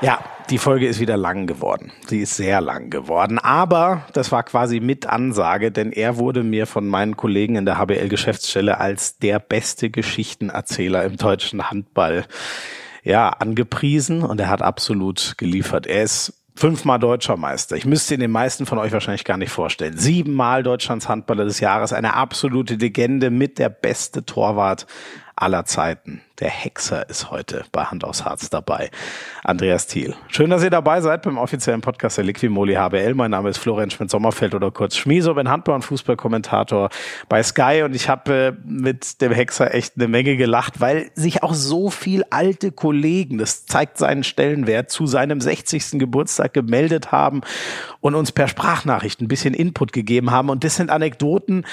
Ja, 0.00 0.20
die 0.48 0.58
Folge 0.58 0.86
ist 0.86 1.00
wieder 1.00 1.16
lang 1.16 1.48
geworden. 1.48 1.90
Sie 2.06 2.20
ist 2.20 2.36
sehr 2.36 2.60
lang 2.60 2.88
geworden. 2.88 3.38
Aber 3.38 4.04
das 4.12 4.30
war 4.30 4.44
quasi 4.44 4.78
mit 4.78 5.06
Ansage, 5.06 5.72
denn 5.72 5.90
er 5.90 6.18
wurde 6.18 6.44
mir 6.44 6.66
von 6.66 6.86
meinen 6.86 7.16
Kollegen 7.16 7.56
in 7.56 7.66
der 7.66 7.78
HBL-Geschäftsstelle 7.78 8.78
als 8.78 9.18
der 9.18 9.40
beste 9.40 9.90
Geschichtenerzähler 9.90 11.04
im 11.04 11.16
deutschen 11.16 11.68
Handball 11.68 12.26
ja, 13.02 13.28
angepriesen 13.28 14.22
und 14.22 14.40
er 14.40 14.48
hat 14.48 14.62
absolut 14.62 15.34
geliefert. 15.36 15.86
Er 15.86 16.04
ist 16.04 16.32
fünfmal 16.54 17.00
deutscher 17.00 17.36
Meister. 17.36 17.76
Ich 17.76 17.84
müsste 17.84 18.14
ihn 18.14 18.20
den 18.20 18.30
meisten 18.30 18.66
von 18.66 18.78
euch 18.78 18.92
wahrscheinlich 18.92 19.24
gar 19.24 19.36
nicht 19.36 19.50
vorstellen. 19.50 19.96
Siebenmal 19.96 20.62
Deutschlands 20.62 21.08
Handballer 21.08 21.44
des 21.44 21.58
Jahres, 21.58 21.92
eine 21.92 22.14
absolute 22.14 22.74
Legende 22.74 23.30
mit 23.30 23.58
der 23.58 23.68
beste 23.68 24.24
Torwart 24.24 24.86
aller 25.34 25.64
Zeiten. 25.64 26.20
Der 26.40 26.50
Hexer 26.50 27.08
ist 27.08 27.32
heute 27.32 27.64
bei 27.72 27.82
Hand 27.82 28.04
aufs 28.04 28.24
Harz 28.24 28.48
dabei. 28.48 28.90
Andreas 29.42 29.88
Thiel. 29.88 30.14
Schön, 30.28 30.50
dass 30.50 30.62
ihr 30.62 30.70
dabei 30.70 31.00
seid 31.00 31.22
beim 31.22 31.36
offiziellen 31.36 31.80
Podcast 31.80 32.16
der 32.16 32.24
Liquimoli 32.24 32.74
HBL. 32.74 33.14
Mein 33.14 33.32
Name 33.32 33.48
ist 33.50 33.58
Florian 33.58 33.90
Schmidt-Sommerfeld 33.90 34.54
oder 34.54 34.70
kurz 34.70 34.96
Schmieso, 34.96 35.34
bin 35.34 35.48
Handball- 35.48 35.74
und 35.74 35.82
Fußballkommentator 35.82 36.90
bei 37.28 37.42
Sky 37.42 37.82
und 37.84 37.96
ich 37.96 38.08
habe 38.08 38.32
äh, 38.32 38.52
mit 38.64 39.20
dem 39.20 39.32
Hexer 39.32 39.74
echt 39.74 39.94
eine 39.96 40.06
Menge 40.06 40.36
gelacht, 40.36 40.80
weil 40.80 41.10
sich 41.14 41.42
auch 41.42 41.54
so 41.54 41.90
viel 41.90 42.22
alte 42.30 42.70
Kollegen, 42.70 43.38
das 43.38 43.66
zeigt 43.66 43.98
seinen 43.98 44.22
Stellenwert, 44.22 44.90
zu 44.92 45.06
seinem 45.06 45.40
60. 45.40 45.98
Geburtstag 45.98 46.54
gemeldet 46.54 47.10
haben 47.10 47.40
und 48.00 48.14
uns 48.14 48.30
per 48.30 48.46
Sprachnachricht 48.46 49.20
ein 49.20 49.26
bisschen 49.28 49.54
Input 49.54 49.92
gegeben 49.92 50.30
haben. 50.30 50.50
Und 50.50 50.62
das 50.62 50.76
sind 50.76 50.90
Anekdoten, 50.90 51.64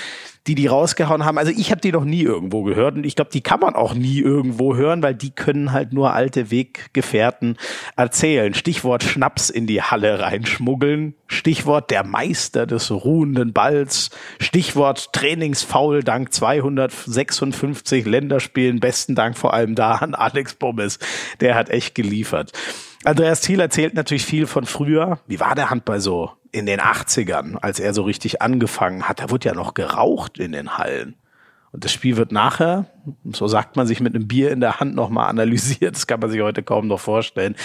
die 0.48 0.56
die 0.56 0.68
rausgehauen 0.68 1.26
haben. 1.26 1.38
Also 1.38 1.52
ich 1.52 1.72
habe 1.72 1.82
die 1.82 1.92
noch 1.92 2.06
nie 2.06 2.22
irgendwo 2.22 2.64
gehört 2.64 2.96
und 2.96 3.06
ich 3.06 3.16
glaube, 3.16 3.32
die 3.32 3.42
kann 3.42 3.60
man 3.60 3.76
auch 3.76 3.94
nie 3.94 4.20
irgendwo 4.20 4.55
hören, 4.60 5.04
weil 5.04 5.16
die 5.16 5.32
können 5.32 5.72
halt 5.72 5.94
nur 5.94 6.14
alte 6.14 6.52
Weggefährten 6.52 7.58
erzählen. 7.96 8.54
Stichwort 8.54 9.04
Schnaps 9.04 9.50
in 9.50 9.68
die 9.68 9.82
Halle 9.82 10.20
reinschmuggeln, 10.20 11.16
Stichwort 11.28 11.92
der 11.92 12.04
Meister 12.04 12.66
des 12.66 12.92
ruhenden 12.92 13.54
Balls, 13.54 14.10
Stichwort 14.40 15.14
Trainingsfaul 15.14 16.04
dank 16.04 16.34
256 16.34 18.06
Länderspielen, 18.06 18.80
besten 18.80 19.16
Dank 19.16 19.38
vor 19.38 19.54
allem 19.54 19.76
da 19.76 19.94
an 19.96 20.16
Alex 20.16 20.56
Bommes, 20.56 21.00
der 21.40 21.56
hat 21.56 21.70
echt 21.70 21.96
geliefert. 21.96 22.52
Andreas 23.06 23.42
Thiel 23.42 23.60
erzählt 23.60 23.94
natürlich 23.94 24.26
viel 24.26 24.48
von 24.48 24.66
früher. 24.66 25.20
Wie 25.28 25.40
war 25.40 25.54
der 25.54 25.70
Handball 25.70 26.00
so 26.00 26.32
in 26.52 26.66
den 26.66 26.80
80ern, 26.80 27.56
als 27.58 27.80
er 27.80 27.94
so 27.94 28.02
richtig 28.02 28.42
angefangen 28.42 29.08
hat? 29.08 29.20
Da 29.20 29.30
wurde 29.30 29.50
ja 29.50 29.54
noch 29.54 29.76
geraucht 29.76 30.40
in 30.40 30.54
den 30.54 30.78
Hallen. 30.80 31.16
Das 31.78 31.92
Spiel 31.92 32.18
wird 32.18 32.32
nachher, 32.32 32.86
so 33.32 33.48
sagt 33.48 33.76
man 33.76 33.88
sich 33.88 34.00
mit 34.00 34.16
einem 34.16 34.28
Bier 34.28 34.52
in 34.52 34.60
der 34.60 34.80
Hand 34.80 34.96
nochmal 34.96 35.30
analysiert. 35.30 35.96
Das 35.96 36.08
kann 36.08 36.20
man 36.20 36.30
sich 36.30 36.42
heute 36.42 36.64
kaum 36.64 36.88
noch 36.88 37.00
vorstellen. 37.00 37.56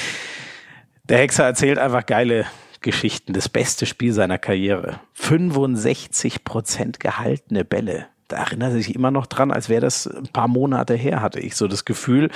Der 1.05 1.19
Hexer 1.19 1.45
erzählt 1.45 1.79
einfach 1.79 2.07
geile 2.07 2.47
Geschichten. 2.81 3.33
Das 3.33 3.49
beste 3.49 3.87
Spiel 3.87 4.13
seiner 4.13 4.39
Karriere. 4.39 5.01
65 5.15 6.45
Prozent 6.45 7.01
gehaltene 7.01 7.65
Bälle 7.65 8.07
da 8.31 8.39
erinnert 8.39 8.71
er 8.71 8.77
sich 8.77 8.95
immer 8.95 9.11
noch 9.11 9.27
dran, 9.27 9.51
als 9.51 9.69
wäre 9.69 9.81
das 9.81 10.07
ein 10.07 10.29
paar 10.29 10.49
Monate 10.49 10.95
her, 10.95 11.21
hatte 11.21 11.41
ich 11.41 11.57
so 11.57 11.67
das 11.67 11.85
Gefühl. 11.85 12.31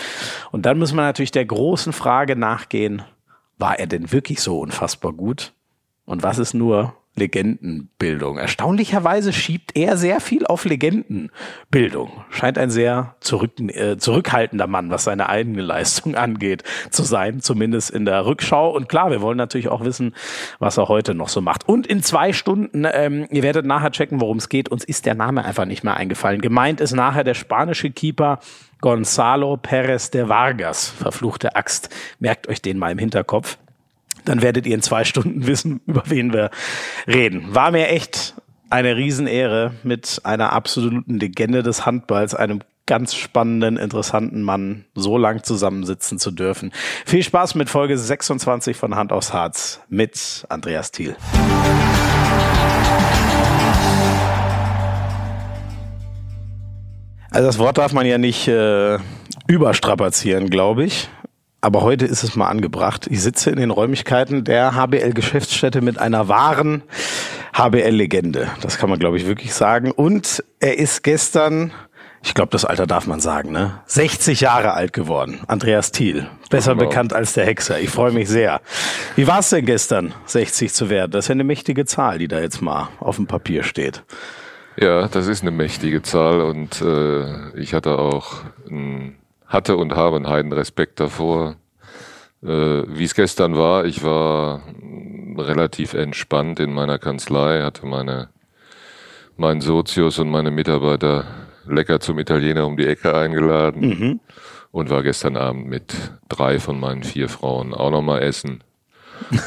Und 0.50 0.66
dann 0.66 0.78
muss 0.78 0.92
man 0.92 1.04
natürlich 1.04 1.30
der 1.30 1.44
großen 1.44 1.92
Frage 1.92 2.36
nachgehen, 2.36 3.02
war 3.58 3.78
er 3.78 3.86
denn 3.86 4.10
wirklich 4.10 4.40
so 4.40 4.58
unfassbar 4.58 5.12
gut? 5.12 5.52
Und 6.04 6.22
was 6.22 6.38
ist 6.38 6.52
nur 6.52 6.96
Legendenbildung. 7.16 8.38
Erstaunlicherweise 8.38 9.32
schiebt 9.32 9.76
er 9.76 9.96
sehr 9.96 10.20
viel 10.20 10.46
auf 10.46 10.64
Legendenbildung. 10.64 12.24
Scheint 12.30 12.58
ein 12.58 12.70
sehr 12.70 13.14
zurück, 13.20 13.52
äh, 13.60 13.96
zurückhaltender 13.98 14.66
Mann, 14.66 14.90
was 14.90 15.04
seine 15.04 15.28
eigene 15.28 15.62
Leistung 15.62 16.14
angeht, 16.16 16.64
zu 16.90 17.04
sein, 17.04 17.40
zumindest 17.40 17.90
in 17.90 18.04
der 18.04 18.26
Rückschau. 18.26 18.70
Und 18.70 18.88
klar, 18.88 19.10
wir 19.10 19.20
wollen 19.20 19.38
natürlich 19.38 19.68
auch 19.68 19.84
wissen, 19.84 20.14
was 20.58 20.76
er 20.76 20.88
heute 20.88 21.14
noch 21.14 21.28
so 21.28 21.40
macht. 21.40 21.68
Und 21.68 21.86
in 21.86 22.02
zwei 22.02 22.32
Stunden, 22.32 22.84
ähm, 22.90 23.26
ihr 23.30 23.42
werdet 23.42 23.64
nachher 23.64 23.92
checken, 23.92 24.20
worum 24.20 24.38
es 24.38 24.48
geht. 24.48 24.68
Uns 24.68 24.84
ist 24.84 25.06
der 25.06 25.14
Name 25.14 25.44
einfach 25.44 25.66
nicht 25.66 25.84
mehr 25.84 25.96
eingefallen. 25.96 26.40
Gemeint 26.40 26.80
ist 26.80 26.94
nachher 26.94 27.24
der 27.24 27.34
spanische 27.34 27.90
Keeper 27.90 28.40
Gonzalo 28.80 29.54
Pérez 29.54 30.10
de 30.10 30.28
Vargas. 30.28 30.88
Verfluchte 30.88 31.54
Axt. 31.54 31.90
Merkt 32.18 32.48
euch 32.48 32.60
den 32.60 32.78
mal 32.78 32.90
im 32.90 32.98
Hinterkopf 32.98 33.56
dann 34.24 34.42
werdet 34.42 34.66
ihr 34.66 34.74
in 34.74 34.82
zwei 34.82 35.04
Stunden 35.04 35.46
wissen, 35.46 35.80
über 35.86 36.04
wen 36.06 36.32
wir 36.32 36.50
reden. 37.06 37.54
War 37.54 37.70
mir 37.70 37.88
echt 37.88 38.34
eine 38.70 38.96
Riesenehre, 38.96 39.72
mit 39.82 40.20
einer 40.24 40.52
absoluten 40.52 41.18
Legende 41.18 41.62
des 41.62 41.86
Handballs, 41.86 42.34
einem 42.34 42.60
ganz 42.86 43.14
spannenden, 43.14 43.76
interessanten 43.76 44.42
Mann 44.42 44.84
so 44.94 45.16
lang 45.16 45.42
zusammensitzen 45.42 46.18
zu 46.18 46.30
dürfen. 46.30 46.72
Viel 47.06 47.22
Spaß 47.22 47.54
mit 47.54 47.70
Folge 47.70 47.96
26 47.96 48.76
von 48.76 48.94
Hand 48.94 49.12
aufs 49.12 49.32
Harz 49.32 49.80
mit 49.88 50.44
Andreas 50.48 50.90
Thiel. 50.90 51.16
Also 57.30 57.46
das 57.46 57.58
Wort 57.58 57.78
darf 57.78 57.92
man 57.92 58.06
ja 58.06 58.18
nicht 58.18 58.48
äh, 58.48 58.98
überstrapazieren, 59.48 60.50
glaube 60.50 60.84
ich 60.84 61.08
aber 61.64 61.80
heute 61.80 62.04
ist 62.04 62.22
es 62.22 62.36
mal 62.36 62.48
angebracht. 62.48 63.06
Ich 63.10 63.22
sitze 63.22 63.48
in 63.48 63.56
den 63.56 63.70
Räumlichkeiten 63.70 64.44
der 64.44 64.74
HBL-Geschäftsstätte 64.74 65.80
mit 65.80 65.98
einer 65.98 66.28
wahren 66.28 66.82
HBL-Legende. 67.54 68.50
Das 68.60 68.76
kann 68.76 68.90
man, 68.90 68.98
glaube 68.98 69.16
ich, 69.16 69.26
wirklich 69.26 69.54
sagen. 69.54 69.90
Und 69.90 70.44
er 70.60 70.78
ist 70.78 71.02
gestern, 71.02 71.72
ich 72.22 72.34
glaube, 72.34 72.50
das 72.50 72.66
Alter 72.66 72.86
darf 72.86 73.06
man 73.06 73.20
sagen, 73.20 73.50
ne? 73.50 73.80
60 73.86 74.42
Jahre 74.42 74.74
alt 74.74 74.92
geworden. 74.92 75.40
Andreas 75.46 75.90
Thiel. 75.90 76.26
Besser 76.50 76.74
genau. 76.74 76.86
bekannt 76.86 77.14
als 77.14 77.32
der 77.32 77.46
Hexer. 77.46 77.80
Ich 77.80 77.88
freue 77.88 78.12
mich 78.12 78.28
sehr. 78.28 78.60
Wie 79.16 79.26
war 79.26 79.38
es 79.38 79.48
denn 79.48 79.64
gestern, 79.64 80.12
60 80.26 80.74
zu 80.74 80.90
werden? 80.90 81.12
Das 81.12 81.24
ist 81.24 81.28
ja 81.28 81.32
eine 81.32 81.44
mächtige 81.44 81.86
Zahl, 81.86 82.18
die 82.18 82.28
da 82.28 82.40
jetzt 82.40 82.60
mal 82.60 82.90
auf 83.00 83.16
dem 83.16 83.26
Papier 83.26 83.62
steht. 83.62 84.04
Ja, 84.76 85.08
das 85.08 85.28
ist 85.28 85.40
eine 85.40 85.50
mächtige 85.50 86.02
Zahl 86.02 86.42
und 86.42 86.82
äh, 86.82 87.58
ich 87.58 87.72
hatte 87.72 87.98
auch 87.98 88.42
ein 88.68 89.16
hatte 89.54 89.76
und 89.76 89.96
habe 89.96 90.16
einen 90.16 90.28
heiden 90.28 90.52
Respekt 90.52 91.00
davor. 91.00 91.56
Äh, 92.42 92.48
Wie 92.48 93.04
es 93.04 93.14
gestern 93.14 93.56
war, 93.56 93.86
ich 93.86 94.02
war 94.02 94.62
relativ 95.38 95.94
entspannt 95.94 96.60
in 96.60 96.74
meiner 96.74 96.98
Kanzlei, 96.98 97.62
hatte 97.62 97.86
meine, 97.86 98.28
meinen 99.36 99.62
Sozius 99.62 100.18
und 100.18 100.30
meine 100.30 100.50
Mitarbeiter 100.50 101.24
lecker 101.66 102.00
zum 102.00 102.18
Italiener 102.18 102.66
um 102.66 102.76
die 102.76 102.86
Ecke 102.86 103.16
eingeladen 103.16 103.80
mhm. 103.80 104.20
und 104.70 104.90
war 104.90 105.02
gestern 105.02 105.36
Abend 105.36 105.66
mit 105.66 105.94
drei 106.28 106.60
von 106.60 106.78
meinen 106.78 107.02
vier 107.02 107.28
Frauen 107.28 107.72
auch 107.72 107.90
nochmal 107.90 108.22
essen. 108.22 108.62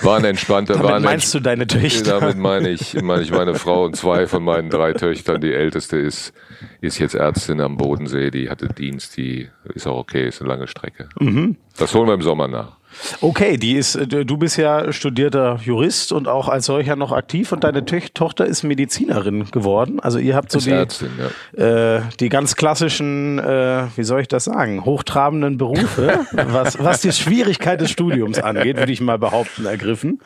War 0.04 0.18
ein 0.18 0.26
entspannter, 0.26 0.74
damit 0.74 0.90
war 0.90 0.96
ein 0.96 1.04
meinst 1.04 1.34
du 1.34 1.40
deine 1.40 1.68
Töchter? 1.68 2.20
Damit 2.20 2.38
meine 2.38 2.70
ich, 2.70 3.02
meine 3.02 3.22
ich 3.22 3.32
meine 3.32 3.56
Frau 3.56 3.86
und 3.86 3.96
zwei 3.96 4.28
von 4.28 4.44
meinen 4.44 4.70
drei 4.70 4.94
Töchtern. 4.94 5.40
Die 5.42 5.54
älteste 5.54 5.98
ist 5.98 6.34
ist 6.82 7.00
jetzt 7.00 7.16
Ärztin 7.16 7.62
am 7.62 7.78
Bodensee, 7.78 8.32
die 8.32 8.50
hatte 8.50 8.68
Dienst, 8.68 9.18
die 9.18 9.50
ist 9.74 9.88
auch 9.88 9.98
okay, 9.98 10.28
ist 10.28 10.42
eine 10.42 10.50
lange 10.50 10.68
Strecke. 10.68 11.10
Mhm. 11.20 11.58
Das 11.78 11.94
holen 11.94 12.08
wir 12.08 12.14
im 12.14 12.22
Sommer 12.22 12.48
nach. 12.48 12.77
Okay, 13.22 13.58
die 13.58 13.74
ist, 13.74 13.96
äh, 13.96 14.08
du 14.08 14.38
bist 14.38 14.58
ja 14.58 14.92
studierter 14.92 15.60
Jurist 15.64 16.12
und 16.12 16.28
auch 16.28 16.48
als 16.48 16.66
solcher 16.66 16.96
noch 16.96 17.12
aktiv 17.12 17.52
und 17.52 17.64
deine 17.64 17.86
Tochter 17.86 18.46
ist 18.46 18.64
Medizinerin 18.64 19.46
geworden. 19.52 20.00
Also 20.00 20.20
ihr 20.20 20.36
habt 20.36 20.52
so 20.52 20.60
die, 20.60 20.72
Ärztin, 20.72 21.10
ja. 21.58 21.98
äh, 21.98 22.02
die 22.20 22.30
ganz 22.30 22.56
klassischen, 22.56 23.40
äh, 23.40 23.84
wie 23.96 24.04
soll 24.04 24.22
ich 24.22 24.28
das 24.28 24.46
sagen, 24.46 24.86
hochtrabenden 24.86 25.58
Berufe, 25.58 26.20
was, 26.32 26.84
was 26.84 27.02
die 27.02 27.12
Schwierigkeit 27.12 27.82
des 27.82 27.92
Studiums 27.92 28.40
angeht, 28.40 28.78
würde 28.78 28.92
ich 28.92 29.02
mal 29.02 29.18
behaupten, 29.18 29.66
ergriffen. 29.66 30.22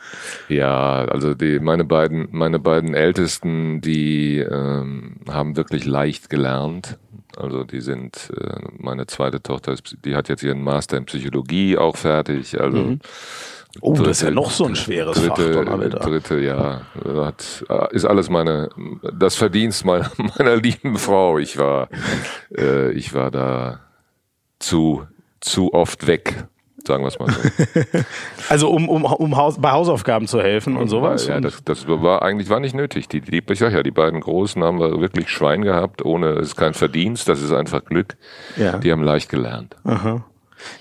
Ja, 0.48 1.04
also 1.04 1.34
die, 1.34 1.58
meine 1.60 1.84
beiden, 1.84 2.28
meine 2.30 2.58
beiden 2.58 2.94
Ältesten, 2.94 3.80
die 3.80 4.38
ähm, 4.38 5.16
haben 5.28 5.56
wirklich 5.56 5.84
leicht 5.84 6.30
gelernt 6.30 6.98
also 7.38 7.64
die 7.64 7.80
sind, 7.80 8.30
äh, 8.36 8.56
meine 8.78 9.06
zweite 9.06 9.42
Tochter, 9.42 9.72
ist, 9.72 9.96
die 10.04 10.14
hat 10.14 10.28
jetzt 10.28 10.42
ihren 10.42 10.62
Master 10.62 10.96
in 10.96 11.04
Psychologie 11.06 11.76
auch 11.76 11.96
fertig. 11.96 12.60
Also 12.60 12.78
mhm. 12.78 13.00
Oh, 13.80 13.94
dritte, 13.94 14.08
das 14.08 14.18
ist 14.18 14.24
ja 14.24 14.30
noch 14.30 14.50
so 14.50 14.66
ein 14.66 14.76
schweres 14.76 15.16
dritte, 15.16 15.64
Fach, 15.64 16.00
Dritte, 16.00 16.40
ja. 16.40 16.82
Hat, 17.04 17.64
äh, 17.68 17.94
ist 17.94 18.04
alles 18.04 18.28
meine, 18.28 18.68
das 19.14 19.34
Verdienst 19.36 19.84
meiner, 19.84 20.10
meiner 20.38 20.56
lieben 20.56 20.98
Frau. 20.98 21.38
Ich 21.38 21.56
war, 21.56 21.88
äh, 22.56 22.92
ich 22.92 23.14
war 23.14 23.30
da 23.30 23.80
zu, 24.58 25.06
zu 25.40 25.72
oft 25.72 26.06
weg 26.06 26.46
sagen 26.86 27.04
wir 27.04 27.08
es 27.08 27.18
mal 27.18 27.30
so. 27.30 27.40
also 28.48 28.70
um, 28.70 28.88
um, 28.88 29.04
um 29.04 29.36
Haus, 29.36 29.60
bei 29.60 29.70
Hausaufgaben 29.70 30.26
zu 30.26 30.40
helfen 30.40 30.76
und, 30.76 30.82
und 30.82 30.88
sowas? 30.88 31.26
Ja, 31.26 31.40
das, 31.40 31.62
das 31.64 31.86
war 31.86 32.22
eigentlich 32.22 32.48
war 32.48 32.60
nicht 32.60 32.74
nötig. 32.74 33.08
Die, 33.08 33.20
die, 33.20 33.42
ich 33.46 33.58
sag 33.58 33.72
ja, 33.72 33.82
die 33.82 33.90
beiden 33.90 34.20
Großen 34.20 34.62
haben 34.62 34.78
wir 34.78 35.00
wirklich 35.00 35.28
Schwein 35.28 35.62
gehabt, 35.62 36.04
ohne, 36.04 36.30
es 36.30 36.48
ist 36.48 36.56
kein 36.56 36.74
Verdienst, 36.74 37.28
das 37.28 37.42
ist 37.42 37.52
einfach 37.52 37.84
Glück. 37.84 38.16
Ja. 38.56 38.78
Die 38.78 38.92
haben 38.92 39.02
leicht 39.02 39.28
gelernt. 39.28 39.76
Aha. 39.84 40.24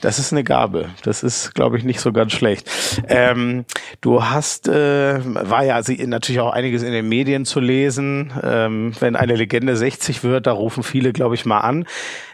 Das 0.01 0.19
ist 0.19 0.31
eine 0.31 0.43
Gabe. 0.43 0.89
Das 1.03 1.23
ist, 1.23 1.53
glaube 1.53 1.77
ich, 1.77 1.83
nicht 1.83 1.99
so 1.99 2.11
ganz 2.11 2.33
schlecht. 2.33 2.69
Ähm, 3.07 3.65
du 4.01 4.23
hast, 4.23 4.67
äh, 4.67 5.19
war 5.23 5.63
ja 5.63 5.79
natürlich 6.05 6.39
auch 6.39 6.51
einiges 6.51 6.83
in 6.83 6.91
den 6.91 7.07
Medien 7.07 7.45
zu 7.45 7.59
lesen. 7.59 8.31
Ähm, 8.43 8.93
wenn 8.99 9.15
eine 9.15 9.35
Legende 9.35 9.75
60 9.75 10.23
wird, 10.23 10.47
da 10.47 10.51
rufen 10.51 10.83
viele, 10.83 11.13
glaube 11.13 11.35
ich, 11.35 11.45
mal 11.45 11.59
an. 11.59 11.85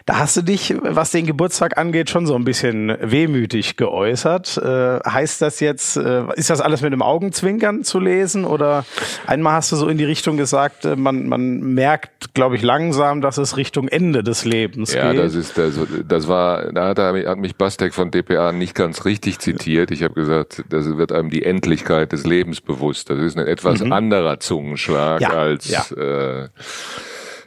Da 0.08 0.20
hast 0.20 0.38
du 0.38 0.40
dich, 0.40 0.74
was 0.80 1.10
den 1.10 1.26
Geburtstag 1.26 1.76
angeht, 1.76 2.08
schon 2.08 2.26
so 2.26 2.34
ein 2.34 2.44
bisschen 2.44 2.96
wehmütig 2.98 3.76
geäußert. 3.76 4.56
Äh, 4.56 5.00
heißt 5.06 5.42
das 5.42 5.60
jetzt, 5.60 5.98
äh, 5.98 6.22
ist 6.34 6.48
das 6.48 6.62
alles 6.62 6.80
mit 6.80 6.94
dem 6.94 7.02
Augenzwinkern 7.02 7.84
zu 7.84 8.00
lesen? 8.00 8.46
Oder 8.46 8.86
einmal 9.26 9.52
hast 9.52 9.70
du 9.70 9.76
so 9.76 9.86
in 9.86 9.98
die 9.98 10.06
Richtung 10.06 10.38
gesagt, 10.38 10.86
äh, 10.86 10.96
man, 10.96 11.28
man 11.28 11.60
merkt, 11.74 12.32
glaube 12.32 12.56
ich, 12.56 12.62
langsam, 12.62 13.20
dass 13.20 13.36
es 13.36 13.58
Richtung 13.58 13.86
Ende 13.86 14.22
des 14.22 14.46
Lebens 14.46 14.94
ja, 14.94 15.08
geht. 15.08 15.18
Ja, 15.18 15.24
das 15.24 15.34
ist, 15.34 15.58
das, 15.58 15.74
das 16.08 16.26
war, 16.26 16.72
da 16.72 16.88
hat, 16.88 16.98
er, 16.98 17.28
hat 17.28 17.36
mich 17.36 17.56
Bastek 17.56 17.92
von 17.92 18.10
DPA 18.10 18.52
nicht 18.52 18.74
ganz 18.74 19.04
richtig 19.04 19.40
zitiert. 19.40 19.90
Ich 19.90 20.02
habe 20.02 20.14
gesagt, 20.14 20.64
das 20.70 20.86
wird 20.96 21.12
einem 21.12 21.28
die 21.28 21.42
Endlichkeit 21.42 22.12
des 22.12 22.24
Lebens 22.24 22.62
bewusst. 22.62 23.10
Das 23.10 23.18
ist 23.18 23.36
ein 23.36 23.46
etwas 23.46 23.80
mhm. 23.80 23.92
anderer 23.92 24.40
Zungenschlag 24.40 25.20
ja, 25.20 25.28
als 25.28 25.68
ja. 25.68 25.84
Äh, 25.94 26.48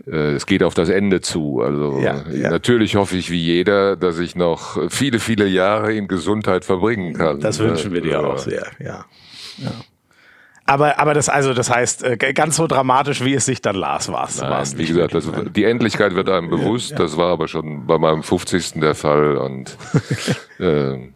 äh, 0.08 0.34
es 0.34 0.46
geht 0.46 0.64
auf 0.64 0.74
das 0.74 0.90
Ende 0.90 1.22
zu. 1.22 1.62
Also 1.62 2.00
ja, 2.00 2.24
ja. 2.32 2.50
natürlich 2.50 2.96
hoffe 2.96 3.18
ich 3.18 3.32
wie 3.32 3.42
jeder, 3.42 3.96
dass 3.96 4.20
ich 4.20 4.36
noch 4.36 4.78
viele, 4.90 5.20
viele 5.20 5.48
Jahre 5.48 5.94
in 5.94 6.08
Gesundheit 6.08 6.66
verbringen 6.66 7.14
kann. 7.14 7.40
Das 7.40 7.60
wünschen 7.60 7.94
wir 7.94 8.02
dir 8.02 8.26
auch 8.26 8.38
sehr, 8.38 8.68
ja. 8.80 9.06
ja. 9.58 9.72
Aber, 10.66 11.00
aber 11.00 11.14
das, 11.14 11.28
also, 11.28 11.54
das 11.54 11.70
heißt, 11.70 12.04
äh, 12.04 12.18
ganz 12.34 12.56
so 12.56 12.68
dramatisch, 12.68 13.26
wie 13.26 13.34
es 13.34 13.46
sich 13.46 13.62
dann 13.62 13.76
las, 13.76 14.12
war 14.12 14.26
es. 14.62 14.78
Wie 14.78 14.86
gesagt, 14.86 15.14
das, 15.14 15.30
die 15.54 15.66
Endlichkeit 15.66 16.16
wird 16.16 16.30
einem 16.30 16.50
bewusst. 16.50 16.98
Das 16.98 17.18
war 17.18 17.32
aber 17.32 17.48
schon 17.48 17.88
bei 17.88 17.98
meinem 17.98 18.24
50. 18.24 18.80
der 18.80 18.96
Fall 18.96 19.38
und 19.38 19.78
äh, 20.60 21.10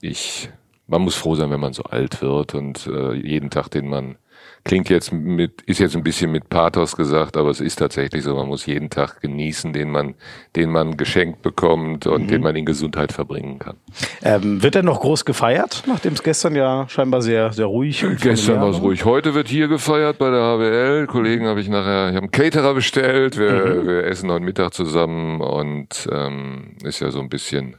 ich, 0.00 0.50
man 0.86 1.02
muss 1.02 1.16
froh 1.16 1.34
sein, 1.34 1.50
wenn 1.50 1.60
man 1.60 1.72
so 1.72 1.82
alt 1.84 2.22
wird 2.22 2.54
und 2.54 2.86
äh, 2.86 3.14
jeden 3.14 3.50
Tag, 3.50 3.68
den 3.68 3.88
man 3.88 4.16
Klingt 4.64 4.88
jetzt 4.88 5.12
mit, 5.12 5.60
ist 5.62 5.78
jetzt 5.78 5.94
ein 5.94 6.02
bisschen 6.02 6.32
mit 6.32 6.48
Pathos 6.48 6.96
gesagt, 6.96 7.36
aber 7.36 7.50
es 7.50 7.60
ist 7.60 7.76
tatsächlich 7.76 8.24
so, 8.24 8.34
man 8.34 8.48
muss 8.48 8.64
jeden 8.64 8.88
Tag 8.88 9.20
genießen, 9.20 9.74
den 9.74 9.90
man, 9.90 10.14
den 10.56 10.70
man 10.70 10.96
geschenkt 10.96 11.42
bekommt 11.42 12.06
und 12.06 12.22
mhm. 12.22 12.28
den 12.28 12.40
man 12.40 12.56
in 12.56 12.64
Gesundheit 12.64 13.12
verbringen 13.12 13.58
kann. 13.58 13.76
Ähm, 14.22 14.62
wird 14.62 14.74
denn 14.74 14.86
noch 14.86 15.00
groß 15.00 15.26
gefeiert, 15.26 15.82
nachdem 15.86 16.14
es 16.14 16.22
gestern 16.22 16.56
ja 16.56 16.88
scheinbar 16.88 17.20
sehr, 17.20 17.52
sehr 17.52 17.66
ruhig 17.66 18.06
und 18.06 18.20
Gestern 18.22 18.62
war 18.62 18.70
es 18.70 18.80
ruhig. 18.80 19.04
Heute 19.04 19.34
wird 19.34 19.48
hier 19.48 19.68
gefeiert 19.68 20.16
bei 20.16 20.30
der 20.30 20.40
HWL. 20.40 21.06
Kollegen 21.08 21.46
habe 21.46 21.60
ich 21.60 21.68
nachher, 21.68 22.08
ich 22.08 22.16
habe 22.16 22.24
einen 22.24 22.30
Caterer 22.30 22.72
bestellt. 22.72 23.38
Wir, 23.38 23.82
mhm. 23.82 23.86
wir 23.86 24.04
essen 24.04 24.32
heute 24.32 24.44
Mittag 24.44 24.72
zusammen 24.72 25.42
und 25.42 26.08
ähm, 26.10 26.76
ist 26.82 27.00
ja 27.00 27.10
so 27.10 27.20
ein 27.20 27.28
bisschen 27.28 27.76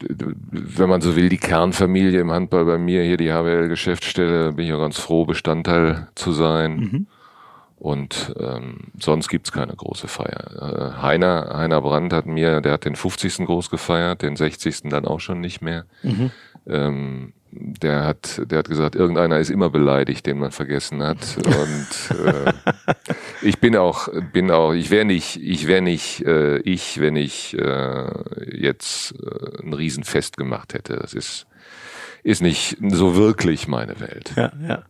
wenn 0.00 0.88
man 0.88 1.00
so 1.00 1.16
will, 1.16 1.28
die 1.28 1.38
Kernfamilie 1.38 2.20
im 2.20 2.30
Handball 2.30 2.64
bei 2.64 2.78
mir, 2.78 3.02
hier 3.02 3.16
die 3.16 3.32
HWL-Geschäftsstelle, 3.32 4.52
bin 4.52 4.66
ich 4.66 4.72
auch 4.72 4.80
ganz 4.80 4.98
froh, 4.98 5.24
Bestandteil 5.24 6.08
zu 6.14 6.32
sein. 6.32 6.76
Mhm. 6.76 7.06
Und 7.76 8.32
ähm, 8.38 8.92
sonst 9.00 9.28
gibt's 9.28 9.50
keine 9.50 9.74
große 9.74 10.06
Feier. 10.06 10.94
Äh, 10.96 11.02
Heiner, 11.02 11.52
Heiner 11.56 11.80
Brandt 11.80 12.12
hat 12.12 12.26
mir, 12.26 12.60
der 12.60 12.74
hat 12.74 12.84
den 12.84 12.94
50. 12.94 13.44
groß 13.44 13.70
gefeiert, 13.70 14.22
den 14.22 14.36
60. 14.36 14.82
dann 14.84 15.04
auch 15.04 15.18
schon 15.18 15.40
nicht 15.40 15.62
mehr. 15.62 15.84
Mhm. 16.04 16.30
Ähm, 16.66 17.32
der 17.54 18.04
hat, 18.04 18.40
der 18.50 18.60
hat 18.60 18.68
gesagt, 18.68 18.94
irgendeiner 18.96 19.38
ist 19.38 19.50
immer 19.50 19.68
beleidigt, 19.68 20.24
den 20.26 20.38
man 20.38 20.52
vergessen 20.52 21.02
hat. 21.02 21.36
Und 21.36 22.18
äh, 22.26 22.52
ich 23.42 23.58
bin 23.58 23.76
auch, 23.76 24.08
bin 24.32 24.50
auch, 24.50 24.72
ich 24.72 24.90
wäre 24.90 25.04
nicht, 25.04 25.36
ich 25.36 25.66
wäre 25.66 25.82
nicht 25.82 26.24
äh, 26.24 26.58
ich, 26.58 27.00
wenn 27.00 27.16
ich 27.16 27.56
äh, 27.58 28.06
jetzt 28.56 29.14
äh, 29.22 29.62
ein 29.62 29.74
Riesenfest 29.74 30.38
gemacht 30.38 30.72
hätte. 30.72 30.96
Das 30.96 31.12
ist 31.12 31.46
ist 32.24 32.40
nicht 32.40 32.76
so 32.80 33.16
wirklich 33.16 33.66
meine 33.66 33.98
Welt. 33.98 34.32
Ja, 34.36 34.52
ja. 34.66 34.82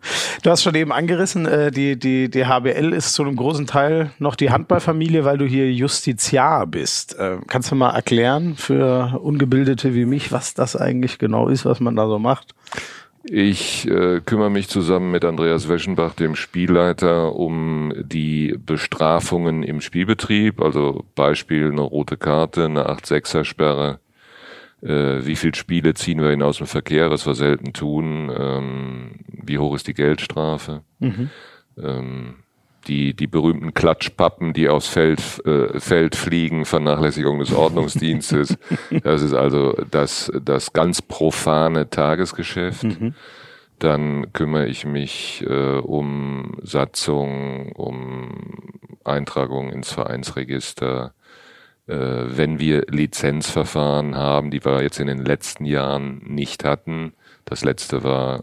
Du 0.42 0.50
hast 0.50 0.62
schon 0.62 0.74
eben 0.74 0.92
angerissen, 0.92 1.46
äh, 1.46 1.70
die, 1.70 1.98
die, 1.98 2.30
die 2.30 2.46
HBL 2.46 2.92
ist 2.92 3.14
zu 3.14 3.22
einem 3.22 3.36
großen 3.36 3.66
Teil 3.66 4.10
noch 4.18 4.34
die 4.34 4.50
Handballfamilie, 4.50 5.24
weil 5.24 5.38
du 5.38 5.46
hier 5.46 5.72
Justiziar 5.72 6.66
bist. 6.66 7.18
Äh, 7.18 7.38
kannst 7.46 7.70
du 7.70 7.74
mal 7.74 7.90
erklären 7.90 8.56
für 8.56 9.18
Ungebildete 9.22 9.94
wie 9.94 10.04
mich, 10.04 10.30
was 10.30 10.52
das 10.52 10.76
eigentlich 10.76 11.18
genau 11.18 11.48
ist, 11.48 11.64
was 11.64 11.80
man 11.80 11.96
da 11.96 12.06
so 12.06 12.18
macht? 12.18 12.54
Ich 13.24 13.88
äh, 13.88 14.20
kümmere 14.20 14.50
mich 14.50 14.68
zusammen 14.68 15.12
mit 15.12 15.24
Andreas 15.24 15.68
Weschenbach, 15.68 16.14
dem 16.14 16.34
Spielleiter, 16.34 17.36
um 17.36 17.92
die 17.96 18.58
Bestrafungen 18.66 19.62
im 19.62 19.80
Spielbetrieb, 19.80 20.60
also 20.60 21.04
Beispiel 21.14 21.70
eine 21.70 21.82
rote 21.82 22.16
Karte, 22.16 22.64
eine 22.64 22.88
8-6er-Sperre, 22.90 24.00
äh, 24.82 25.24
wie 25.24 25.36
viele 25.36 25.54
Spiele 25.54 25.94
ziehen 25.94 26.20
wir 26.20 26.32
ihn 26.32 26.42
aus 26.42 26.58
dem 26.58 26.66
Verkehr, 26.66 27.10
was 27.10 27.26
wir 27.26 27.34
selten 27.34 27.72
tun, 27.72 28.30
ähm, 28.36 29.20
wie 29.28 29.58
hoch 29.58 29.74
ist 29.74 29.86
die 29.86 29.94
Geldstrafe, 29.94 30.82
mhm. 30.98 31.30
ähm, 31.78 32.34
die, 32.88 33.14
die 33.14 33.28
berühmten 33.28 33.74
Klatschpappen, 33.74 34.52
die 34.52 34.68
aufs 34.68 34.88
Feld, 34.88 35.20
äh, 35.46 35.78
Feld 35.78 36.16
fliegen, 36.16 36.64
Vernachlässigung 36.64 37.38
des 37.38 37.52
Ordnungsdienstes. 37.52 38.58
das 39.04 39.22
ist 39.22 39.34
also 39.34 39.72
das, 39.90 40.32
das 40.42 40.72
ganz 40.72 41.00
profane 41.00 41.88
Tagesgeschäft. 41.88 42.82
Mhm. 42.82 43.14
Dann 43.78 44.32
kümmere 44.32 44.66
ich 44.66 44.84
mich 44.84 45.44
äh, 45.48 45.78
um 45.78 46.56
Satzung, 46.62 47.72
um 47.72 48.72
Eintragung 49.04 49.70
ins 49.70 49.92
Vereinsregister, 49.92 51.14
wenn 51.94 52.58
wir 52.58 52.82
Lizenzverfahren 52.88 54.16
haben, 54.16 54.50
die 54.50 54.64
wir 54.64 54.82
jetzt 54.82 55.00
in 55.00 55.06
den 55.06 55.24
letzten 55.24 55.64
Jahren 55.64 56.22
nicht 56.24 56.64
hatten. 56.64 57.12
Das 57.44 57.64
letzte 57.64 58.02
war 58.02 58.40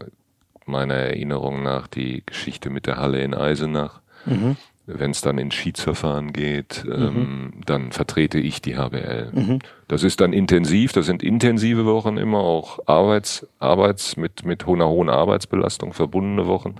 meiner 0.66 0.94
Erinnerung 0.94 1.62
nach 1.62 1.86
die 1.86 2.22
Geschichte 2.24 2.70
mit 2.70 2.86
der 2.86 2.96
Halle 2.96 3.22
in 3.22 3.34
Eisenach. 3.34 4.00
Mhm. 4.26 4.56
Wenn 4.86 5.12
es 5.12 5.20
dann 5.20 5.38
in 5.38 5.50
Schiedsverfahren 5.50 6.32
geht, 6.32 6.84
mhm. 6.84 6.92
ähm, 6.92 7.52
dann 7.64 7.92
vertrete 7.92 8.38
ich 8.38 8.60
die 8.60 8.76
HBL. 8.76 9.30
Mhm. 9.32 9.58
Das 9.88 10.02
ist 10.02 10.20
dann 10.20 10.32
intensiv, 10.32 10.92
das 10.92 11.06
sind 11.06 11.22
intensive 11.22 11.86
Wochen 11.86 12.16
immer, 12.16 12.38
auch 12.38 12.80
Arbeits, 12.86 13.46
Arbeits 13.58 14.16
mit, 14.16 14.44
mit 14.44 14.66
einer 14.66 14.88
hohen 14.88 15.08
Arbeitsbelastung 15.08 15.92
verbundene 15.92 16.46
Wochen. 16.46 16.76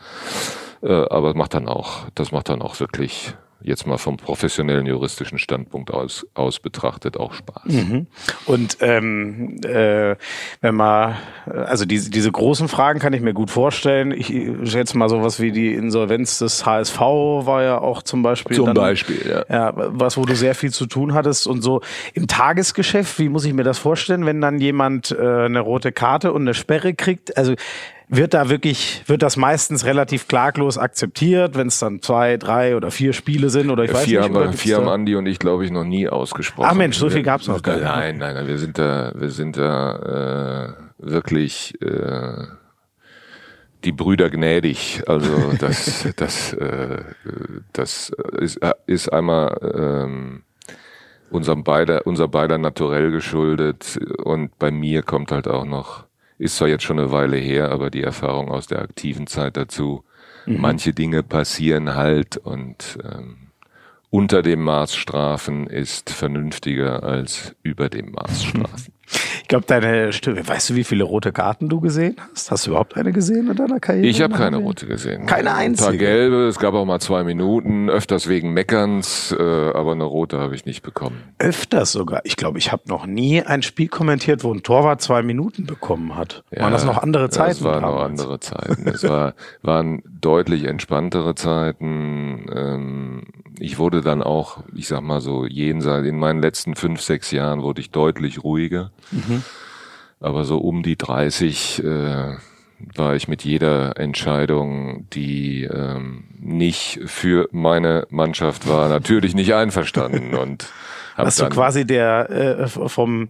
Äh, 0.82 0.93
aber 0.93 1.34
macht 1.34 1.55
dann 1.55 1.69
auch, 1.69 2.08
das 2.14 2.32
macht 2.32 2.49
dann 2.49 2.62
auch 2.62 2.81
wirklich 2.81 3.34
jetzt 3.62 3.87
mal 3.87 3.99
vom 3.99 4.17
professionellen 4.17 4.87
juristischen 4.87 5.39
Standpunkt 5.39 5.91
aus, 5.91 6.27
aus 6.35 6.61
betrachtet 6.61 7.17
auch 7.17 7.35
Spaß. 7.35 7.65
Mhm. 7.65 8.07
Und 8.47 8.79
ähm, 8.81 9.61
äh, 9.65 10.17
wenn 10.61 10.75
man, 10.75 11.17
also 11.47 11.85
diese, 11.85 12.11
diese 12.11 12.31
großen 12.31 12.69
Fragen 12.69 12.99
kann 13.01 13.12
ich 13.12 13.21
mir 13.21 13.35
gut 13.35 13.51
vorstellen. 13.51 14.12
Ich 14.12 14.29
schätze 14.71 14.97
mal 14.97 15.09
sowas 15.09 15.41
wie 15.41 15.53
die 15.53 15.75
Insolvenz 15.75 16.39
des 16.39 16.65
HSV 16.65 17.01
war 17.01 17.62
ja 17.62 17.79
auch 17.79 18.03
zum 18.03 18.23
Beispiel. 18.23 18.57
Zum 18.57 18.67
dann, 18.67 18.75
Beispiel, 18.75 19.27
ja. 19.29 19.45
ja. 19.49 19.73
Was, 19.75 20.17
wo 20.17 20.25
du 20.25 20.34
sehr 20.34 20.55
viel 20.55 20.70
zu 20.70 20.87
tun 20.87 21.15
hattest 21.15 21.46
und 21.46 21.63
so 21.63 21.81
im 22.15 22.27
Tagesgeschäft, 22.27 23.19
wie 23.19 23.29
muss 23.29 23.44
ich 23.44 23.53
mir 23.53 23.65
das 23.65 23.79
vorstellen, 23.79 24.27
wenn 24.27 24.41
dann 24.41 24.58
jemand 24.58 25.11
äh, 25.11 25.44
eine 25.44 25.61
rote 25.61 25.93
Karte 25.93 26.32
und 26.32 26.43
eine 26.43 26.55
Sperre 26.55 26.94
kriegt? 26.94 27.37
Also 27.37 27.55
wird 28.10 28.34
da 28.34 28.48
wirklich, 28.48 29.05
wird 29.06 29.22
das 29.22 29.36
meistens 29.36 29.84
relativ 29.84 30.26
klaglos 30.26 30.76
akzeptiert, 30.79 31.56
wenn 31.56 31.69
es 31.69 31.79
dann 31.79 32.02
zwei, 32.02 32.36
drei 32.36 32.76
oder 32.76 32.90
vier 32.90 33.12
Spiele 33.12 33.50
sind 33.50 33.70
oder 33.70 33.84
ich 33.84 33.94
weiß 33.94 34.05
vier 34.05 34.22
nicht. 34.22 34.34
Haben 34.34 34.52
vier 34.52 34.76
haben 34.76 34.88
Andi 34.88 35.14
und 35.14 35.26
ich, 35.26 35.38
glaube 35.38 35.64
ich, 35.64 35.70
noch 35.70 35.84
nie 35.84 36.08
ausgesprochen. 36.08 36.69
Ach 36.69 36.74
Mensch, 36.74 36.98
so 36.98 37.08
viel 37.08 37.22
gab's 37.22 37.46
noch 37.46 37.62
gar 37.62 37.74
nicht. 37.74 37.84
Nein, 37.84 38.19
nein, 38.19 38.34
nein, 38.34 38.46
wir 38.48 38.58
sind 38.58 38.79
da, 38.79 39.12
wir 39.14 39.31
sind 39.31 39.56
da 39.56 40.74
äh, 40.98 41.08
wirklich 41.10 41.81
äh, 41.81 42.46
die 43.84 43.93
Brüder 43.93 44.29
gnädig. 44.29 45.02
Also 45.06 45.52
das, 45.58 46.08
das, 46.17 46.52
äh, 46.55 47.05
das 47.72 48.12
ist, 48.38 48.58
ist 48.86 49.08
einmal 49.12 49.56
ähm, 49.72 50.43
unserem 51.31 51.62
beider, 51.62 52.06
unser 52.08 52.26
beider 52.26 52.58
naturell 52.58 53.12
geschuldet 53.12 54.00
und 54.24 54.58
bei 54.58 54.72
mir 54.72 55.05
kommt 55.05 55.31
halt 55.31 55.46
auch 55.46 55.64
noch 55.64 56.09
ist 56.41 56.56
zwar 56.56 56.69
jetzt 56.69 56.85
schon 56.85 56.99
eine 56.99 57.13
Weile 57.13 57.37
her, 57.37 57.70
aber 57.70 57.91
die 57.91 58.03
Erfahrung 58.03 58.51
aus 58.51 58.67
der 58.67 58.81
aktiven 58.81 59.27
Zeit 59.27 59.59
dazu. 59.59 60.05
Mhm. 60.47 60.61
Manche 60.61 60.94
Dinge 60.94 61.23
passieren 61.23 61.94
halt 61.94 62.39
und 62.39 62.99
ähm, 63.05 63.49
unter 64.09 64.43
dem 64.43 64.63
Maßstrafen 64.63 65.67
ist 65.67 66.11
vernünftiger 66.11 67.03
als 67.03 67.55
über 67.63 67.91
dem 67.91 68.13
Maßstrafen. 68.13 68.94
Ich 69.43 69.48
glaube, 69.48 69.67
deine 69.67 70.12
Stimme, 70.12 70.46
weißt 70.46 70.70
du, 70.70 70.74
wie 70.76 70.84
viele 70.84 71.05
rote 71.05 71.32
Karten 71.32 71.69
du 71.69 71.81
gesehen 71.81 72.17
hast? 72.32 72.50
Hast 72.50 72.67
du 72.67 72.70
überhaupt 72.70 72.96
eine 72.96 73.12
gesehen 73.12 73.50
in 73.50 73.56
deiner 73.56 73.81
Karriere? 73.81 74.06
Ich 74.06 74.22
habe 74.22 74.34
keine 74.34 74.58
rote 74.58 74.86
gesehen. 74.86 75.26
Keine 75.26 75.55
einzige? 75.55 75.88
Ein 75.88 75.90
paar 75.90 75.98
gelbe, 75.98 76.46
es 76.46 76.58
gab 76.58 76.74
auch 76.74 76.84
mal 76.84 77.00
zwei 77.00 77.24
Minuten, 77.24 77.90
öfters 77.90 78.29
wegen 78.29 78.52
Meckerns, 78.52 79.34
äh, 79.36 79.43
aber 79.43 79.93
eine 79.93 80.05
rote 80.05 80.38
habe 80.38 80.55
ich 80.55 80.67
nicht 80.67 80.82
bekommen. 80.82 81.20
Öfters 81.38 81.93
sogar? 81.93 82.20
Ich 82.24 82.36
glaube, 82.36 82.58
ich 82.58 82.70
habe 82.70 82.82
noch 82.86 83.06
nie 83.06 83.43
ein 83.43 83.62
Spiel 83.62 83.88
kommentiert, 83.88 84.44
wo 84.44 84.52
ein 84.55 84.62
Torwart 84.62 85.02
zwei 85.02 85.22
Minuten 85.22 85.67
bekommen 85.67 86.17
hat. 86.17 86.44
Ja, 86.52 86.62
waren 86.62 86.72
das 86.72 86.84
noch 86.84 86.98
andere 86.98 87.31
Zeiten? 87.31 87.50
Es 87.50 87.64
waren 87.64 87.82
noch 87.82 88.00
andere 88.00 88.38
Zeiten. 88.40 88.86
es 88.88 89.02
war, 89.02 89.34
waren 89.62 90.02
deutlich 90.20 90.64
entspanntere 90.64 91.34
Zeiten. 91.34 92.46
Ähm, 92.55 93.22
ich 93.58 93.79
wurde 93.79 94.00
dann 94.00 94.22
auch, 94.22 94.62
ich 94.74 94.88
sag 94.88 95.02
mal 95.02 95.20
so, 95.20 95.44
jenseits, 95.44 96.06
in 96.06 96.19
meinen 96.19 96.40
letzten 96.40 96.76
fünf, 96.76 97.00
sechs 97.00 97.31
Jahren 97.31 97.62
wurde 97.62 97.81
ich 97.81 97.90
deutlich 97.90 98.43
ruhiger. 98.43 98.90
Mhm. 99.11 99.43
Aber 100.21 100.45
so 100.45 100.59
um 100.59 100.83
die 100.83 100.97
30 100.97 101.83
äh, 101.83 102.37
war 102.95 103.15
ich 103.15 103.29
mit 103.29 103.45
jeder 103.45 103.99
Entscheidung, 103.99 105.07
die 105.11 105.65
ähm, 105.65 106.25
nicht 106.39 107.01
für 107.07 107.49
meine 107.53 108.07
Mannschaft 108.11 108.69
war, 108.69 108.89
natürlich 108.89 109.35
nicht 109.35 109.55
einverstanden 109.55 110.35
und 110.39 110.67
Hab 111.17 111.27
Hast 111.27 111.41
du 111.41 111.49
quasi 111.49 111.87
der 111.87 112.31
äh, 112.31 112.69
vom 112.69 113.29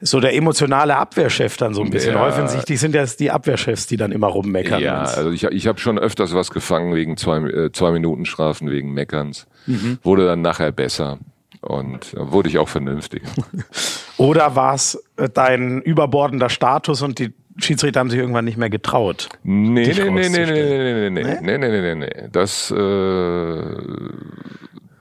so 0.00 0.20
der 0.20 0.34
emotionale 0.34 0.96
Abwehrchef 0.96 1.56
dann 1.56 1.74
so 1.74 1.82
ein 1.82 1.90
bisschen. 1.90 2.14
Ja. 2.14 2.26
Offensichtlich 2.26 2.78
sind 2.78 2.94
das 2.94 3.16
die 3.16 3.30
Abwehrchefs, 3.30 3.86
die 3.86 3.96
dann 3.96 4.12
immer 4.12 4.28
rummeckern. 4.28 4.80
Ja, 4.80 5.02
also 5.02 5.30
ich, 5.32 5.44
ich 5.44 5.66
habe 5.66 5.80
schon 5.80 5.98
öfters 5.98 6.34
was 6.34 6.50
gefangen 6.50 6.94
wegen 6.94 7.16
zwei, 7.16 7.38
äh, 7.38 7.72
zwei 7.72 7.90
Minuten 7.90 8.24
Strafen, 8.24 8.70
wegen 8.70 8.92
Meckerns. 8.92 9.46
Mhm. 9.66 9.98
Wurde 10.02 10.26
dann 10.26 10.40
nachher 10.40 10.70
besser. 10.70 11.18
Und 11.60 12.14
da 12.14 12.30
wurde 12.30 12.48
ich 12.48 12.58
auch 12.58 12.68
vernünftig. 12.68 13.22
Oder 14.16 14.56
war 14.56 14.74
es 14.74 15.02
äh, 15.16 15.28
dein 15.28 15.82
überbordender 15.82 16.48
Status 16.48 17.02
und 17.02 17.18
die 17.18 17.32
Schiedsrichter 17.58 18.00
haben 18.00 18.10
sich 18.10 18.18
irgendwann 18.18 18.44
nicht 18.44 18.56
mehr 18.56 18.70
getraut? 18.70 19.28
Nee, 19.42 19.86
nee, 19.86 19.86
nee, 19.86 19.94
nee, 19.94 19.94
nee, 19.94 20.08
rauszustellen. 20.08 21.14
nee, 21.14 21.22
nee, 21.22 21.38
nee, 21.40 21.58
nee, 21.58 21.68
nee, 21.68 21.80
nee, 21.80 21.94
nee. 21.94 22.28
Das, 22.30 22.70
äh, 22.70 23.76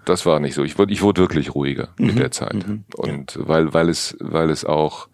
das 0.05 0.25
war 0.25 0.39
nicht 0.39 0.55
so. 0.55 0.63
Ich 0.63 0.77
wurde, 0.77 0.93
ich 0.93 1.01
wurde 1.01 1.21
wirklich 1.21 1.53
ruhiger 1.53 1.89
mit 1.97 2.17
der 2.17 2.31
Zeit. 2.31 2.65
Und 2.95 3.37
weil, 3.39 3.73
weil 3.73 3.89
es, 3.89 4.17
weil 4.19 4.49
es 4.49 4.65
auch, 4.65 5.07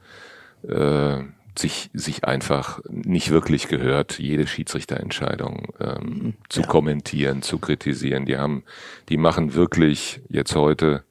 äh, 0.68 1.24
sich, 1.58 1.90
sich 1.94 2.26
einfach 2.26 2.80
nicht 2.90 3.30
wirklich 3.30 3.68
gehört, 3.68 4.20
jede 4.20 4.48
Schiedsrichterentscheidung 4.48 5.74
ähm, 5.80 6.34
zu 6.50 6.62
kommentieren, 6.64 7.42
zu 7.42 7.60
kritisieren. 7.60 8.26
Die 8.26 8.38
haben, 8.38 8.64
die 9.10 9.18
machen 9.18 9.54
wirklich 9.54 10.22
jetzt 10.30 10.56
heute 10.56 11.04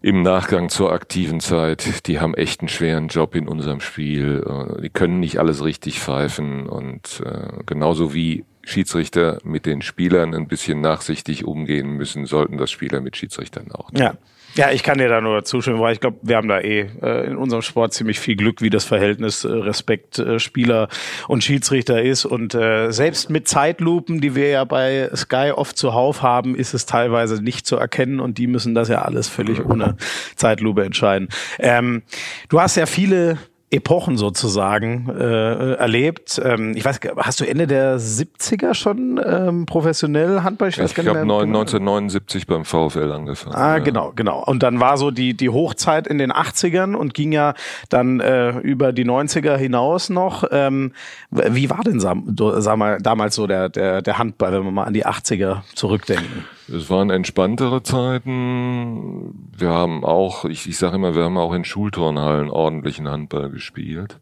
im 0.00 0.22
Nachgang 0.22 0.68
zur 0.68 0.92
aktiven 0.92 1.40
Zeit, 1.40 2.06
die 2.06 2.20
haben 2.20 2.34
echt 2.34 2.60
einen 2.60 2.68
schweren 2.68 3.08
Job 3.08 3.34
in 3.34 3.48
unserem 3.48 3.80
Spiel. 3.80 4.44
Äh, 4.78 4.82
Die 4.82 4.90
können 4.90 5.20
nicht 5.20 5.38
alles 5.38 5.64
richtig 5.64 6.00
pfeifen 6.00 6.68
und 6.68 7.22
äh, 7.24 7.64
genauso 7.66 8.14
wie 8.14 8.44
Schiedsrichter 8.62 9.38
mit 9.44 9.66
den 9.66 9.82
Spielern 9.82 10.34
ein 10.34 10.46
bisschen 10.46 10.80
nachsichtig 10.80 11.44
umgehen 11.44 11.90
müssen, 11.90 12.26
sollten 12.26 12.58
das 12.58 12.70
Spieler 12.70 13.00
mit 13.00 13.16
Schiedsrichtern 13.16 13.72
auch. 13.72 13.90
tun. 13.90 14.00
Ja. 14.00 14.14
Ja, 14.58 14.72
ich 14.72 14.82
kann 14.82 14.98
dir 14.98 15.08
da 15.08 15.20
nur 15.20 15.44
zustimmen, 15.44 15.78
weil 15.78 15.92
ich 15.92 16.00
glaube, 16.00 16.16
wir 16.20 16.34
haben 16.34 16.48
da 16.48 16.58
eh 16.58 16.88
äh, 17.00 17.26
in 17.28 17.36
unserem 17.36 17.62
Sport 17.62 17.94
ziemlich 17.94 18.18
viel 18.18 18.34
Glück, 18.34 18.60
wie 18.60 18.70
das 18.70 18.84
Verhältnis 18.84 19.44
äh, 19.44 19.52
Respekt 19.52 20.18
äh, 20.18 20.40
Spieler 20.40 20.88
und 21.28 21.44
Schiedsrichter 21.44 22.02
ist. 22.02 22.24
Und 22.24 22.56
äh, 22.56 22.90
selbst 22.90 23.30
mit 23.30 23.46
Zeitlupen, 23.46 24.20
die 24.20 24.34
wir 24.34 24.48
ja 24.48 24.64
bei 24.64 25.10
Sky 25.14 25.52
oft 25.54 25.78
zuhauf 25.78 26.22
haben, 26.22 26.56
ist 26.56 26.74
es 26.74 26.86
teilweise 26.86 27.40
nicht 27.40 27.68
zu 27.68 27.76
erkennen 27.76 28.18
und 28.18 28.36
die 28.36 28.48
müssen 28.48 28.74
das 28.74 28.88
ja 28.88 29.02
alles 29.02 29.28
völlig 29.28 29.64
ohne 29.64 29.96
Zeitlupe 30.34 30.82
entscheiden. 30.82 31.28
Ähm, 31.60 32.02
du 32.48 32.60
hast 32.60 32.74
ja 32.74 32.86
viele 32.86 33.38
Epochen 33.70 34.16
sozusagen 34.16 35.10
äh, 35.10 35.74
erlebt. 35.74 36.40
Ähm, 36.42 36.72
ich 36.74 36.84
weiß, 36.84 37.00
hast 37.18 37.40
du 37.40 37.46
Ende 37.46 37.66
der 37.66 37.98
70er 37.98 38.72
schon 38.72 39.20
ähm, 39.22 39.66
professionell 39.66 40.42
Handball? 40.42 40.70
Ich 40.70 40.78
nicht 40.78 40.96
habe 40.96 41.12
mehr 41.12 41.22
genau. 41.22 41.40
1979 41.40 42.46
beim 42.46 42.64
VfL 42.64 43.12
angefangen. 43.12 43.54
Ah, 43.54 43.76
ja. 43.76 43.78
genau, 43.78 44.12
genau. 44.16 44.42
Und 44.42 44.62
dann 44.62 44.80
war 44.80 44.96
so 44.96 45.10
die, 45.10 45.34
die 45.34 45.50
Hochzeit 45.50 46.06
in 46.06 46.16
den 46.16 46.32
80ern 46.32 46.94
und 46.94 47.12
ging 47.12 47.32
ja 47.32 47.52
dann 47.90 48.20
äh, 48.20 48.58
über 48.60 48.92
die 48.92 49.04
90er 49.04 49.56
hinaus 49.56 50.08
noch. 50.08 50.44
Ähm, 50.50 50.92
wie 51.30 51.68
war 51.68 51.84
denn 51.84 52.00
sag 52.00 52.76
mal, 52.76 52.98
damals 52.98 53.34
so 53.34 53.46
der, 53.46 53.68
der, 53.68 54.00
der 54.00 54.16
Handball, 54.16 54.52
wenn 54.52 54.64
wir 54.64 54.70
mal 54.70 54.84
an 54.84 54.94
die 54.94 55.04
80er 55.04 55.62
zurückdenken? 55.74 56.44
Es 56.72 56.90
waren 56.90 57.10
entspanntere 57.10 57.82
Zeiten. 57.82 59.50
Wir 59.56 59.70
haben 59.70 60.04
auch, 60.04 60.44
ich, 60.44 60.68
ich 60.68 60.76
sage 60.76 60.96
immer, 60.96 61.14
wir 61.14 61.24
haben 61.24 61.38
auch 61.38 61.54
in 61.54 61.64
Schulturnhallen 61.64 62.50
ordentlichen 62.50 63.08
Handball 63.08 63.50
gespielt. 63.50 64.20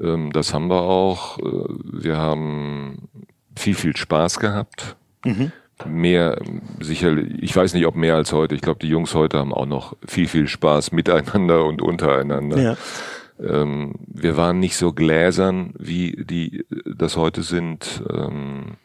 Ähm, 0.00 0.32
das 0.32 0.54
haben 0.54 0.68
wir 0.68 0.82
auch. 0.82 1.38
Äh, 1.38 1.42
Wir 1.82 2.16
haben 2.16 3.08
viel, 3.56 3.74
viel 3.74 3.96
Spaß 3.96 4.38
gehabt. 4.38 4.96
Mehr, 5.86 6.40
sicherlich, 6.80 7.42
ich 7.42 7.54
weiß 7.54 7.74
nicht, 7.74 7.86
ob 7.86 7.96
mehr 7.96 8.14
als 8.14 8.32
heute. 8.32 8.54
Ich 8.54 8.60
glaube, 8.60 8.78
die 8.80 8.88
Jungs 8.88 9.14
heute 9.14 9.38
haben 9.38 9.52
auch 9.52 9.66
noch 9.66 9.96
viel, 10.06 10.28
viel 10.28 10.46
Spaß 10.46 10.92
miteinander 10.92 11.64
und 11.64 11.82
untereinander. 11.82 12.60
Ja. 12.60 12.76
Ähm, 13.42 13.94
wir 14.06 14.36
waren 14.36 14.60
nicht 14.60 14.76
so 14.76 14.92
gläsern, 14.92 15.74
wie 15.76 16.24
die 16.24 16.64
das 16.84 17.16
heute 17.16 17.42
sind. 17.42 18.04
Ähm, 18.08 18.76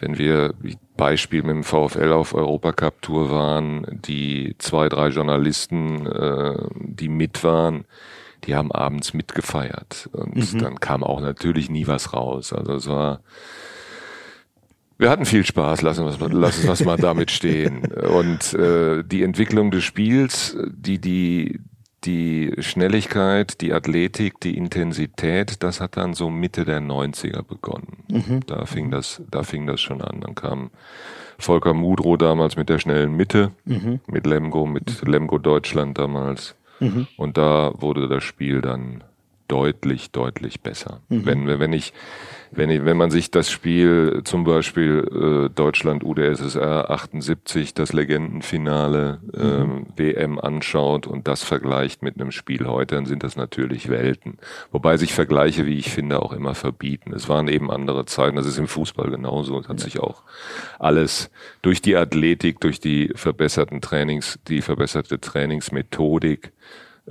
wenn 0.00 0.18
wir 0.18 0.54
wie 0.60 0.76
Beispiel 0.98 1.42
mit 1.42 1.52
dem 1.52 1.64
VfL 1.64 2.12
auf 2.12 2.34
Europacup-Tour 2.34 3.30
waren, 3.30 3.86
die 4.04 4.54
zwei, 4.58 4.90
drei 4.90 5.08
Journalisten, 5.08 6.04
äh, 6.04 6.58
die 6.74 7.08
mit 7.08 7.42
waren, 7.42 7.86
die 8.44 8.54
haben 8.54 8.70
abends 8.70 9.14
mitgefeiert. 9.14 10.10
Und 10.12 10.60
dann 10.60 10.80
kam 10.80 11.02
auch 11.02 11.20
natürlich 11.20 11.70
nie 11.70 11.86
was 11.86 12.12
raus. 12.12 12.52
Also 12.52 12.74
es 12.74 12.88
war, 12.88 13.20
wir 14.98 15.08
hatten 15.08 15.24
viel 15.24 15.46
Spaß, 15.46 15.82
lassen 15.82 16.04
wir 16.04 16.10
es 16.10 16.20
mal, 16.20 16.32
lassen 16.32 16.66
wir 16.66 16.86
mal 16.86 16.98
damit 16.98 17.30
stehen. 17.30 17.86
Und 17.92 18.52
äh, 18.54 19.02
die 19.04 19.22
Entwicklung 19.22 19.70
des 19.70 19.84
Spiels, 19.84 20.56
die, 20.68 21.00
die, 21.00 21.60
die 22.04 22.52
Schnelligkeit, 22.58 23.60
die 23.60 23.72
Athletik, 23.72 24.40
die 24.40 24.56
Intensität, 24.56 25.62
das 25.62 25.80
hat 25.80 25.96
dann 25.96 26.14
so 26.14 26.30
Mitte 26.30 26.64
der 26.64 26.80
90er 26.80 27.42
begonnen. 27.42 28.04
Da 28.46 28.66
fing 28.66 28.90
das, 28.90 29.20
da 29.30 29.42
fing 29.42 29.66
das 29.66 29.80
schon 29.80 30.00
an. 30.00 30.20
Dann 30.20 30.34
kam 30.34 30.70
Volker 31.38 31.74
Mudrow 31.74 32.16
damals 32.16 32.56
mit 32.56 32.68
der 32.68 32.78
schnellen 32.78 33.16
Mitte, 33.16 33.52
mit 34.06 34.26
Lemgo, 34.26 34.66
mit 34.66 35.06
Lemgo 35.06 35.38
Deutschland 35.38 35.98
damals. 35.98 36.54
Und 37.16 37.36
da 37.36 37.72
wurde 37.76 38.08
das 38.08 38.22
Spiel 38.24 38.60
dann 38.60 39.02
deutlich, 39.48 40.10
deutlich 40.12 40.60
besser. 40.60 41.00
Wenn, 41.24 41.46
wenn 41.58 41.72
ich, 41.72 41.92
wenn 42.50 42.70
ich, 42.70 42.84
wenn 42.84 42.96
man 42.96 43.10
sich 43.10 43.30
das 43.30 43.50
Spiel 43.50 44.22
zum 44.24 44.44
Beispiel 44.44 45.48
äh, 45.48 45.54
Deutschland 45.54 46.04
UdSSR 46.04 46.90
78, 46.90 47.74
das 47.74 47.92
Legendenfinale 47.92 49.20
ähm, 49.34 49.86
WM 49.96 50.38
anschaut 50.38 51.06
und 51.06 51.28
das 51.28 51.42
vergleicht 51.42 52.02
mit 52.02 52.14
einem 52.14 52.30
Spiel 52.30 52.66
heute, 52.66 52.94
dann 52.96 53.06
sind 53.06 53.22
das 53.22 53.36
natürlich 53.36 53.88
Welten. 53.88 54.38
Wobei 54.70 54.96
sich 54.96 55.14
Vergleiche, 55.14 55.66
wie 55.66 55.78
ich 55.78 55.90
finde, 55.90 56.22
auch 56.22 56.32
immer 56.32 56.54
verbieten. 56.54 57.12
Es 57.12 57.28
waren 57.28 57.48
eben 57.48 57.70
andere 57.70 58.06
Zeiten. 58.06 58.36
Das 58.36 58.46
ist 58.46 58.58
im 58.58 58.68
Fußball 58.68 59.10
genauso. 59.10 59.58
Es 59.58 59.68
hat 59.68 59.80
sich 59.80 60.00
auch 60.00 60.22
alles 60.78 61.30
durch 61.62 61.82
die 61.82 61.96
Athletik, 61.96 62.60
durch 62.60 62.80
die 62.80 63.10
verbesserten 63.14 63.80
Trainings, 63.80 64.38
die 64.48 64.62
verbesserte 64.62 65.20
Trainingsmethodik, 65.20 66.46
äh, 66.46 66.50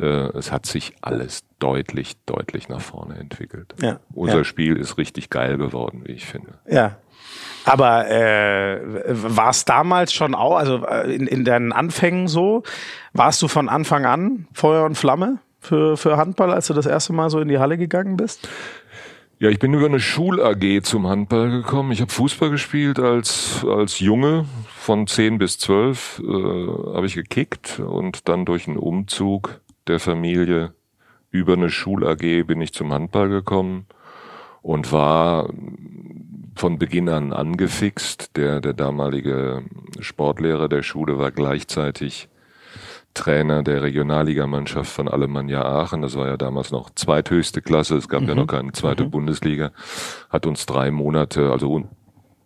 es 0.04 0.51
hat 0.51 0.66
sich 0.66 0.94
alles 1.01 1.44
deutlich, 1.60 2.18
deutlich 2.25 2.70
nach 2.70 2.82
vorne 2.82 3.16
entwickelt. 3.18 3.74
Ja, 3.82 4.00
Unser 4.13 4.38
ja. 4.38 4.44
Spiel 4.44 4.77
ist 4.77 4.98
richtig 4.98 5.30
geil 5.30 5.58
geworden, 5.58 6.04
wie 6.06 6.12
ich 6.12 6.25
finde. 6.25 6.54
Ja. 6.70 6.98
Aber 7.66 8.10
äh, 8.10 8.80
war 9.08 9.50
es 9.50 9.66
damals 9.66 10.13
schon 10.13 10.36
auch, 10.36 10.56
also 10.56 10.86
äh, 10.86 11.13
in, 11.13 11.27
in 11.27 11.44
deinen 11.44 11.74
Anfängen 11.74 12.27
so, 12.27 12.63
warst 13.13 13.42
du 13.42 13.48
von 13.48 13.68
Anfang 13.68 14.06
an 14.06 14.48
Feuer 14.54 14.86
und 14.86 14.96
Flamme 14.96 15.39
für, 15.60 15.98
für 15.98 16.16
Handball, 16.16 16.54
als 16.54 16.68
du 16.68 16.74
das 16.74 16.86
erste 16.86 17.13
Mal 17.13 17.30
so 17.30 17.39
in 17.39 17.48
die 17.48 17.58
Halle 17.58 17.77
gegangen 17.77 18.16
bist? 18.16 18.48
Ja, 19.39 19.50
ich 19.50 19.60
bin 19.60 19.74
über 19.74 19.86
eine 19.86 20.00
Schul-AG 20.00 20.82
zum 20.82 21.08
Handball 21.08 21.51
gekommen. 21.51 21.92
Ich 21.92 22.01
habe 22.01 22.12
Fußball 22.12 22.50
gespielt 22.50 23.00
als, 23.00 23.63
als 23.70 24.00
Junge. 24.00 24.46
Von 24.77 25.06
10 25.06 25.38
bis 25.38 25.60
12 25.60 26.24
äh, 26.24 26.94
habe 26.96 27.06
ich 27.06 27.13
gekickt 27.13 27.80
und 27.80 28.30
dann 28.30 28.46
durch 28.46 28.68
einen 28.68 28.77
Umzug 28.77 29.60
der 29.88 30.00
Familie 30.00 30.74
über 31.32 31.53
eine 31.53 31.70
Schul-AG 31.70 32.44
bin 32.46 32.62
ich 32.62 32.74
zum 32.74 32.94
Handball 32.94 33.29
gekommen 33.29 33.86
und 34.62 34.91
war 34.91 35.50
von 36.56 36.79
Beginn 36.79 37.10
an 37.10 37.34
angefixt. 37.34 38.36
Der, 38.36 38.60
der 38.62 38.74
damalige 38.74 39.63
Sportlehrer 40.00 40.67
der 40.67 40.84
Schule 40.84 41.20
war 41.20 41.32
gleichzeitig 41.32 42.29
Trainer 43.13 43.63
der 43.63 43.82
Regionalligamannschaft 43.82 44.91
von 44.91 45.08
Alemannia 45.08 45.63
Aachen. 45.63 46.01
Das 46.01 46.15
war 46.15 46.27
ja 46.27 46.38
damals 46.38 46.72
noch 46.72 46.89
zweithöchste 46.91 47.62
Klasse. 47.62 47.98
Es 47.98 48.08
gab 48.08 48.24
ja 48.24 48.36
noch 48.36 48.48
keine 48.48 48.72
zweite 48.74 49.06
Bundesliga. 49.06 49.72
Hat 50.29 50.46
uns 50.46 50.65
drei 50.65 50.91
Monate, 50.91 51.51
also 51.51 51.86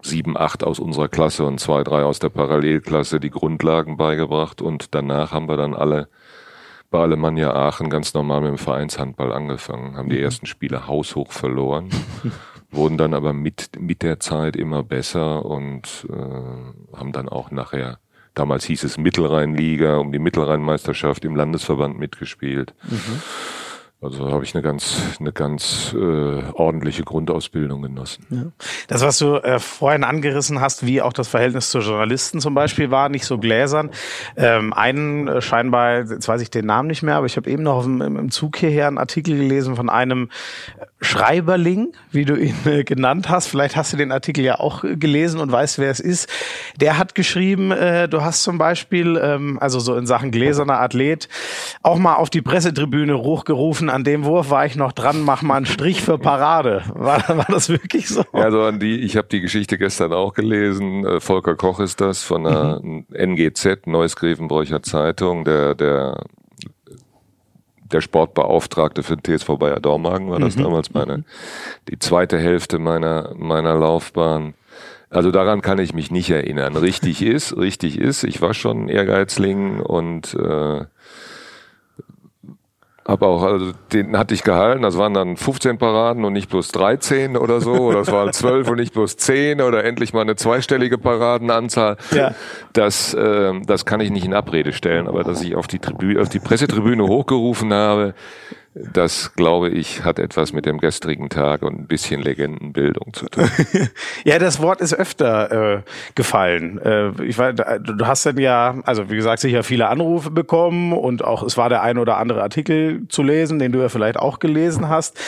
sieben, 0.01 0.37
acht 0.37 0.63
aus 0.63 0.79
unserer 0.79 1.09
Klasse 1.09 1.45
und 1.45 1.59
zwei, 1.59 1.83
drei 1.83 2.03
aus 2.03 2.19
der 2.19 2.29
Parallelklasse 2.29 3.19
die 3.19 3.29
Grundlagen 3.29 3.97
beigebracht. 3.97 4.61
Und 4.61 4.95
danach 4.95 5.31
haben 5.31 5.49
wir 5.49 5.57
dann 5.57 5.73
alle 5.73 6.07
bei 6.91 6.99
Alemannia 6.99 7.53
Aachen 7.53 7.89
ganz 7.89 8.13
normal 8.13 8.41
mit 8.41 8.49
dem 8.49 8.57
Vereinshandball 8.57 9.31
angefangen, 9.31 9.95
haben 9.95 10.09
die 10.09 10.21
ersten 10.21 10.45
Spiele 10.45 10.87
haushoch 10.87 11.31
verloren, 11.31 11.89
wurden 12.71 12.97
dann 12.97 13.13
aber 13.13 13.33
mit, 13.33 13.71
mit 13.79 14.03
der 14.03 14.19
Zeit 14.19 14.57
immer 14.57 14.83
besser 14.83 15.45
und 15.45 16.05
äh, 16.09 16.97
haben 16.97 17.13
dann 17.13 17.29
auch 17.29 17.49
nachher, 17.49 17.99
damals 18.33 18.65
hieß 18.65 18.83
es 18.83 18.97
Mittelrheinliga, 18.97 19.97
um 19.97 20.11
die 20.11 20.19
Mittelrheinmeisterschaft 20.19 21.23
im 21.23 21.35
Landesverband 21.35 21.97
mitgespielt. 21.97 22.75
Also 24.03 24.31
habe 24.31 24.43
ich 24.43 24.55
eine 24.55 24.63
ganz, 24.63 24.99
eine 25.19 25.31
ganz 25.31 25.93
äh, 25.95 26.43
ordentliche 26.53 27.03
Grundausbildung 27.03 27.83
genossen. 27.83 28.25
Ja. 28.31 28.65
Das, 28.87 29.01
was 29.03 29.19
du 29.19 29.35
äh, 29.35 29.59
vorhin 29.59 30.03
angerissen 30.03 30.59
hast, 30.59 30.87
wie 30.87 31.03
auch 31.03 31.13
das 31.13 31.27
Verhältnis 31.27 31.69
zu 31.69 31.79
Journalisten 31.79 32.41
zum 32.41 32.55
Beispiel 32.55 32.89
war, 32.89 33.09
nicht 33.09 33.25
so 33.25 33.37
gläsern. 33.37 33.91
Ähm, 34.35 34.73
einen 34.73 35.27
äh, 35.27 35.41
scheinbar, 35.41 35.99
jetzt 35.99 36.27
weiß 36.27 36.41
ich 36.41 36.49
den 36.49 36.65
Namen 36.65 36.87
nicht 36.87 37.03
mehr, 37.03 37.17
aber 37.17 37.27
ich 37.27 37.37
habe 37.37 37.47
eben 37.47 37.61
noch 37.61 37.85
im, 37.85 38.01
im 38.01 38.31
Zug 38.31 38.57
hierher 38.57 38.87
einen 38.87 38.97
Artikel 38.97 39.37
gelesen 39.37 39.75
von 39.75 39.87
einem 39.87 40.29
Schreiberling, 41.03 41.93
wie 42.11 42.25
du 42.25 42.35
ihn 42.35 42.55
äh, 42.65 42.83
genannt 42.83 43.27
hast. 43.27 43.47
Vielleicht 43.47 43.75
hast 43.75 43.91
du 43.91 43.97
den 43.97 44.11
Artikel 44.11 44.43
ja 44.45 44.59
auch 44.59 44.83
äh, 44.83 44.95
gelesen 44.95 45.39
und 45.39 45.51
weißt, 45.51 45.79
wer 45.79 45.89
es 45.89 45.99
ist. 45.99 46.29
Der 46.79 46.99
hat 46.99 47.15
geschrieben, 47.15 47.71
äh, 47.71 48.07
du 48.07 48.21
hast 48.21 48.43
zum 48.43 48.59
Beispiel, 48.59 49.19
ähm, 49.21 49.57
also 49.59 49.79
so 49.79 49.95
in 49.95 50.05
Sachen 50.05 50.29
gläserner 50.29 50.79
Athlet, 50.79 51.27
auch 51.81 51.97
mal 51.97 52.15
auf 52.15 52.29
die 52.29 52.43
Pressetribüne 52.43 53.17
hochgerufen, 53.17 53.89
an 53.89 54.03
dem 54.03 54.25
Wurf 54.25 54.51
war 54.51 54.65
ich 54.65 54.75
noch 54.75 54.91
dran, 54.91 55.23
mach 55.23 55.41
mal 55.41 55.55
einen 55.55 55.65
Strich 55.65 56.03
für 56.03 56.19
Parade. 56.19 56.83
War, 56.93 57.27
war 57.29 57.47
das 57.49 57.69
wirklich 57.69 58.07
so? 58.07 58.23
Ja, 58.33 58.43
also 58.43 58.61
an 58.61 58.79
die, 58.79 58.99
ich 58.99 59.17
habe 59.17 59.27
die 59.27 59.41
Geschichte 59.41 59.79
gestern 59.79 60.13
auch 60.13 60.33
gelesen. 60.33 61.05
Äh, 61.05 61.19
Volker 61.19 61.55
Koch 61.55 61.79
ist 61.79 61.99
das 61.99 62.21
von 62.21 62.43
der 62.43 62.79
mhm. 62.83 63.05
NGZ, 63.11 63.87
Neues 63.87 64.15
Grevenbräucher 64.15 64.83
Zeitung, 64.83 65.45
der, 65.45 65.73
der 65.73 66.25
der 67.91 68.01
Sportbeauftragte 68.01 69.03
für 69.03 69.17
den 69.17 69.37
TSV 69.37 69.57
Bayer 69.57 69.79
Dormagen 69.79 70.29
war 70.29 70.39
das 70.39 70.55
mhm. 70.55 70.63
damals 70.63 70.93
meine, 70.93 71.19
mhm. 71.19 71.25
die 71.89 71.99
zweite 71.99 72.39
Hälfte 72.39 72.79
meiner, 72.79 73.33
meiner 73.35 73.75
Laufbahn. 73.75 74.53
Also 75.09 75.31
daran 75.31 75.61
kann 75.61 75.77
ich 75.77 75.93
mich 75.93 76.09
nicht 76.09 76.29
erinnern. 76.29 76.75
Richtig 76.77 77.21
ist, 77.25 77.55
richtig 77.57 77.99
ist. 77.99 78.23
Ich 78.23 78.41
war 78.41 78.53
schon 78.53 78.87
Ehrgeizling 78.87 79.81
und 79.81 80.33
äh, 80.33 80.85
hab 83.03 83.23
auch, 83.23 83.41
also 83.43 83.71
den 83.91 84.17
hatte 84.17 84.33
ich 84.33 84.43
gehalten, 84.43 84.83
das 84.83 84.97
waren 84.97 85.13
dann 85.13 85.35
15 85.35 85.77
Paraden 85.77 86.23
und 86.23 86.33
nicht 86.33 86.49
bloß 86.49 86.69
13 86.69 87.35
oder 87.35 87.59
so, 87.59 87.73
oder 87.73 88.01
es 88.01 88.11
waren 88.11 88.31
12 88.31 88.69
und 88.69 88.77
nicht 88.77 88.93
bloß 88.93 89.17
10 89.17 89.61
oder 89.61 89.83
endlich 89.83 90.13
mal 90.13 90.21
eine 90.21 90.35
zweistellige 90.35 90.97
Paradenanzahl. 90.97 91.97
Ja. 92.11 92.33
Das, 92.73 93.13
äh, 93.13 93.53
das 93.65 93.85
kann 93.85 94.01
ich 94.01 94.11
nicht 94.11 94.25
in 94.25 94.33
Abrede 94.33 94.71
stellen, 94.71 95.07
aber 95.07 95.23
dass 95.23 95.41
ich 95.41 95.55
auf 95.55 95.67
die, 95.67 95.79
Tribü 95.79 96.19
auf 96.19 96.29
die 96.29 96.39
Pressetribüne 96.39 97.03
hochgerufen 97.07 97.73
habe, 97.73 98.13
das, 98.73 99.33
glaube 99.35 99.69
ich, 99.69 100.05
hat 100.05 100.17
etwas 100.17 100.53
mit 100.53 100.65
dem 100.65 100.77
gestrigen 100.77 101.29
Tag 101.29 101.61
und 101.61 101.77
ein 101.77 101.87
bisschen 101.87 102.21
Legendenbildung 102.21 103.13
zu 103.13 103.27
tun. 103.27 103.49
ja, 104.23 104.39
das 104.39 104.61
Wort 104.61 104.79
ist 104.79 104.93
öfter 104.93 105.79
äh, 105.79 105.81
gefallen. 106.15 106.79
Äh, 106.79 107.11
ich 107.23 107.37
weiß, 107.37 107.55
du 107.55 108.07
hast 108.07 108.25
dann 108.25 108.37
ja, 108.37 108.75
also 108.85 109.09
wie 109.09 109.17
gesagt, 109.17 109.41
sicher 109.41 109.63
viele 109.63 109.89
Anrufe 109.89 110.31
bekommen 110.31 110.93
und 110.93 111.21
auch 111.21 111.43
es 111.43 111.57
war 111.57 111.67
der 111.67 111.81
ein 111.81 111.97
oder 111.97 112.17
andere 112.17 112.41
Artikel 112.43 113.07
zu 113.09 113.23
lesen, 113.23 113.59
den 113.59 113.73
du 113.73 113.79
ja 113.79 113.89
vielleicht 113.89 114.17
auch 114.17 114.39
gelesen 114.39 114.87
hast. 114.87 115.19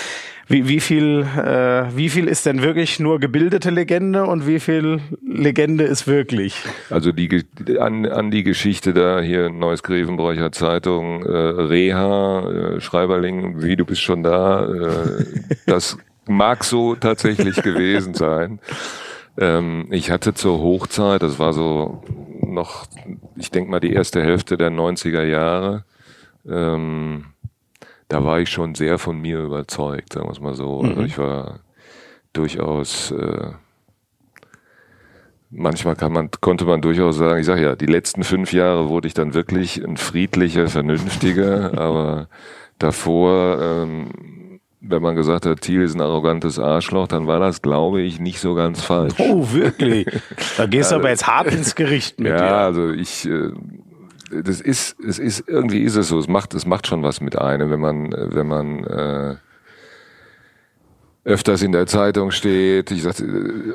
Wie, 0.48 0.68
wie, 0.68 0.82
viel, 0.82 1.26
äh, 1.38 1.96
wie 1.96 2.10
viel 2.10 2.28
ist 2.28 2.46
denn 2.46 2.62
wirklich 2.62 3.00
nur 3.00 3.20
gebildete 3.20 3.70
Legende 3.70 4.26
und 4.26 4.46
wie 4.46 4.60
viel 4.60 5.00
Legende 5.26 5.86
ist 5.86 6.06
wirklich? 6.06 6.62
Also 6.90 7.14
die 7.14 7.46
an, 7.80 8.06
an 8.06 8.30
die 8.30 8.44
Geschichte 8.44 8.94
da 8.94 9.22
hier 9.22 9.50
Neues 9.50 9.84
Grevenbräucher 9.84 10.52
Zeitung, 10.52 11.24
äh, 11.26 11.30
Reha, 11.32 12.50
äh, 12.50 12.82
Schreiberling, 12.82 13.62
wie 13.64 13.78
du 13.78 13.86
bist 13.86 14.02
schon 14.02 14.22
da, 14.24 14.66
äh, 14.66 15.26
das 15.66 15.98
mag 16.28 16.64
so 16.66 16.96
tatsächlich 16.96 17.62
gewesen 17.62 18.14
sein. 18.14 18.60
Ähm, 19.38 19.88
ich 19.92 20.12
hatte 20.12 20.34
zur 20.34 20.60
Hochzeit, 20.60 21.24
das 21.24 21.40
war 21.40 21.54
so 21.54 22.04
noch, 22.42 22.86
ich 23.36 23.50
denke 23.50 23.72
mal 23.72 23.80
die 23.80 23.94
erste 23.94 24.22
Hälfte 24.22 24.58
der 24.58 24.70
90er 24.70 25.24
Jahre, 25.24 25.86
ähm, 26.48 27.33
da 28.14 28.24
war 28.24 28.40
ich 28.40 28.50
schon 28.50 28.76
sehr 28.76 29.00
von 29.00 29.20
mir 29.20 29.40
überzeugt, 29.40 30.14
sagen 30.14 30.28
wir 30.28 30.32
es 30.32 30.40
mal 30.40 30.54
so. 30.54 30.82
Also 30.82 30.84
mhm. 30.84 30.90
Also 30.92 31.02
ich 31.04 31.18
war 31.18 31.60
durchaus, 32.32 33.12
äh, 33.12 33.52
manchmal 35.50 35.96
kann 35.96 36.14
man, 36.14 36.30
konnte 36.40 36.66
man 36.66 36.82
durchaus 36.82 37.18
sagen, 37.18 37.40
ich 37.40 37.48
sage 37.48 37.64
ja, 37.64 37.76
die 37.76 37.88
letzten 37.88 38.24
fünf 38.24 38.54
Jahre 38.54 38.88
wurde 38.90 39.08
ich 39.08 39.16
dann 39.16 39.34
wirklich 39.34 39.84
ein 39.84 39.98
friedlicher, 39.98 40.68
vernünftiger, 40.68 41.76
aber 41.78 42.28
davor, 42.78 43.60
ähm, 43.60 44.60
wenn 44.80 45.02
man 45.02 45.16
gesagt 45.16 45.48
hat, 45.48 45.62
Thiel 45.62 45.82
ist 45.82 45.96
ein 45.96 46.02
arrogantes 46.02 46.60
Arschloch, 46.60 47.08
dann 47.08 47.26
war 47.26 47.40
das, 47.40 47.64
glaube 47.64 48.02
ich, 48.02 48.20
nicht 48.20 48.40
so 48.40 48.54
ganz 48.54 48.84
falsch. 48.84 49.16
Oh, 49.18 49.54
wirklich? 49.54 50.06
Da 50.58 50.68
gehst 50.68 50.92
du 50.92 50.98
aber 50.98 51.10
jetzt 51.10 51.26
hart 51.26 51.48
ins 51.48 51.74
Gericht 51.74 52.20
mit 52.20 52.32
ja, 52.32 52.38
dir. 52.38 52.46
Ja, 52.46 52.66
also 52.66 52.92
ich, 52.92 53.26
äh, 53.26 53.50
das 54.44 54.62
ist, 54.62 55.00
es 55.00 55.20
ist, 55.20 55.48
irgendwie 55.48 55.82
ist 55.82 55.96
es 55.96 56.08
so, 56.08 56.20
es 56.20 56.28
macht, 56.28 56.54
es 56.54 56.66
macht 56.66 56.88
schon 56.88 57.04
was 57.04 57.22
mit 57.22 57.38
einem, 57.38 57.70
wenn 57.70 57.80
man, 57.80 58.12
wenn 58.12 58.48
man, 58.48 58.84
äh, 58.86 59.36
öfters 61.26 61.62
in 61.62 61.72
der 61.72 61.88
Zeitung 61.88 62.32
steht, 62.32 62.92
ich 62.92 63.04
sag, 63.04 63.16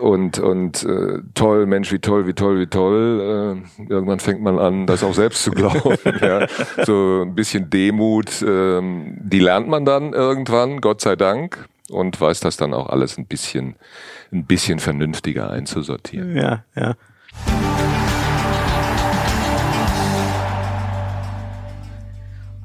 und, 0.00 0.38
und 0.38 0.84
äh, 0.84 1.20
toll, 1.34 1.66
Mensch, 1.66 1.90
wie 1.92 1.98
toll, 1.98 2.26
wie 2.26 2.34
toll, 2.34 2.58
wie 2.58 2.66
toll. 2.66 3.62
Äh, 3.78 3.82
irgendwann 3.90 4.20
fängt 4.20 4.42
man 4.42 4.58
an, 4.58 4.86
das 4.86 5.02
auch 5.02 5.14
selbst 5.14 5.42
zu 5.42 5.50
glauben. 5.50 5.96
ja. 6.20 6.46
So 6.84 7.22
ein 7.22 7.34
bisschen 7.34 7.70
Demut, 7.70 8.42
äh, 8.42 8.82
die 8.82 9.40
lernt 9.40 9.68
man 9.68 9.84
dann 9.86 10.12
irgendwann, 10.12 10.80
Gott 10.80 11.00
sei 11.00 11.16
Dank, 11.16 11.68
und 11.90 12.20
weiß 12.20 12.40
das 12.40 12.58
dann 12.58 12.74
auch 12.74 12.90
alles 12.90 13.16
ein 13.16 13.26
bisschen, 13.26 13.76
ein 14.30 14.44
bisschen 14.44 14.78
vernünftiger 14.78 15.50
einzusortieren. 15.50 16.36
Ja, 16.36 16.64
ja. 16.76 16.96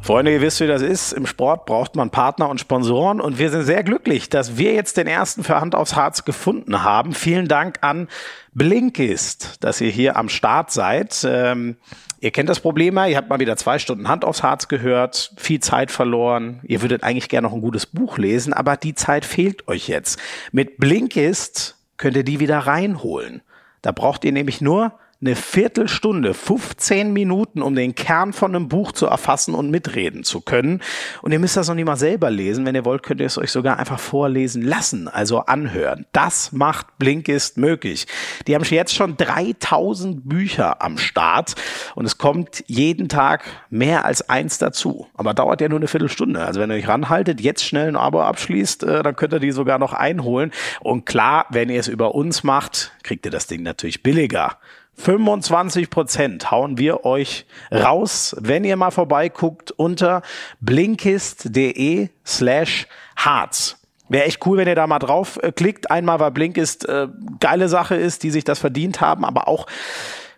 Freunde, 0.04 0.34
ihr 0.34 0.42
wisst, 0.42 0.60
wie 0.60 0.68
das 0.68 0.82
ist. 0.82 1.13
Im 1.13 1.26
Sport 1.26 1.66
braucht 1.66 1.96
man 1.96 2.10
Partner 2.10 2.50
und 2.50 2.60
Sponsoren 2.60 3.22
und 3.22 3.39
wir 3.39 3.50
sind 3.50 3.63
sehr 3.63 3.84
glücklich, 3.84 4.28
dass 4.28 4.58
wir 4.58 4.74
jetzt 4.74 4.98
den 4.98 5.08
ersten 5.08 5.46
für 5.46 5.62
Hand 5.62 5.76
aufs 5.76 5.96
Harz 5.96 6.26
gefunden 6.26 6.84
haben. 6.84 7.13
Vielen 7.13 7.48
Dank 7.48 7.78
an 7.80 8.10
Blinkist, 8.54 9.63
dass 9.63 9.80
ihr 9.80 9.89
hier 9.89 10.18
am 10.18 10.28
Start 10.28 10.72
seid. 10.72 11.26
Ähm, 11.26 11.78
ihr 12.20 12.32
kennt 12.32 12.50
das 12.50 12.60
Problem 12.60 12.98
ja, 12.98 13.06
ihr 13.06 13.16
habt 13.16 13.30
mal 13.30 13.39
wieder 13.39 13.56
zwei 13.56 13.80
Stunden 13.80 14.10
Hand 14.10 14.26
aufs 14.26 14.44
Harz 14.44 14.68
gehört, 14.68 15.32
viel 15.38 15.62
Zeit 15.62 15.89
verloren. 15.89 16.60
Ihr 16.63 16.82
würdet 16.82 17.04
eigentlich 17.04 17.30
gerne 17.30 17.48
noch 17.48 17.56
ein 17.56 17.62
gutes 17.62 17.86
Buch 17.86 18.18
lesen, 18.18 18.52
aber 18.52 18.76
die 18.76 18.96
Zeit 18.96 19.24
fehlt 19.24 19.70
euch 19.70 19.88
jetzt. 19.88 20.20
Mit 20.52 20.80
Blinkist 20.80 21.78
könnt 21.96 22.18
ihr 22.18 22.26
die 22.26 22.42
wieder 22.42 22.60
reinholen. 22.60 23.42
Da 23.82 23.94
braucht 23.94 24.26
ihr 24.26 24.34
nämlich 24.34 24.60
nur 24.60 24.92
eine 25.25 25.36
Viertelstunde, 25.36 26.33
15 26.33 27.13
Minuten, 27.13 27.62
um 27.62 27.75
den 27.75 27.95
Kern 27.95 28.33
von 28.33 28.53
einem 28.53 28.67
Buch 28.67 28.91
zu 28.91 29.05
erfassen 29.05 29.55
und 29.55 29.71
mitreden 29.71 30.23
zu 30.23 30.41
können. 30.41 30.81
Und 31.21 31.31
ihr 31.31 31.39
müsst 31.39 31.55
das 31.55 31.69
noch 31.69 31.75
nicht 31.75 31.86
mal 31.86 31.95
selber 31.95 32.29
lesen. 32.29 32.65
Wenn 32.65 32.75
ihr 32.75 32.83
wollt, 32.83 33.03
könnt 33.03 33.21
ihr 33.21 33.27
es 33.27 33.38
euch 33.38 33.51
sogar 33.51 33.79
einfach 33.79 33.99
vorlesen 33.99 34.62
lassen, 34.62 35.07
also 35.07 35.39
anhören. 35.39 36.05
Das 36.12 36.51
macht 36.51 36.97
Blinkist 36.97 37.57
möglich. 37.57 38.05
Die 38.47 38.55
haben 38.55 38.63
jetzt 38.63 38.93
schon 38.93 39.15
3000 39.15 40.27
Bücher 40.27 40.81
am 40.81 40.97
Start 40.97 41.55
und 41.95 42.05
es 42.05 42.17
kommt 42.17 42.63
jeden 42.67 43.07
Tag 43.07 43.45
mehr 43.69 44.05
als 44.05 44.29
eins 44.29 44.57
dazu. 44.57 45.07
Aber 45.13 45.33
dauert 45.33 45.62
ja 45.62 45.69
nur 45.69 45.79
eine 45.79 45.88
Viertelstunde. 45.88 46.43
Also 46.43 46.59
wenn 46.59 46.69
ihr 46.69 46.77
euch 46.77 46.88
ranhaltet, 46.88 47.39
jetzt 47.39 47.63
schnell 47.63 47.88
ein 47.88 47.95
Abo 47.95 48.21
abschließt, 48.21 48.83
äh, 48.83 49.03
dann 49.03 49.15
könnt 49.15 49.33
ihr 49.33 49.39
die 49.39 49.51
sogar 49.51 49.79
noch 49.79 49.93
einholen. 49.93 50.51
Und 50.81 51.05
klar, 51.05 51.45
wenn 51.49 51.69
ihr 51.69 51.79
es 51.79 51.88
über 51.88 52.13
uns 52.13 52.43
macht, 52.43 52.91
kriegt 53.03 53.25
ihr 53.25 53.31
das 53.31 53.47
Ding 53.47 53.63
natürlich 53.63 54.03
billiger. 54.03 54.57
25 54.95 55.89
Prozent 55.89 56.51
hauen 56.51 56.77
wir 56.77 57.06
euch 57.06 57.45
raus, 57.71 58.36
wenn 58.39 58.63
ihr 58.63 58.77
mal 58.77 58.91
vorbeiguckt 58.91 59.71
unter 59.71 60.21
blinkist.de 60.62 62.10
slash 62.25 62.88
Harz. 63.15 63.77
Wäre 64.10 64.25
echt 64.25 64.45
cool, 64.45 64.58
wenn 64.58 64.67
ihr 64.67 64.75
da 64.75 64.86
mal 64.86 64.99
drauf 64.99 65.39
äh, 65.41 65.51
klickt. 65.51 65.89
Einmal, 65.89 66.19
weil 66.19 66.32
Blinkist 66.32 66.88
äh, 66.88 67.08
geile 67.39 67.69
Sache 67.69 67.95
ist, 67.95 68.23
die 68.23 68.32
sich 68.32 68.43
das 68.43 68.60
verdient 68.60 69.01
haben, 69.01 69.25
aber 69.25 69.47
auch 69.47 69.65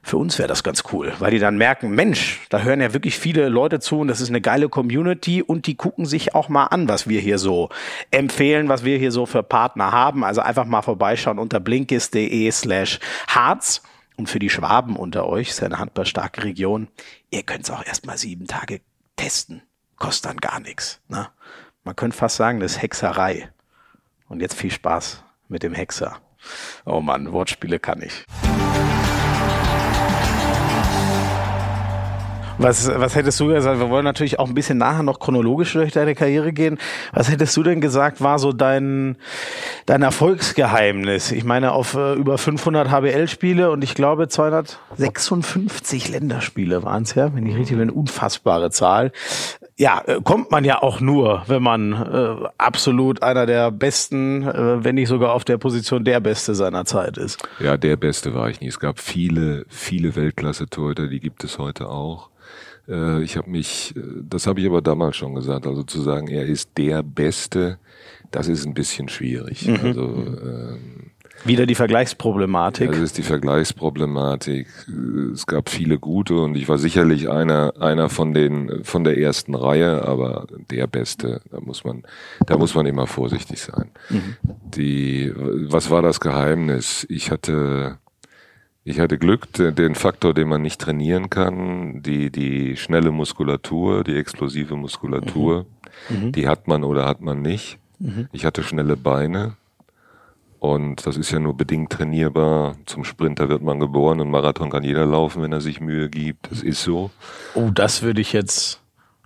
für 0.06 0.18
uns 0.18 0.38
wäre 0.38 0.48
das 0.48 0.64
ganz 0.64 0.84
cool, 0.94 1.14
weil 1.18 1.32
die 1.32 1.40
dann 1.40 1.58
merken, 1.58 1.90
Mensch, 1.90 2.40
da 2.50 2.60
hören 2.60 2.80
ja 2.80 2.94
wirklich 2.94 3.18
viele 3.18 3.50
Leute 3.50 3.80
zu 3.80 4.00
und 4.00 4.08
das 4.08 4.22
ist 4.22 4.30
eine 4.30 4.40
geile 4.40 4.70
Community 4.70 5.42
und 5.42 5.66
die 5.66 5.74
gucken 5.74 6.06
sich 6.06 6.36
auch 6.36 6.48
mal 6.48 6.66
an, 6.66 6.88
was 6.88 7.10
wir 7.10 7.20
hier 7.20 7.40
so 7.40 7.70
empfehlen, 8.12 8.70
was 8.70 8.86
wir 8.86 9.00
hier 9.00 9.12
so 9.12 9.26
für 9.26 9.42
Partner 9.42 9.92
haben. 9.92 10.24
Also 10.24 10.42
einfach 10.42 10.66
mal 10.66 10.84
vorbeischauen 10.84 11.40
unter 11.40 11.60
blinkist.de 11.60 12.52
slash 12.52 13.00
Harz. 13.28 13.82
Und 14.18 14.30
für 14.30 14.40
die 14.40 14.50
Schwaben 14.50 14.96
unter 14.96 15.28
euch, 15.28 15.50
ist 15.50 15.60
ja 15.60 15.66
eine 15.66 15.80
handballstarke 15.80 16.44
Region, 16.44 16.88
ihr 17.32 17.44
könnt 17.44 17.66
es 17.66 17.70
auch 17.70 17.86
erstmal 17.86 18.18
sieben 18.18 18.48
Tage 18.48 18.82
testen. 19.16 19.62
Kostet 19.98 20.32
dann 20.32 20.38
gar 20.38 20.60
nichts. 20.60 21.02
Ne? 21.08 21.30
Man 21.84 21.96
könnte 21.96 22.18
fast 22.18 22.38
sagen, 22.38 22.60
das 22.60 22.74
ist 22.74 22.82
Hexerei. 22.82 23.50
Und 24.28 24.42
jetzt 24.42 24.56
viel 24.56 24.72
Spaß 24.72 25.24
mit 25.48 25.64
dem 25.64 25.74
Hexer. 25.74 26.20
Oh 26.86 27.02
Mann, 27.02 27.32
Wortspiele 27.32 27.80
kann 27.80 28.02
ich. 28.02 28.26
Was, 32.58 32.88
was 32.88 33.16
hättest 33.16 33.40
du 33.40 33.48
gesagt? 33.48 33.80
Wir 33.80 33.90
wollen 33.90 34.06
natürlich 34.06 34.40
auch 34.40 34.48
ein 34.48 34.54
bisschen 34.54 34.78
nachher 34.78 35.04
noch 35.04 35.20
chronologisch 35.20 35.74
durch 35.74 35.92
deine 35.92 36.16
Karriere 36.16 36.54
gehen. 36.54 36.78
Was 37.14 37.30
hättest 37.30 37.56
du 37.58 37.64
denn 37.64 37.82
gesagt, 37.82 38.22
war 38.22 38.40
so 38.40 38.54
dein, 38.54 39.18
dein 39.86 40.02
Erfolgsgeheimnis? 40.02 41.32
Ich 41.32 41.44
meine, 41.44 41.74
auf 41.74 41.96
äh, 41.96 42.14
über 42.14 42.38
500 42.38 42.90
HBL-Spiele 42.90 43.72
und 43.72 43.84
ich 43.84 43.94
glaube 43.94 44.30
256 44.30 46.10
Länderspiele 46.10 46.84
waren 46.84 47.04
es 47.04 47.14
ja, 47.16 47.36
wenn 47.36 47.46
ich 47.46 47.58
richtig 47.58 47.78
bin, 47.78 47.90
unfassbare 47.90 48.72
Zahl. 48.72 49.12
Ja, 49.78 50.02
äh, 50.06 50.22
kommt 50.22 50.52
man 50.52 50.64
ja 50.64 50.82
auch 50.82 51.02
nur, 51.02 51.44
wenn 51.48 51.62
man 51.62 51.94
äh, 51.94 52.48
absolut 52.58 53.22
einer 53.22 53.46
der 53.46 53.72
besten, 53.72 54.44
äh, 54.44 54.84
wenn 54.84 54.96
nicht 54.96 55.10
sogar 55.10 55.34
auf 55.34 55.44
der 55.44 55.58
Position 55.58 56.06
der 56.06 56.20
Beste 56.22 56.56
seiner 56.56 56.86
Zeit 56.86 57.18
ist. 57.18 57.46
Ja, 57.60 57.76
der 57.76 57.98
Beste 57.98 58.34
war 58.34 58.50
ich 58.50 58.62
nie. 58.62 58.68
Es 58.68 58.80
gab 58.80 59.00
viele, 59.00 59.66
viele 59.68 60.16
Weltklasse-Torhüter, 60.16 61.08
die 61.08 61.20
gibt 61.20 61.44
es 61.44 61.58
heute 61.58 61.90
auch. 61.90 62.30
Äh, 62.88 63.22
ich 63.24 63.36
habe 63.36 63.50
mich, 63.50 63.94
äh, 63.98 64.02
das 64.22 64.48
habe 64.48 64.62
ich 64.62 64.68
aber 64.68 64.82
damals 64.82 65.18
schon 65.18 65.36
gesagt, 65.36 65.68
also 65.68 65.84
zu 65.84 66.02
sagen, 66.02 66.28
er 66.28 66.46
ist 66.46 66.78
der 66.78 67.04
Beste, 67.04 67.78
das 68.32 68.48
ist 68.48 68.66
ein 68.66 68.74
bisschen 68.74 69.10
schwierig. 69.10 69.68
Mhm. 69.68 69.80
Also 69.84 70.02
ähm, 70.04 71.12
wieder 71.44 71.66
die 71.66 71.76
Vergleichsproblematik. 71.76 72.90
Das 72.90 73.00
ist 73.00 73.18
die 73.18 73.24
Vergleichsproblematik. 73.24 74.68
Es 75.34 75.46
gab 75.46 75.70
viele 75.70 76.00
gute 76.00 76.36
und 76.36 76.56
ich 76.56 76.70
war 76.70 76.78
sicherlich 76.78 77.30
einer, 77.30 77.74
einer 77.80 78.10
von 78.10 78.34
den, 78.34 78.84
von 78.84 79.04
der 79.04 79.18
ersten 79.18 79.56
Reihe, 79.56 80.04
aber 80.06 80.48
der 80.72 80.88
Beste, 80.88 81.42
da 81.52 81.60
muss 81.60 81.84
man, 81.84 82.04
da 82.46 82.58
muss 82.58 82.74
man 82.76 82.86
immer 82.86 83.08
vorsichtig 83.08 83.62
sein. 83.62 83.92
Mhm. 84.10 84.36
Die, 84.44 85.32
was 85.36 85.90
war 85.90 86.02
das 86.02 86.20
Geheimnis? 86.20 87.06
Ich 87.10 87.32
hatte, 87.32 87.98
ich 88.84 89.00
hatte 89.00 89.18
Glück, 89.18 89.48
den 89.54 89.96
Faktor, 89.96 90.34
den 90.34 90.48
man 90.48 90.62
nicht 90.62 90.82
trainieren 90.82 91.30
kann, 91.30 92.02
die, 92.02 92.32
die 92.32 92.78
schnelle 92.78 93.12
Muskulatur, 93.12 94.04
die 94.04 94.16
explosive 94.16 94.76
Muskulatur, 94.76 95.66
mhm. 96.10 96.26
Mhm. 96.26 96.32
die 96.32 96.48
hat 96.48 96.68
man 96.68 96.84
oder 96.84 97.06
hat 97.06 97.22
man 97.22 97.42
nicht. 97.42 97.78
Mhm. 98.00 98.28
Ich 98.32 98.46
hatte 98.46 98.64
schnelle 98.64 98.98
Beine 98.98 99.58
und 100.74 101.06
das 101.06 101.18
ist 101.18 101.32
ja 101.32 101.40
nur 101.40 101.56
bedingt 101.56 101.92
trainierbar. 101.92 102.76
Zum 102.86 103.04
Sprinter 103.04 103.50
wird 103.50 103.62
man 103.62 103.80
geboren 103.80 104.20
und 104.20 104.30
Marathon 104.30 104.70
kann 104.70 104.84
jeder 104.84 105.06
laufen, 105.06 105.42
wenn 105.42 105.52
er 105.52 105.62
sich 105.62 105.80
Mühe 105.80 106.10
gibt. 106.10 106.52
Das 106.52 106.62
ist 106.62 106.84
so. 106.84 107.12
Oh, 107.54 107.70
das 107.74 108.02
würde 108.02 108.22
ich 108.22 108.34
jetzt. 108.34 108.82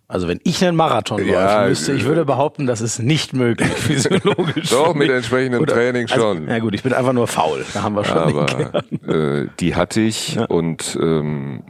Also 0.07 0.27
wenn 0.27 0.39
ich 0.43 0.65
einen 0.65 0.75
Marathon 0.75 1.23
ja, 1.23 1.43
laufen 1.45 1.69
müsste, 1.69 1.93
ich 1.93 2.03
würde 2.03 2.25
behaupten, 2.25 2.65
das 2.65 2.81
ist 2.81 2.97
nicht 2.97 3.33
möglich, 3.33 3.69
physiologisch. 3.75 4.71
Doch, 4.71 4.95
mit 4.95 5.11
entsprechendem 5.11 5.61
Oder, 5.61 5.73
Training 5.73 6.07
also, 6.09 6.15
schon. 6.15 6.37
Also, 6.39 6.51
ja 6.51 6.59
gut, 6.59 6.73
ich 6.73 6.81
bin 6.81 6.93
einfach 6.93 7.13
nur 7.13 7.27
faul. 7.27 7.63
Da 7.73 7.83
haben 7.83 7.95
wir 7.95 8.03
schon. 8.03 8.17
Aber 8.17 8.83
äh, 9.07 9.47
die 9.59 9.75
hatte 9.75 10.01
ich 10.01 10.35
ja. 10.35 10.45
und 10.45 10.97
ähm, 10.99 11.61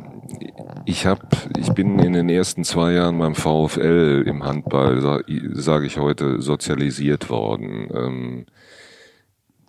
ich 0.86 1.06
habe, 1.06 1.22
ich 1.58 1.72
bin 1.74 2.00
in 2.00 2.14
den 2.14 2.30
ersten 2.30 2.64
zwei 2.64 2.94
Jahren 2.94 3.20
beim 3.20 3.36
VfL 3.36 4.24
im 4.26 4.44
Handball, 4.44 5.02
sage 5.02 5.24
sag 5.54 5.84
ich 5.84 5.98
heute, 5.98 6.42
sozialisiert 6.42 7.30
worden. 7.30 7.90
Ähm, 7.94 8.46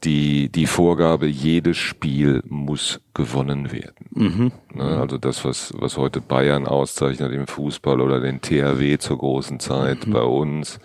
die, 0.05 0.49
die 0.49 0.67
Vorgabe, 0.67 1.27
jedes 1.27 1.77
Spiel 1.77 2.43
muss 2.49 3.01
gewonnen 3.15 3.73
werden. 3.73 4.07
Mhm. 4.11 4.53
Ne, 4.73 4.83
also 4.83 5.19
das, 5.19 5.45
was, 5.45 5.73
was 5.77 5.97
heute 5.97 6.21
Bayern 6.21 6.67
auszeichnet 6.67 7.33
im 7.33 7.47
Fußball 7.47 8.01
oder 8.01 8.21
den 8.21 8.41
THW 8.41 8.99
zur 8.99 9.19
großen 9.19 9.61
Zeit 9.61 10.07
mhm. 10.07 10.13
bei 10.13 10.23
uns, 10.23 10.81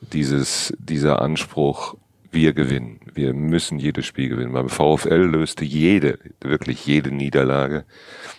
dieses, 0.00 0.72
dieser 0.78 1.22
Anspruch, 1.22 1.96
wir 2.30 2.54
gewinnen. 2.54 3.00
Wir 3.12 3.34
müssen 3.34 3.78
jedes 3.78 4.06
Spiel 4.06 4.30
gewinnen. 4.30 4.52
Beim 4.52 4.68
VfL 4.68 5.16
löste 5.16 5.64
jede, 5.64 6.18
wirklich 6.40 6.86
jede 6.86 7.10
Niederlage 7.10 7.84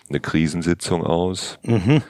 eine 0.08 0.20
Krisensitzung 0.20 1.04
aus. 1.04 1.58
Mhm. 1.62 2.02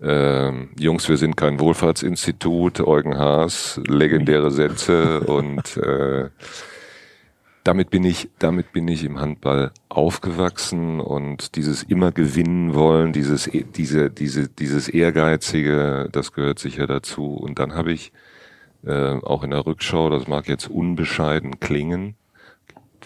Ähm, 0.00 0.70
Jungs, 0.78 1.08
wir 1.08 1.16
sind 1.16 1.36
kein 1.36 1.60
Wohlfahrtsinstitut, 1.60 2.80
Eugen 2.80 3.18
Haas, 3.18 3.80
legendäre 3.86 4.50
Sätze 4.50 5.20
und 5.26 5.76
äh, 5.76 6.30
damit 7.68 7.90
bin 7.90 8.02
ich, 8.02 8.30
damit 8.38 8.72
bin 8.72 8.88
ich 8.88 9.04
im 9.04 9.20
Handball 9.20 9.72
aufgewachsen 9.90 11.00
und 11.00 11.54
dieses 11.54 11.82
immer 11.82 12.12
gewinnen 12.12 12.72
wollen, 12.72 13.12
dieses, 13.12 13.46
e, 13.46 13.62
diese, 13.62 14.08
diese, 14.08 14.48
dieses 14.48 14.88
ehrgeizige, 14.88 16.08
das 16.10 16.32
gehört 16.32 16.58
sicher 16.58 16.86
dazu. 16.86 17.34
Und 17.34 17.58
dann 17.58 17.74
habe 17.74 17.92
ich 17.92 18.10
äh, 18.86 19.18
auch 19.20 19.42
in 19.42 19.50
der 19.50 19.66
Rückschau, 19.66 20.08
das 20.08 20.26
mag 20.26 20.48
jetzt 20.48 20.70
unbescheiden 20.70 21.60
klingen, 21.60 22.14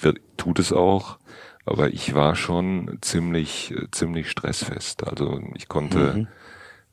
wird, 0.00 0.20
tut 0.36 0.60
es 0.60 0.72
auch, 0.72 1.18
aber 1.66 1.88
ich 1.88 2.14
war 2.14 2.36
schon 2.36 2.98
ziemlich, 3.00 3.74
ziemlich 3.90 4.30
stressfest. 4.30 5.08
Also 5.08 5.42
ich 5.56 5.66
konnte, 5.66 6.14
mhm 6.14 6.28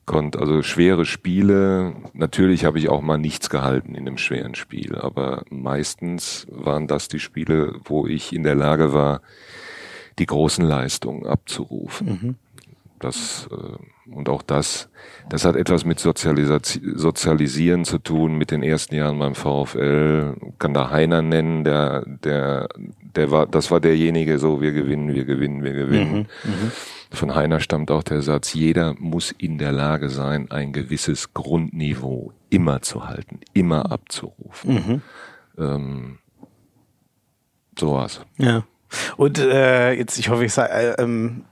konnte. 0.09 0.39
Also 0.39 0.63
schwere 0.63 1.05
Spiele, 1.05 1.93
natürlich 2.13 2.65
habe 2.65 2.79
ich 2.79 2.89
auch 2.89 3.01
mal 3.01 3.19
nichts 3.19 3.51
gehalten 3.51 3.93
in 3.93 4.07
einem 4.07 4.17
schweren 4.17 4.55
Spiel, 4.55 4.95
aber 4.95 5.43
meistens 5.51 6.47
waren 6.49 6.87
das 6.87 7.09
die 7.09 7.19
Spiele, 7.19 7.75
wo 7.85 8.07
ich 8.07 8.33
in 8.33 8.41
der 8.41 8.55
Lage 8.55 8.91
war, 8.91 9.21
die 10.17 10.25
großen 10.25 10.65
Leistungen 10.65 11.27
abzurufen. 11.27 12.07
Mhm. 12.07 12.35
Das 12.97 13.47
äh, 13.51 13.77
und 14.11 14.29
auch 14.29 14.41
das, 14.41 14.89
das 15.29 15.45
hat 15.45 15.55
etwas 15.55 15.85
mit 15.85 15.99
Sozialisieren 15.99 17.85
zu 17.85 17.97
tun, 17.99 18.37
mit 18.37 18.51
den 18.51 18.63
ersten 18.63 18.95
Jahren 18.95 19.19
beim 19.19 19.35
VfL. 19.35 20.35
Kann 20.57 20.73
da 20.73 20.89
Heiner 20.89 21.21
nennen, 21.21 21.63
der, 21.63 22.03
der, 22.05 22.69
der 23.15 23.31
war, 23.31 23.45
das 23.47 23.71
war 23.71 23.79
derjenige, 23.79 24.39
so 24.39 24.61
wir 24.61 24.71
gewinnen, 24.71 25.13
wir 25.13 25.25
gewinnen, 25.25 25.63
wir 25.63 25.73
gewinnen. 25.73 26.27
Mhm. 26.43 26.51
Mhm. 26.51 26.71
Von 27.11 27.33
Heiner 27.33 27.59
stammt 27.59 27.89
auch 27.89 28.03
der 28.03 28.21
Satz, 28.21 28.53
jeder 28.53 28.93
muss 28.99 29.31
in 29.31 29.57
der 29.57 29.71
Lage 29.71 30.09
sein, 30.09 30.51
ein 30.51 30.73
gewisses 30.73 31.33
Grundniveau 31.33 32.33
immer 32.49 32.81
zu 32.81 33.07
halten, 33.07 33.39
immer 33.53 33.91
abzurufen. 33.91 34.73
Mhm. 34.73 35.01
Ähm, 35.57 36.17
so 37.77 37.93
war's. 37.93 38.21
Ja. 38.37 38.63
Und 39.17 39.39
äh, 39.39 39.93
jetzt, 39.93 40.17
ich 40.17 40.29
hoffe, 40.29 40.45
ich 40.45 40.53
sage, 40.53 40.71
äh, 40.73 41.01
ähm, 41.01 41.45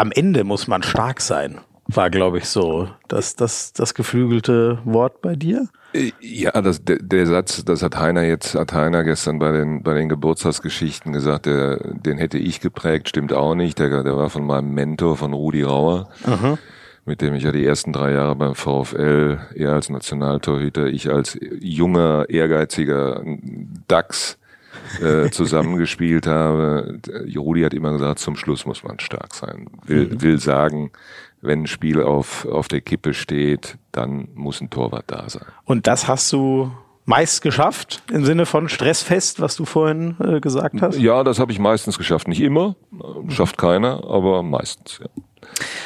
am 0.00 0.10
Ende 0.12 0.44
muss 0.44 0.66
man 0.66 0.82
stark 0.82 1.20
sein, 1.20 1.60
war, 1.86 2.08
glaube 2.08 2.38
ich, 2.38 2.46
so 2.46 2.88
das, 3.08 3.36
das, 3.36 3.74
das 3.74 3.94
geflügelte 3.94 4.78
Wort 4.84 5.20
bei 5.20 5.36
dir. 5.36 5.68
Ja, 6.20 6.62
das, 6.62 6.84
der, 6.84 6.98
der 7.00 7.26
Satz, 7.26 7.64
das 7.64 7.82
hat 7.82 7.98
Heiner 7.98 8.22
jetzt, 8.22 8.54
hat 8.54 8.72
Heiner 8.72 9.04
gestern 9.04 9.38
bei 9.38 9.52
den, 9.52 9.82
bei 9.82 9.94
den 9.94 10.08
Geburtstagsgeschichten 10.08 11.12
gesagt, 11.12 11.46
der, 11.46 11.78
den 11.94 12.16
hätte 12.16 12.38
ich 12.38 12.60
geprägt, 12.60 13.10
stimmt 13.10 13.32
auch 13.32 13.54
nicht. 13.54 13.78
Der, 13.78 14.02
der 14.02 14.16
war 14.16 14.30
von 14.30 14.46
meinem 14.46 14.72
Mentor, 14.72 15.16
von 15.16 15.34
Rudi 15.34 15.64
Rauer, 15.64 16.08
Aha. 16.24 16.58
mit 17.04 17.20
dem 17.20 17.34
ich 17.34 17.42
ja 17.42 17.52
die 17.52 17.66
ersten 17.66 17.92
drei 17.92 18.12
Jahre 18.12 18.36
beim 18.36 18.54
VfL, 18.54 19.38
er 19.54 19.72
als 19.72 19.90
Nationaltorhüter, 19.90 20.86
ich 20.86 21.10
als 21.10 21.38
junger, 21.60 22.24
ehrgeiziger 22.30 23.22
Dachs, 23.88 24.38
äh, 25.02 25.30
zusammengespielt 25.30 26.26
habe. 26.26 27.00
Rudi 27.36 27.62
hat 27.62 27.74
immer 27.74 27.92
gesagt, 27.92 28.18
zum 28.18 28.36
Schluss 28.36 28.66
muss 28.66 28.82
man 28.82 28.98
stark 29.00 29.34
sein. 29.34 29.66
Will, 29.84 30.06
mhm. 30.06 30.22
will 30.22 30.38
sagen, 30.40 30.90
wenn 31.40 31.62
ein 31.62 31.66
Spiel 31.66 32.02
auf, 32.02 32.46
auf 32.46 32.68
der 32.68 32.80
Kippe 32.80 33.14
steht, 33.14 33.78
dann 33.92 34.28
muss 34.34 34.60
ein 34.60 34.70
Torwart 34.70 35.04
da 35.06 35.28
sein. 35.28 35.46
Und 35.64 35.86
das 35.86 36.08
hast 36.08 36.32
du 36.32 36.70
meist 37.06 37.42
geschafft 37.42 38.02
im 38.12 38.24
Sinne 38.24 38.46
von 38.46 38.68
stressfest, 38.68 39.40
was 39.40 39.56
du 39.56 39.64
vorhin 39.64 40.16
äh, 40.22 40.40
gesagt 40.40 40.80
hast? 40.80 40.98
Ja, 40.98 41.24
das 41.24 41.40
habe 41.40 41.50
ich 41.50 41.58
meistens 41.58 41.98
geschafft. 41.98 42.28
Nicht 42.28 42.40
immer, 42.40 42.76
schafft 43.28 43.58
keiner, 43.58 44.04
aber 44.04 44.42
meistens, 44.42 45.00
ja. 45.00 45.06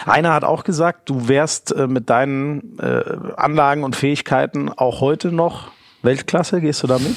Einer 0.05 0.35
hat 0.35 0.45
auch 0.45 0.65
gesagt, 0.65 1.09
du 1.09 1.29
wärst 1.29 1.73
äh, 1.73 1.87
mit 1.87 2.11
deinen 2.11 2.79
äh, 2.79 3.03
Anlagen 3.37 3.85
und 3.85 3.97
Fähigkeiten 3.97 4.69
auch 4.69 5.01
heute 5.01 5.33
noch 5.33 5.71
Weltklasse. 6.03 6.61
Gehst 6.61 6.83
du 6.83 6.87
damit? 6.87 7.15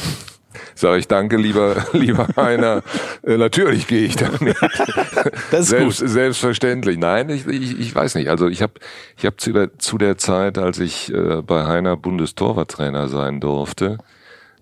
Sage 0.75 0.99
ich 0.99 1.07
danke, 1.07 1.37
lieber, 1.37 1.85
lieber 1.93 2.27
Heiner. 2.35 2.83
äh, 3.23 3.37
natürlich 3.37 3.87
gehe 3.87 4.05
ich 4.05 4.15
damit. 4.15 4.57
Das 5.51 5.61
ist 5.61 5.69
Selbst, 5.69 5.99
gut. 6.01 6.09
Selbstverständlich. 6.09 6.97
Nein, 6.97 7.29
ich, 7.29 7.47
ich, 7.47 7.79
ich 7.79 7.95
weiß 7.95 8.15
nicht. 8.15 8.29
Also 8.29 8.47
ich 8.47 8.61
habe 8.61 8.73
ich 9.17 9.25
hab 9.25 9.39
zu, 9.39 9.51
der, 9.53 9.77
zu 9.77 9.97
der 9.97 10.17
Zeit, 10.17 10.57
als 10.57 10.79
ich 10.79 11.13
äh, 11.13 11.41
bei 11.41 11.65
Heiner 11.65 11.95
Bundestorwarttrainer 11.97 13.07
sein 13.07 13.39
durfte, 13.39 13.97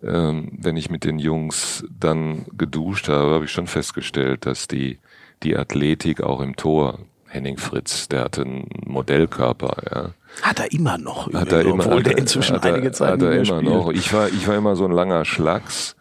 ähm, 0.04 0.52
wenn 0.52 0.78
ich 0.78 0.90
mit 0.90 1.04
den 1.04 1.20
Jungs 1.20 1.84
dann 2.00 2.46
geduscht 2.58 3.10
habe, 3.10 3.34
habe 3.34 3.46
ich 3.46 3.52
schon 3.52 3.68
festgestellt, 3.68 4.46
dass 4.46 4.68
die, 4.68 5.00
die 5.44 5.58
Athletik 5.58 6.22
auch 6.22 6.42
im 6.42 6.56
Tor 6.56 7.00
Henning 7.36 7.58
Fritz, 7.58 8.08
der 8.08 8.24
hatte 8.24 8.42
einen 8.42 8.68
Modellkörper, 8.86 9.76
ja. 9.94 10.10
Hat 10.42 10.60
er 10.60 10.72
immer 10.72 10.98
noch, 10.98 11.32
hat 11.34 11.52
er 11.52 11.62
immer, 11.62 11.86
obwohl 11.86 12.04
der 12.04 12.18
inzwischen 12.18 12.56
hat 12.56 12.66
er, 12.66 12.74
einige 12.74 12.92
Zeit 12.92 13.14
hat 13.14 13.22
er 13.22 13.34
immer 13.34 13.46
spielt. 13.46 13.64
noch. 13.64 13.92
Ich 13.92 14.12
war, 14.14 14.28
ich 14.28 14.48
war 14.48 14.56
immer 14.56 14.76
so 14.76 14.86
ein 14.86 14.92
langer 14.92 15.24
Schlacks, 15.24 15.96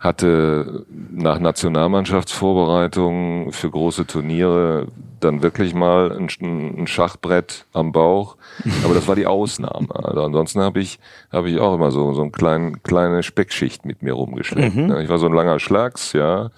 hatte 0.00 0.86
nach 1.12 1.38
Nationalmannschaftsvorbereitungen 1.38 3.52
für 3.52 3.70
große 3.70 4.06
Turniere 4.06 4.86
dann 5.20 5.42
wirklich 5.42 5.74
mal 5.74 6.12
ein, 6.12 6.28
ein 6.40 6.86
Schachbrett 6.86 7.66
am 7.72 7.92
Bauch, 7.92 8.36
aber 8.84 8.94
das 8.94 9.08
war 9.08 9.16
die 9.16 9.26
Ausnahme. 9.26 9.88
Also 9.92 10.22
ansonsten 10.22 10.60
habe 10.60 10.80
ich, 10.80 10.98
habe 11.30 11.50
ich 11.50 11.58
auch 11.58 11.74
immer 11.74 11.90
so 11.90 12.14
so 12.14 12.22
eine 12.22 12.30
kleine 12.30 12.72
kleine 12.82 13.22
Speckschicht 13.22 13.84
mit 13.84 14.02
mir 14.02 14.14
rumgeschleppt. 14.14 14.76
Mhm. 14.76 14.96
Ich 14.98 15.08
war 15.08 15.18
so 15.18 15.26
ein 15.26 15.34
langer 15.34 15.58
Schlags, 15.58 16.12
ja, 16.12 16.50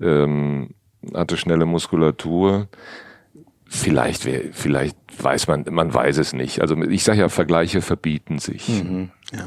ähm, 0.00 0.70
hatte 1.14 1.36
schnelle 1.36 1.66
Muskulatur 1.66 2.68
Vielleicht, 3.70 4.22
vielleicht 4.52 4.96
weiß 5.22 5.46
man, 5.46 5.66
man 5.70 5.92
weiß 5.92 6.16
es 6.16 6.32
nicht. 6.32 6.62
Also 6.62 6.74
ich 6.82 7.04
sage 7.04 7.20
ja, 7.20 7.28
Vergleiche 7.28 7.82
verbieten 7.82 8.38
sich. 8.38 8.66
Mhm. 8.66 9.10
Ja. 9.32 9.46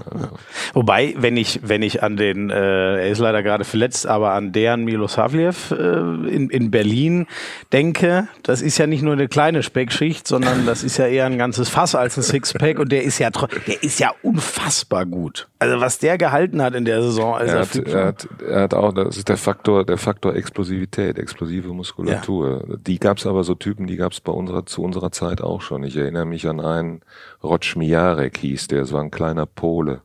Wobei, 0.74 1.15
wenn 1.17 1.38
ich, 1.38 1.62
wenn 1.63 1.82
ich 1.82 2.04
an 2.04 2.15
den, 2.15 2.52
äh, 2.52 2.56
er 2.56 3.10
ist 3.10 3.17
leider 3.17 3.41
gerade 3.41 3.63
verletzt, 3.63 4.06
aber 4.06 4.34
an 4.34 4.52
Dejan 4.52 4.86
Milosavljev 4.86 5.72
äh, 5.72 5.76
in, 5.76 6.52
in 6.52 6.70
Berlin 6.70 7.26
denke, 7.74 8.28
das 8.44 8.62
ist 8.62 8.78
ja 8.78 8.86
nicht 8.86 9.02
nur 9.02 9.13
eine 9.13 9.28
kleine 9.28 9.63
Speckschicht, 9.63 10.28
sondern 10.28 10.67
das 10.67 10.84
ist 10.84 10.98
ja 10.98 11.08
eher 11.08 11.26
ein 11.26 11.39
ganzes 11.39 11.70
Fass 11.70 11.96
als 11.96 12.15
ein 12.17 12.22
Sixpack 12.22 12.78
und 12.78 12.91
der 12.91 13.04
ist 13.04 13.17
ja, 13.17 13.32
der 13.32 13.82
ist 13.82 14.00
ja 14.00 14.12
unfassbar 14.22 15.08
gut. 15.08 15.48
Also 15.58 15.80
was 15.82 15.98
der 15.98 16.20
gehalten 16.20 16.62
hat 16.62 16.76
in 16.76 16.86
der 16.86 17.02
Saison, 17.02 17.36
als 17.36 17.52
er, 17.52 17.60
hat, 17.62 17.76
er, 17.76 18.06
hat, 18.06 18.28
er 18.48 18.62
hat 18.62 18.74
auch, 18.76 18.94
das 18.94 19.17
ist 19.17 19.30
der 19.30 19.38
Faktor, 19.38 19.84
der 19.84 19.98
Faktor 19.98 20.36
Explosivität, 20.36 21.17
explosive 21.17 21.70
Muskulatur. 21.70 22.65
Ja. 22.67 22.76
Die 22.78 23.00
gab's 23.00 23.26
aber 23.26 23.44
so 23.44 23.56
Typen, 23.56 23.88
die 23.88 23.96
gab's 23.96 24.22
bei 24.22 24.32
unserer 24.32 24.65
zu 24.67 24.84
unserer 24.84 25.12
Zeit 25.12 25.41
auch 25.41 25.62
schon. 25.62 25.84
Ich 25.84 25.98
erinnere 25.98 26.26
mich 26.26 26.48
an 26.48 26.60
einen 26.60 27.02
Rotschmiarek 27.43 28.38
hieß, 28.38 28.67
der 28.67 28.89
war 28.91 29.01
ein 29.01 29.12
kleiner 29.12 29.45
Pole, 29.45 30.01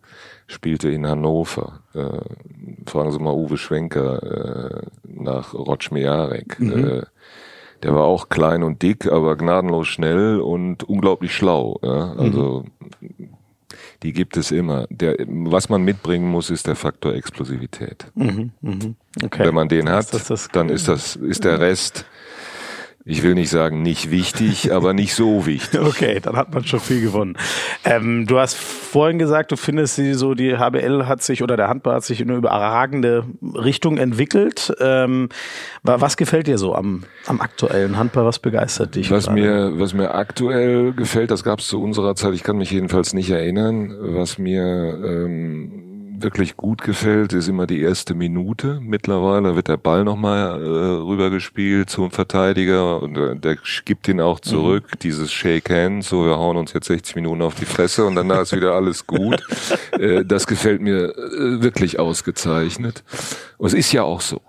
spielte 0.46 0.88
in 0.88 1.06
Hannover. 1.06 1.80
Äh, 1.94 2.20
fragen 2.88 3.12
Sie 3.12 3.18
mal 3.18 3.34
Uwe 3.34 3.58
Schwenker 3.58 4.82
äh, 4.82 4.86
nach 5.04 5.54
Rotschmiarek. 5.54 6.60
Mhm. 6.60 6.88
Äh, 6.88 7.02
der 7.82 7.94
war 7.94 8.04
auch 8.04 8.28
klein 8.28 8.62
und 8.62 8.82
dick, 8.82 9.06
aber 9.06 9.36
gnadenlos 9.36 9.88
schnell 9.88 10.40
und 10.40 10.84
unglaublich 10.84 11.34
schlau. 11.34 11.78
Ja? 11.82 12.12
Also 12.14 12.64
mhm. 13.00 13.28
die 14.02 14.12
gibt 14.12 14.36
es 14.36 14.50
immer. 14.50 14.86
Der, 14.88 15.16
was 15.26 15.68
man 15.68 15.82
mitbringen 15.82 16.30
muss, 16.30 16.48
ist 16.50 16.66
der 16.66 16.76
Faktor 16.76 17.14
Explosivität. 17.14 18.06
Mhm. 18.14 18.52
Mhm. 18.62 18.96
Okay. 19.22 19.44
Wenn 19.44 19.54
man 19.54 19.68
den 19.68 19.90
hat, 19.90 20.12
das 20.14 20.28
das 20.28 20.48
dann 20.48 20.68
ist 20.70 20.88
das 20.88 21.16
ist 21.16 21.44
der 21.44 21.60
Rest 21.60 22.06
ich 23.08 23.22
will 23.22 23.34
nicht 23.34 23.50
sagen 23.50 23.82
nicht 23.82 24.10
wichtig, 24.10 24.72
aber 24.74 24.92
nicht 24.92 25.14
so 25.14 25.46
wichtig. 25.46 25.80
Okay, 25.80 26.18
dann 26.20 26.36
hat 26.36 26.52
man 26.52 26.64
schon 26.64 26.80
viel 26.80 27.00
gewonnen. 27.00 27.38
Ähm, 27.84 28.26
du 28.26 28.38
hast 28.38 28.56
vorhin 28.56 29.18
gesagt, 29.18 29.52
du 29.52 29.56
findest 29.56 29.94
sie 29.94 30.14
so, 30.14 30.34
die 30.34 30.56
HBL 30.56 31.06
hat 31.06 31.22
sich 31.22 31.42
oder 31.42 31.56
der 31.56 31.68
Handball 31.68 31.94
hat 31.94 32.04
sich 32.04 32.20
in 32.20 32.28
eine 32.28 32.38
überragende 32.38 33.24
Richtung 33.54 33.96
entwickelt. 33.96 34.74
Ähm, 34.80 35.28
was 35.84 36.16
gefällt 36.16 36.48
dir 36.48 36.58
so 36.58 36.74
am, 36.74 37.04
am 37.26 37.40
aktuellen 37.40 37.96
Handball? 37.96 38.24
Was 38.24 38.40
begeistert 38.40 38.96
dich? 38.96 39.12
Was 39.12 39.30
mir, 39.30 39.78
was 39.78 39.94
mir 39.94 40.12
aktuell 40.14 40.92
gefällt, 40.92 41.30
das 41.30 41.44
gab 41.44 41.60
es 41.60 41.68
zu 41.68 41.80
unserer 41.80 42.16
Zeit, 42.16 42.34
ich 42.34 42.42
kann 42.42 42.56
mich 42.58 42.72
jedenfalls 42.72 43.14
nicht 43.14 43.30
erinnern, 43.30 43.94
was 44.00 44.38
mir 44.38 44.98
ähm, 45.04 45.85
wirklich 46.22 46.56
gut 46.56 46.82
gefällt, 46.82 47.32
ist 47.32 47.48
immer 47.48 47.66
die 47.66 47.80
erste 47.80 48.14
Minute. 48.14 48.78
Mittlerweile 48.80 49.56
wird 49.56 49.68
der 49.68 49.76
Ball 49.76 50.04
nochmal 50.04 50.62
äh, 50.62 50.66
rübergespielt 50.66 51.90
zum 51.90 52.10
Verteidiger 52.10 53.02
und 53.02 53.16
äh, 53.16 53.36
der 53.36 53.56
gibt 53.84 54.08
ihn 54.08 54.20
auch 54.20 54.40
zurück. 54.40 54.84
Mhm. 54.92 54.98
Dieses 55.02 55.32
Shake 55.32 55.70
Hands, 55.70 56.06
so 56.06 56.24
wir 56.24 56.36
hauen 56.36 56.56
uns 56.56 56.72
jetzt 56.72 56.86
60 56.86 57.16
Minuten 57.16 57.42
auf 57.42 57.54
die 57.54 57.64
Fresse 57.64 58.04
und 58.04 58.14
danach 58.14 58.42
ist 58.42 58.54
wieder 58.54 58.72
alles 58.72 59.06
gut. 59.06 59.42
äh, 59.92 60.24
das 60.24 60.46
gefällt 60.46 60.80
mir 60.80 61.16
äh, 61.16 61.62
wirklich 61.62 61.98
ausgezeichnet. 61.98 63.04
Und 63.58 63.68
es 63.68 63.74
ist 63.74 63.92
ja 63.92 64.02
auch 64.02 64.20
so. 64.20 64.40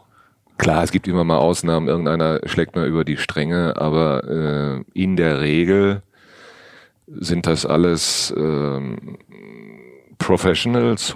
Klar, 0.58 0.84
es 0.84 0.91
gibt 0.91 1.08
immer 1.08 1.23
mal 1.23 1.38
Ausnahmen, 1.38 1.88
irgendeiner 1.88 2.39
schlägt 2.45 2.75
mal 2.75 2.88
über 2.88 3.06
die 3.06 3.17
Stränge, 3.17 3.75
aber 3.77 4.23
äh, 4.23 4.99
in 4.99 5.15
der 5.15 5.39
Regel 5.39 6.01
sind 7.08 7.45
das 7.45 7.65
alles 7.65 8.34
ähm, 8.36 9.17
Professionals, 10.17 11.15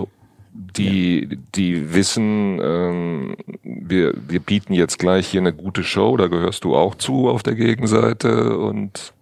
die, 0.78 1.28
ja. 1.30 1.38
die 1.56 1.94
wissen, 1.94 2.60
ähm, 2.62 3.36
wir, 3.64 4.14
wir 4.28 4.40
bieten 4.40 4.74
jetzt 4.74 5.00
gleich 5.00 5.28
hier 5.28 5.42
eine 5.42 5.54
gute 5.54 5.84
Show, 5.84 6.18
da 6.18 6.28
gehörst 6.28 6.64
du 6.64 6.76
auch 6.76 6.96
zu 6.96 7.30
auf 7.30 7.44
der 7.44 7.56
Gegenseite 7.56 8.58
und 8.58 9.14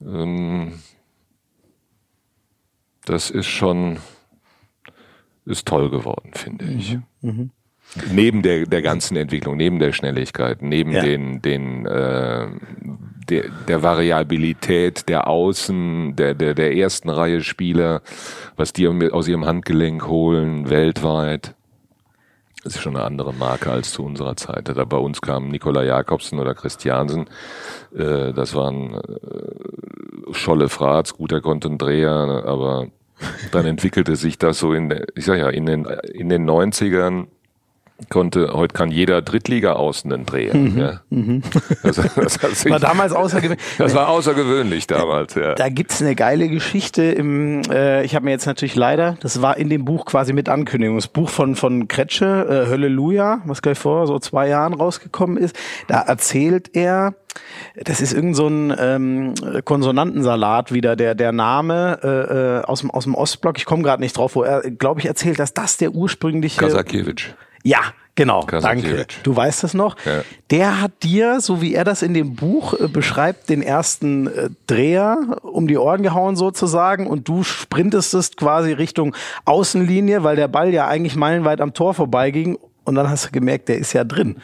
ähm, 0.00 0.74
das 3.04 3.30
ist 3.30 3.46
schon, 3.46 3.98
ist 5.46 5.66
toll 5.66 5.90
geworden, 5.90 6.30
finde 6.34 6.66
ich. 6.66 6.98
Mhm. 7.20 7.30
Mhm. 7.30 7.50
Neben 8.12 8.42
der, 8.42 8.66
der 8.66 8.82
ganzen 8.82 9.16
Entwicklung, 9.16 9.56
neben 9.56 9.78
der 9.78 9.92
Schnelligkeit, 9.92 10.60
neben 10.60 10.92
ja. 10.92 11.02
den, 11.02 11.40
den 11.40 11.86
äh, 11.86 12.48
der, 13.30 13.48
der 13.68 13.82
Variabilität 13.82 15.08
der 15.08 15.28
Außen, 15.28 16.16
der, 16.16 16.34
der, 16.34 16.54
der 16.54 16.76
ersten 16.76 17.08
Reihe 17.10 17.42
Spieler, 17.42 18.02
was 18.56 18.72
die 18.72 18.88
aus 18.88 19.28
ihrem 19.28 19.46
Handgelenk 19.46 20.06
holen, 20.06 20.70
weltweit. 20.70 21.54
Das 22.64 22.74
ist 22.74 22.82
schon 22.82 22.96
eine 22.96 23.04
andere 23.04 23.32
Marke 23.32 23.70
als 23.70 23.92
zu 23.92 24.04
unserer 24.04 24.36
Zeit. 24.36 24.68
Da 24.68 24.84
bei 24.84 24.96
uns 24.96 25.20
kamen 25.20 25.48
Nikola 25.50 25.84
Jakobsen 25.84 26.40
oder 26.40 26.54
Christiansen. 26.54 27.26
Äh, 27.94 28.32
das 28.32 28.54
waren 28.54 28.94
äh, 28.94 30.32
Scholle 30.32 30.68
Fratz, 30.68 31.14
guter 31.14 31.40
Dreher, 31.40 32.44
aber 32.46 32.88
dann 33.52 33.66
entwickelte 33.66 34.16
sich 34.16 34.38
das 34.38 34.58
so 34.58 34.72
in, 34.72 34.94
ich 35.14 35.24
sag 35.24 35.38
ja, 35.38 35.48
in 35.48 35.66
den, 35.66 35.84
in 36.12 36.28
den 36.28 36.48
90ern 36.48 37.28
konnte, 38.10 38.52
heute 38.52 38.74
kann 38.74 38.90
jeder 38.90 39.22
Drittliga-Außen 39.22 40.12
einen 40.12 40.24
drehen. 40.24 40.74
Mhm, 40.74 40.78
ja. 40.78 41.00
Mhm. 41.10 41.42
Das, 41.82 41.96
das 41.96 42.60
sich, 42.60 42.70
war 42.70 42.78
damals 42.78 43.12
außergewöhnlich. 43.12 43.64
Das 43.76 43.94
war 43.94 44.08
außergewöhnlich 44.08 44.86
damals, 44.86 45.34
ja. 45.34 45.54
Da 45.54 45.68
gibt's 45.68 46.00
eine 46.00 46.14
geile 46.14 46.48
Geschichte 46.48 47.02
im, 47.02 47.62
äh, 47.70 48.04
ich 48.04 48.14
habe 48.14 48.24
mir 48.24 48.30
jetzt 48.30 48.46
natürlich 48.46 48.76
leider, 48.76 49.16
das 49.20 49.42
war 49.42 49.56
in 49.56 49.68
dem 49.68 49.84
Buch 49.84 50.06
quasi 50.06 50.32
mit 50.32 50.48
Ankündigung, 50.48 50.96
das 50.96 51.08
Buch 51.08 51.28
von, 51.28 51.56
von 51.56 51.88
Kretsche, 51.88 52.64
äh, 52.66 52.70
Halleluja, 52.70 53.42
was 53.44 53.62
gleich 53.62 53.78
vor 53.78 54.06
so 54.06 54.18
zwei 54.20 54.48
Jahren 54.48 54.74
rausgekommen 54.74 55.36
ist. 55.36 55.56
Da 55.88 56.00
erzählt 56.00 56.70
er, 56.74 57.14
das 57.76 58.00
ist 58.00 58.12
irgend 58.12 58.36
so 58.36 58.46
ein 58.46 58.74
ähm, 58.78 59.34
Konsonantensalat 59.64 60.72
wieder, 60.72 60.94
der, 60.94 61.14
der 61.14 61.32
Name 61.32 61.98
äh, 62.02 62.08
äh 62.08 62.62
aus, 62.62 62.80
dem, 62.80 62.90
aus 62.90 63.04
dem 63.04 63.14
Ostblock, 63.14 63.58
ich 63.58 63.64
komme 63.64 63.82
gerade 63.82 64.02
nicht 64.02 64.16
drauf, 64.16 64.36
wo 64.36 64.42
er, 64.42 64.62
glaube 64.70 65.00
ich, 65.00 65.06
erzählt, 65.06 65.38
dass 65.38 65.52
das 65.52 65.76
der 65.76 65.92
ursprüngliche... 65.92 66.60
Kasakiewicz. 66.60 67.34
Ja, 67.68 67.80
genau. 68.14 68.44
Danke. 68.44 69.06
Du 69.24 69.36
weißt 69.36 69.62
es 69.62 69.74
noch. 69.74 69.96
Ja. 70.06 70.22
Der 70.50 70.80
hat 70.80 71.02
dir, 71.02 71.42
so 71.42 71.60
wie 71.60 71.74
er 71.74 71.84
das 71.84 72.00
in 72.00 72.14
dem 72.14 72.34
Buch 72.34 72.72
äh, 72.72 72.88
beschreibt, 72.88 73.50
den 73.50 73.60
ersten 73.60 74.26
äh, 74.26 74.48
Dreher 74.66 75.36
um 75.42 75.68
die 75.68 75.76
Ohren 75.76 76.02
gehauen 76.02 76.34
sozusagen 76.34 77.06
und 77.06 77.28
du 77.28 77.42
sprintest 77.42 78.38
quasi 78.38 78.72
Richtung 78.72 79.14
Außenlinie, 79.44 80.24
weil 80.24 80.36
der 80.36 80.48
Ball 80.48 80.72
ja 80.72 80.88
eigentlich 80.88 81.14
meilenweit 81.14 81.60
am 81.60 81.74
Tor 81.74 81.92
vorbeiging 81.92 82.56
und 82.84 82.94
dann 82.94 83.10
hast 83.10 83.26
du 83.26 83.30
gemerkt, 83.32 83.68
der 83.68 83.76
ist 83.76 83.92
ja 83.92 84.04
drin. 84.04 84.38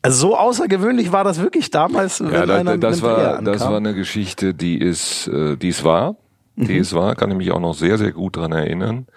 Also 0.00 0.28
so 0.28 0.36
außergewöhnlich 0.36 1.10
war 1.10 1.24
das 1.24 1.40
wirklich 1.40 1.70
damals. 1.70 2.20
Ja, 2.20 2.46
da, 2.46 2.76
das 2.76 3.02
war 3.02 3.42
das 3.42 3.62
war 3.62 3.78
eine 3.78 3.94
Geschichte, 3.94 4.54
die 4.54 4.78
ist, 4.78 5.26
äh, 5.26 5.56
die 5.56 5.68
ist 5.70 5.82
wahr, 5.82 6.14
die 6.54 6.74
mhm. 6.74 6.80
ist 6.80 6.94
wahr, 6.94 7.16
kann 7.16 7.32
ich 7.32 7.36
mich 7.36 7.50
auch 7.50 7.58
noch 7.58 7.74
sehr 7.74 7.98
sehr 7.98 8.12
gut 8.12 8.36
dran 8.36 8.52
erinnern. 8.52 9.08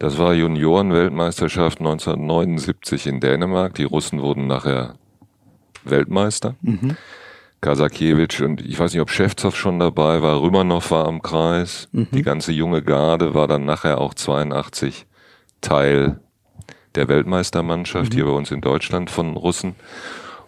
Das 0.00 0.16
war 0.16 0.32
Juniorenweltmeisterschaft 0.32 1.78
1979 1.80 3.06
in 3.06 3.20
Dänemark. 3.20 3.74
Die 3.74 3.84
Russen 3.84 4.22
wurden 4.22 4.46
nachher 4.46 4.94
Weltmeister. 5.84 6.56
Mhm. 6.62 6.96
Kasakiewicz 7.60 8.40
und 8.40 8.62
ich 8.62 8.78
weiß 8.78 8.94
nicht, 8.94 9.02
ob 9.02 9.10
Schewtsov 9.10 9.54
schon 9.54 9.78
dabei 9.78 10.22
war, 10.22 10.40
Rümanov 10.40 10.90
war 10.90 11.06
am 11.06 11.20
Kreis. 11.20 11.90
Mhm. 11.92 12.08
Die 12.12 12.22
ganze 12.22 12.50
junge 12.50 12.80
Garde 12.80 13.34
war 13.34 13.46
dann 13.46 13.66
nachher 13.66 14.00
auch 14.00 14.14
82 14.14 15.06
Teil 15.60 16.18
der 16.94 17.08
Weltmeistermannschaft 17.08 18.12
mhm. 18.12 18.16
hier 18.16 18.24
bei 18.24 18.32
uns 18.32 18.50
in 18.50 18.62
Deutschland 18.62 19.10
von 19.10 19.36
Russen. 19.36 19.74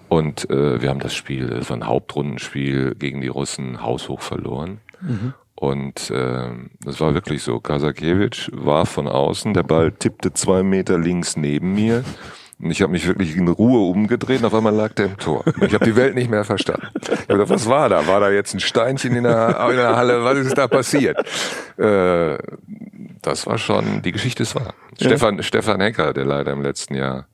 Und 0.09 0.49
äh, 0.49 0.81
wir 0.81 0.89
haben 0.89 1.01
das 1.01 1.13
Spiel, 1.13 1.49
das 1.49 1.69
war 1.69 1.77
ein 1.77 1.87
Hauptrundenspiel 1.87 2.95
gegen 2.95 3.21
die 3.21 3.29
Russen 3.29 3.83
haushoch 3.83 4.23
verloren. 4.23 4.81
Mhm. 5.03 5.35
Und 5.63 6.11
äh, 6.11 6.49
das 6.85 7.01
war 7.01 7.15
wirklich 7.15 7.45
so. 7.45 7.61
Kasakiewicz 7.61 8.51
war 8.53 8.85
von 8.85 9.07
außen, 9.07 9.55
der 9.55 9.63
Ball 9.63 9.93
tippte 9.93 10.33
zwei 10.33 10.65
Meter 10.65 10.99
links 10.99 11.37
neben 11.37 11.73
mir. 11.73 12.03
Und 12.61 12.73
ich 12.73 12.83
habe 12.83 12.91
mich 12.91 13.07
wirklich 13.07 13.37
in 13.37 13.47
Ruhe 13.47 13.89
umgedreht 13.89 14.41
und 14.41 14.47
auf 14.47 14.55
einmal 14.55 14.75
lag 14.75 14.93
der 14.95 15.07
im 15.07 15.19
Tor. 15.19 15.45
Und 15.47 15.63
ich 15.63 15.73
habe 15.73 15.85
die 15.85 15.95
Welt 15.95 16.17
nicht 16.17 16.29
mehr 16.29 16.45
verstanden. 16.45 16.89
Ich 17.01 17.11
hab 17.11 17.29
gedacht, 17.29 17.51
was 17.51 17.69
war 17.69 17.89
da? 17.89 18.09
War 18.09 18.19
da 18.19 18.31
jetzt 18.31 18.55
ein 18.55 18.59
Steinchen 18.59 19.15
in 19.15 19.23
der, 19.23 19.69
in 19.71 19.77
der 19.77 19.95
Halle? 19.95 20.25
Was 20.25 20.37
ist 20.39 20.59
da 20.59 20.67
passiert? 20.67 21.17
Äh, 21.79 22.39
das 23.23 23.47
war 23.47 23.57
schon, 23.57 24.03
die 24.03 24.11
Geschichte 24.11 24.43
ist 24.43 24.57
wahr. 24.57 24.75
Ja. 24.99 25.11
Stefan, 25.11 25.45
Stefan 25.45 25.81
Hecker, 25.81 26.13
der 26.13 26.25
leider 26.25 26.51
im 26.51 26.63
letzten 26.63 26.97
Jahr, 26.97 27.29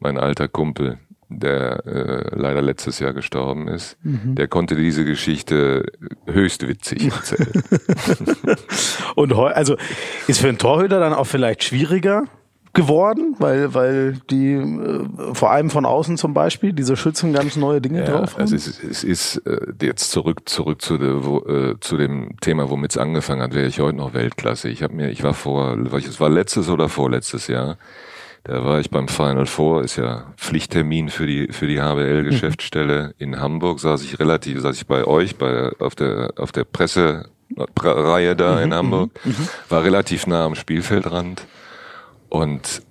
mein 0.00 0.18
alter 0.18 0.48
Kumpel, 0.48 0.98
der 1.38 1.86
äh, 1.86 2.38
leider 2.38 2.62
letztes 2.62 2.98
Jahr 2.98 3.12
gestorben 3.12 3.68
ist, 3.68 3.96
mhm. 4.02 4.34
der 4.34 4.48
konnte 4.48 4.76
diese 4.76 5.04
Geschichte 5.04 5.84
höchst 6.26 6.66
witzig 6.66 7.12
erzählen. 7.12 7.62
Und 9.14 9.32
also 9.32 9.76
ist 10.26 10.40
für 10.40 10.48
einen 10.48 10.58
Torhüter 10.58 11.00
dann 11.00 11.12
auch 11.12 11.26
vielleicht 11.26 11.64
schwieriger 11.64 12.24
geworden, 12.74 13.36
weil 13.38 13.72
weil 13.72 14.18
die 14.30 14.52
äh, 14.54 15.06
vor 15.32 15.52
allem 15.52 15.70
von 15.70 15.86
außen 15.86 16.18
zum 16.18 16.34
Beispiel 16.34 16.72
diese 16.72 16.96
Schützen 16.96 17.32
ganz 17.32 17.56
neue 17.56 17.80
Dinge 17.80 18.00
ja, 18.00 18.06
drauf 18.06 18.34
haben. 18.34 18.42
Also 18.42 18.56
es 18.56 18.66
ist, 18.66 18.84
es 18.84 19.04
ist 19.04 19.36
äh, 19.46 19.72
jetzt 19.80 20.10
zurück 20.10 20.48
zurück 20.48 20.82
zu, 20.82 20.98
de, 20.98 21.24
wo, 21.24 21.38
äh, 21.46 21.76
zu 21.80 21.96
dem 21.96 22.36
Thema, 22.40 22.68
womit 22.70 22.90
es 22.90 22.98
angefangen 22.98 23.42
hat, 23.42 23.54
wäre 23.54 23.68
ich 23.68 23.80
heute 23.80 23.96
noch 23.96 24.12
Weltklasse. 24.12 24.68
Ich 24.68 24.82
habe 24.82 24.94
mir, 24.94 25.10
ich 25.10 25.22
war 25.22 25.34
vor, 25.34 25.78
es 25.96 26.20
war 26.20 26.28
letztes 26.28 26.68
oder 26.68 26.88
vorletztes 26.88 27.46
Jahr 27.46 27.78
da 28.44 28.64
war 28.64 28.78
ich 28.80 28.90
beim 28.90 29.08
Final 29.08 29.46
Four, 29.46 29.82
ist 29.82 29.96
ja 29.96 30.32
Pflichttermin 30.36 31.08
für 31.08 31.26
die 31.26 31.48
für 31.50 31.66
die 31.66 31.80
HBL-Geschäftsstelle 31.80 33.06
mhm. 33.08 33.12
in 33.18 33.40
Hamburg. 33.40 33.80
Saß 33.80 34.02
ich 34.04 34.18
relativ, 34.18 34.60
saß 34.60 34.76
ich 34.76 34.86
bei 34.86 35.04
euch 35.04 35.36
bei 35.36 35.70
auf 35.78 35.94
der 35.94 36.32
auf 36.36 36.52
der 36.52 36.64
Presse 36.64 37.28
Reihe 37.80 38.34
da 38.36 38.60
in 38.60 38.74
Hamburg, 38.74 39.10
war 39.68 39.84
relativ 39.84 40.26
nah 40.26 40.44
am 40.44 40.54
Spielfeldrand 40.54 41.46
und 42.28 42.82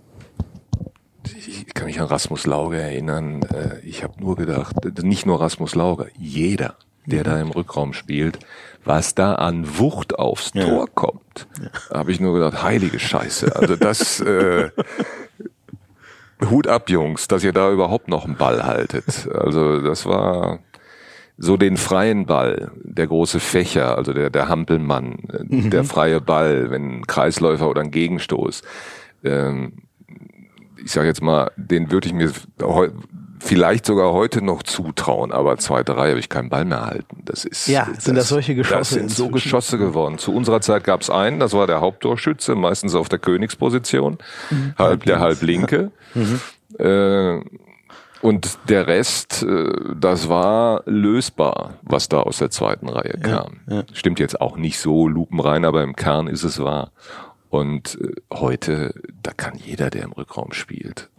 ich 1.35 1.73
kann 1.73 1.87
mich 1.87 1.99
an 1.99 2.07
Rasmus 2.07 2.45
Lauge 2.45 2.77
erinnern. 2.79 3.43
äh, 3.43 3.79
Ich 3.83 4.03
habe 4.03 4.19
nur 4.21 4.35
gedacht, 4.35 4.75
nicht 5.03 5.25
nur 5.25 5.41
Rasmus 5.41 5.75
Lauge, 5.75 6.09
jeder, 6.17 6.75
der 7.05 7.23
da 7.23 7.39
im 7.41 7.51
Rückraum 7.51 7.93
spielt, 7.93 8.39
was 8.85 9.15
da 9.15 9.35
an 9.35 9.77
Wucht 9.79 10.17
aufs 10.17 10.51
Ja. 10.53 10.65
Tor 10.65 10.87
kommt, 10.93 11.47
habe 11.91 12.11
ich 12.11 12.19
nur 12.19 12.33
gedacht, 12.33 12.63
heilige 12.63 12.99
Scheiße. 12.99 13.55
Also 13.55 13.75
das 13.75 14.19
äh, 14.21 14.69
Hut 16.49 16.67
ab, 16.67 16.89
Jungs, 16.89 17.27
dass 17.27 17.43
ihr 17.43 17.53
da 17.53 17.71
überhaupt 17.71 18.07
noch 18.07 18.25
einen 18.25 18.35
Ball 18.35 18.63
haltet. 18.63 19.29
Also 19.33 19.79
das 19.81 20.05
war 20.05 20.59
so 21.37 21.57
den 21.57 21.77
freien 21.77 22.25
Ball, 22.25 22.71
der 22.83 23.07
große 23.07 23.39
Fächer, 23.39 23.97
also 23.97 24.13
der, 24.13 24.29
der 24.29 24.49
Hampelmann, 24.49 25.19
äh, 25.29 25.69
der 25.69 25.83
freie 25.83 26.21
Ball, 26.21 26.69
wenn 26.69 26.99
ein 26.99 27.07
Kreisläufer 27.07 27.69
oder 27.69 27.81
ein 27.81 27.91
Gegenstoß. 27.91 28.61
Ähm, 29.23 29.73
ich 30.83 30.91
sage 30.91 31.07
jetzt 31.07 31.21
mal, 31.21 31.51
den 31.55 31.91
würde 31.91 32.07
ich 32.07 32.13
mir 32.13 32.31
vielleicht 33.43 33.85
sogar 33.85 34.13
heute 34.13 34.41
noch 34.41 34.63
zutrauen, 34.63 35.31
aber 35.31 35.57
zweite 35.57 35.97
Reihe 35.97 36.11
habe 36.11 36.19
ich 36.19 36.29
keinen 36.29 36.49
Ball 36.49 36.65
mehr 36.65 36.85
halten. 36.85 37.23
Das 37.25 37.45
ist 37.45 37.67
Ja, 37.67 37.87
sind 37.97 38.15
das 38.15 38.29
solche 38.29 38.55
Geschosse 38.55 38.77
Das 38.79 38.89
sind 38.89 39.11
so 39.11 39.25
inzwischen? 39.25 39.43
Geschosse 39.43 39.77
geworden. 39.77 40.17
Zu 40.17 40.33
unserer 40.33 40.61
Zeit 40.61 40.83
gab 40.83 41.01
es 41.01 41.09
einen, 41.09 41.39
das 41.39 41.53
war 41.53 41.67
der 41.67 41.81
Haupttorschütze, 41.81 42.55
meistens 42.55 42.95
auf 42.95 43.09
der 43.09 43.19
Königsposition, 43.19 44.17
halb 44.77 45.03
der 45.03 45.19
halblinke. 45.19 45.91
Äh, 46.79 47.41
und 48.21 48.57
der 48.69 48.87
Rest, 48.87 49.43
äh, 49.43 49.73
das 49.99 50.29
war 50.29 50.83
lösbar, 50.85 51.73
was 51.81 52.07
da 52.07 52.21
aus 52.21 52.37
der 52.37 52.49
zweiten 52.49 52.87
Reihe 52.87 53.19
kam. 53.21 53.59
Stimmt 53.91 54.19
jetzt 54.19 54.39
auch 54.39 54.55
nicht 54.55 54.79
so 54.79 55.09
lupenrein, 55.09 55.65
aber 55.65 55.83
im 55.83 55.95
Kern 55.97 56.27
ist 56.27 56.43
es 56.43 56.63
wahr. 56.63 56.91
Und 57.49 57.99
äh, 58.01 58.13
heute, 58.33 58.95
da 59.21 59.31
kann 59.31 59.55
jeder, 59.57 59.89
der 59.89 60.03
im 60.03 60.13
Rückraum 60.13 60.53
spielt, 60.53 61.09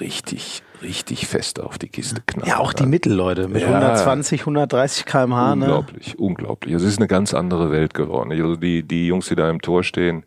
richtig, 0.00 0.62
richtig 0.82 1.26
fest 1.26 1.60
auf 1.60 1.78
die 1.78 1.88
Kiste 1.88 2.22
knallen. 2.26 2.48
Ja, 2.48 2.58
auch 2.58 2.72
die 2.72 2.86
Mittelleute 2.86 3.48
mit 3.48 3.62
Ja. 3.62 3.68
120, 3.68 4.40
130 4.42 5.04
km/h. 5.06 5.54
Ne? 5.56 5.64
Unglaublich, 5.66 6.18
unglaublich. 6.18 6.74
Es 6.74 6.82
ist 6.82 6.98
eine 6.98 7.08
ganz 7.08 7.34
andere 7.34 7.70
Welt 7.70 7.94
geworden. 7.94 8.32
Also 8.32 8.56
die, 8.56 8.82
die 8.82 9.06
Jungs, 9.06 9.28
die 9.28 9.36
da 9.36 9.48
im 9.50 9.60
Tor 9.60 9.82
stehen, 9.84 10.24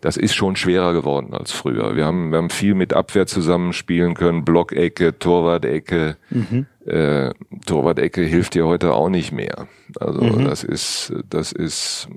das 0.00 0.18
ist 0.18 0.34
schon 0.34 0.54
schwerer 0.54 0.92
geworden 0.92 1.32
als 1.32 1.50
früher. 1.52 1.96
Wir 1.96 2.04
haben, 2.04 2.30
wir 2.30 2.36
haben 2.36 2.50
viel 2.50 2.74
mit 2.74 2.92
Abwehr 2.92 3.26
zusammenspielen 3.26 4.12
können, 4.14 4.44
Blockecke, 4.44 5.18
Torwart-Ecke. 5.18 6.16
Mhm. 6.28 6.66
Äh, 6.86 7.30
Torwart-Ecke 7.64 8.20
hilft 8.22 8.52
dir 8.54 8.66
heute 8.66 8.92
auch 8.92 9.08
nicht 9.08 9.32
mehr. 9.32 9.66
Also 9.98 10.20
Mhm. 10.20 10.44
das 10.44 10.62
ist, 10.62 11.14
das 11.30 11.52
ist, 11.52 12.08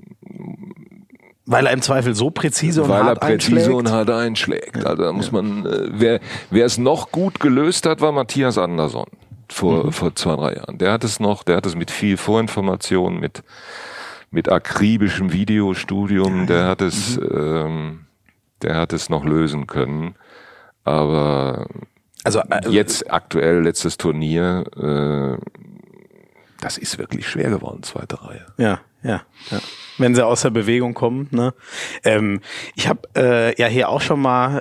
Weil 1.50 1.66
er 1.66 1.72
im 1.72 1.80
Zweifel 1.80 2.14
so 2.14 2.30
präzise 2.30 2.82
und 2.82 2.90
weil 2.90 3.00
er 3.00 3.04
hart 3.06 3.20
präzise 3.20 3.56
einschlägt. 3.56 3.74
und 3.74 3.90
hart 3.90 4.10
einschlägt. 4.10 4.84
Also 4.86 5.02
da 5.02 5.12
muss 5.12 5.32
man, 5.32 5.64
äh, 5.64 5.88
wer, 5.92 6.20
wer 6.50 6.66
es 6.66 6.76
noch 6.76 7.10
gut 7.10 7.40
gelöst 7.40 7.86
hat, 7.86 8.02
war 8.02 8.12
Matthias 8.12 8.58
Andersson 8.58 9.06
vor, 9.50 9.86
Mhm. 9.86 9.92
vor 9.92 10.14
zwei, 10.14 10.36
drei 10.36 10.54
Jahren. 10.56 10.76
Der 10.76 10.92
hat 10.92 11.04
es 11.04 11.20
noch, 11.20 11.42
der 11.44 11.56
hat 11.56 11.64
es 11.64 11.74
mit 11.74 11.90
viel 11.90 12.18
Vorinformation, 12.18 13.18
mit, 13.18 13.42
mit 14.30 14.50
akribischem 14.52 15.32
Videostudium, 15.32 16.46
der 16.46 16.66
hat 16.66 16.82
es, 16.82 17.16
Mhm. 17.18 17.28
ähm, 17.34 18.00
der 18.60 18.76
hat 18.76 18.92
es 18.92 19.08
noch 19.08 19.24
lösen 19.24 19.66
können. 19.66 20.16
Aber 20.84 21.66
also 22.24 22.40
äh, 22.40 22.68
jetzt 22.68 23.10
aktuell 23.10 23.62
letztes 23.62 23.96
Turnier, 23.96 24.64
äh, 24.76 25.42
das 26.60 26.76
ist 26.76 26.98
wirklich 26.98 27.26
schwer 27.28 27.50
geworden, 27.50 27.82
zweite 27.84 28.22
Reihe. 28.22 28.44
Ja, 28.58 28.80
ja, 29.02 29.22
ja. 29.50 29.58
Wenn 29.98 30.14
sie 30.14 30.24
aus 30.24 30.42
der 30.42 30.50
Bewegung 30.50 30.94
kommen. 30.94 31.28
Ne? 31.32 31.54
Ähm, 32.04 32.40
ich 32.76 32.88
habe 32.88 33.00
äh, 33.16 33.60
ja 33.60 33.66
hier 33.66 33.88
auch 33.88 34.00
schon 34.00 34.20
mal 34.20 34.58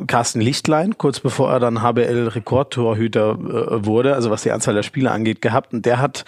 äh, 0.00 0.06
Carsten 0.06 0.40
Lichtlein, 0.40 0.98
kurz 0.98 1.20
bevor 1.20 1.50
er 1.50 1.60
dann 1.60 1.80
HBL-Rekordtorhüter 1.80 3.30
äh, 3.32 3.86
wurde, 3.86 4.14
also 4.14 4.30
was 4.30 4.42
die 4.42 4.52
Anzahl 4.52 4.74
der 4.74 4.82
Spiele 4.82 5.10
angeht, 5.10 5.40
gehabt. 5.40 5.72
Und 5.72 5.86
der 5.86 6.00
hat 6.00 6.26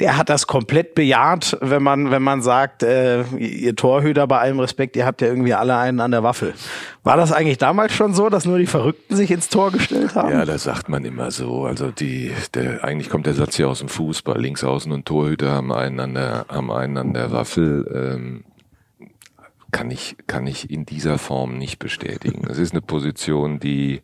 der 0.00 0.16
hat 0.16 0.30
das 0.30 0.46
komplett 0.46 0.94
bejaht, 0.94 1.56
wenn 1.60 1.82
man, 1.82 2.10
wenn 2.10 2.22
man 2.22 2.40
sagt, 2.40 2.82
äh, 2.82 3.22
ihr 3.36 3.76
Torhüter 3.76 4.26
bei 4.26 4.38
allem 4.38 4.58
Respekt, 4.58 4.96
ihr 4.96 5.04
habt 5.04 5.20
ja 5.20 5.28
irgendwie 5.28 5.54
alle 5.54 5.76
einen 5.76 6.00
an 6.00 6.10
der 6.10 6.22
Waffel. 6.22 6.54
War 7.02 7.16
das 7.16 7.32
eigentlich 7.32 7.58
damals 7.58 7.92
schon 7.92 8.14
so, 8.14 8.30
dass 8.30 8.46
nur 8.46 8.58
die 8.58 8.66
Verrückten 8.66 9.14
sich 9.14 9.30
ins 9.30 9.48
Tor 9.48 9.70
gestellt 9.70 10.14
haben? 10.14 10.30
Ja, 10.30 10.44
das 10.44 10.64
sagt 10.64 10.88
man 10.88 11.04
immer 11.04 11.30
so. 11.30 11.64
Also 11.64 11.90
die, 11.90 12.32
der, 12.54 12.82
eigentlich 12.82 13.10
kommt 13.10 13.26
der 13.26 13.34
Satz 13.34 13.56
hier 13.56 13.68
aus 13.68 13.80
dem 13.80 13.88
Fußball. 13.88 14.40
Linksaußen 14.40 14.90
und 14.90 15.04
Torhüter 15.04 15.52
haben 15.52 15.72
einen 15.72 16.00
an 16.00 16.14
der, 16.14 16.46
haben 16.48 16.70
einen 16.72 16.96
an 16.96 17.12
der 17.12 17.30
Waffel. 17.30 17.86
Ähm, 17.94 18.44
kann 19.70 19.90
ich, 19.90 20.16
kann 20.26 20.46
ich 20.46 20.70
in 20.70 20.86
dieser 20.86 21.18
Form 21.18 21.58
nicht 21.58 21.78
bestätigen. 21.78 22.48
Es 22.48 22.58
ist 22.58 22.72
eine 22.72 22.82
Position, 22.82 23.60
die, 23.60 24.02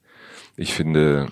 ich 0.57 0.75
finde, 0.75 1.29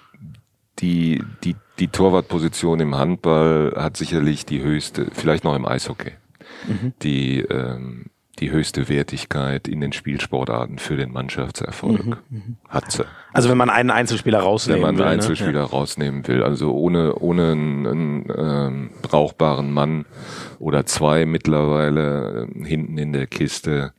die, 0.80 1.22
die, 1.44 1.56
die 1.78 1.88
Torwartposition 1.88 2.80
im 2.80 2.96
Handball 2.96 3.74
hat 3.76 3.96
sicherlich 3.96 4.46
die 4.46 4.62
höchste, 4.62 5.06
vielleicht 5.12 5.44
noch 5.44 5.54
im 5.54 5.66
Eishockey, 5.66 6.12
die, 7.02 7.40
ähm, 7.40 8.06
die 8.38 8.50
höchste 8.50 8.88
Wertigkeit 8.88 9.68
in 9.68 9.80
den 9.80 9.92
Spielsportarten 9.92 10.78
für 10.78 10.96
den 10.96 11.12
Mannschaftserfolg. 11.12 12.18
Hat 12.68 12.90
sie 12.90 13.04
Also 13.32 13.48
wenn 13.48 13.56
man 13.56 13.70
einen 13.70 13.90
Einzelspieler 13.90 14.38
wenn 14.38 14.44
rausnehmen 14.44 14.82
man 14.82 14.96
will. 14.96 15.04
einen 15.04 15.18
ne? 15.18 15.22
Einzelspieler 15.22 15.62
rausnehmen 15.62 16.26
will. 16.26 16.42
Also 16.42 16.72
ohne, 16.72 17.14
ohne 17.14 17.52
einen, 17.52 17.86
einen 17.86 18.26
ähm, 18.36 18.90
brauchbaren 19.02 19.72
Mann 19.72 20.06
oder 20.58 20.84
zwei 20.86 21.26
mittlerweile 21.26 22.48
äh, 22.52 22.64
hinten 22.64 22.98
in 22.98 23.12
der 23.12 23.26
Kiste 23.26 23.92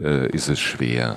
äh, 0.00 0.28
ist 0.28 0.48
es 0.48 0.58
schwer, 0.58 1.16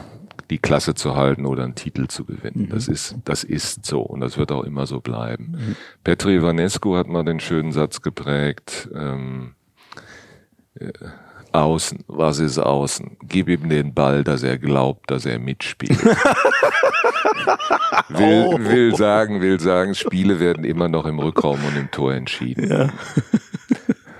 die 0.51 0.59
Klasse 0.59 0.93
zu 0.93 1.15
halten 1.15 1.45
oder 1.47 1.63
einen 1.63 1.73
Titel 1.75 2.07
zu 2.07 2.25
gewinnen. 2.25 2.67
Das 2.69 2.87
ist, 2.89 3.15
das 3.23 3.43
ist 3.43 3.85
so 3.85 4.01
und 4.01 4.19
das 4.19 4.37
wird 4.37 4.51
auch 4.51 4.63
immer 4.63 4.85
so 4.85 4.99
bleiben. 4.99 5.75
Petri 6.03 6.35
Ivanescu 6.35 6.97
hat 6.97 7.07
mal 7.07 7.23
den 7.23 7.39
schönen 7.39 7.71
Satz 7.71 8.01
geprägt, 8.01 8.89
ähm, 8.93 9.55
äh, 10.75 10.91
Außen, 11.53 12.05
was 12.07 12.39
ist 12.39 12.59
außen? 12.59 13.17
Gib 13.23 13.49
ihm 13.49 13.67
den 13.67 13.93
Ball, 13.93 14.23
dass 14.23 14.41
er 14.41 14.57
glaubt, 14.57 15.11
dass 15.11 15.25
er 15.25 15.37
mitspielt. 15.37 16.01
will, 18.07 18.45
Oh. 18.47 18.57
will 18.57 18.95
sagen, 18.95 19.41
will 19.41 19.59
sagen, 19.59 19.93
Spiele 19.95 20.39
werden 20.39 20.63
immer 20.63 20.87
noch 20.87 21.05
im 21.05 21.19
Rückraum 21.19 21.59
und 21.65 21.75
im 21.77 21.91
Tor 21.91 22.13
entschieden. 22.13 22.69
Ja. 22.69 22.89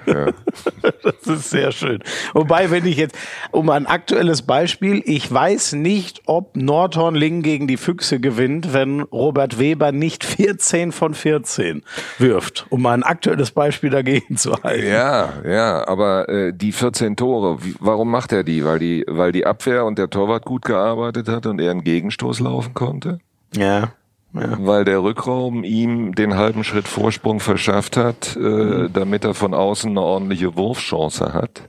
Ja. 0.06 0.28
Das 1.04 1.38
ist 1.38 1.50
sehr 1.52 1.72
schön. 1.72 2.00
Wobei, 2.34 2.72
wenn 2.72 2.86
ich 2.86 2.98
jetzt, 2.98 3.16
um 3.52 3.70
ein 3.70 3.86
aktuelles 3.86 4.42
Beispiel, 4.42 5.02
ich 5.06 5.32
weiß 5.32 5.74
nicht, 5.74 6.22
ob 6.26 6.56
Nordhorn-Lingen 6.56 7.44
gegen 7.44 7.68
die 7.68 7.78
Füchse 7.78 8.20
gewinnt, 8.20 8.74
wenn 8.74 9.02
Robert 9.02 9.60
Weber 9.60 9.92
nicht 9.92 10.24
14 10.24 10.92
von 10.92 11.14
14 11.14 11.84
wirft, 12.18 12.66
um 12.70 12.82
mal 12.82 12.94
ein 12.94 13.04
aktuelles 13.04 13.52
Beispiel 13.52 13.90
dagegen 13.92 14.38
zu 14.38 14.56
halten. 14.64 14.88
Ja, 14.88 15.34
ja, 15.46 15.88
aber 15.88 16.28
äh, 16.30 16.54
die 16.54 16.72
14 16.72 17.16
Tore, 17.16 17.64
wie, 17.64 17.76
warum 17.80 18.10
macht 18.10 18.32
er 18.32 18.44
die? 18.44 18.66
Weil 18.66 18.80
die, 18.80 19.06
weil 19.08 19.32
die 19.32 19.46
Abwehr 19.46 19.86
und 19.86 19.98
der 19.98 20.10
Torwart 20.10 20.46
gut 20.46 20.64
gearbeitet 20.66 21.28
hat 21.28 21.46
und 21.46 21.60
er 21.60 21.72
einen 21.72 21.84
Gegenstoß 21.84 22.40
laufen 22.40 22.74
konnte? 22.74 23.20
Ja. 23.56 23.94
Ja. 24.34 24.58
Weil 24.60 24.86
der 24.86 25.04
Rückraum 25.04 25.64
ihm 25.64 26.16
den 26.16 26.36
halben 26.36 26.64
Schritt 26.64 26.88
Vorsprung 26.88 27.40
verschafft 27.40 27.98
hat, 27.98 28.38
äh, 28.38 28.90
damit 28.90 29.26
er 29.26 29.34
von 29.34 29.54
außen 29.54 29.90
eine 29.90 30.02
ordentliche 30.02 30.56
Wurfchance 30.56 31.34
hat. 31.34 31.64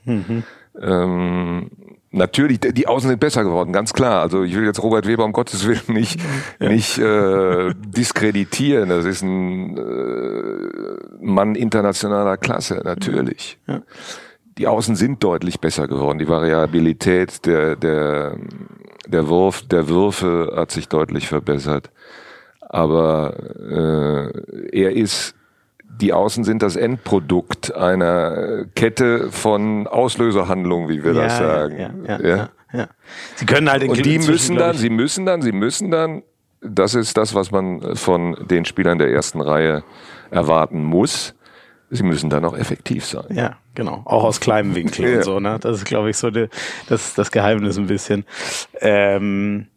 Ähm, 0.81 1.69
natürlich, 2.11 2.59
die 2.61 2.87
Außen 2.87 3.09
sind 3.09 3.19
besser 3.19 3.43
geworden, 3.43 3.73
ganz 3.73 3.93
klar. 3.93 4.21
Also 4.21 4.43
ich 4.43 4.55
will 4.55 4.63
jetzt 4.63 4.81
Robert 4.81 5.05
Weber 5.05 5.25
um 5.25 5.33
Gottes 5.33 5.67
Willen 5.67 5.81
nicht, 5.87 6.19
nicht 6.59 6.97
äh, 6.99 7.73
diskreditieren. 7.75 8.89
Das 8.89 9.03
ist 9.03 9.23
ein 9.23 9.77
äh, 9.77 11.21
Mann 11.21 11.55
internationaler 11.55 12.37
Klasse, 12.37 12.81
natürlich. 12.85 13.59
Die 14.57 14.67
Außen 14.67 14.95
sind 14.95 15.23
deutlich 15.23 15.59
besser 15.59 15.87
geworden. 15.87 16.19
Die 16.19 16.29
Variabilität 16.29 17.45
der, 17.45 17.75
der, 17.75 18.37
der 19.05 19.27
Wurf, 19.27 19.63
der 19.63 19.89
Würfe 19.89 20.53
hat 20.55 20.71
sich 20.71 20.87
deutlich 20.87 21.27
verbessert. 21.27 21.89
Aber 22.73 23.35
äh, 23.69 24.81
er 24.81 24.93
ist, 24.93 25.35
die 26.01 26.11
Außen 26.11 26.43
sind 26.43 26.63
das 26.63 26.75
Endprodukt 26.75 27.75
einer 27.75 28.65
Kette 28.75 29.31
von 29.31 29.85
Auslöserhandlungen, 29.85 30.89
wie 30.89 31.03
wir 31.03 31.13
das 31.13 31.37
sagen. 31.37 31.77
Ja, 31.77 31.91
ja, 32.07 32.19
ja, 32.19 32.27
ja, 32.35 32.49
ja. 32.73 32.87
Sie 33.35 33.45
können 33.45 33.69
halt 33.69 33.83
in 33.83 33.91
Und 33.91 34.03
die 34.03 34.17
müssen 34.17 34.55
dann, 34.55 34.75
sie 34.75 34.89
müssen 34.89 35.27
dann, 35.27 35.43
sie 35.43 35.51
müssen 35.51 35.91
dann, 35.91 36.23
das 36.61 36.95
ist 36.95 37.15
das, 37.15 37.35
was 37.35 37.51
man 37.51 37.95
von 37.95 38.35
den 38.49 38.65
Spielern 38.65 38.97
der 38.97 39.11
ersten 39.11 39.39
Reihe 39.39 39.83
erwarten 40.31 40.83
muss. 40.83 41.35
Sie 41.91 42.01
müssen 42.01 42.31
dann 42.31 42.43
auch 42.43 42.57
effektiv 42.57 43.05
sein. 43.05 43.25
Ja, 43.29 43.57
genau. 43.75 44.01
Auch 44.05 44.23
aus 44.23 44.39
kleinem 44.39 44.73
Winkel 44.73 45.07
Ja. 45.07 45.17
und 45.17 45.23
so, 45.25 45.39
ne? 45.39 45.59
Das 45.61 45.77
ist, 45.77 45.85
glaube 45.85 46.09
ich, 46.09 46.17
so 46.17 46.31
die, 46.31 46.47
das, 46.89 47.13
das 47.13 47.29
Geheimnis 47.29 47.77
ein 47.77 47.85
bisschen. 47.85 48.25
Ähm, 48.81 49.67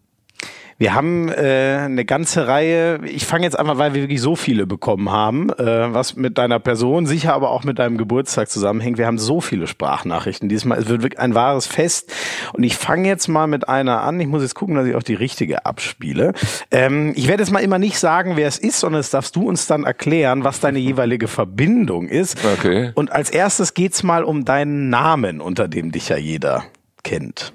Wir 0.79 0.95
haben 0.95 1.31
äh, 1.31 1.79
eine 1.85 2.05
ganze 2.05 2.47
Reihe, 2.47 3.01
ich 3.07 3.25
fange 3.25 3.45
jetzt 3.45 3.59
einfach, 3.59 3.79
weil 3.79 3.95
wir 3.95 4.03
wirklich 4.03 4.21
so 4.21 4.37
viele 4.37 4.67
bekommen 4.67 5.11
haben, 5.11 5.49
äh, 5.51 5.95
was 5.95 6.17
mit 6.17 6.37
deiner 6.37 6.59
Person, 6.59 7.07
sicher 7.07 7.33
aber 7.33 7.51
auch 7.51 7.65
mit 7.65 7.79
deinem 7.79 7.97
Geburtstag 7.97 8.51
zusammenhängt. 8.51 8.99
Wir 8.99 9.07
haben 9.07 9.19
so 9.19 9.41
viele 9.41 9.67
Sprachnachrichten 9.67 10.51
diesmal. 10.51 10.79
Es 10.79 10.89
wird 10.89 11.03
wirklich 11.03 11.19
ein 11.19 11.35
wahres 11.35 11.67
Fest. 11.67 12.13
Und 12.53 12.63
ich 12.63 12.77
fange 12.77 13.09
jetzt 13.09 13.27
mal 13.27 13.47
mit 13.47 13.71
einer 13.71 14.03
an. 14.03 14.21
Ich 14.21 14.27
muss 14.27 14.43
jetzt 14.43 14.55
gucken, 14.55 14.75
dass 14.75 14.87
ich 14.87 14.95
auch 14.95 15.03
die 15.03 15.15
richtige 15.15 15.65
abspiele. 15.65 16.35
Ähm, 16.71 17.15
ich 17.17 17.27
werde 17.27 17.43
jetzt 17.43 17.53
mal 17.53 17.61
immer 17.61 17.79
nicht 17.79 17.99
sagen, 17.99 18.33
wer 18.37 18.47
es 18.47 18.59
ist, 18.59 18.81
sondern 18.81 19.01
es 19.01 19.09
darfst 19.09 19.35
du 19.35 19.49
uns 19.49 19.67
dann 19.67 19.85
erklären, 19.85 20.45
was 20.45 20.61
deine 20.61 20.79
jeweilige 20.79 21.27
Verbindung 21.27 22.07
ist. 22.07 22.37
Okay. 22.59 22.93
Und 22.95 23.13
als 23.13 23.31
erstes 23.31 23.73
geht's 23.73 24.03
mal 24.03 24.25
um 24.25 24.45
deinen 24.45 24.91
Namen, 24.91 25.41
unter 25.41 25.69
dem 25.69 25.91
dich 25.91 26.11
ja 26.11 26.19
jeder 26.19 26.65
kennt. 27.03 27.55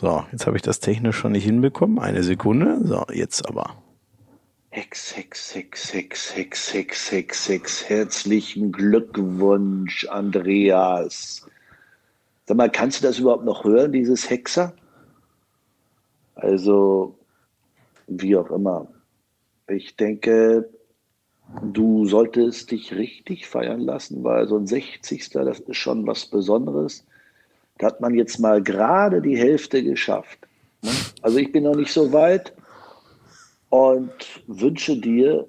So, 0.00 0.24
jetzt 0.30 0.46
habe 0.46 0.56
ich 0.56 0.62
das 0.62 0.78
technisch 0.78 1.16
schon 1.16 1.32
nicht 1.32 1.42
hinbekommen. 1.42 1.98
Eine 1.98 2.22
Sekunde. 2.22 2.78
So, 2.84 3.04
jetzt 3.12 3.48
aber. 3.48 3.74
Hex, 4.70 5.16
Hex, 5.16 5.56
Hex, 5.56 5.92
Hex, 5.92 6.36
Hex, 6.36 6.72
Hex, 6.72 7.10
Hex, 7.10 7.48
Hex. 7.48 7.88
Herzlichen 7.88 8.70
Glückwunsch, 8.70 10.06
Andreas. 10.06 11.48
Sag 12.46 12.56
mal, 12.56 12.70
kannst 12.70 13.02
du 13.02 13.08
das 13.08 13.18
überhaupt 13.18 13.44
noch 13.44 13.64
hören, 13.64 13.90
dieses 13.90 14.30
Hexer? 14.30 14.72
Also, 16.36 17.18
wie 18.06 18.36
auch 18.36 18.52
immer. 18.52 18.86
Ich 19.66 19.96
denke, 19.96 20.70
du 21.60 22.06
solltest 22.06 22.70
dich 22.70 22.94
richtig 22.94 23.48
feiern 23.48 23.80
lassen, 23.80 24.22
weil 24.22 24.46
so 24.46 24.58
ein 24.58 24.68
60. 24.68 25.30
das 25.30 25.58
ist 25.58 25.76
schon 25.76 26.06
was 26.06 26.26
Besonderes. 26.26 27.04
Da 27.78 27.86
hat 27.86 28.00
man 28.00 28.14
jetzt 28.14 28.38
mal 28.38 28.62
gerade 28.62 29.22
die 29.22 29.36
Hälfte 29.36 29.82
geschafft. 29.82 30.38
ne? 30.82 30.90
Also 31.22 31.38
ich 31.38 31.52
bin 31.52 31.64
noch 31.64 31.76
nicht 31.76 31.92
so 31.92 32.12
weit 32.12 32.52
und 33.70 34.12
wünsche 34.46 34.96
dir, 34.96 35.46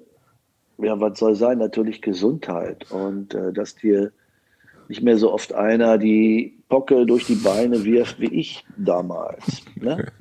ja, 0.78 0.98
was 1.00 1.18
soll 1.18 1.34
sein, 1.34 1.58
natürlich 1.58 2.02
Gesundheit 2.02 2.90
und 2.90 3.34
äh, 3.34 3.52
dass 3.52 3.74
dir 3.76 4.12
nicht 4.88 5.02
mehr 5.02 5.16
so 5.16 5.32
oft 5.32 5.52
einer 5.52 5.98
die 5.98 6.58
Pocke 6.68 7.06
durch 7.06 7.26
die 7.26 7.36
Beine 7.36 7.84
wirft 7.84 8.20
wie 8.20 8.32
ich 8.34 8.64
damals. 8.76 9.62
Ne? 9.76 10.06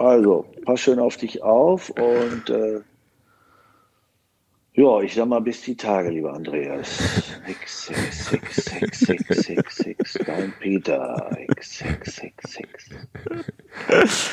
Also, 0.00 0.46
pass 0.64 0.80
schön 0.80 0.98
auf 0.98 1.16
dich 1.16 1.44
auf 1.44 1.88
und 1.90 2.50
äh, 2.50 2.80
ja, 4.74 5.00
ich 5.00 5.14
sag 5.14 5.26
mal 5.28 5.40
bis 5.40 5.62
die 5.62 5.76
Tage, 5.76 6.10
lieber 6.10 6.32
Andreas. 6.34 6.98
Hex, 7.44 7.90
Hex, 7.90 8.32
Hex, 8.32 8.72
Hex, 8.72 9.08
Hex, 9.08 9.48
Hex, 9.48 9.84
Hex, 9.86 10.18
dein 10.26 10.52
Peter. 10.60 11.30
Hex, 11.36 11.82
Hex, 11.84 12.22
Hex, 12.22 12.58
Hex. 12.58 14.30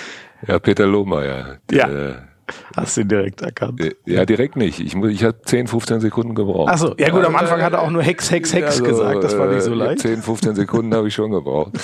Ja, 0.48 0.60
Peter 0.60 0.86
Lohmeier. 0.88 1.60
Ja. 1.72 1.88
Der, 1.88 2.28
Hast 2.76 2.98
du 2.98 3.02
ihn 3.02 3.08
direkt 3.08 3.42
erkannt? 3.42 3.80
äh, 3.80 3.94
ja, 4.06 4.26
direkt 4.26 4.56
nicht. 4.58 4.80
Ich, 4.82 4.94
muss- 4.96 5.12
ich 5.12 5.24
habe 5.24 5.40
10, 5.42 5.68
15 5.68 6.02
Sekunden 6.02 6.36
gebraucht. 6.36 6.70
Achso, 6.72 6.96
ja 6.98 7.10
gut, 7.10 7.24
am 7.24 7.36
Anfang 7.36 7.62
hat 7.62 7.74
er 7.74 7.82
auch 7.82 7.90
nur 7.92 8.04
Hex, 8.04 8.30
Hex, 8.32 8.54
Hex 8.54 8.66
Also, 8.66 8.84
gesagt. 8.84 9.24
Das 9.24 9.38
war 9.38 9.48
nicht 9.48 9.62
so 9.62 9.72
äh, 9.72 9.76
leicht. 9.76 10.00
10, 10.02 10.22
15 10.22 10.56
Sekunden 10.56 10.94
habe 10.94 11.08
ich 11.08 11.14
schon 11.14 11.32
gebraucht. 11.32 11.72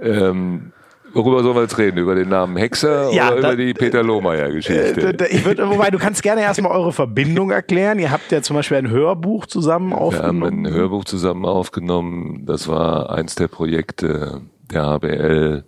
Ähm, 0.00 0.72
worüber 1.18 1.42
sollen 1.42 1.56
wir 1.56 1.62
jetzt 1.62 1.76
reden? 1.78 1.98
Über 1.98 2.14
den 2.14 2.28
Namen 2.28 2.56
Hexer 2.56 3.10
Ja, 3.12 3.32
oder 3.32 3.40
da- 3.42 3.52
über 3.52 3.62
die 3.62 3.74
Peter 3.74 3.98
Äh, 4.00 4.02
Lohmeier-Geschichte? 4.02 5.12
d- 5.14 5.26
ich 5.30 5.44
würde, 5.44 5.68
wobei, 5.68 5.90
du 5.90 5.98
kannst 5.98 6.22
gerne 6.22 6.40
erstmal 6.42 6.72
eure 6.72 6.92
Verbindung 6.92 7.50
erklären. 7.50 7.98
Ihr 7.98 8.10
habt 8.10 8.30
ja 8.32 8.40
zum 8.42 8.56
Beispiel 8.56 8.78
ein 8.78 8.88
Hörbuch 8.90 9.46
zusammen 9.46 9.90
Wir 9.90 9.96
haben 9.96 10.02
aufgenommen. 10.02 10.66
ein 10.66 10.72
Hörbuch 10.72 11.04
zusammen 11.04 11.44
aufgenommen. 11.44 12.44
Das 12.46 12.68
war 12.68 13.10
eins 13.10 13.34
der 13.34 13.48
Projekte 13.48 14.40
der 14.72 14.84
HBL 14.86 15.64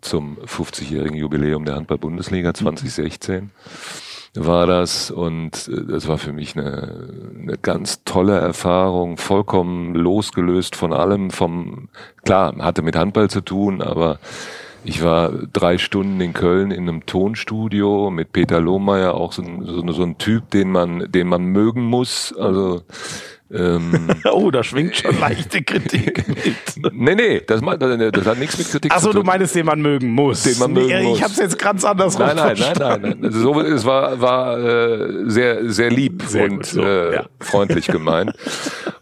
zum 0.00 0.36
50-jährigen 0.46 1.16
Jubiläum 1.16 1.64
der 1.64 1.74
Handball-Bundesliga 1.76 2.54
2016 2.54 3.50
war 4.34 4.66
das 4.66 5.10
und 5.10 5.68
äh, 5.68 5.84
das 5.86 6.08
war 6.08 6.16
für 6.16 6.32
mich 6.32 6.56
eine, 6.56 7.32
eine 7.38 7.58
ganz 7.60 8.02
tolle 8.04 8.38
Erfahrung, 8.38 9.18
vollkommen 9.18 9.94
losgelöst 9.94 10.74
von 10.74 10.94
allem, 10.94 11.30
vom, 11.30 11.90
klar, 12.24 12.54
hatte 12.58 12.80
mit 12.80 12.96
Handball 12.96 13.28
zu 13.28 13.42
tun, 13.42 13.82
aber 13.82 14.18
ich 14.84 15.02
war 15.02 15.30
drei 15.52 15.78
Stunden 15.78 16.20
in 16.20 16.32
Köln 16.32 16.70
in 16.70 16.88
einem 16.88 17.06
Tonstudio 17.06 18.10
mit 18.10 18.32
Peter 18.32 18.60
Lohmeier, 18.60 19.14
auch 19.14 19.32
so 19.32 19.42
ein, 19.42 19.64
so, 19.64 19.92
so 19.92 20.02
ein 20.02 20.18
Typ, 20.18 20.50
den 20.50 20.70
man, 20.70 21.10
den 21.10 21.28
man 21.28 21.44
mögen 21.44 21.82
muss, 21.82 22.34
also 22.36 22.82
ähm, 23.52 24.08
oh, 24.32 24.50
da 24.50 24.64
schwingt 24.64 24.96
schon 24.96 25.18
leichte 25.20 25.62
Kritik 25.62 26.26
mit. 26.26 26.56
Nee, 26.92 27.14
nee, 27.14 27.40
das, 27.46 27.60
das, 27.60 28.26
hat 28.26 28.38
nichts 28.38 28.58
mit 28.58 28.68
Kritik 28.70 28.92
Achso, 28.92 29.08
zu 29.08 29.12
du 29.12 29.18
tun. 29.18 29.26
meinst, 29.26 29.54
den 29.54 29.66
man 29.66 29.80
mögen 29.80 30.10
muss. 30.10 30.42
Den 30.42 30.58
man 30.58 30.72
Nee, 30.72 30.80
mögen 30.80 31.04
muss. 31.04 31.18
Ich 31.18 31.24
hab's 31.24 31.36
jetzt 31.36 31.58
ganz 31.58 31.84
andersrum 31.84 32.26
Nein, 32.26 32.36
nein, 32.36 32.46
nein, 32.46 32.56
verstanden. 32.56 33.02
nein, 33.02 33.18
nein. 33.20 33.24
Also 33.26 33.52
so, 33.52 33.60
es 33.60 33.84
war, 33.84 34.20
war 34.20 34.58
äh, 34.58 35.30
sehr, 35.30 35.70
sehr 35.70 35.90
lieb 35.90 36.22
Sehr 36.26 36.44
und 36.44 36.64
so, 36.64 36.82
äh, 36.82 37.14
ja. 37.14 37.24
freundlich 37.40 37.86
gemeint. 37.86 38.32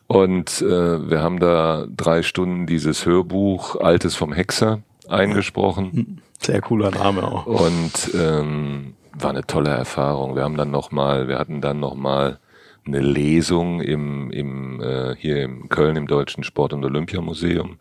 Und 0.08 0.60
äh, 0.62 1.10
wir 1.10 1.22
haben 1.22 1.38
da 1.38 1.86
drei 1.96 2.22
Stunden 2.22 2.66
dieses 2.66 3.06
Hörbuch 3.06 3.76
Altes 3.76 4.16
vom 4.16 4.32
Hexer 4.32 4.80
eingesprochen 5.10 6.20
Sehr 6.40 6.60
cooler 6.60 6.90
Name 6.90 7.22
auch. 7.24 7.46
und 7.46 8.10
ähm, 8.14 8.94
war 9.12 9.30
eine 9.30 9.46
tolle 9.46 9.70
Erfahrung. 9.70 10.36
Wir 10.36 10.44
haben 10.44 10.56
dann 10.56 10.70
noch 10.70 10.90
mal, 10.90 11.28
wir 11.28 11.38
hatten 11.38 11.60
dann 11.60 11.80
noch 11.80 11.94
mal 11.94 12.38
eine 12.86 13.00
Lesung 13.00 13.80
im, 13.80 14.30
im 14.30 14.80
äh, 14.80 15.14
hier 15.16 15.42
in 15.42 15.68
Köln 15.68 15.96
im 15.96 16.06
Deutschen 16.06 16.44
Sport- 16.44 16.72
und 16.72 16.84
Olympiamuseum 16.84 17.78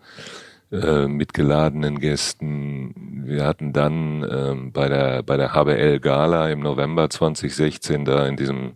äh, 0.71 1.07
mit 1.07 1.33
geladenen 1.33 1.99
Gästen. 1.99 3.23
Wir 3.25 3.45
hatten 3.45 3.73
dann 3.73 4.25
ähm, 4.29 4.71
bei 4.71 4.89
der 4.89 5.23
bei 5.23 5.37
der 5.37 5.53
HBL 5.53 5.99
Gala 5.99 6.49
im 6.49 6.59
November 6.59 7.09
2016 7.09 8.05
da 8.05 8.27
in 8.27 8.35
diesem 8.35 8.73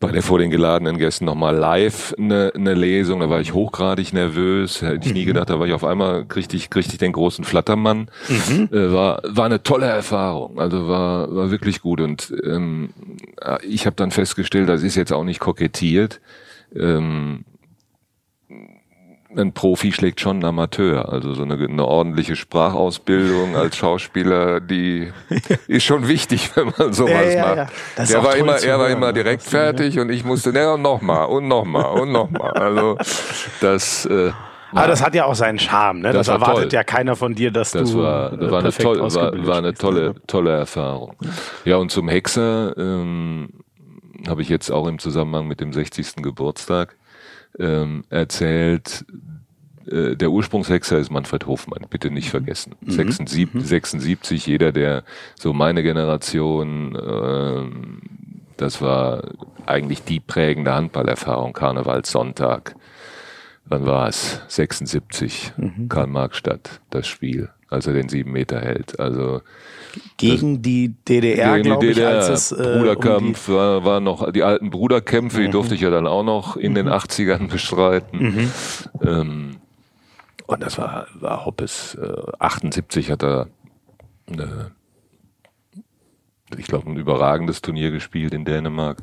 bei 0.00 0.10
der 0.10 0.22
vor 0.22 0.38
den 0.38 0.50
geladenen 0.50 0.96
Gästen 0.96 1.26
nochmal 1.26 1.54
live 1.54 2.14
eine, 2.18 2.52
eine 2.54 2.72
Lesung. 2.72 3.20
Da 3.20 3.28
war 3.28 3.40
ich 3.40 3.52
hochgradig 3.52 4.14
nervös. 4.14 4.80
Hätte 4.80 5.06
ich 5.06 5.12
nie 5.12 5.26
gedacht, 5.26 5.50
da 5.50 5.60
war 5.60 5.66
ich 5.66 5.74
auf 5.74 5.84
einmal, 5.84 6.24
kriegte 6.24 6.56
ich, 6.56 6.70
kriegte 6.70 6.92
ich 6.92 6.98
den 6.98 7.12
großen 7.12 7.44
Flattermann. 7.44 8.10
Äh, 8.72 8.92
war, 8.92 9.22
war 9.24 9.44
eine 9.44 9.62
tolle 9.62 9.86
Erfahrung. 9.86 10.58
Also 10.58 10.88
war, 10.88 11.34
war 11.34 11.50
wirklich 11.50 11.82
gut. 11.82 12.00
Und 12.00 12.32
ähm, 12.44 12.90
ich 13.62 13.84
habe 13.84 13.96
dann 13.96 14.10
festgestellt, 14.10 14.68
das 14.68 14.82
ist 14.82 14.94
jetzt 14.94 15.12
auch 15.12 15.24
nicht 15.24 15.38
kokettiert. 15.38 16.20
Ähm, 16.74 17.44
ein 19.36 19.52
Profi 19.52 19.92
schlägt 19.92 20.20
schon 20.20 20.36
einen 20.36 20.44
Amateur. 20.44 21.08
Also 21.12 21.34
so 21.34 21.42
eine, 21.42 21.54
eine 21.54 21.84
ordentliche 21.84 22.36
Sprachausbildung 22.36 23.56
als 23.56 23.76
Schauspieler, 23.76 24.60
die 24.60 25.12
ist 25.68 25.84
schon 25.84 26.08
wichtig, 26.08 26.50
wenn 26.56 26.72
man 26.76 26.92
sowas 26.92 27.12
Ja, 27.34 27.54
ja, 27.56 27.64
macht. 27.64 28.08
ja. 28.10 28.18
Auch 28.18 28.24
war 28.24 28.36
immer, 28.36 28.56
er 28.56 28.78
war 28.78 28.88
hören, 28.88 28.96
immer 28.98 29.06
ne? 29.08 29.12
direkt 29.14 29.44
ne? 29.44 29.50
fertig 29.50 29.98
und 29.98 30.10
ich 30.10 30.24
musste, 30.24 30.52
ne, 30.52 30.72
und 30.72 30.82
nochmal 30.82 31.26
und 31.26 31.48
nochmal 31.48 31.86
und 32.00 32.12
nochmal. 32.12 32.52
Also 32.52 32.96
das, 33.60 34.06
äh, 34.06 34.32
Aber 34.72 34.86
das 34.88 35.02
hat 35.02 35.14
ja 35.14 35.24
auch 35.26 35.34
seinen 35.34 35.58
Charme, 35.58 36.00
ne? 36.00 36.12
Das, 36.12 36.26
Das 36.26 36.28
war 36.28 36.48
erwartet 36.48 36.70
toll. 36.70 36.74
ja 36.78 36.84
keiner 36.84 37.16
von 37.16 37.34
dir, 37.34 37.50
dass 37.50 37.70
Das 37.72 37.92
du 37.92 38.02
war, 38.02 38.32
äh, 38.32 38.36
das 38.38 38.50
war, 38.50 38.58
eine, 38.58 38.62
perfekt 38.70 38.82
toll, 38.84 39.00
war, 39.14 39.46
war 39.46 39.58
eine 39.58 39.74
tolle, 39.74 40.14
tolle 40.26 40.50
Erfahrung. 40.56 41.14
Ja, 41.64 41.76
und 41.76 41.90
zum 41.90 42.08
Hexer 42.08 42.76
ähm, 42.76 43.50
habe 44.28 44.42
ich 44.42 44.48
jetzt 44.48 44.70
auch 44.70 44.86
im 44.86 44.98
Zusammenhang 44.98 45.46
mit 45.46 45.60
dem 45.60 45.72
60. 45.72 46.16
Geburtstag 46.16 46.96
ähm, 47.60 48.04
erzählt, 48.08 49.04
äh, 49.86 50.16
der 50.16 50.30
Ursprungshexer 50.30 50.98
ist 50.98 51.10
Manfred 51.10 51.46
Hofmann, 51.46 51.86
bitte 51.88 52.10
nicht 52.10 52.30
vergessen. 52.30 52.74
76, 52.86 53.62
76, 53.62 54.46
jeder, 54.46 54.72
der 54.72 55.04
so 55.34 55.52
meine 55.52 55.82
Generation, 55.82 56.98
ähm, 57.00 58.02
das 58.56 58.80
war 58.82 59.30
eigentlich 59.66 60.02
die 60.02 60.20
prägende 60.20 60.74
Handballerfahrung, 60.74 61.52
Karnevalssonntag. 61.52 62.74
Wann 63.64 63.86
war 63.86 64.08
es? 64.08 64.42
76, 64.48 65.52
Karl-Marx-Stadt, 65.88 66.80
das 66.90 67.06
Spiel, 67.06 67.50
als 67.68 67.86
er 67.86 67.92
den 67.92 68.08
sieben 68.08 68.32
Meter 68.32 68.60
hält. 68.60 68.98
Also 68.98 69.42
Gegen 70.16 70.62
die 70.62 70.94
DDR, 71.08 71.60
glaube 71.60 71.86
ich, 71.86 71.96
DDR, 71.96 72.10
als 72.10 72.28
es 72.28 72.52
äh, 72.52 72.54
um 72.54 72.78
Bruderkampf 72.78 73.48
war, 73.48 73.84
war 73.84 74.00
noch 74.00 74.30
die 74.32 74.42
alten 74.42 74.70
Bruderkämpfe, 74.70 75.42
die 75.42 75.50
durfte 75.50 75.74
ich 75.74 75.80
ja 75.80 75.90
dann 75.90 76.06
auch 76.06 76.22
noch 76.22 76.56
in 76.56 76.74
den 76.74 76.88
80ern 76.88 77.48
bestreiten. 77.48 78.50
Ähm, 79.02 79.56
und 80.46 80.62
das 80.62 80.78
war, 80.78 81.06
war 81.14 81.44
Hoppes. 81.44 81.94
Äh, 81.94 82.32
78 82.38 83.10
hat 83.10 83.22
er, 83.22 83.46
äh, 84.28 84.46
ich 86.56 86.66
glaube, 86.66 86.90
ein 86.90 86.96
überragendes 86.96 87.62
Turnier 87.62 87.90
gespielt 87.90 88.34
in 88.34 88.44
Dänemark. 88.44 89.02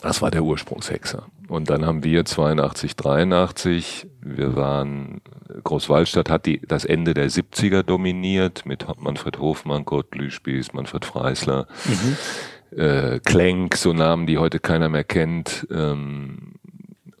Das 0.00 0.22
war 0.22 0.30
der 0.30 0.44
Ursprungshexer. 0.44 1.26
Und 1.48 1.70
dann 1.70 1.84
haben 1.84 2.04
wir 2.04 2.24
82, 2.24 2.94
83, 2.94 4.06
wir 4.20 4.54
waren, 4.54 5.20
Großwallstadt 5.64 6.30
hat 6.30 6.46
die, 6.46 6.60
das 6.60 6.84
Ende 6.84 7.14
der 7.14 7.30
70er 7.30 7.82
dominiert 7.82 8.64
mit 8.64 8.86
Manfred 9.00 9.38
Hofmann, 9.38 9.84
Kurt 9.84 10.14
Lüspies, 10.14 10.72
Manfred 10.72 11.04
Freisler, 11.04 11.66
äh, 12.70 13.18
Klenk, 13.20 13.76
so 13.76 13.92
Namen, 13.92 14.26
die 14.26 14.38
heute 14.38 14.60
keiner 14.60 14.88
mehr 14.88 15.04
kennt. 15.04 15.66
Ähm, 15.70 16.54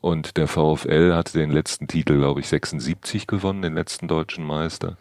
und 0.00 0.36
der 0.36 0.46
VfL 0.46 1.14
hatte 1.14 1.38
den 1.38 1.50
letzten 1.50 1.88
Titel, 1.88 2.18
glaube 2.18 2.40
ich, 2.40 2.48
76 2.48 3.26
gewonnen, 3.26 3.62
den 3.62 3.74
letzten 3.74 4.06
deutschen 4.06 4.44
Meister. 4.44 4.98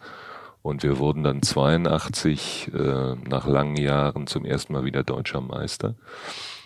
Und 0.64 0.84
wir 0.84 0.98
wurden 0.98 1.24
dann 1.24 1.44
82 1.44 2.72
äh, 2.74 3.16
nach 3.30 3.46
langen 3.48 3.78
Jahren 3.78 4.26
zum 4.26 4.44
ersten 4.46 4.74
Mal 4.74 4.86
wieder 4.86 5.04
deutscher 5.04 5.42
Meister. 5.42 5.96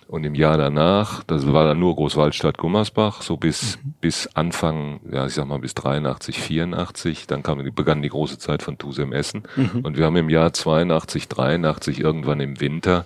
Und 0.08 0.26
im 0.26 0.36
Jahr 0.36 0.58
danach, 0.58 1.24
das 1.24 1.52
war 1.52 1.66
dann 1.66 1.80
nur 1.80 1.96
Großwaldstadt 1.96 2.58
Gummersbach, 2.58 3.22
so 3.22 3.38
bis, 3.38 3.78
mhm. 3.78 3.94
bis 4.02 4.28
Anfang, 4.36 5.00
ja, 5.10 5.26
ich 5.26 5.34
sag 5.34 5.48
mal 5.48 5.60
bis 5.60 5.74
83, 5.74 6.38
84, 6.38 7.28
dann 7.28 7.44
kam, 7.44 7.64
begann 7.74 8.02
die 8.02 8.10
große 8.10 8.38
Zeit 8.38 8.62
von 8.62 8.78
Tusem 8.78 9.14
Essen. 9.14 9.44
Mhm. 9.56 9.82
Und 9.84 9.98
wir 9.98 10.06
haben 10.06 10.18
im 10.18 10.30
Jahr 10.30 10.52
82, 10.52 11.30
83 11.30 12.00
irgendwann 12.02 12.42
im 12.42 12.60
Winter 12.60 13.06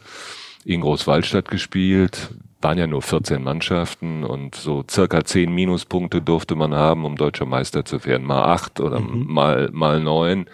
in 0.65 0.81
Großwaldstadt 0.81 1.49
gespielt. 1.49 2.29
Waren 2.61 2.79
ja 2.79 2.87
nur 2.87 3.03
14 3.03 3.43
Mannschaften 3.43 4.23
und 4.23 4.55
so 4.55 4.83
circa 4.89 5.23
10 5.23 5.53
Minuspunkte 5.53 6.23
durfte 6.23 6.55
man 6.55 6.73
haben, 6.73 7.05
um 7.05 7.15
deutscher 7.15 7.45
Meister 7.45 7.85
zu 7.85 8.03
werden. 8.05 8.25
Mal 8.25 8.43
acht 8.43 8.79
oder 8.79 8.99
mhm. 8.99 9.25
mal, 9.27 9.69
mal 9.71 9.99
neun. 9.99 10.47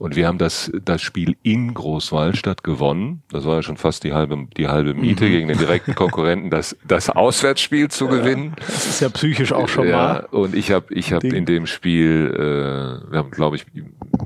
Und 0.00 0.16
wir 0.16 0.26
haben 0.26 0.38
das, 0.38 0.72
das 0.82 1.02
Spiel 1.02 1.36
in 1.42 1.74
Großwallstadt 1.74 2.64
gewonnen. 2.64 3.22
Das 3.30 3.44
war 3.44 3.56
ja 3.56 3.62
schon 3.62 3.76
fast 3.76 4.02
die 4.02 4.14
halbe, 4.14 4.46
die 4.56 4.66
halbe 4.66 4.94
Miete 4.94 5.26
mhm. 5.26 5.28
gegen 5.28 5.48
den 5.48 5.58
direkten 5.58 5.94
Konkurrenten, 5.94 6.48
das, 6.48 6.74
das 6.88 7.10
Auswärtsspiel 7.10 7.88
zu 7.88 8.06
ja, 8.06 8.12
gewinnen. 8.12 8.56
Das 8.66 8.86
ist 8.86 9.00
ja 9.02 9.10
psychisch 9.10 9.52
auch 9.52 9.68
schon 9.68 9.86
ja, 9.86 9.96
mal. 9.96 10.20
Und 10.30 10.54
ich 10.54 10.72
habe 10.72 10.86
ich 10.94 11.12
hab 11.12 11.22
in 11.22 11.44
dem 11.44 11.66
Spiel, 11.66 12.32
äh, 12.34 13.12
wir 13.12 13.18
haben, 13.18 13.30
glaube 13.30 13.56
ich, 13.56 13.66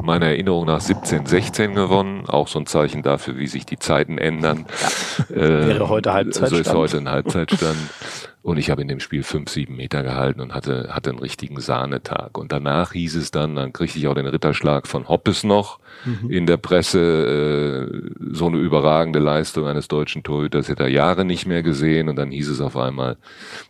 meiner 0.00 0.26
Erinnerung 0.26 0.66
nach 0.66 0.80
17, 0.80 1.26
16 1.26 1.74
gewonnen. 1.74 2.26
Auch 2.28 2.46
so 2.46 2.60
ein 2.60 2.66
Zeichen 2.66 3.02
dafür, 3.02 3.36
wie 3.36 3.48
sich 3.48 3.66
die 3.66 3.80
Zeiten 3.80 4.16
ändern. 4.16 4.66
Ja. 5.28 5.36
Äh, 5.36 5.66
Wäre 5.66 5.88
heute 5.88 6.12
Halbzeitstand. 6.12 6.50
So 6.50 6.56
ist 6.70 6.72
heute 6.72 6.98
ein 6.98 7.08
Halbzeitstand. 7.08 7.78
Und 8.44 8.58
ich 8.58 8.68
habe 8.68 8.82
in 8.82 8.88
dem 8.88 9.00
Spiel 9.00 9.22
fünf, 9.22 9.48
sieben 9.48 9.74
Meter 9.74 10.02
gehalten 10.02 10.42
und 10.42 10.52
hatte, 10.52 10.90
hatte 10.90 11.08
einen 11.08 11.18
richtigen 11.18 11.60
Sahnetag. 11.60 12.36
Und 12.36 12.52
danach 12.52 12.92
hieß 12.92 13.16
es 13.16 13.30
dann, 13.30 13.56
dann 13.56 13.72
kriegte 13.72 13.98
ich 13.98 14.06
auch 14.06 14.14
den 14.14 14.26
Ritterschlag 14.26 14.86
von 14.86 15.08
Hoppes 15.08 15.44
noch 15.44 15.78
mhm. 16.04 16.28
in 16.30 16.44
der 16.44 16.58
Presse, 16.58 17.00
äh, 17.00 18.10
so 18.34 18.48
eine 18.48 18.58
überragende 18.58 19.18
Leistung 19.18 19.66
eines 19.66 19.88
deutschen 19.88 20.24
Torhüters 20.24 20.68
hätte 20.68 20.82
er 20.82 20.90
Jahre 20.90 21.24
nicht 21.24 21.46
mehr 21.46 21.62
gesehen. 21.62 22.10
Und 22.10 22.16
dann 22.16 22.30
hieß 22.30 22.50
es 22.50 22.60
auf 22.60 22.76
einmal, 22.76 23.16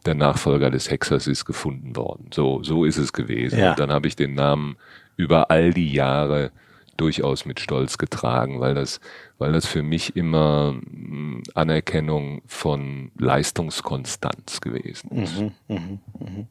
der 0.06 0.16
Nachfolger 0.16 0.70
des 0.70 0.90
Hexers 0.90 1.28
ist 1.28 1.44
gefunden 1.44 1.94
worden. 1.94 2.30
So, 2.34 2.64
so 2.64 2.84
ist 2.84 2.98
es 2.98 3.12
gewesen. 3.12 3.60
Ja. 3.60 3.70
Und 3.70 3.78
dann 3.78 3.92
habe 3.92 4.08
ich 4.08 4.16
den 4.16 4.34
Namen 4.34 4.74
über 5.16 5.52
all 5.52 5.72
die 5.72 5.92
Jahre 5.92 6.50
durchaus 6.96 7.44
mit 7.44 7.60
Stolz 7.60 7.98
getragen, 7.98 8.60
weil 8.60 8.74
das, 8.74 9.00
weil 9.38 9.52
das 9.52 9.66
für 9.66 9.82
mich 9.82 10.16
immer 10.16 10.72
mm, 10.72 11.42
Anerkennung 11.54 12.42
von 12.46 13.10
Leistungskonstanz 13.18 14.60
gewesen 14.60 15.10
ist. 15.10 15.40
Mhm, 15.40 15.52
mh, 15.68 15.80
mh. 16.18 16.46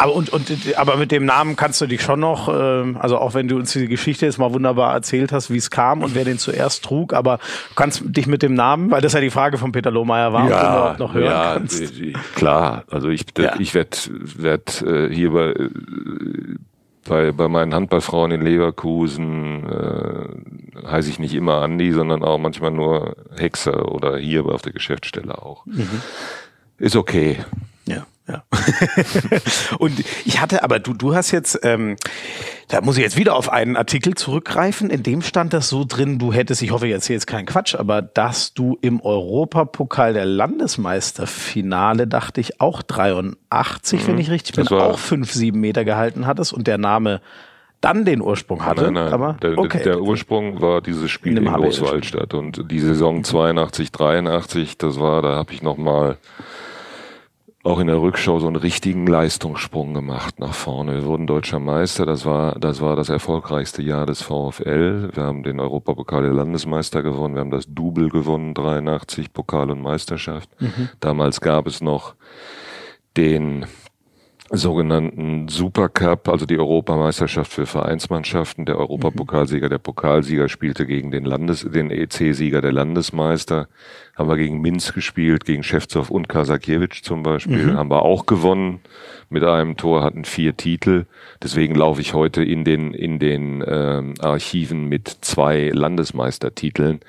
Aber 0.00 0.14
und, 0.14 0.30
und 0.30 0.50
aber 0.76 0.96
mit 0.96 1.12
dem 1.12 1.26
Namen 1.26 1.56
kannst 1.56 1.78
du 1.82 1.86
dich 1.86 2.00
schon 2.00 2.20
noch, 2.20 2.48
äh, 2.48 2.94
also 2.98 3.18
auch 3.18 3.34
wenn 3.34 3.48
du 3.48 3.56
uns 3.56 3.74
die 3.74 3.86
Geschichte 3.86 4.24
jetzt 4.24 4.38
mal 4.38 4.50
wunderbar 4.54 4.94
erzählt 4.94 5.30
hast, 5.30 5.50
wie 5.50 5.58
es 5.58 5.70
kam 5.70 6.02
und 6.02 6.14
wer 6.14 6.24
den 6.24 6.38
zuerst 6.38 6.82
trug, 6.82 7.12
aber 7.12 7.36
du 7.68 7.74
kannst 7.74 8.02
dich 8.06 8.26
mit 8.26 8.40
dem 8.42 8.54
Namen, 8.54 8.90
weil 8.90 9.02
das 9.02 9.12
ja 9.12 9.20
die 9.20 9.28
Frage 9.28 9.58
von 9.58 9.72
Peter 9.72 9.90
Lohmeier 9.90 10.32
war, 10.32 10.48
ja, 10.48 10.90
ob 10.90 10.96
du 10.96 11.02
noch 11.02 11.12
hören 11.12 11.30
ja, 11.30 11.52
kannst. 11.52 11.92
Klar, 12.34 12.84
also 12.90 13.10
ich, 13.10 13.26
ja. 13.36 13.60
ich 13.60 13.74
werde 13.74 13.98
werd, 14.36 14.80
äh, 14.80 15.14
hier 15.14 15.32
bei 15.32 15.50
äh, 15.50 15.68
bei, 17.04 17.32
bei 17.32 17.48
meinen 17.48 17.74
Handballfrauen 17.74 18.30
in 18.30 18.42
Leverkusen 18.42 19.66
äh, 19.68 20.86
heiße 20.86 21.10
ich 21.10 21.18
nicht 21.18 21.34
immer 21.34 21.62
Andi, 21.62 21.92
sondern 21.92 22.22
auch 22.22 22.38
manchmal 22.38 22.70
nur 22.70 23.16
Hexer 23.36 23.92
oder 23.92 24.18
hier 24.18 24.44
auf 24.46 24.62
der 24.62 24.72
Geschäftsstelle 24.72 25.40
auch. 25.40 25.64
Mhm. 25.66 26.02
Ist 26.78 26.96
okay. 26.96 27.38
Ja, 28.30 28.44
und 29.78 30.00
ich 30.24 30.40
hatte, 30.40 30.62
aber 30.62 30.78
du, 30.78 30.94
du 30.94 31.14
hast 31.14 31.30
jetzt, 31.30 31.58
ähm, 31.62 31.96
da 32.68 32.80
muss 32.80 32.96
ich 32.96 33.02
jetzt 33.02 33.16
wieder 33.16 33.34
auf 33.34 33.50
einen 33.50 33.76
Artikel 33.76 34.14
zurückgreifen, 34.14 34.90
in 34.90 35.02
dem 35.02 35.22
stand 35.22 35.52
das 35.52 35.68
so 35.68 35.84
drin, 35.86 36.18
du 36.18 36.32
hättest, 36.32 36.62
ich 36.62 36.70
hoffe, 36.70 36.86
ich 36.86 36.92
erzähle 36.92 37.16
jetzt 37.16 37.26
keinen 37.26 37.46
Quatsch, 37.46 37.74
aber 37.74 38.02
dass 38.02 38.54
du 38.54 38.78
im 38.80 39.00
Europapokal 39.00 40.12
der 40.12 40.26
Landesmeisterfinale, 40.26 42.06
dachte 42.06 42.40
ich, 42.40 42.60
auch 42.60 42.82
83, 42.82 44.02
mhm. 44.02 44.06
wenn 44.06 44.18
ich 44.18 44.30
richtig 44.30 44.56
bin, 44.56 44.68
auch 44.68 44.98
fünf, 44.98 45.32
sieben 45.32 45.60
Meter 45.60 45.84
gehalten 45.84 46.26
hattest 46.26 46.52
und 46.52 46.66
der 46.66 46.78
Name 46.78 47.20
dann 47.80 48.04
den 48.04 48.20
Ursprung 48.20 48.64
hatte. 48.64 48.84
Nein, 48.84 48.94
nein. 48.94 49.12
Aber, 49.12 49.36
der, 49.40 49.58
okay. 49.58 49.82
der 49.82 50.00
Ursprung 50.02 50.60
war 50.60 50.82
dieses 50.82 51.10
Spiel 51.10 51.38
in, 51.38 51.46
in 51.46 51.52
Großwaldstadt 51.52 52.34
und 52.34 52.70
die 52.70 52.80
Saison 52.80 53.24
82, 53.24 53.90
83, 53.90 54.76
das 54.76 55.00
war, 55.00 55.22
da 55.22 55.36
habe 55.36 55.52
ich 55.52 55.62
noch 55.62 55.76
mal 55.78 56.18
auch 57.62 57.78
in 57.78 57.88
der 57.88 58.00
Rückschau 58.00 58.38
so 58.38 58.46
einen 58.46 58.56
richtigen 58.56 59.06
Leistungssprung 59.06 59.92
gemacht 59.92 60.40
nach 60.40 60.54
vorne. 60.54 60.94
Wir 60.94 61.04
wurden 61.04 61.26
deutscher 61.26 61.58
Meister. 61.58 62.06
Das 62.06 62.24
war, 62.24 62.58
das 62.58 62.80
war 62.80 62.96
das 62.96 63.10
erfolgreichste 63.10 63.82
Jahr 63.82 64.06
des 64.06 64.22
VfL. 64.22 65.10
Wir 65.12 65.22
haben 65.22 65.42
den 65.42 65.60
Europapokal 65.60 66.22
der 66.22 66.32
Landesmeister 66.32 67.02
gewonnen. 67.02 67.34
Wir 67.34 67.40
haben 67.40 67.50
das 67.50 67.66
Double 67.68 68.08
gewonnen, 68.08 68.54
83 68.54 69.32
Pokal 69.32 69.70
und 69.70 69.82
Meisterschaft. 69.82 70.48
Mhm. 70.60 70.88
Damals 71.00 71.42
gab 71.42 71.66
es 71.66 71.82
noch 71.82 72.14
den 73.16 73.66
sogenannten 74.52 75.48
Supercup, 75.48 76.28
also 76.28 76.44
die 76.44 76.58
Europameisterschaft 76.58 77.52
für 77.52 77.66
Vereinsmannschaften. 77.66 78.66
Der 78.66 78.78
Europapokalsieger, 78.78 79.68
der 79.68 79.78
Pokalsieger 79.78 80.48
spielte 80.48 80.86
gegen 80.86 81.12
den 81.12 81.24
Landes, 81.24 81.64
den 81.70 81.90
EC-Sieger 81.90 82.60
der 82.60 82.72
Landesmeister. 82.72 83.68
Haben 84.16 84.28
wir 84.28 84.36
gegen 84.36 84.60
Minz 84.60 84.92
gespielt, 84.92 85.44
gegen 85.44 85.62
Schewzow 85.62 86.10
und 86.10 86.28
Kasakiewicz 86.28 87.02
zum 87.02 87.22
Beispiel. 87.22 87.68
Mhm. 87.68 87.76
Haben 87.76 87.90
wir 87.90 88.02
auch 88.02 88.26
gewonnen 88.26 88.80
mit 89.28 89.44
einem 89.44 89.76
Tor, 89.76 90.02
hatten 90.02 90.24
vier 90.24 90.56
Titel. 90.56 91.06
Deswegen 91.42 91.76
laufe 91.76 92.00
ich 92.00 92.12
heute 92.12 92.42
in 92.42 92.64
den, 92.64 92.92
in 92.92 93.20
den 93.20 93.62
ähm, 93.66 94.14
Archiven 94.20 94.86
mit 94.88 95.08
zwei 95.20 95.70
Landesmeistertiteln 95.72 97.00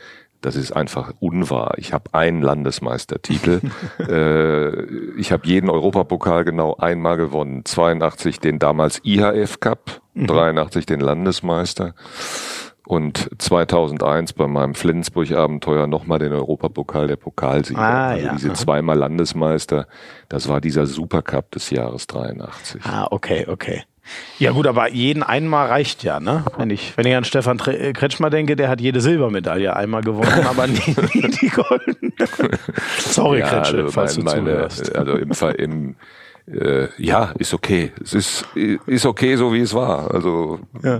das 0.41 0.55
ist 0.55 0.71
einfach 0.71 1.13
unwahr. 1.19 1.75
Ich 1.77 1.93
habe 1.93 2.13
einen 2.13 2.41
Landesmeistertitel. 2.41 3.61
äh, 3.99 4.85
ich 5.19 5.31
habe 5.31 5.47
jeden 5.47 5.69
Europapokal 5.69 6.43
genau 6.43 6.75
einmal 6.75 7.17
gewonnen. 7.17 7.63
82 7.63 8.39
den 8.39 8.59
damals 8.59 9.01
IHF 9.03 9.59
Cup, 9.59 10.01
83 10.15 10.83
mhm. 10.83 10.87
den 10.87 10.99
Landesmeister 10.99 11.93
und 12.91 13.29
2001 13.37 14.33
bei 14.33 14.47
meinem 14.47 14.73
Flensburg-Abenteuer 14.73 15.87
nochmal 15.87 16.19
den 16.19 16.33
Europapokal 16.33 17.07
der 17.07 17.15
Pokalsieger. 17.15 17.79
Ah, 17.79 18.09
also 18.09 18.25
ja. 18.25 18.33
diese 18.33 18.53
zweimal 18.53 18.97
Landesmeister, 18.97 19.87
das 20.27 20.49
war 20.49 20.59
dieser 20.59 20.87
Supercup 20.87 21.51
des 21.51 21.69
Jahres 21.69 22.07
83. 22.07 22.83
Ah, 22.83 23.07
okay, 23.11 23.45
okay. 23.47 23.83
Ja 24.39 24.51
gut, 24.51 24.65
aber 24.65 24.89
jeden 24.89 25.23
einmal 25.23 25.67
reicht 25.67 26.03
ja, 26.03 26.19
ne? 26.19 26.43
Wenn 26.57 26.69
ich, 26.69 26.93
wenn 26.97 27.05
ich 27.05 27.15
an 27.15 27.23
Stefan 27.23 27.59
äh, 27.67 27.93
Kretschmer 27.93 28.29
denke, 28.29 28.55
der 28.55 28.69
hat 28.69 28.81
jede 28.81 29.01
Silbermedaille 29.01 29.75
einmal 29.75 30.01
gewonnen, 30.01 30.47
aber 30.47 30.67
nie, 30.67 30.79
nie 31.13 31.29
die 31.29 31.49
goldene. 31.49 32.11
Sorry, 32.97 33.39
ja, 33.39 33.47
Kretsche, 33.47 33.77
also 33.77 33.91
falls 33.91 34.17
mein, 34.17 34.45
du 34.45 34.51
meine, 34.51 34.63
Also 34.63 35.15
im 35.15 35.33
Fall 35.33 35.53
im 35.55 35.95
äh, 36.47 36.87
ja, 36.97 37.33
ist 37.37 37.53
okay. 37.53 37.91
Es 38.03 38.13
ist, 38.13 38.45
ist 38.55 39.05
okay, 39.05 39.35
so 39.35 39.53
wie 39.53 39.61
es 39.61 39.73
war. 39.73 40.11
Also 40.13 40.59
ja. 40.83 40.99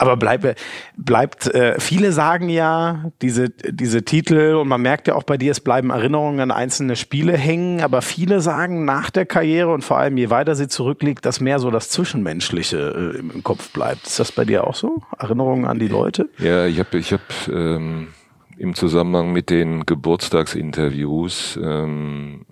Aber 0.00 0.16
bleibt, 0.16 0.58
bleibt, 0.96 1.46
äh, 1.54 1.78
viele 1.78 2.12
sagen 2.12 2.48
ja, 2.48 3.10
diese, 3.20 3.50
diese 3.50 4.02
Titel, 4.02 4.54
und 4.54 4.66
man 4.66 4.80
merkt 4.80 5.08
ja 5.08 5.14
auch 5.14 5.24
bei 5.24 5.36
dir, 5.36 5.50
es 5.50 5.60
bleiben 5.60 5.90
Erinnerungen 5.90 6.40
an 6.40 6.50
einzelne 6.50 6.96
Spiele 6.96 7.36
hängen, 7.36 7.82
aber 7.82 8.00
viele 8.00 8.40
sagen 8.40 8.86
nach 8.86 9.10
der 9.10 9.26
Karriere 9.26 9.74
und 9.74 9.84
vor 9.84 9.98
allem 9.98 10.16
je 10.16 10.30
weiter 10.30 10.54
sie 10.54 10.68
zurückliegt, 10.68 11.26
dass 11.26 11.40
mehr 11.40 11.58
so 11.58 11.70
das 11.70 11.90
Zwischenmenschliche 11.90 13.12
äh, 13.14 13.18
im 13.18 13.44
Kopf 13.44 13.74
bleibt. 13.74 14.06
Ist 14.06 14.18
das 14.18 14.32
bei 14.32 14.46
dir 14.46 14.66
auch 14.66 14.74
so? 14.74 15.02
Erinnerungen 15.18 15.66
an 15.66 15.78
die 15.78 15.88
Leute? 15.88 16.30
Ja, 16.38 16.64
ich 16.64 16.78
habe 16.78 16.96
ich 16.96 17.12
hab, 17.12 17.20
ähm, 17.52 18.08
im 18.56 18.74
Zusammenhang 18.74 19.34
mit 19.34 19.50
den 19.50 19.84
Geburtstagsinterviews, 19.84 21.58
ähm, 21.62 22.46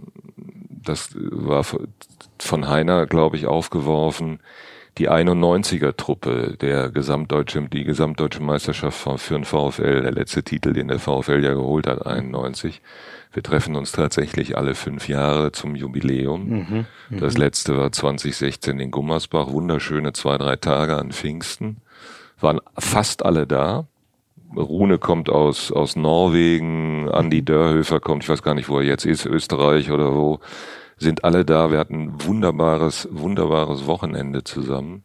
das 0.85 1.17
war 1.17 1.65
von 2.39 2.69
Heiner, 2.69 3.07
glaube 3.07 3.37
ich, 3.37 3.47
aufgeworfen, 3.47 4.41
die 4.99 5.09
91er-Truppe, 5.09 6.57
der 6.61 6.91
gesamtdeutsche, 6.91 7.63
die 7.73 7.85
gesamtdeutsche 7.85 8.43
Meisterschaft 8.43 9.21
für 9.21 9.35
den 9.35 9.45
VfL, 9.45 10.03
der 10.03 10.13
letzte 10.13 10.43
Titel, 10.43 10.73
den 10.73 10.89
der 10.89 10.99
VfL 10.99 11.45
ja 11.45 11.55
geholt 11.55 11.87
hat, 11.87 12.05
91. 12.05 12.83
Wir 13.33 13.43
treffen 13.43 13.77
uns 13.77 13.93
tatsächlich 13.93 14.57
alle 14.57 14.75
fünf 14.75 15.09
Jahre 15.09 15.53
zum 15.53 15.77
Jubiläum. 15.77 16.49
Mhm, 16.49 16.87
mhm, 17.11 17.21
das 17.21 17.39
letzte 17.39 17.77
war 17.77 17.93
2016 17.93 18.81
in 18.81 18.91
Gummersbach, 18.91 19.49
wunderschöne 19.49 20.13
zwei, 20.13 20.39
drei 20.39 20.57
Tage 20.57 20.97
an 20.97 21.13
Pfingsten. 21.13 21.77
Waren 22.41 22.61
fast 22.77 23.25
alle 23.25 23.47
da. 23.47 23.87
Rune 24.57 24.99
kommt 24.99 25.29
aus, 25.29 25.71
aus 25.71 25.95
Norwegen, 25.95 27.09
Andi 27.11 27.45
Dörhöfer 27.45 28.01
kommt, 28.01 28.23
ich 28.23 28.29
weiß 28.31 28.43
gar 28.43 28.55
nicht, 28.55 28.71
wo 28.71 28.79
er 28.79 28.85
jetzt 28.85 29.05
ist, 29.05 29.27
Österreich 29.27 29.91
oder 29.91 30.15
wo 30.15 30.41
sind 30.99 31.25
alle 31.25 31.45
da. 31.45 31.71
Wir 31.71 31.79
hatten 31.79 32.03
ein 32.03 32.27
wunderbares, 32.27 33.09
wunderbares 33.11 33.87
Wochenende 33.87 34.45
zusammen. 34.45 35.05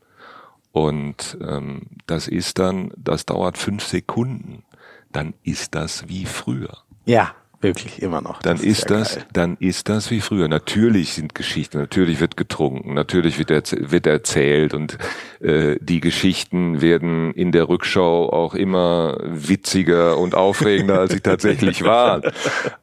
Und 0.72 1.38
ähm, 1.42 1.84
das 2.08 2.28
ist 2.28 2.58
dann, 2.60 2.92
das 2.98 3.26
dauert 3.26 3.58
fünf 3.58 3.84
Sekunden. 3.84 4.64
Dann 5.12 5.34
ist 5.44 5.76
das 5.76 6.10
wie 6.10 6.26
früher. 6.26 6.78
Ja, 7.06 7.36
Wirklich 7.64 8.02
immer 8.02 8.22
noch. 8.22 8.42
Dann 8.42 8.58
Das 8.58 8.66
ist, 8.66 8.90
ja 8.90 8.98
das, 8.98 9.16
geil. 9.16 9.26
dann 9.34 9.58
ist 9.60 9.90
das 9.90 10.12
wie 10.12 10.22
früher. 10.22 10.48
Natürlich 10.48 11.14
sind 11.14 11.34
Geschichten, 11.34 11.78
natürlich 11.80 12.20
wird 12.20 12.38
getrunken, 12.38 12.94
natürlich 12.94 13.40
wird, 13.40 13.50
erz- 13.52 13.76
wird 13.92 14.06
erzählt 14.06 14.74
und 14.74 14.98
äh, 15.40 15.78
die 15.80 16.00
Geschichten 16.02 16.82
werden 16.82 17.34
in 17.34 17.52
der 17.52 17.70
Rückschau 17.70 18.30
auch 18.32 18.54
immer 18.54 19.18
witziger 19.24 20.18
und 20.18 20.36
aufregender, 20.36 21.00
als 21.00 21.14
sie 21.14 21.22
tatsächlich 21.22 21.84
waren. 21.86 22.22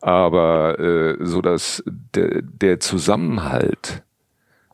Aber 0.01 0.79
äh, 0.79 1.17
so 1.21 1.41
dass 1.43 1.83
der, 2.15 2.43
der 2.43 2.81
Zusammenhalt 2.81 4.03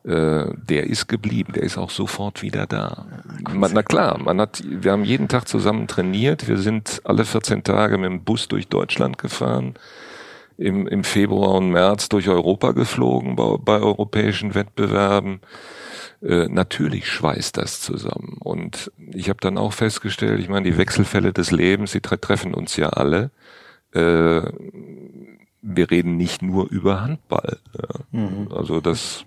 der 0.07 0.87
ist 0.87 1.07
geblieben, 1.07 1.51
der 1.51 1.63
ist 1.63 1.77
auch 1.77 1.89
sofort 1.89 2.41
wieder 2.41 2.65
da. 2.65 3.07
Man, 3.53 3.71
na 3.73 3.83
klar, 3.83 4.17
man 4.17 4.39
hat, 4.39 4.63
wir 4.65 4.93
haben 4.93 5.03
jeden 5.03 5.27
Tag 5.27 5.49
zusammen 5.49 5.87
trainiert, 5.87 6.47
wir 6.47 6.59
sind 6.59 7.01
alle 7.03 7.25
14 7.25 7.63
Tage 7.63 7.97
mit 7.97 8.09
dem 8.09 8.23
Bus 8.23 8.47
durch 8.47 8.69
Deutschland 8.69 9.17
gefahren, 9.17 9.73
im, 10.57 10.87
im 10.87 11.03
Februar 11.03 11.55
und 11.55 11.71
März 11.71 12.07
durch 12.09 12.29
Europa 12.29 12.71
geflogen 12.71 13.35
bei, 13.35 13.57
bei 13.59 13.79
europäischen 13.79 14.55
Wettbewerben. 14.55 15.41
Äh, 16.21 16.47
natürlich 16.47 17.07
schweißt 17.07 17.57
das 17.57 17.81
zusammen. 17.81 18.37
Und 18.39 18.91
ich 19.13 19.29
habe 19.29 19.39
dann 19.39 19.57
auch 19.57 19.73
festgestellt, 19.73 20.39
ich 20.39 20.49
meine, 20.49 20.69
die 20.69 20.77
Wechselfälle 20.77 21.31
des 21.31 21.51
Lebens, 21.51 21.91
die 21.91 22.01
tre 22.01 22.19
treffen 22.19 22.53
uns 22.53 22.75
ja 22.75 22.89
alle. 22.89 23.29
Äh, 23.93 24.41
wir 25.61 25.91
reden 25.91 26.17
nicht 26.17 26.41
nur 26.41 26.69
über 26.69 27.01
Handball. 27.01 27.59
Ja. 27.77 28.29
Also 28.55 28.81
das 28.81 29.25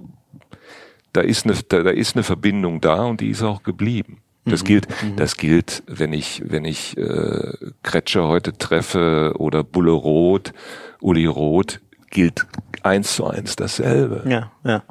da 1.13 1.21
ist 1.21 1.45
eine, 1.45 1.55
da, 1.69 1.83
da 1.83 1.91
ist 1.91 2.17
eine 2.17 2.23
Verbindung 2.23 2.81
da 2.81 3.05
und 3.05 3.21
die 3.21 3.31
ist 3.31 3.43
auch 3.43 3.63
geblieben. 3.63 4.19
Das 4.47 4.65
gilt, 4.65 4.89
das 5.17 5.37
gilt, 5.37 5.83
wenn 5.87 6.13
ich, 6.13 6.43
wenn 6.45 6.65
ich 6.65 6.97
äh, 6.97 7.53
Kretscher 7.83 8.27
heute 8.27 8.57
treffe 8.57 9.35
oder 9.39 9.63
Bulle 9.63 9.93
Roth, 9.93 10.53
Uli 11.01 11.27
Roth, 11.27 11.79
gilt 12.11 12.47
eins 12.83 13.15
zu 13.17 13.27
eins 13.27 13.55
dasselbe. 13.55 14.25
Ja, 14.29 14.51
ja. 14.65 14.83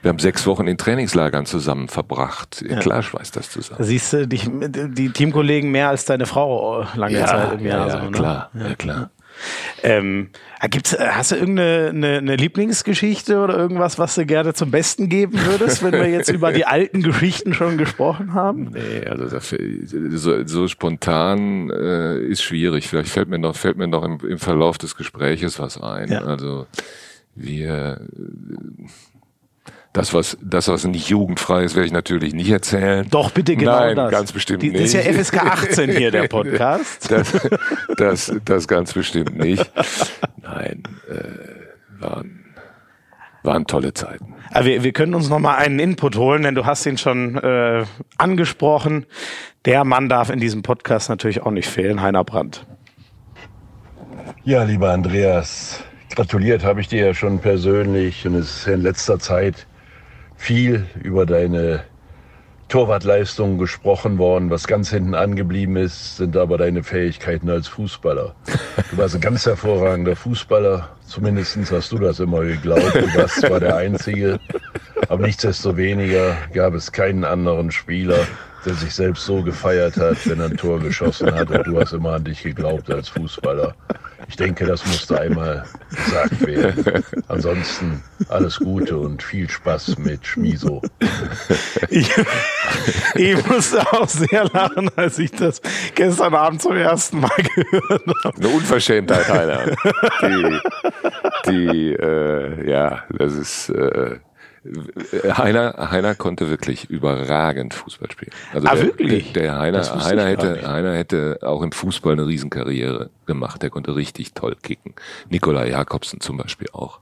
Wir 0.00 0.08
haben 0.08 0.18
sechs 0.18 0.46
Wochen 0.46 0.66
in 0.68 0.78
Trainingslagern 0.78 1.44
zusammen 1.44 1.88
verbracht. 1.88 2.64
Klar 2.80 3.02
schweißt 3.02 3.36
das 3.36 3.48
Da 3.48 3.52
zusammen. 3.52 3.84
siehst 3.84 4.12
du 4.12 4.26
dich, 4.26 4.48
die 4.48 5.10
Teamkollegen 5.10 5.70
mehr 5.70 5.88
als 5.90 6.04
deine 6.04 6.24
Frau 6.26 6.84
lange 6.94 7.24
Zeit 7.24 7.60
im 7.60 7.66
Jahr. 7.66 7.88
ja, 7.88 7.98
so, 7.98 8.04
ne? 8.04 8.10
klar, 8.12 8.50
ja, 8.54 8.74
klar. 8.74 9.10
Ähm, 9.82 10.30
gibt's, 10.70 10.92
äh, 10.92 11.08
hast 11.10 11.32
du 11.32 11.36
irgendeine 11.36 11.88
eine, 11.90 12.18
eine 12.18 12.36
Lieblingsgeschichte 12.36 13.38
oder 13.40 13.56
irgendwas, 13.56 13.98
was 13.98 14.14
du 14.14 14.26
gerne 14.26 14.54
zum 14.54 14.70
Besten 14.70 15.08
geben 15.08 15.38
würdest, 15.46 15.82
wenn 15.82 15.92
wir 15.92 16.08
jetzt 16.08 16.30
über 16.30 16.52
die 16.52 16.66
alten 16.66 17.02
Geschichten 17.02 17.54
schon 17.54 17.78
gesprochen 17.78 18.34
haben? 18.34 18.70
Nee, 18.72 19.06
also 19.06 19.26
das, 19.28 19.54
so, 20.10 20.46
so 20.46 20.68
spontan 20.68 21.70
äh, 21.70 22.18
ist 22.20 22.42
schwierig. 22.42 22.88
Vielleicht 22.88 23.10
fällt 23.10 23.28
mir 23.28 23.38
noch, 23.38 23.56
fällt 23.56 23.76
mir 23.76 23.88
noch 23.88 24.04
im, 24.04 24.18
im 24.20 24.38
Verlauf 24.38 24.78
des 24.78 24.96
Gespräches 24.96 25.58
was 25.58 25.80
ein. 25.80 26.10
Ja. 26.10 26.22
Also 26.22 26.66
wir 27.34 28.00
das, 29.98 30.14
was, 30.14 30.38
das, 30.40 30.68
was 30.68 30.84
nicht 30.84 31.08
jugendfrei 31.08 31.64
ist, 31.64 31.74
werde 31.74 31.86
ich 31.86 31.92
natürlich 31.92 32.32
nicht 32.32 32.50
erzählen. 32.50 33.06
Doch, 33.10 33.32
bitte 33.32 33.56
genau 33.56 33.78
Nein, 33.78 33.96
das. 33.96 34.10
ganz 34.10 34.32
bestimmt 34.32 34.62
Die, 34.62 34.70
nicht. 34.70 34.94
Das 34.94 34.94
ist 34.94 35.06
ja 35.06 35.12
FSK 35.12 35.44
18 35.44 35.90
hier, 35.90 36.10
der 36.10 36.28
Podcast. 36.28 37.10
Das, 37.10 37.48
das, 37.96 38.32
das 38.44 38.68
ganz 38.68 38.92
bestimmt 38.92 39.36
nicht. 39.36 39.70
Nein, 40.40 40.84
äh, 41.10 42.00
waren, 42.00 42.44
waren 43.42 43.66
tolle 43.66 43.92
Zeiten. 43.92 44.34
Aber 44.50 44.64
wir, 44.66 44.84
wir 44.84 44.92
können 44.92 45.14
uns 45.14 45.28
noch 45.28 45.40
mal 45.40 45.56
einen 45.56 45.78
Input 45.78 46.16
holen, 46.16 46.42
denn 46.42 46.54
du 46.54 46.64
hast 46.64 46.86
ihn 46.86 46.96
schon 46.96 47.36
äh, 47.36 47.84
angesprochen. 48.16 49.06
Der 49.64 49.84
Mann 49.84 50.08
darf 50.08 50.30
in 50.30 50.38
diesem 50.38 50.62
Podcast 50.62 51.08
natürlich 51.08 51.42
auch 51.42 51.50
nicht 51.50 51.68
fehlen, 51.68 52.00
Heiner 52.00 52.24
Brandt. 52.24 52.66
Ja, 54.44 54.62
lieber 54.62 54.92
Andreas, 54.92 55.82
gratuliert 56.14 56.64
habe 56.64 56.80
ich 56.80 56.88
dir 56.88 57.06
ja 57.06 57.14
schon 57.14 57.40
persönlich 57.40 58.26
und 58.26 58.34
es 58.34 58.58
ist 58.58 58.66
ja 58.66 58.74
in 58.74 58.82
letzter 58.82 59.18
Zeit 59.18 59.66
viel 60.38 60.86
über 61.02 61.26
deine 61.26 61.84
Torwartleistung 62.68 63.58
gesprochen 63.58 64.18
worden. 64.18 64.50
Was 64.50 64.66
ganz 64.66 64.90
hinten 64.90 65.14
angeblieben 65.14 65.76
ist, 65.76 66.16
sind 66.16 66.36
aber 66.36 66.56
deine 66.56 66.84
Fähigkeiten 66.84 67.50
als 67.50 67.66
Fußballer. 67.68 68.34
Du 68.90 68.96
warst 68.96 69.16
ein 69.16 69.20
ganz 69.20 69.44
hervorragender 69.44 70.16
Fußballer. 70.16 70.88
Zumindest 71.08 71.56
hast 71.72 71.90
du 71.90 71.98
das 71.98 72.20
immer 72.20 72.42
geglaubt. 72.42 72.94
Du 72.94 73.14
warst 73.16 73.40
zwar 73.40 73.60
der 73.60 73.76
Einzige, 73.76 74.38
aber 75.08 75.26
nichtsdestoweniger 75.26 76.36
gab 76.52 76.74
es 76.74 76.92
keinen 76.92 77.24
anderen 77.24 77.70
Spieler, 77.70 78.26
der 78.66 78.74
sich 78.74 78.94
selbst 78.94 79.24
so 79.24 79.42
gefeiert 79.42 79.96
hat, 79.96 80.18
wenn 80.28 80.40
er 80.40 80.46
ein 80.46 80.56
Tor 80.58 80.78
geschossen 80.80 81.34
hat. 81.34 81.50
Und 81.50 81.66
du 81.66 81.80
hast 81.80 81.92
immer 81.94 82.12
an 82.12 82.24
dich 82.24 82.42
geglaubt 82.42 82.90
als 82.90 83.08
Fußballer. 83.08 83.74
Ich 84.28 84.36
denke, 84.36 84.66
das 84.66 84.84
musste 84.84 85.18
einmal 85.18 85.64
gesagt 85.90 86.46
werden. 86.46 87.04
Ansonsten 87.28 88.02
alles 88.28 88.58
Gute 88.58 88.98
und 88.98 89.22
viel 89.22 89.48
Spaß 89.48 89.96
mit 89.98 90.26
Schmiso. 90.26 90.82
Ich, 91.88 92.10
ich 93.14 93.46
musste 93.46 93.80
auch 93.92 94.08
sehr 94.08 94.44
lachen, 94.52 94.90
als 94.96 95.18
ich 95.18 95.30
das 95.30 95.62
gestern 95.94 96.34
Abend 96.34 96.60
zum 96.60 96.76
ersten 96.76 97.20
Mal 97.20 97.30
gehört 97.54 98.06
habe. 98.24 98.36
Eine 98.36 98.48
Unverschämtheit, 98.48 99.28
Heiner. 99.28 99.64
Die, 100.22 100.60
die 101.46 101.92
äh, 101.92 102.70
ja, 102.70 103.04
das 103.10 103.34
ist 103.34 103.68
äh, 103.70 104.18
Heiner, 105.36 105.90
Heiner 105.90 106.14
konnte 106.14 106.50
wirklich 106.50 106.90
überragend 106.90 107.74
Fußball 107.74 108.10
spielen. 108.10 108.32
Also 108.52 108.66
Ah, 108.68 108.74
der, 108.74 108.84
wirklich? 108.84 109.32
Der, 109.32 109.42
der 109.44 109.58
Heiner, 109.58 110.04
Heiner 110.04 110.26
hätte. 110.26 110.68
Heiner 110.70 110.94
hätte 110.94 111.38
auch 111.42 111.62
im 111.62 111.72
Fußball 111.72 112.12
eine 112.14 112.26
Riesenkarriere 112.26 113.08
gemacht. 113.26 113.62
Der 113.62 113.70
konnte 113.70 113.94
richtig 113.94 114.34
toll 114.34 114.56
kicken. 114.62 114.94
Nikolai 115.30 115.70
Jakobsen 115.70 116.20
zum 116.20 116.36
Beispiel 116.36 116.68
auch. 116.72 117.00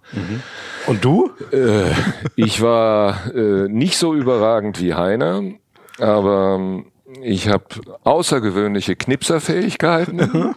Und 0.86 1.05
du? 1.05 1.30
Äh, 1.51 1.90
ich 2.36 2.61
war 2.62 3.34
äh, 3.34 3.68
nicht 3.68 3.97
so 3.97 4.14
überragend 4.14 4.80
wie 4.80 4.94
Heiner, 4.94 5.42
aber 5.99 6.57
ähm, 6.61 6.86
ich 7.23 7.49
habe 7.49 7.64
außergewöhnliche 8.05 8.97
Knipserfähigkeiten 8.97 10.55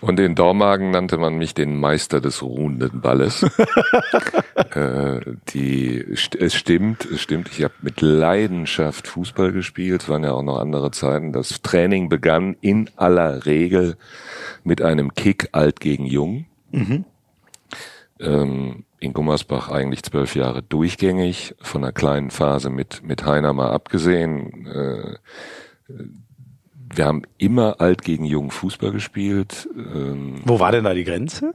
und 0.00 0.20
in 0.20 0.34
Dormagen 0.34 0.90
nannte 0.90 1.18
man 1.18 1.36
mich 1.36 1.54
den 1.54 1.78
Meister 1.78 2.20
des 2.20 2.42
ruhenden 2.42 3.00
Balles. 3.00 3.42
äh, 4.74 5.20
die, 5.48 5.98
es 5.98 6.54
stimmt, 6.54 7.04
es 7.04 7.20
stimmt. 7.20 7.48
Ich 7.50 7.64
habe 7.64 7.74
mit 7.82 8.00
Leidenschaft 8.00 9.08
Fußball 9.08 9.52
gespielt. 9.52 10.02
Es 10.02 10.08
waren 10.08 10.24
ja 10.24 10.32
auch 10.32 10.42
noch 10.42 10.58
andere 10.58 10.90
Zeiten. 10.90 11.32
Das 11.32 11.62
Training 11.62 12.08
begann 12.08 12.56
in 12.60 12.90
aller 12.96 13.46
Regel 13.46 13.96
mit 14.64 14.82
einem 14.82 15.14
Kick 15.14 15.48
alt 15.52 15.80
gegen 15.80 16.06
jung 16.06 16.46
ähm, 18.20 18.84
in 18.98 19.12
Gummersbach 19.12 19.70
eigentlich 19.70 20.02
zwölf 20.02 20.34
Jahre 20.34 20.62
durchgängig, 20.62 21.54
von 21.60 21.84
einer 21.84 21.92
kleinen 21.92 22.30
Phase 22.30 22.70
mit, 22.70 23.02
mit 23.02 23.24
Heiner 23.24 23.52
mal 23.52 23.70
abgesehen. 23.70 24.66
Äh, 24.66 25.16
wir 25.88 27.04
haben 27.04 27.22
immer 27.38 27.80
alt 27.80 28.02
gegen 28.02 28.24
jung 28.24 28.50
Fußball 28.50 28.92
gespielt. 28.92 29.68
Ähm, 29.76 30.40
Wo 30.44 30.60
war 30.60 30.72
denn 30.72 30.84
da 30.84 30.94
die 30.94 31.04
Grenze? 31.04 31.54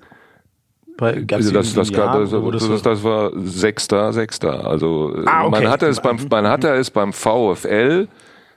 Bei, 0.97 1.25
also 1.31 1.51
das, 1.51 1.73
das, 1.73 1.89
das, 1.89 2.31
wo 2.31 2.51
das, 2.51 2.81
das 2.81 3.03
war 3.03 3.31
Sechster, 3.35 4.13
Sechster. 4.13 4.67
Also 4.67 5.15
Ah, 5.25 5.45
okay. 5.45 5.51
man 5.51 5.69
hatte 5.69 5.87
es 5.87 5.99
beim 6.01 6.17
man 6.29 6.47
hatte 6.47 6.69
es 6.69 6.91
beim 6.91 7.13
VfL 7.13 8.07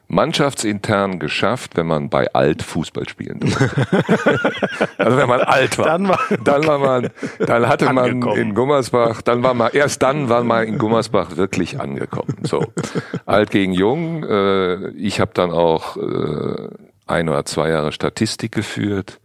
mannschaftsintern 0.08 1.18
geschafft, 1.18 1.76
wenn 1.76 1.86
man 1.86 2.08
bei 2.10 2.32
alt 2.34 2.62
Fußball 2.62 3.08
spielen 3.08 3.40
durfte. 3.40 3.70
also 4.98 5.16
wenn 5.16 5.28
man 5.28 5.40
alt 5.40 5.78
war. 5.78 5.86
Dann 5.86 6.08
war- 6.08 6.18
dann 6.44 6.66
war 6.66 6.78
man, 6.78 7.10
dann 7.38 7.68
hatte 7.68 7.86
man 7.92 8.10
Angekommen. 8.10 8.36
in 8.40 8.54
Gummersbach, 8.54 9.22
dann 9.22 9.42
war 9.42 9.54
man, 9.54 9.70
erst 9.72 10.02
dann 10.02 10.28
war 10.28 10.44
man 10.44 10.64
in 10.66 10.78
Gummersbach 10.78 11.36
wirklich 11.36 11.80
angekommen. 11.80 12.36
So. 12.42 12.66
Alt 13.26 13.50
gegen 13.50 13.72
jung. 13.72 14.24
Äh, 14.24 14.90
ich 14.90 15.20
habe 15.20 15.32
dann 15.34 15.50
auch 15.50 15.96
äh, 15.96 16.68
ein 17.06 17.28
oder 17.28 17.44
zwei 17.44 17.70
Jahre 17.70 17.92
Statistik 17.92 18.52
geführt. 18.52 19.20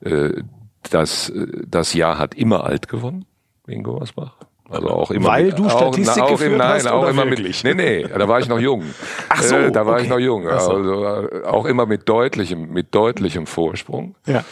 Äh, 0.00 0.42
das, 0.90 1.32
das 1.66 1.92
Jahr 1.94 2.18
hat 2.18 2.34
immer 2.34 2.64
alt 2.64 2.88
gewonnen 2.88 3.26
in 3.66 3.82
Gummersbach. 3.82 4.36
Also 4.70 4.88
auch 4.88 5.10
immer 5.10 5.28
Weil 5.28 5.46
mit, 5.46 5.58
du 5.58 5.66
auch, 5.66 5.70
Statistik 5.70 6.22
auch, 6.22 6.30
geführt 6.30 6.56
nein, 6.56 6.74
hast 6.74 6.86
auch 6.86 7.08
immer 7.08 7.24
wirklich? 7.28 7.64
mit. 7.64 7.76
Nee, 7.76 8.02
nee, 8.02 8.08
da 8.08 8.28
war 8.28 8.38
ich 8.38 8.48
noch 8.48 8.60
jung. 8.60 8.84
Ach 9.28 9.42
so, 9.42 9.56
äh, 9.56 9.72
da 9.72 9.84
war 9.84 9.94
okay. 9.94 10.04
ich 10.04 10.08
noch 10.08 10.18
jung. 10.20 10.44
So. 10.44 10.48
Also 10.48 11.04
äh, 11.04 11.44
auch 11.44 11.64
immer 11.66 11.86
mit 11.86 12.08
deutlichem, 12.08 12.72
mit 12.72 12.94
deutlichem 12.94 13.46
Vorsprung. 13.46 14.14
Ja. 14.26 14.44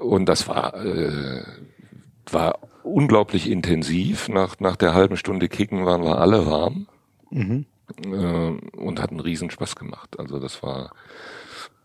Und 0.00 0.26
das 0.26 0.48
war, 0.48 0.74
äh, 0.84 1.42
war 2.30 2.58
unglaublich 2.82 3.50
intensiv. 3.50 4.28
Nach, 4.28 4.58
nach 4.58 4.76
der 4.76 4.94
halben 4.94 5.16
Stunde 5.16 5.48
Kicken 5.48 5.84
waren 5.86 6.02
wir 6.02 6.18
alle 6.18 6.46
warm 6.46 6.86
Mhm. 7.30 7.66
äh, 8.04 8.76
und 8.76 9.00
hat 9.00 9.10
einen 9.10 9.20
Riesenspaß 9.20 9.76
gemacht. 9.76 10.18
Also 10.18 10.38
das 10.40 10.62
war, 10.62 10.92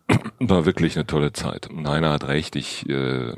war 0.39 0.65
wirklich 0.65 0.95
eine 0.95 1.05
tolle 1.05 1.33
Zeit. 1.33 1.69
Und 1.69 1.87
Heiner 1.87 2.11
hat 2.11 2.27
recht, 2.27 2.55
ich, 2.55 2.87
äh, 2.89 3.33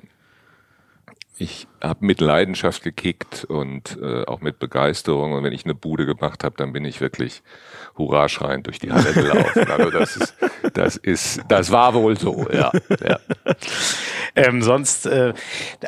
ich 1.39 1.67
habe 1.81 2.05
mit 2.05 2.21
Leidenschaft 2.21 2.83
gekickt 2.83 3.45
und 3.45 3.97
äh, 4.01 4.25
auch 4.25 4.41
mit 4.41 4.59
Begeisterung. 4.59 5.33
Und 5.33 5.43
wenn 5.43 5.53
ich 5.53 5.65
eine 5.65 5.75
Bude 5.75 6.05
gemacht 6.05 6.43
habe, 6.43 6.55
dann 6.57 6.73
bin 6.73 6.83
ich 6.85 6.99
wirklich 6.99 7.43
hurra 7.97 8.27
schreiend 8.29 8.67
durch 8.67 8.79
die 8.79 8.91
Halle 8.91 9.13
gelaufen. 9.13 9.65
Also 9.77 9.91
das 9.91 10.15
ist, 10.15 10.35
das 10.73 10.95
ist, 10.97 11.41
das 11.49 11.71
war 11.71 11.93
wohl 11.93 12.17
so, 12.17 12.47
ja. 12.51 12.71
ja. 13.05 13.19
Ähm, 14.35 14.61
sonst, 14.61 15.07
äh, 15.07 15.33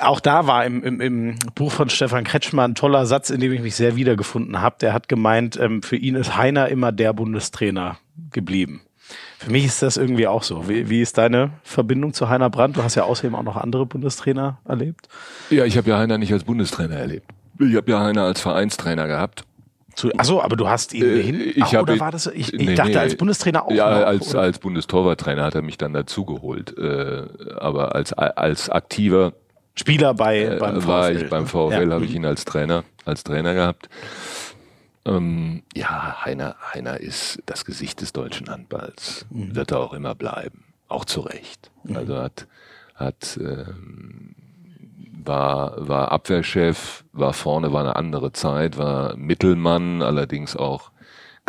auch 0.01 0.19
da 0.19 0.47
war 0.47 0.65
im, 0.65 0.83
im, 0.83 1.01
im 1.01 1.35
Buch 1.53 1.71
von 1.71 1.89
Stefan 1.89 2.23
Kretschmann 2.23 2.71
ein 2.71 2.75
toller 2.75 3.05
Satz, 3.05 3.29
in 3.29 3.39
dem 3.39 3.53
ich 3.53 3.61
mich 3.61 3.75
sehr 3.75 3.95
wiedergefunden 3.95 4.59
habe. 4.59 4.77
Der 4.81 4.91
hat 4.91 5.07
gemeint, 5.07 5.59
ähm, 5.59 5.83
für 5.83 5.95
ihn 5.97 6.15
ist 6.15 6.35
Heiner 6.35 6.67
immer 6.69 6.91
der 6.91 7.13
Bundestrainer 7.13 7.99
geblieben. 8.31 8.81
Für 9.37 9.51
mich 9.51 9.65
ist 9.65 9.81
das 9.81 9.97
irgendwie 9.97 10.27
auch 10.27 10.43
so. 10.43 10.67
Wie, 10.67 10.89
wie 10.89 11.01
ist 11.01 11.17
deine 11.17 11.51
Verbindung 11.63 12.13
zu 12.13 12.29
Heiner 12.29 12.49
Brandt? 12.49 12.77
Du 12.77 12.83
hast 12.83 12.95
ja 12.95 13.03
außerdem 13.03 13.35
auch 13.35 13.43
noch 13.43 13.57
andere 13.57 13.85
Bundestrainer 13.85 14.59
erlebt. 14.65 15.07
Ja, 15.49 15.65
ich 15.65 15.77
habe 15.77 15.89
ja 15.89 15.97
Heiner 15.97 16.17
nicht 16.17 16.33
als 16.33 16.43
Bundestrainer 16.43 16.95
erlebt. 16.95 17.25
Ich 17.59 17.75
habe 17.75 17.91
ja 17.91 17.99
Heiner 17.99 18.23
als 18.23 18.41
Vereinstrainer 18.41 19.07
gehabt. 19.07 19.45
Achso, 20.17 20.41
aber 20.41 20.55
du 20.55 20.67
hast 20.67 20.93
ihn 20.93 21.03
äh, 21.03 21.21
hin? 21.21 21.41
Ich 21.55 21.63
Ach, 21.63 21.81
oder 21.81 21.99
war 21.99 22.11
das? 22.11 22.27
Ich, 22.27 22.53
ich 22.53 22.59
nee, 22.59 22.75
dachte 22.75 22.91
nee, 22.91 22.97
als 22.97 23.15
Bundestrainer 23.15 23.65
auch. 23.65 23.71
Ja, 23.71 23.99
noch, 23.99 24.07
als 24.07 24.29
oder? 24.29 24.41
als 24.41 24.59
Bundestorwarttrainer 24.59 25.43
hat 25.43 25.55
er 25.55 25.61
mich 25.61 25.77
dann 25.77 25.93
dazugeholt. 25.93 26.77
Äh, 26.77 27.23
aber 27.57 27.95
als 27.95 28.13
als 28.13 28.69
aktiver 28.69 29.33
Spieler 29.75 30.13
bei 30.13 30.43
äh, 30.43 30.57
beim 30.57 30.81
VfL. 30.81 30.87
War 30.87 31.11
ich 31.11 31.29
beim 31.29 31.47
VfL, 31.47 31.87
ja. 31.87 31.93
habe 31.93 32.05
ich 32.05 32.15
ihn 32.15 32.25
als 32.25 32.45
Trainer 32.45 32.83
als 33.05 33.23
Trainer 33.23 33.53
gehabt. 33.53 33.89
Ähm, 35.09 35.63
ja, 35.75 36.23
Heiner, 36.23 36.55
Heiner 36.73 36.99
ist 36.99 37.41
das 37.45 37.65
Gesicht 37.65 38.01
des 38.01 38.13
deutschen 38.13 38.49
Handballs. 38.49 39.25
Mhm. 39.29 39.55
Wird 39.55 39.71
er 39.71 39.79
auch 39.79 39.93
immer 39.93 40.15
bleiben. 40.15 40.65
Auch 40.87 41.05
zu 41.05 41.21
Recht. 41.21 41.71
Mhm. 41.83 41.95
Also 41.95 42.17
hat, 42.17 42.47
hat 42.95 43.39
ähm, 43.41 44.35
war, 45.25 45.87
war 45.87 46.11
Abwehrchef, 46.11 47.03
war 47.13 47.33
vorne, 47.33 47.73
war 47.73 47.81
eine 47.81 47.95
andere 47.95 48.31
Zeit, 48.31 48.77
war 48.77 49.15
Mittelmann, 49.15 50.01
allerdings 50.01 50.55
auch 50.55 50.91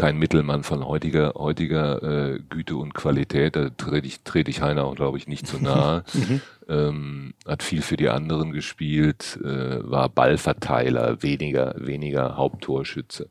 kein 0.01 0.17
Mittelmann 0.17 0.63
von 0.63 0.87
heutiger, 0.87 1.35
heutiger 1.37 2.03
äh, 2.03 2.41
Güte 2.49 2.77
und 2.77 2.95
Qualität. 2.95 3.55
Da 3.55 3.69
trete 3.69 4.07
ich, 4.07 4.23
trete 4.23 4.51
ich 4.51 4.63
Heiner 4.63 4.85
auch, 4.85 4.95
glaube 4.95 5.19
ich, 5.19 5.29
nicht 5.29 5.47
zu 5.47 5.59
nahe. 5.59 6.05
Mhm. 6.15 6.41
ähm, 6.69 7.35
hat 7.47 7.63
viel 7.63 7.83
für 7.83 7.97
die 7.97 8.09
anderen 8.09 8.53
gespielt, 8.53 9.39
äh, 9.45 9.91
war 9.91 10.09
Ballverteiler, 10.09 11.23
weniger, 11.23 11.75
weniger 11.77 12.37
Haupttorschütze. 12.37 13.29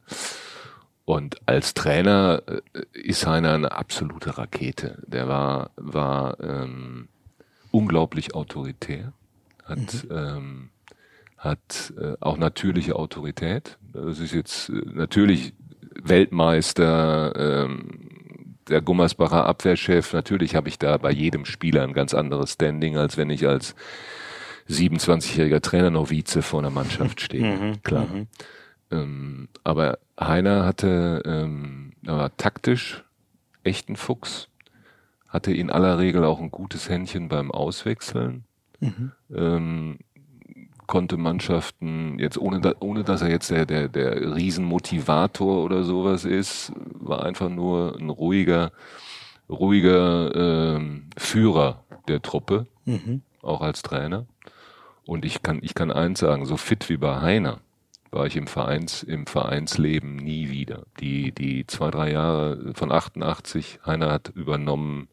Und 1.05 1.37
als 1.45 1.73
Trainer 1.73 2.43
äh, 2.45 2.81
ist 2.93 3.25
Heiner 3.25 3.53
eine 3.53 3.71
absolute 3.71 4.37
Rakete. 4.37 5.01
Der 5.07 5.27
war, 5.27 5.71
war 5.75 6.39
ähm, 6.39 7.09
unglaublich 7.71 8.35
autoritär, 8.35 9.13
hat, 9.65 10.05
mhm. 10.07 10.11
ähm, 10.11 10.69
hat 11.37 11.93
äh, 11.99 12.15
auch 12.19 12.37
natürliche 12.37 12.95
Autorität. 12.95 13.77
Das 13.91 14.19
ist 14.19 14.33
jetzt 14.33 14.69
äh, 14.69 14.81
natürlich 14.93 15.53
Weltmeister, 16.03 17.65
ähm, 17.65 18.55
der 18.69 18.81
Gummersbacher 18.81 19.45
Abwehrchef. 19.45 20.13
Natürlich 20.13 20.55
habe 20.55 20.69
ich 20.69 20.77
da 20.79 20.97
bei 20.97 21.11
jedem 21.11 21.45
Spieler 21.45 21.83
ein 21.83 21.93
ganz 21.93 22.13
anderes 22.13 22.53
Standing, 22.53 22.97
als 22.97 23.17
wenn 23.17 23.29
ich 23.29 23.47
als 23.47 23.75
27-jähriger 24.69 25.61
Trainer 25.61 25.89
noch 25.89 26.09
Vize 26.11 26.41
vor 26.41 26.59
einer 26.59 26.69
Mannschaft 26.69 27.21
stehe. 27.21 27.57
Mhm, 27.57 27.83
Klar. 27.83 28.05
Mhm. 28.05 28.27
Ähm, 28.91 29.47
aber 29.63 29.99
Heiner 30.19 30.65
hatte, 30.65 31.21
ähm, 31.25 31.93
er 32.05 32.17
war 32.17 32.37
taktisch 32.37 33.03
echt 33.63 33.89
ein 33.89 33.95
Fuchs, 33.95 34.47
hatte 35.27 35.53
in 35.53 35.69
aller 35.69 35.99
Regel 35.99 36.23
auch 36.23 36.39
ein 36.39 36.51
gutes 36.51 36.89
Händchen 36.89 37.29
beim 37.29 37.51
Auswechseln. 37.51 38.45
Mhm. 38.79 39.11
Ähm, 39.35 39.99
konnte 40.89 41.17
Mannschaften 41.17 42.17
jetzt 42.17 42.39
ohne, 42.39 42.61
da, 42.61 42.73
ohne 42.79 43.03
dass 43.03 43.21
er 43.21 43.29
jetzt 43.29 43.51
der, 43.51 43.67
der, 43.67 43.89
der 43.89 44.35
Riesenmotivator 44.35 45.63
oder 45.63 45.83
sowas 45.83 46.25
ist, 46.25 46.73
war 46.75 47.23
einfach 47.23 47.47
nur 47.47 47.95
ein 47.99 48.09
ruhiger, 48.09 48.71
ruhiger 49.47 50.35
ähm, 50.35 51.11
Führer 51.15 51.83
der 52.07 52.23
Truppe, 52.23 52.65
mhm. 52.85 53.21
auch 53.43 53.61
als 53.61 53.83
Trainer. 53.83 54.25
Und 55.05 55.25
ich 55.25 55.43
kann, 55.43 55.59
ich 55.61 55.75
kann 55.75 55.91
eins 55.91 56.21
sagen, 56.21 56.47
so 56.47 56.57
fit 56.57 56.89
wie 56.89 56.97
bei 56.97 57.21
Heiner 57.21 57.59
war 58.09 58.25
ich 58.25 58.35
im 58.35 58.47
Vereins, 58.47 59.03
im 59.03 59.27
Vereinsleben 59.27 60.15
nie 60.15 60.49
wieder. 60.49 60.87
Die, 60.99 61.31
die 61.31 61.67
zwei, 61.67 61.91
drei 61.91 62.11
Jahre 62.11 62.73
von 62.73 62.91
88, 62.91 63.81
Heiner 63.85 64.11
hat 64.11 64.29
übernommen 64.29 65.07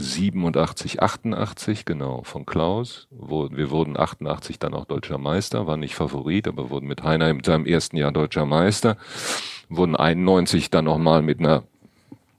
87, 0.00 1.02
88, 1.02 1.84
genau, 1.84 2.22
von 2.22 2.46
Klaus. 2.46 3.08
Wir 3.10 3.70
wurden 3.70 3.98
88 3.98 4.58
dann 4.58 4.74
auch 4.74 4.84
deutscher 4.84 5.18
Meister, 5.18 5.66
war 5.66 5.76
nicht 5.76 5.94
Favorit, 5.94 6.48
aber 6.48 6.70
wurden 6.70 6.86
mit 6.86 7.02
Heiner 7.02 7.28
in 7.28 7.44
seinem 7.44 7.66
ersten 7.66 7.96
Jahr 7.96 8.12
deutscher 8.12 8.46
Meister, 8.46 8.96
wurden 9.68 9.96
91 9.96 10.70
dann 10.70 10.86
nochmal 10.86 11.22
mit 11.22 11.40
einer 11.40 11.64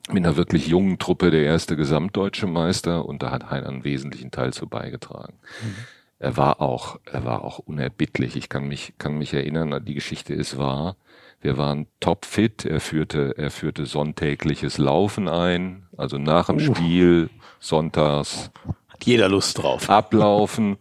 mit 0.09 0.25
einer 0.25 0.35
wirklich 0.35 0.67
jungen 0.67 0.97
Truppe 0.99 1.31
der 1.31 1.43
erste 1.43 1.77
gesamtdeutsche 1.77 2.47
Meister 2.47 3.05
und 3.05 3.23
da 3.23 3.31
hat 3.31 3.49
Heiner 3.49 3.69
einen 3.69 3.83
wesentlichen 3.83 4.31
Teil 4.31 4.51
zu 4.51 4.67
beigetragen. 4.67 5.33
Mhm. 5.63 5.75
Er 6.21 6.37
war 6.37 6.61
auch, 6.61 6.99
er 7.11 7.25
war 7.25 7.43
auch 7.43 7.57
unerbittlich. 7.57 8.35
Ich 8.35 8.47
kann 8.47 8.67
mich, 8.67 8.93
kann 8.99 9.17
mich 9.17 9.33
erinnern, 9.33 9.83
die 9.83 9.95
Geschichte 9.95 10.35
ist 10.35 10.59
wahr. 10.59 10.95
Wir 11.41 11.57
waren 11.57 11.87
topfit. 11.99 12.63
Er 12.63 12.79
führte, 12.79 13.33
er 13.39 13.49
führte 13.49 13.87
sonntägliches 13.87 14.77
Laufen 14.77 15.27
ein, 15.27 15.87
also 15.97 16.19
nach 16.19 16.45
dem 16.45 16.57
uh. 16.57 16.75
Spiel 16.75 17.31
sonntags. 17.59 18.51
Hat 18.89 19.03
jeder 19.03 19.29
Lust 19.29 19.57
drauf. 19.57 19.89
Ablaufen. 19.89 20.77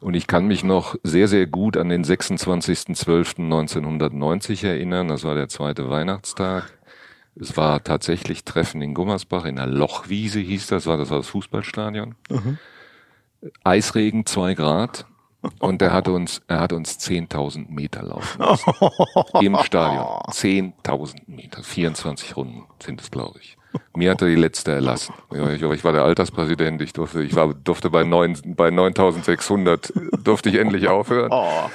Und 0.00 0.12
ich 0.12 0.26
kann 0.26 0.46
mich 0.46 0.64
noch 0.64 0.96
sehr, 1.02 1.28
sehr 1.28 1.46
gut 1.46 1.78
an 1.78 1.88
den 1.88 2.04
26.12.1990 2.04 4.66
erinnern. 4.66 5.08
Das 5.08 5.24
war 5.24 5.34
der 5.34 5.48
zweite 5.48 5.88
Weihnachtstag. 5.88 6.70
Es 7.40 7.56
war 7.56 7.82
tatsächlich 7.82 8.44
Treffen 8.44 8.82
in 8.82 8.92
Gummersbach, 8.92 9.46
in 9.46 9.56
der 9.56 9.66
Lochwiese 9.66 10.40
hieß 10.40 10.66
das, 10.66 10.86
war 10.86 10.98
das 10.98 11.08
war 11.08 11.16
das 11.16 11.28
Fußballstadion. 11.28 12.16
Mhm. 12.28 12.58
Eisregen, 13.62 14.26
zwei 14.26 14.54
Grad. 14.54 15.06
Und 15.58 15.82
er 15.82 15.92
hat 15.92 16.08
uns, 16.08 16.40
er 16.48 16.60
hat 16.60 16.72
uns 16.72 16.98
10.000 16.98 17.70
Meter 17.70 18.02
laufen 18.02 18.40
lassen. 18.40 18.72
Im 19.42 19.56
Stadion. 19.62 20.06
10.000 20.30 21.16
Meter. 21.26 21.62
24 21.62 22.36
Runden 22.36 22.64
sind 22.82 23.00
es, 23.00 23.10
glaube 23.10 23.38
ich. 23.40 23.56
Mir 23.96 24.12
hat 24.12 24.22
er 24.22 24.28
die 24.28 24.36
letzte 24.36 24.72
erlassen. 24.72 25.14
Ich, 25.32 25.84
war 25.84 25.92
der 25.92 26.04
Alterspräsident, 26.04 26.80
ich 26.80 26.92
durfte, 26.92 27.22
ich 27.22 27.34
war, 27.34 27.52
durfte 27.54 27.90
bei, 27.90 28.04
neun, 28.04 28.36
bei 28.44 28.70
9600 28.70 29.92
durfte 30.22 30.48
ich 30.48 30.56
endlich 30.56 30.86
aufhören. 30.88 31.30
Oh. 31.32 31.68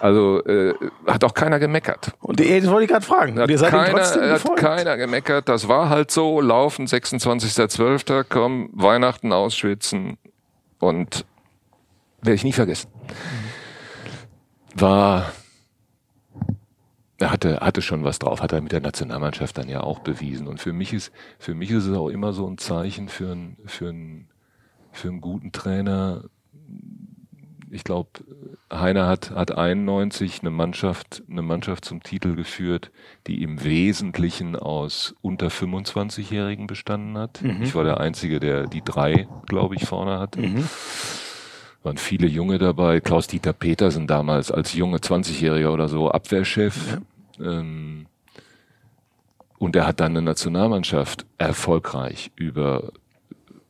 Also 0.00 0.44
äh, 0.44 0.74
hat 1.06 1.22
auch 1.22 1.34
keiner 1.34 1.60
gemeckert. 1.60 2.12
Und 2.20 2.40
das 2.40 2.66
wollte 2.66 2.84
ich 2.84 2.90
gerade 2.90 3.06
fragen. 3.06 3.38
Hat, 3.38 3.48
keiner, 3.48 4.32
hat 4.32 4.56
keiner 4.56 4.96
gemeckert. 4.96 5.48
Das 5.48 5.68
war 5.68 5.88
halt 5.88 6.10
so. 6.10 6.40
Laufen 6.40 6.86
26.12. 6.86 8.26
Komm, 8.28 8.70
Weihnachten 8.72 9.32
ausschwitzen 9.32 10.18
und 10.78 11.24
werde 12.22 12.34
ich 12.34 12.44
nie 12.44 12.52
vergessen. 12.52 12.90
War 14.74 15.32
er 17.18 17.30
hatte, 17.30 17.60
hatte 17.60 17.80
schon 17.80 18.04
was 18.04 18.18
drauf, 18.18 18.42
hat 18.42 18.52
er 18.52 18.60
mit 18.60 18.72
der 18.72 18.80
Nationalmannschaft 18.80 19.56
dann 19.56 19.68
ja 19.68 19.80
auch 19.80 20.00
bewiesen. 20.00 20.46
Und 20.46 20.60
für 20.60 20.72
mich 20.72 20.92
ist, 20.92 21.12
für 21.38 21.54
mich 21.54 21.70
ist 21.70 21.86
es 21.86 21.96
auch 21.96 22.08
immer 22.08 22.32
so 22.32 22.46
ein 22.46 22.58
Zeichen 22.58 23.08
für 23.08 23.32
einen, 23.32 23.56
für 23.64 23.88
einen, 23.88 24.28
für 24.92 25.08
einen 25.08 25.20
guten 25.20 25.52
Trainer. 25.52 26.24
Ich 27.70 27.84
glaube, 27.84 28.10
Heiner 28.72 29.06
hat, 29.06 29.30
hat 29.32 29.56
91 29.56 30.40
eine 30.40 30.50
Mannschaft, 30.50 31.22
eine 31.30 31.42
Mannschaft 31.42 31.84
zum 31.84 32.02
Titel 32.02 32.36
geführt, 32.36 32.90
die 33.26 33.42
im 33.42 33.64
Wesentlichen 33.64 34.56
aus 34.56 35.14
unter 35.20 35.48
25-Jährigen 35.48 36.66
bestanden 36.66 37.18
hat. 37.18 37.42
Mhm. 37.42 37.62
Ich 37.62 37.74
war 37.74 37.84
der 37.84 37.98
Einzige, 37.98 38.40
der 38.40 38.66
die 38.66 38.82
drei, 38.82 39.28
glaube 39.46 39.74
ich, 39.74 39.84
vorne 39.84 40.18
hatte. 40.18 40.40
Mhm 40.40 40.64
waren 41.86 41.96
viele 41.98 42.26
Junge 42.26 42.58
dabei. 42.58 43.00
Klaus-Dieter 43.00 43.52
Petersen 43.52 44.08
damals 44.08 44.50
als 44.50 44.74
junge 44.74 44.98
20-Jähriger 44.98 45.70
oder 45.70 45.88
so 45.88 46.10
Abwehrchef. 46.10 46.98
Ja. 47.38 47.60
Ähm, 47.60 48.06
und 49.58 49.74
er 49.74 49.86
hat 49.86 50.00
dann 50.00 50.12
eine 50.12 50.22
Nationalmannschaft 50.22 51.24
erfolgreich 51.38 52.30
über 52.36 52.92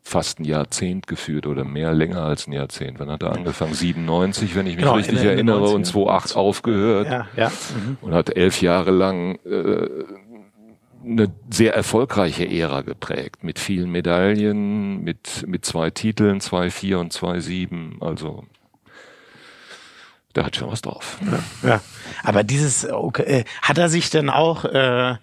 fast 0.06 0.38
ein 0.38 0.44
Jahrzehnt 0.44 1.08
geführt 1.08 1.48
oder 1.48 1.64
mehr 1.64 1.92
länger 1.92 2.22
als 2.22 2.46
ein 2.46 2.52
Jahrzehnt. 2.52 3.00
Wann 3.00 3.10
hat 3.10 3.24
er 3.24 3.32
angefangen? 3.32 3.74
97, 3.74 4.54
wenn 4.54 4.68
ich 4.68 4.76
mich 4.76 4.84
genau, 4.84 4.94
richtig 4.94 5.18
erinnere, 5.18 5.68
und 5.70 5.84
2008 5.84 6.36
aufgehört. 6.36 7.08
Ja, 7.10 7.26
ja. 7.36 7.48
Mhm. 7.48 7.98
Und 8.00 8.14
hat 8.14 8.36
elf 8.36 8.62
Jahre 8.62 8.92
lang 8.92 9.36
äh, 9.44 9.88
eine 11.04 11.32
sehr 11.50 11.74
erfolgreiche 11.74 12.48
Ära 12.48 12.82
geprägt, 12.82 13.42
mit 13.42 13.58
vielen 13.58 13.90
Medaillen, 13.90 15.02
mit, 15.02 15.44
mit 15.48 15.64
zwei 15.64 15.90
Titeln, 15.90 16.40
zwei 16.40 16.70
vier 16.70 17.00
und 17.00 17.12
zwei 17.12 17.40
sieben. 17.40 17.98
Also 18.00 18.44
der 20.36 20.44
hat 20.44 20.56
schon 20.56 20.70
was 20.70 20.82
drauf. 20.82 21.18
Ja, 21.62 21.68
ja. 21.68 21.80
aber 22.22 22.44
dieses, 22.44 22.88
okay, 22.88 23.22
äh, 23.22 23.44
hat 23.62 23.78
er 23.78 23.88
sich 23.88 24.10
denn 24.10 24.28
auch, 24.28 24.64
äh, 24.66 25.14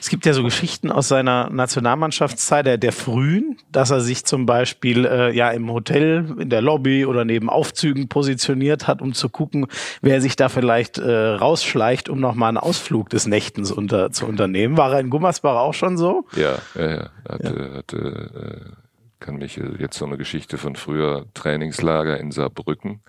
es 0.00 0.08
gibt 0.08 0.24
ja 0.24 0.32
so 0.32 0.42
Geschichten 0.42 0.90
aus 0.90 1.08
seiner 1.08 1.50
Nationalmannschaftszeit, 1.50 2.64
der, 2.66 2.78
der 2.78 2.92
frühen, 2.92 3.58
dass 3.70 3.90
er 3.90 4.00
sich 4.00 4.24
zum 4.24 4.46
Beispiel 4.46 5.04
äh, 5.04 5.36
ja 5.36 5.50
im 5.50 5.70
Hotel, 5.70 6.34
in 6.38 6.48
der 6.48 6.62
Lobby 6.62 7.04
oder 7.04 7.24
neben 7.26 7.50
Aufzügen 7.50 8.08
positioniert 8.08 8.88
hat, 8.88 9.02
um 9.02 9.12
zu 9.12 9.28
gucken, 9.28 9.66
wer 10.00 10.22
sich 10.22 10.36
da 10.36 10.48
vielleicht 10.48 10.98
äh, 10.98 11.10
rausschleicht, 11.10 12.08
um 12.08 12.18
nochmal 12.18 12.48
einen 12.48 12.58
Ausflug 12.58 13.10
des 13.10 13.26
Nächtens 13.26 13.70
unter, 13.70 14.10
zu 14.10 14.26
unternehmen. 14.26 14.78
War 14.78 14.94
er 14.94 15.00
in 15.00 15.10
Gummersbach 15.10 15.56
auch 15.56 15.74
schon 15.74 15.98
so? 15.98 16.24
Ja, 16.34 16.56
ja, 16.74 16.90
ja. 16.90 17.10
Hatte, 17.28 17.70
ja. 17.70 17.78
hatte 17.78 18.70
äh, 18.70 18.82
kann 19.20 19.36
mich 19.36 19.58
äh, 19.58 19.76
jetzt 19.78 19.98
so 19.98 20.06
eine 20.06 20.16
Geschichte 20.16 20.56
von 20.56 20.76
früher 20.76 21.26
Trainingslager 21.34 22.18
in 22.18 22.32
Saarbrücken 22.32 23.02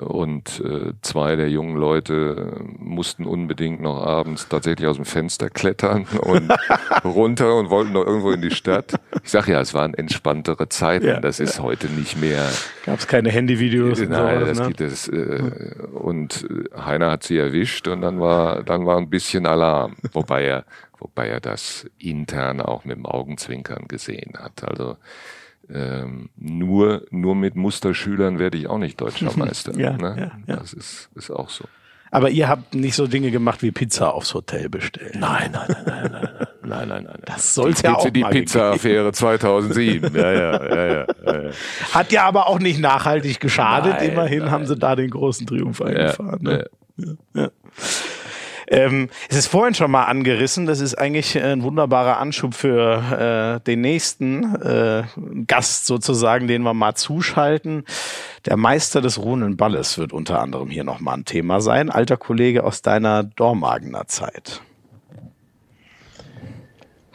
und 0.00 0.62
äh, 0.64 0.92
zwei 1.02 1.36
der 1.36 1.50
jungen 1.50 1.76
Leute 1.76 2.64
mussten 2.78 3.24
unbedingt 3.26 3.80
noch 3.80 4.04
abends 4.04 4.48
tatsächlich 4.48 4.88
aus 4.88 4.96
dem 4.96 5.04
Fenster 5.04 5.50
klettern 5.50 6.06
und 6.22 6.50
runter 7.04 7.56
und 7.56 7.70
wollten 7.70 7.92
noch 7.92 8.06
irgendwo 8.06 8.30
in 8.30 8.40
die 8.40 8.50
Stadt. 8.50 8.94
Ich 9.22 9.30
sag 9.30 9.48
ja, 9.48 9.60
es 9.60 9.74
waren 9.74 9.94
entspanntere 9.94 10.68
Zeiten. 10.68 11.06
Ja, 11.06 11.20
das 11.20 11.40
ist 11.40 11.58
ja. 11.58 11.64
heute 11.64 11.88
nicht 11.88 12.20
mehr. 12.20 12.48
Gab 12.86 12.98
es 12.98 13.06
keine 13.06 13.30
Handyvideos? 13.30 14.00
Nein, 14.00 14.08
und 14.08 14.16
sowas, 14.16 14.48
das 14.48 14.58
ne? 14.58 14.66
gibt 14.68 14.80
es. 14.80 15.08
Äh, 15.08 15.76
und 15.92 16.48
Heiner 16.76 17.10
hat 17.10 17.22
sie 17.24 17.38
erwischt 17.38 17.88
und 17.88 18.00
dann 18.00 18.20
war 18.20 18.62
dann 18.62 18.86
war 18.86 18.96
ein 18.96 19.10
bisschen 19.10 19.46
Alarm, 19.46 19.96
wobei 20.12 20.44
er 20.44 20.64
wobei 20.98 21.28
er 21.28 21.40
das 21.40 21.86
intern 21.98 22.60
auch 22.60 22.84
mit 22.84 22.96
dem 22.96 23.06
Augenzwinkern 23.06 23.86
gesehen 23.88 24.34
hat. 24.38 24.64
Also 24.64 24.96
ähm, 25.72 26.30
nur, 26.36 27.06
nur 27.10 27.34
mit 27.34 27.56
Musterschülern 27.56 28.38
werde 28.38 28.58
ich 28.58 28.68
auch 28.68 28.78
nicht 28.78 29.00
deutscher 29.00 29.30
Meister. 29.36 29.78
ja, 29.78 29.96
ne? 29.96 30.14
ja, 30.18 30.54
ja, 30.54 30.56
Das 30.60 30.72
ist, 30.72 31.10
ist 31.14 31.30
auch 31.30 31.48
so. 31.48 31.64
Aber 32.12 32.30
ihr 32.30 32.48
habt 32.48 32.74
nicht 32.74 32.96
so 32.96 33.06
Dinge 33.06 33.30
gemacht 33.30 33.62
wie 33.62 33.70
Pizza 33.70 34.12
aufs 34.12 34.34
Hotel 34.34 34.68
bestellen. 34.68 35.20
Nein, 35.20 35.50
nein, 35.52 35.66
nein, 35.68 35.84
nein, 35.86 36.10
nein, 36.12 36.12
nein, 36.12 36.38
nein, 36.62 36.88
nein. 36.88 37.04
nein. 37.04 37.22
Das 37.24 37.54
sollte 37.54 37.84
ja 37.84 37.94
auch 37.94 38.10
Die 38.10 38.24
Pizza-Affäre 38.24 39.12
2007. 39.12 40.12
Ja, 40.16 40.32
ja, 40.32 40.64
ja, 40.64 40.86
ja, 40.86 41.42
ja, 41.44 41.50
Hat 41.92 42.10
ja 42.10 42.24
aber 42.24 42.48
auch 42.48 42.58
nicht 42.58 42.80
nachhaltig 42.80 43.38
geschadet. 43.38 43.94
Nein, 43.98 44.10
Immerhin 44.10 44.40
nein. 44.40 44.50
haben 44.50 44.66
sie 44.66 44.76
da 44.76 44.96
den 44.96 45.10
großen 45.10 45.46
Triumph 45.46 45.80
eingefahren. 45.80 46.42
Ne? 46.42 46.64
Ja, 46.96 47.12
ja. 47.34 47.50
Ähm, 48.70 49.10
es 49.28 49.36
ist 49.36 49.48
vorhin 49.48 49.74
schon 49.74 49.90
mal 49.90 50.04
angerissen. 50.04 50.64
Das 50.64 50.80
ist 50.80 50.94
eigentlich 50.94 51.36
ein 51.36 51.62
wunderbarer 51.62 52.18
Anschub 52.18 52.54
für 52.54 53.58
äh, 53.58 53.64
den 53.64 53.80
nächsten 53.80 54.54
äh, 54.62 55.02
Gast 55.46 55.86
sozusagen, 55.86 56.46
den 56.46 56.62
wir 56.62 56.72
mal 56.72 56.94
zuschalten. 56.94 57.84
Der 58.46 58.56
Meister 58.56 59.00
des 59.00 59.18
ruhenden 59.18 59.56
Balles 59.56 59.98
wird 59.98 60.12
unter 60.12 60.40
anderem 60.40 60.70
hier 60.70 60.84
nochmal 60.84 61.18
ein 61.18 61.24
Thema 61.24 61.60
sein. 61.60 61.90
Alter 61.90 62.16
Kollege 62.16 62.62
aus 62.62 62.80
deiner 62.80 63.24
Dormagener 63.24 64.06
Zeit. 64.06 64.62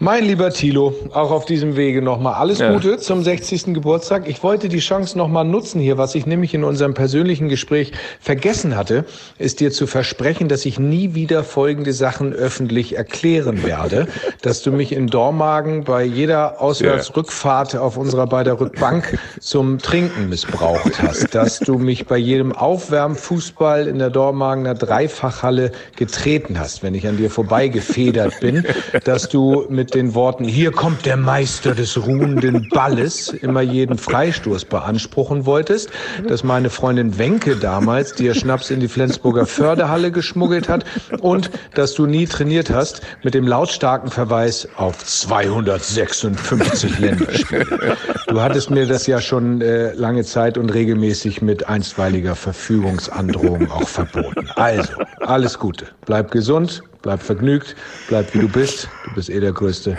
Mein 0.06 0.24
lieber 0.24 0.52
Thilo, 0.52 0.94
auch 1.14 1.32
auf 1.32 1.46
diesem 1.46 1.76
Wege 1.76 2.00
nochmal 2.00 2.36
alles 2.36 2.60
ja. 2.60 2.72
Gute 2.72 3.00
zum 3.00 3.24
60. 3.24 3.74
Geburtstag. 3.74 4.28
Ich 4.28 4.44
wollte 4.44 4.70
die 4.70 4.78
Chance 4.78 5.18
nochmal 5.18 5.46
nutzen 5.46 5.82
hier, 5.82 5.98
was 5.98 6.14
ich 6.14 6.28
nämlich 6.28 6.54
in 6.54 6.64
unserem 6.64 6.94
persönlichen 6.94 7.50
Gespräch 7.50 7.92
vergessen 8.20 8.78
hatte, 8.78 9.06
ist 9.40 9.62
dir 9.62 9.72
zu 9.72 9.88
versprechen, 9.88 10.48
dass 10.48 10.64
ich 10.68 10.78
nie 10.78 11.16
wieder 11.16 11.44
folgende 11.44 11.92
Sachen 11.92 12.34
öffentlich 12.34 12.96
erklären 12.96 13.64
werde. 13.64 14.08
dass 14.44 14.62
du 14.62 14.72
mich 14.72 14.92
in 14.92 15.08
Dormagen 15.08 15.86
bei 15.86 16.04
jeder 16.04 16.62
Auswärtsrückfahrt 16.62 17.76
auf 17.76 17.98
unserer 17.98 18.28
beider 18.28 18.60
Rückbank 18.60 19.18
zum 19.40 19.80
Trinken 19.80 20.30
missbraucht 20.30 21.02
hast. 21.02 21.34
Dass 21.34 21.60
du 21.60 21.80
mich 21.80 22.06
bei 22.06 22.18
jedem 22.18 22.52
Aufwärmfußball 22.52 23.88
in 23.88 23.98
der 23.98 24.12
Dormagener 24.12 24.76
Dreifachhalle 24.76 25.72
getreten 25.96 26.60
hast, 26.60 26.84
wenn 26.84 26.94
ich 26.94 27.08
an 27.08 27.18
dir 27.18 27.32
vorbeigefedert 27.32 28.40
bin. 28.40 28.68
Dass 29.04 29.30
du 29.30 29.66
mit 29.68 29.95
mit 29.95 29.95
den 29.96 30.14
Worten, 30.14 30.44
hier 30.44 30.72
kommt 30.72 31.06
der 31.06 31.16
Meister 31.18 31.74
des 31.74 32.06
ruhenden 32.06 32.68
Balles, 32.70 33.30
immer 33.30 33.62
jeden 33.62 33.98
Freistoß 33.98 34.66
beanspruchen 34.66 35.46
wolltest, 35.46 35.90
dass 36.28 36.44
meine 36.44 36.70
Freundin 36.70 37.18
Wenke 37.18 37.56
damals 37.56 38.14
dir 38.14 38.36
Schnaps 38.36 38.70
in 38.70 38.82
die 38.82 38.90
Flensburger 38.90 39.46
Förderhalle 39.46 40.12
geschmuggelt 40.12 40.68
hat 40.68 40.84
und 41.22 41.50
dass 41.74 41.94
du 41.94 42.06
nie 42.06 42.26
trainiert 42.26 42.70
hast 42.70 43.02
mit 43.24 43.34
dem 43.34 43.48
lautstarken 43.48 44.12
Verweis 44.12 44.68
auf 44.76 44.98
256 45.04 47.00
Länderspiele. 47.00 47.98
Du 48.28 48.42
hattest 48.42 48.70
mir 48.70 48.86
das 48.86 49.08
ja 49.08 49.22
schon 49.22 49.62
äh, 49.62 49.94
lange 49.94 50.26
Zeit 50.26 50.58
und 50.58 50.74
regelmäßig 50.74 51.42
mit 51.42 51.70
einstweiliger 51.70 52.36
Verfügungsandrohung 52.36 53.72
auch 53.72 53.88
verboten. 53.88 54.50
Also, 54.56 54.92
alles 55.22 55.58
Gute. 55.58 55.88
Bleib 56.06 56.32
gesund, 56.32 56.84
Bleib 57.06 57.22
vergnügt, 57.22 57.78
bleib 58.08 58.34
wie 58.34 58.40
du 58.40 58.50
bist. 58.50 58.90
Du 59.04 59.14
bist 59.14 59.30
eh 59.30 59.40
der 59.40 59.52
Größte. 59.52 59.96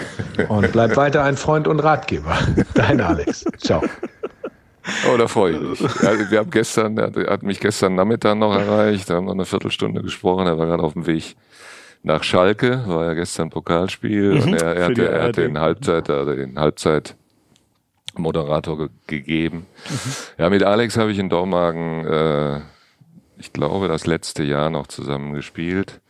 Und 0.48 0.72
bleib 0.72 0.96
weiter 0.96 1.22
ein 1.22 1.36
Freund 1.36 1.68
und 1.68 1.78
Ratgeber. 1.78 2.36
Dein 2.74 3.00
Alex. 3.00 3.44
Ciao. 3.58 3.80
Oh, 5.08 5.16
da 5.16 5.28
freue 5.28 5.52
ich 5.52 5.60
mich. 5.60 5.78
Ja, 6.02 6.30
wir 6.32 6.40
haben 6.40 6.50
gestern, 6.50 6.98
er 6.98 7.12
hat 7.30 7.44
mich 7.44 7.60
gestern 7.60 7.94
Nachmittag 7.94 8.36
noch 8.36 8.52
erreicht, 8.52 9.08
da 9.08 9.14
haben 9.14 9.26
wir 9.26 9.34
eine 9.34 9.44
Viertelstunde 9.44 10.02
gesprochen, 10.02 10.48
er 10.48 10.58
war 10.58 10.66
gerade 10.66 10.82
auf 10.82 10.94
dem 10.94 11.06
Weg 11.06 11.36
nach 12.02 12.24
Schalke, 12.24 12.82
war 12.88 13.04
ja 13.04 13.14
gestern 13.14 13.50
Pokalspiel 13.50 14.34
mhm, 14.34 14.42
und 14.42 14.54
er, 14.60 14.74
er, 14.74 14.86
hatte, 14.86 15.08
er 15.08 15.22
hatte 15.22 15.42
den 15.42 15.60
Halbzeit, 15.60 16.10
also 16.10 16.34
den 16.34 16.58
Halbzeitmoderator 16.58 18.78
ge 18.78 18.88
gegeben. 19.06 19.66
Mhm. 19.88 20.12
Ja, 20.38 20.50
mit 20.50 20.64
Alex 20.64 20.96
habe 20.96 21.12
ich 21.12 21.20
in 21.20 21.28
Dormagen, 21.28 22.04
äh, 22.04 22.62
ich 23.38 23.52
glaube, 23.52 23.86
das 23.86 24.08
letzte 24.08 24.42
Jahr 24.42 24.70
noch 24.70 24.88
zusammen 24.88 25.34
gespielt 25.34 26.00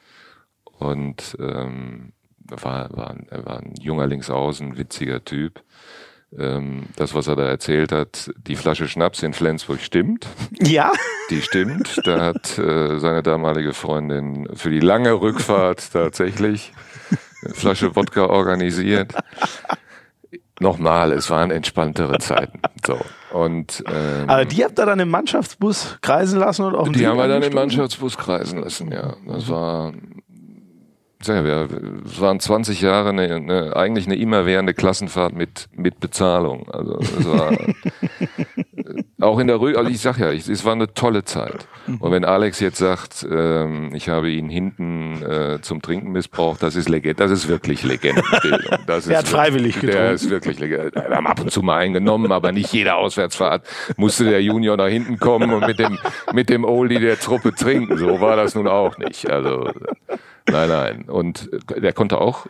und 0.78 1.36
ähm, 1.38 2.12
war, 2.38 2.88
war, 2.96 3.16
er 3.28 3.46
war 3.46 3.58
ein 3.60 3.74
junger 3.80 4.06
Linksaußen, 4.06 4.76
witziger 4.76 5.24
Typ. 5.24 5.62
Ähm, 6.36 6.86
das, 6.96 7.14
was 7.14 7.28
er 7.28 7.36
da 7.36 7.44
erzählt 7.44 7.92
hat, 7.92 8.30
die 8.36 8.56
Flasche 8.56 8.88
Schnaps 8.88 9.22
in 9.22 9.32
Flensburg 9.32 9.80
stimmt. 9.80 10.26
Ja. 10.60 10.92
Die 11.30 11.40
stimmt. 11.40 12.00
Da 12.04 12.20
hat 12.20 12.58
äh, 12.58 12.98
seine 12.98 13.22
damalige 13.22 13.72
Freundin 13.72 14.48
für 14.54 14.70
die 14.70 14.80
lange 14.80 15.12
Rückfahrt 15.20 15.92
tatsächlich 15.92 16.72
eine 17.44 17.54
Flasche 17.54 17.94
Wodka 17.94 18.26
organisiert. 18.26 19.14
Nochmal, 20.58 21.12
es 21.12 21.30
waren 21.30 21.50
entspanntere 21.50 22.18
Zeiten. 22.18 22.60
So. 22.84 22.98
Und, 23.32 23.84
ähm, 23.86 24.28
Aber 24.28 24.46
die 24.46 24.64
habt 24.64 24.78
ihr 24.78 24.86
dann 24.86 24.98
im 25.00 25.10
Mannschaftsbus 25.10 25.98
kreisen 26.00 26.40
lassen 26.40 26.64
und 26.64 26.74
auf 26.74 26.90
Die 26.90 27.06
haben 27.06 27.18
wir 27.18 27.28
dann 27.28 27.42
im 27.42 27.52
Mannschaftsbus 27.52 28.16
kreisen 28.16 28.60
lassen, 28.60 28.90
ja. 28.90 29.16
Das 29.26 29.48
war 29.48 29.92
ja, 31.24 31.44
wir, 31.44 31.68
es 32.04 32.20
waren 32.20 32.40
20 32.40 32.80
Jahre 32.82 33.08
eine, 33.08 33.34
eine, 33.34 33.76
eigentlich 33.76 34.06
eine 34.06 34.16
immerwährende 34.16 34.74
Klassenfahrt 34.74 35.34
mit, 35.34 35.68
mit 35.72 35.98
Bezahlung. 35.98 36.68
Also 36.70 36.98
es 36.98 37.26
war 37.26 37.56
auch 39.20 39.38
in 39.38 39.46
der 39.46 39.58
Rück, 39.58 39.76
also 39.76 39.90
ich 39.90 40.00
sag 40.00 40.18
ja, 40.18 40.30
ich, 40.30 40.46
es 40.48 40.64
war 40.64 40.72
eine 40.72 40.92
tolle 40.92 41.24
Zeit. 41.24 41.66
Und 42.00 42.12
wenn 42.12 42.24
Alex 42.24 42.60
jetzt 42.60 42.78
sagt, 42.78 43.26
ähm, 43.30 43.94
ich 43.94 44.08
habe 44.08 44.30
ihn 44.30 44.48
hinten 44.50 45.22
äh, 45.22 45.60
zum 45.62 45.80
Trinken 45.80 46.12
missbraucht, 46.12 46.62
das 46.62 46.76
ist 46.76 46.88
Legend, 46.88 47.18
das 47.18 47.30
ist 47.30 47.48
wirklich 47.48 47.82
Legendenbildung. 47.82 48.78
Das 48.86 49.08
er 49.08 49.18
hat 49.18 49.28
freiwillig 49.28 49.74
getrunken. 49.74 49.96
Der 49.96 50.12
ist 50.12 50.30
wirklich 50.30 50.58
Legend. 50.60 50.94
Wir 50.94 51.16
haben 51.16 51.26
ab 51.26 51.40
und 51.40 51.50
zu 51.50 51.62
mal 51.62 51.78
eingenommen, 51.78 52.30
aber 52.30 52.52
nicht 52.52 52.72
jede 52.72 52.94
Auswärtsfahrt 52.94 53.66
musste 53.96 54.24
der 54.24 54.42
Junior 54.42 54.76
nach 54.76 54.86
hinten 54.86 55.18
kommen 55.18 55.52
und 55.52 55.66
mit 55.66 55.78
dem 55.78 55.98
mit 56.32 56.48
dem 56.48 56.64
Oldie 56.64 57.00
der 57.00 57.18
Truppe 57.18 57.52
trinken. 57.54 57.96
So 57.96 58.20
war 58.20 58.36
das 58.36 58.54
nun 58.54 58.68
auch 58.68 58.96
nicht. 58.98 59.28
Also 59.28 59.70
Nein, 60.48 60.68
nein. 60.68 61.04
Und 61.08 61.50
der 61.76 61.92
konnte 61.92 62.20
auch 62.20 62.46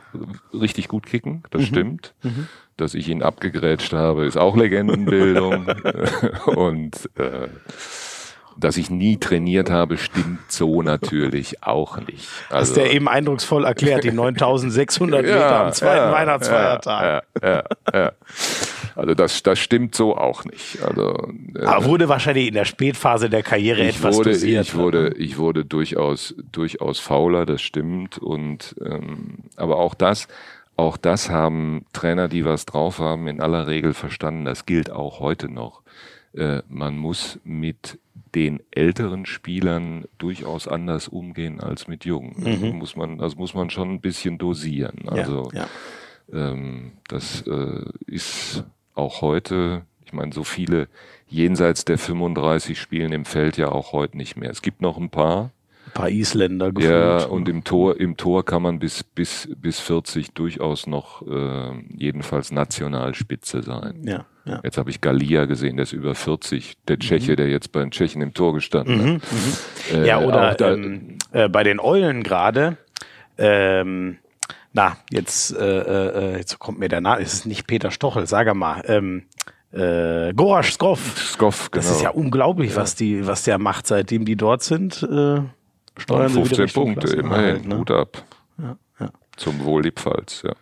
richtig 0.53 0.89
gut 0.89 1.07
kicken, 1.07 1.43
das 1.51 1.63
mhm. 1.63 1.67
stimmt. 1.67 2.15
Mhm. 2.23 2.49
Dass 2.77 2.95
ich 2.95 3.09
ihn 3.09 3.23
abgegrätscht 3.23 3.95
habe, 3.95 4.27
ist 4.27 4.37
auch 4.37 4.55
Legendenbildung. 4.55 5.67
und 6.47 7.09
äh, 7.17 7.49
dass 8.59 8.77
ich 8.77 8.91
nie 8.91 9.19
trainiert 9.19 9.71
habe, 9.71 9.99
stimmt 9.99 10.51
so 10.51 10.83
natürlich 10.83 11.63
auch 11.63 11.99
nicht. 11.99 12.29
Also, 12.49 12.71
Hast 12.71 12.77
du 12.77 12.81
ja 12.81 12.93
eben 12.93 13.09
eindrucksvoll 13.09 13.65
erklärt, 13.65 14.05
die 14.05 14.11
9600 14.13 15.23
Meter 15.23 15.39
ja, 15.39 15.65
am 15.67 15.73
zweiten 15.73 15.97
ja, 15.97 16.13
Weihnachtsfeiertag. 16.13 17.25
Ja, 17.43 17.49
ja, 17.49 17.65
ja. 17.93 18.13
Also 18.97 19.15
das, 19.15 19.43
das 19.43 19.59
stimmt 19.59 19.95
so 19.95 20.17
auch 20.17 20.45
nicht. 20.45 20.83
Also, 20.83 21.31
äh, 21.55 21.65
Aber 21.65 21.85
wurde 21.85 22.09
wahrscheinlich 22.09 22.49
in 22.49 22.55
der 22.55 22.65
Spätphase 22.65 23.29
der 23.29 23.43
Karriere 23.43 23.83
ich 23.83 23.97
etwas 23.97 24.17
wurde, 24.17 24.31
dosiert. 24.31 24.65
Ich 24.65 24.75
wurde, 24.75 25.15
ich 25.17 25.39
wurde 25.39 25.65
durchaus, 25.65 26.35
durchaus 26.51 26.99
fauler, 26.99 27.45
das 27.45 27.61
stimmt. 27.61 28.17
Und 28.17 28.75
ähm, 28.83 29.45
aber 29.57 29.77
auch 29.77 29.95
das, 29.95 30.29
auch 30.77 30.97
das 30.97 31.29
haben 31.29 31.85
Trainer, 31.93 32.29
die 32.29 32.47
was 32.47 32.65
drauf 32.65 32.99
haben, 32.99 33.29
in 33.29 33.41
aller 33.41 33.67
Regel 33.67 33.93
verstanden. 33.93 34.47
Das 34.47 34.65
gilt 34.65 34.91
auch 34.91 35.21
heute 35.21 35.51
noch. 35.51 35.83
Äh, 36.33 36.63
man 36.69 36.97
muss 36.97 37.39
mit 37.45 37.99
den 38.35 38.61
älteren 38.71 39.27
Spielern 39.27 40.05
durchaus 40.19 40.69
anders 40.69 41.09
umgehen 41.09 41.61
als 41.61 41.87
mit 41.87 42.05
jungen. 42.07 42.35
Mhm. 42.39 42.79
muss 42.79 42.97
man, 42.97 43.19
das 43.19 43.37
muss 43.37 43.55
man 43.55 43.69
schon 43.69 43.91
ein 43.91 44.01
bisschen 44.01 44.39
dosieren. 44.39 45.09
Also 45.09 45.51
ja, 45.53 45.67
ja. 46.33 46.51
Ähm, 46.51 46.93
das 47.09 47.43
äh, 47.47 47.85
ist 48.07 48.65
auch 48.97 49.23
heute, 49.23 49.83
ich 50.05 50.13
meine, 50.13 50.33
so 50.33 50.45
viele 50.45 50.89
jenseits 51.29 51.85
der 51.85 51.99
35 51.99 52.81
spielen 52.81 53.13
im 53.13 53.25
Feld 53.25 53.57
ja 53.57 53.69
auch 53.69 53.93
heute 53.93 54.17
nicht 54.17 54.37
mehr. 54.37 54.51
Es 54.51 54.63
gibt 54.63 54.81
noch 54.81 54.97
ein 54.97 55.11
paar. 55.11 55.51
Ein 55.87 55.93
paar 55.93 56.09
Isländer 56.11 56.73
gefühlt. 56.73 56.93
Ja, 56.93 57.25
und 57.27 57.49
im 57.49 57.63
Tor, 57.63 57.99
im 57.99 58.17
Tor 58.17 58.45
kann 58.45 58.63
man 58.63 58.79
bis, 58.79 59.05
bis, 59.05 59.49
bis 59.57 59.79
40 59.81 60.33
durchaus 60.33 60.87
noch 60.87 61.27
äh, 61.27 61.73
jedenfalls 61.97 62.51
Nationalspitze 62.51 63.63
sein. 63.63 64.03
Ja, 64.05 64.27
ja. 64.45 64.61
Jetzt 64.63 64.79
habe 64.79 64.91
ich 64.91 65.01
Galia 65.01 65.45
gesehen, 65.45 65.77
der 65.77 65.85
ist 65.85 65.93
über 65.93 66.15
40, 66.15 66.77
der 66.89 66.99
Tscheche, 66.99 67.33
mhm. 67.33 67.37
der 67.37 67.49
jetzt 67.49 67.73
bei 67.73 67.81
den 67.81 67.91
Tschechen 67.91 68.23
im 68.23 68.35
Tor 68.35 68.55
gestanden 68.55 68.97
mhm, 68.97 69.15
hat. 69.15 69.23
Mhm. 69.93 70.03
Äh, 70.03 70.07
ja, 70.07 70.21
oder 70.21 70.55
da, 70.55 70.73
ähm, 70.73 71.19
äh, 71.33 71.49
bei 71.49 71.63
den 71.63 71.81
Eulen 71.81 72.23
gerade. 72.23 72.77
Ähm, 73.39 74.19
na, 74.77 74.99
jetzt, 75.11 75.57
äh, 75.57 76.35
äh, 76.35 76.37
jetzt 76.37 76.59
kommt 76.59 76.79
mir 76.79 76.89
der 76.89 77.01
Name, 77.01 77.23
es 77.23 77.33
ist 77.33 77.47
nicht 77.47 77.67
Peter 77.67 77.91
Stochel, 77.91 78.27
sag 78.27 78.55
mal. 78.55 78.83
Ähm, 78.85 79.23
äh, 79.73 80.35
Gorasch 80.35 80.73
Skov. 80.73 81.01
Skov, 81.19 81.71
genau. 81.71 81.83
Das 81.83 81.97
ist 81.97 82.03
ja 82.03 82.11
unglaublich, 82.11 82.77
was 82.77 82.95
die, 82.95 83.27
was 83.27 83.43
der 83.45 83.59
macht, 83.59 83.87
seitdem 83.87 84.27
die 84.27 84.37
dort 84.37 84.63
sind. 84.63 85.03
Äh, 85.03 85.41
steuern 85.97 86.29
sie 86.29 86.45
wieder 86.45 86.69
15 86.69 86.69
Punkte, 86.75 87.17
immerhin. 87.17 87.67
ne? 87.69 87.79
Hut 87.79 87.91
ab. 87.91 88.23
Ja, 88.59 88.77
ja. 89.01 89.09
Zum 89.37 89.65
Wohl 89.65 89.81
die 89.83 89.93
Pfalz, 89.93 90.43
ja. 90.45 90.53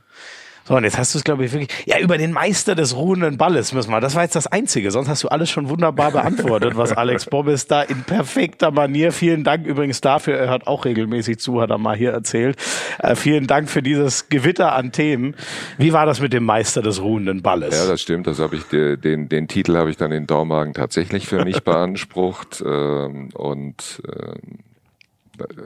So, 0.67 0.77
und 0.77 0.85
jetzt 0.85 0.97
hast 0.97 1.13
du 1.15 1.19
es, 1.19 1.25
glaube 1.25 1.45
ich, 1.45 1.53
wirklich. 1.53 1.69
Ja, 1.87 1.99
über 1.99 2.17
den 2.17 2.33
Meister 2.33 2.75
des 2.75 2.97
ruhenden 2.97 3.37
Balles 3.37 3.75
müssen 3.75 3.91
wir. 3.91 4.01
Das 4.01 4.15
war 4.15 4.23
jetzt 4.23 4.35
das 4.35 4.47
Einzige. 4.47 4.91
Sonst 4.91 5.09
hast 5.09 5.23
du 5.23 5.29
alles 5.29 5.51
schon 5.51 5.69
wunderbar 5.69 6.11
beantwortet, 6.13 6.75
was 6.77 6.93
Alex 6.93 7.27
Bobbes 7.27 7.67
da 7.67 7.83
in 7.83 8.03
perfekter 8.05 8.71
Manier. 8.71 9.13
Vielen 9.13 9.45
Dank 9.45 9.67
übrigens 9.67 10.01
dafür. 10.01 10.39
Er 10.39 10.49
hört 10.49 10.67
auch 10.67 10.87
regelmäßig 10.87 11.39
zu, 11.39 11.61
hat 11.61 11.69
er 11.69 11.77
mal 11.77 11.95
hier 11.97 12.13
erzählt. 12.13 12.57
Äh, 12.99 13.15
vielen 13.15 13.47
Dank 13.47 13.69
für 13.69 13.83
dieses 13.83 14.31
Gewitter 14.31 14.73
an 14.75 14.91
Themen. 14.91 15.37
Wie 15.77 15.93
war 15.93 16.07
das 16.07 16.21
mit 16.21 16.33
dem 16.33 16.45
Meister 16.45 16.81
des 16.81 17.03
ruhenden 17.03 17.43
Balles? 17.43 17.77
Ja, 17.79 17.87
das 17.87 18.01
stimmt. 18.01 18.27
Das 18.27 18.39
habe 18.39 18.57
ich 18.57 18.63
de- 18.65 18.97
den 18.97 19.29
den 19.29 19.49
Titel 19.49 19.77
habe 19.77 19.91
ich 19.91 19.99
dann 19.99 20.13
in 20.13 20.27
Dormagen 20.27 20.73
tatsächlich 20.73 21.27
für 21.27 21.45
mich 21.45 21.63
beansprucht 21.65 22.65
ähm, 22.67 23.29
und 23.35 24.03
ähm, 24.09 24.59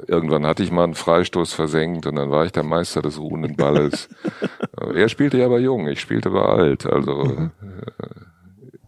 irgendwann 0.07 0.47
hatte 0.47 0.63
ich 0.63 0.71
mal 0.71 0.85
einen 0.85 0.95
Freistoß 0.95 1.53
versenkt 1.53 2.07
und 2.07 2.17
dann 2.17 2.31
war 2.31 2.45
ich 2.45 2.53
der 2.53 2.63
Meister 2.63 3.03
des 3.03 3.19
ruhenden 3.19 3.57
Balles. 3.57 4.09
Er 4.95 5.09
spielte 5.09 5.39
ja 5.39 5.47
aber 5.47 5.59
jung, 5.59 5.89
ich 5.89 6.01
spielte 6.01 6.29
aber 6.31 6.49
alt. 6.51 6.87
Also 6.87 7.25
äh, 7.25 7.49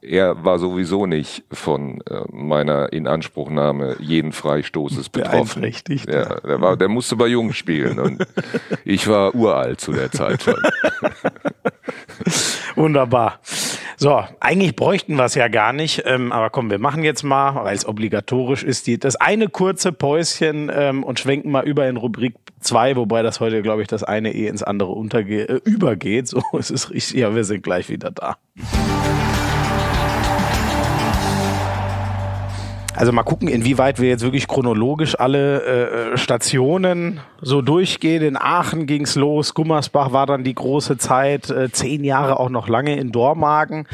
er 0.02 0.44
war 0.44 0.58
sowieso 0.58 1.06
nicht 1.06 1.44
von 1.52 2.00
äh, 2.02 2.22
meiner 2.32 2.92
Inanspruchnahme 2.92 3.96
jeden 4.00 4.32
Freistoßes 4.32 5.08
betroffen. 5.08 5.60
Beeinträchtigt. 5.60 6.08
Ja, 6.08 6.40
der, 6.40 6.60
war, 6.60 6.76
der 6.76 6.88
musste 6.88 7.16
bei 7.16 7.26
Jung 7.26 7.52
spielen 7.52 7.98
und 7.98 8.26
ich 8.84 9.08
war 9.08 9.34
uralt 9.34 9.80
zu 9.80 9.92
der 9.92 10.10
Zeit 10.10 10.42
schon. 10.42 10.54
Wunderbar. 12.76 13.40
So, 13.96 14.24
eigentlich 14.40 14.76
bräuchten 14.76 15.16
wir 15.16 15.26
es 15.26 15.34
ja 15.34 15.48
gar 15.48 15.74
nicht, 15.74 16.04
ähm, 16.06 16.32
aber 16.32 16.48
komm, 16.48 16.70
wir 16.70 16.78
machen 16.78 17.04
jetzt 17.04 17.22
mal, 17.22 17.54
weil 17.56 17.76
es 17.76 17.86
obligatorisch 17.86 18.64
ist, 18.64 18.86
die, 18.86 18.98
das 18.98 19.16
eine 19.16 19.48
kurze 19.48 19.92
Päuschen 19.92 20.70
ähm, 20.74 21.04
und 21.04 21.20
schwenken 21.20 21.50
mal 21.50 21.68
über 21.68 21.86
in 21.86 21.98
Rubrik 21.98 22.36
2, 22.60 22.96
wobei 22.96 23.22
das 23.22 23.40
heute, 23.40 23.60
glaube 23.60 23.82
ich, 23.82 23.88
das 23.88 24.02
eine 24.02 24.32
eh 24.32 24.46
ins 24.46 24.62
andere 24.62 24.92
unterge 24.92 25.46
äh, 25.46 25.60
übergeht. 25.64 26.28
So, 26.28 26.42
es 26.58 26.70
ist 26.70 26.90
richtig. 26.90 27.20
Ja, 27.20 27.34
wir 27.34 27.44
sind 27.44 27.62
gleich 27.62 27.90
wieder 27.90 28.10
da. 28.10 28.36
Also 33.00 33.12
mal 33.12 33.22
gucken, 33.22 33.48
inwieweit 33.48 33.98
wir 33.98 34.10
jetzt 34.10 34.20
wirklich 34.22 34.46
chronologisch 34.46 35.18
alle 35.18 35.62
äh, 36.12 36.18
Stationen 36.18 37.20
so 37.40 37.62
durchgehen. 37.62 38.22
In 38.22 38.36
Aachen 38.36 38.84
ging's 38.84 39.14
los, 39.14 39.54
Gummersbach 39.54 40.12
war 40.12 40.26
dann 40.26 40.44
die 40.44 40.54
große 40.54 40.98
Zeit, 40.98 41.48
äh, 41.48 41.72
zehn 41.72 42.04
Jahre 42.04 42.38
auch 42.38 42.50
noch 42.50 42.68
lange 42.68 42.98
in 43.00 43.10
Dormagen. 43.10 43.86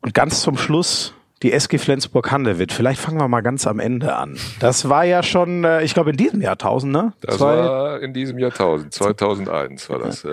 Und 0.00 0.14
ganz 0.14 0.40
zum 0.40 0.56
Schluss 0.56 1.12
die 1.42 1.52
SG 1.52 1.76
Flensburg-Handewitt. 1.76 2.72
Vielleicht 2.72 3.02
fangen 3.02 3.20
wir 3.20 3.28
mal 3.28 3.42
ganz 3.42 3.66
am 3.66 3.80
Ende 3.80 4.16
an. 4.16 4.38
Das 4.60 4.88
war 4.88 5.04
ja 5.04 5.22
schon, 5.22 5.64
äh, 5.64 5.82
ich 5.82 5.92
glaube, 5.92 6.08
in 6.08 6.16
diesem 6.16 6.40
Jahrtausend, 6.40 6.90
ne? 6.90 7.12
Das 7.20 7.36
Zwei- 7.36 7.44
war 7.58 8.00
in 8.00 8.14
diesem 8.14 8.38
Jahrtausend, 8.38 8.94
2001 8.94 9.90
war 9.90 9.98
das. 9.98 10.22
Ja. 10.22 10.30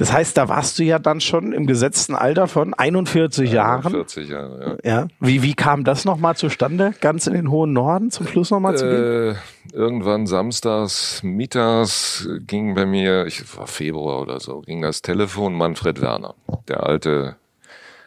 Das 0.00 0.14
heißt, 0.14 0.34
da 0.38 0.48
warst 0.48 0.78
du 0.78 0.82
ja 0.82 0.98
dann 0.98 1.20
schon 1.20 1.52
im 1.52 1.66
gesetzten 1.66 2.14
Alter 2.14 2.48
von 2.48 2.72
41 2.72 3.52
Jahren. 3.52 3.90
40 3.90 4.30
Jahre, 4.30 4.78
ja. 4.82 4.90
Ja. 5.02 5.08
Wie, 5.20 5.42
wie 5.42 5.52
kam 5.52 5.84
das 5.84 6.06
nochmal 6.06 6.36
zustande? 6.36 6.94
Ganz 7.02 7.26
in 7.26 7.34
den 7.34 7.50
hohen 7.50 7.74
Norden 7.74 8.10
zum 8.10 8.26
Schluss 8.26 8.50
nochmal 8.50 8.78
zu 8.78 8.86
gehen? 8.86 9.34
Äh, 9.34 9.76
irgendwann 9.76 10.26
samstags, 10.26 11.22
mittags 11.22 12.26
ging 12.46 12.74
bei 12.74 12.86
mir, 12.86 13.26
ich 13.26 13.42
war 13.58 13.66
Februar 13.66 14.22
oder 14.22 14.40
so, 14.40 14.62
ging 14.62 14.80
das 14.80 15.02
Telefon 15.02 15.52
Manfred 15.54 16.00
Werner, 16.00 16.34
der 16.66 16.84
alte, 16.84 17.36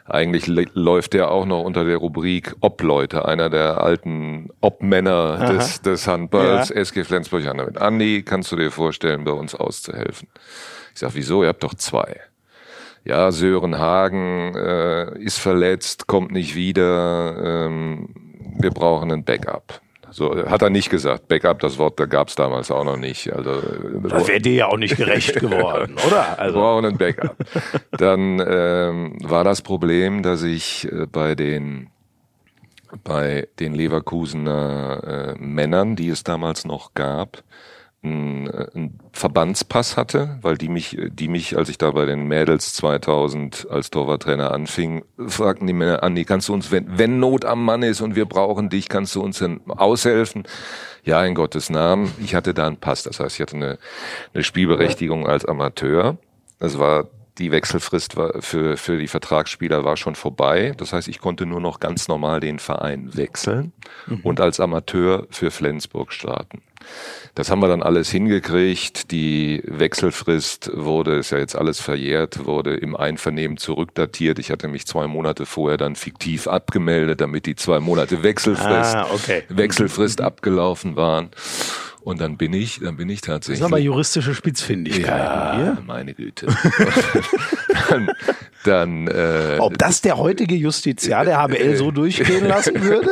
eigentlich 0.06 0.48
läuft 0.48 1.14
der 1.14 1.30
auch 1.30 1.46
noch 1.46 1.62
unter 1.62 1.86
der 1.86 1.98
Rubrik 1.98 2.56
Obleute, 2.62 3.26
einer 3.26 3.52
der 3.52 3.84
alten 3.84 4.50
Obmänner 4.62 5.38
des, 5.54 5.84
des 5.84 6.08
Handballs, 6.08 6.70
Ja. 6.70 6.76
SG 6.78 7.04
Flensburg-Handewitt. 7.04 7.78
Andi, 7.78 8.24
kannst 8.24 8.52
du 8.52 8.56
dir 8.56 8.72
vorstellen, 8.72 9.26
bei 9.26 9.32
uns 9.32 9.54
auszuhelfen? 9.54 10.28
Ich 10.94 11.00
sag, 11.00 11.12
wieso? 11.16 11.44
Ihr 11.44 11.50
habt 11.50 11.64
doch 11.64 11.74
zwei. 11.74 12.20
Ja, 13.06 13.32
Sören 13.32 13.78
Hagen 13.78 14.56
äh, 14.56 15.18
ist 15.20 15.40
verletzt, 15.40 16.08
kommt 16.08 16.32
nicht 16.32 16.56
wieder. 16.56 17.66
Ähm, 17.66 18.10
wir 18.60 18.72
brauchen 18.72 19.12
ein 19.12 19.24
Backup. 19.26 19.82
So 20.12 20.48
hat 20.48 20.62
er 20.62 20.70
nicht 20.70 20.92
gesagt. 20.92 21.28
Backup, 21.28 21.60
das 21.60 21.80
Wort, 21.80 22.00
da 22.00 22.06
gab 22.06 22.28
es 22.28 22.36
damals 22.36 22.70
auch 22.70 22.84
noch 22.84 22.98
nicht. 22.98 23.34
Also 23.34 23.62
Das 24.08 24.28
wäre 24.28 24.40
dir 24.40 24.54
ja 24.54 24.68
auch 24.68 24.78
nicht 24.78 24.96
gerecht 24.96 25.40
geworden, 25.40 25.96
oder? 26.08 26.28
wir 26.28 26.40
Also, 26.40 26.60
brauchen 26.60 26.86
ein 26.86 26.98
Backup. 26.98 27.36
Dann 27.98 28.40
ähm, 28.48 29.18
war 29.24 29.44
das 29.44 29.64
Problem, 29.64 30.22
dass 30.22 30.44
ich 30.44 30.88
äh, 30.92 31.08
bei 31.08 31.34
den 31.34 31.90
bei 33.04 33.48
den 33.60 33.74
Leverkusener 33.74 35.34
äh, 35.36 35.40
Männern, 35.40 35.96
die 35.96 36.10
es 36.10 36.24
damals 36.24 36.64
noch 36.64 36.94
gab, 36.94 37.44
einen, 38.04 38.48
äh, 38.48 38.68
einen 38.74 39.00
Verbandspass 39.14 39.98
hatte, 39.98 40.38
weil 40.42 40.58
die 40.58 40.70
mich, 40.70 40.98
die 41.10 41.28
mich, 41.28 41.58
als 41.58 41.70
ich 41.70 41.78
da 41.78 41.92
bei 41.92 42.06
den 42.06 42.28
Mädels 42.28 42.74
2000 42.74 43.68
als 43.70 43.90
Torwarttrainer 43.90 44.52
anfing, 44.52 45.04
fragten 45.28 45.68
die 45.68 45.74
Männer, 45.74 46.04
Andi, 46.04 46.26
kannst 46.26 46.50
du 46.50 46.54
uns, 46.54 46.72
wenn, 46.72 46.98
wenn 46.98 47.20
Not 47.20 47.46
am 47.46 47.64
Mann 47.64 47.84
ist 47.84 48.02
und 48.02 48.16
wir 48.16 48.26
brauchen 48.26 48.70
dich, 48.70 48.90
kannst 48.90 49.16
du 49.16 49.22
uns 49.22 49.40
denn 49.40 49.62
aushelfen? 49.68 50.44
Ja, 51.04 51.24
in 51.26 51.36
Gottes 51.36 51.70
Namen. 51.70 52.12
Ich 52.20 52.36
hatte 52.36 52.54
da 52.54 52.68
einen 52.68 52.78
Pass, 52.78 53.04
das 53.04 53.20
heißt, 53.20 53.36
ich 53.36 53.42
hatte 53.42 53.56
eine, 53.56 53.78
eine 54.34 54.44
Spielberechtigung 54.44 55.28
als 55.28 55.46
Amateur. 55.46 56.18
Das 56.60 56.80
war 56.80 57.10
die 57.40 57.52
Wechselfrist 57.52 58.16
war 58.16 58.42
für, 58.42 58.78
für 58.78 59.00
die 59.00 59.08
Vertragsspieler 59.08 59.84
war 59.84 59.98
schon 59.98 60.16
vorbei. 60.16 60.74
Das 60.78 60.94
heißt, 60.94 61.08
ich 61.08 61.20
konnte 61.20 61.46
nur 61.46 61.60
noch 61.60 61.80
ganz 61.80 62.08
normal 62.08 62.40
den 62.40 62.60
Verein 62.60 63.16
wechseln 63.16 63.74
und 64.24 64.40
als 64.40 64.60
Amateur 64.60 65.26
für 65.32 65.50
Flensburg 65.50 66.14
starten. 66.14 66.62
Das 67.36 67.50
haben 67.50 67.62
wir 67.62 67.68
dann 67.68 67.82
alles 67.82 68.12
hingekriegt. 68.12 69.10
Die 69.12 69.64
Wechselfrist 69.66 70.70
wurde, 70.74 71.16
ist 71.16 71.32
ja 71.32 71.40
jetzt 71.40 71.56
alles 71.56 71.80
verjährt, 71.80 72.46
wurde 72.46 72.76
im 72.76 72.96
Einvernehmen 72.96 73.58
zurückdatiert. 73.58 74.38
Ich 74.38 74.52
hatte 74.52 74.68
mich 74.68 74.86
zwei 74.86 75.08
Monate 75.08 75.48
vorher 75.48 75.78
dann 75.78 75.96
fiktiv 75.96 76.48
abgemeldet, 76.48 77.22
damit 77.22 77.48
die 77.48 77.56
zwei 77.56 77.80
Monate 77.80 78.22
Wechselfrist, 78.22 78.96
Ah, 78.96 79.08
okay. 79.12 79.44
Wechselfrist 79.50 80.22
abgelaufen 80.22 80.96
waren. 80.96 81.30
Und 82.04 82.20
dann 82.20 82.36
bin 82.38 82.52
ich, 82.54 82.80
dann 82.82 82.98
bin 82.98 83.10
ich 83.10 83.22
das 83.22 83.28
tatsächlich. 83.28 83.60
sind 83.60 83.68
aber 83.68 83.80
juristische 83.80 84.34
Spitzfindigkeiten 84.36 85.08
Ja, 85.08 85.56
hier. 85.56 85.78
meine 85.86 86.14
Güte. 86.14 86.48
dann, 87.90 88.10
dann 88.66 89.08
äh, 89.08 89.58
Ob 89.60 89.78
das 89.78 90.02
der 90.02 90.18
heutige 90.18 90.56
Justiziar 90.56 91.24
der 91.24 91.38
HBL 91.42 91.76
so 91.78 91.92
durchgehen 91.92 92.46
lassen 92.46 92.82
würde? 92.84 93.10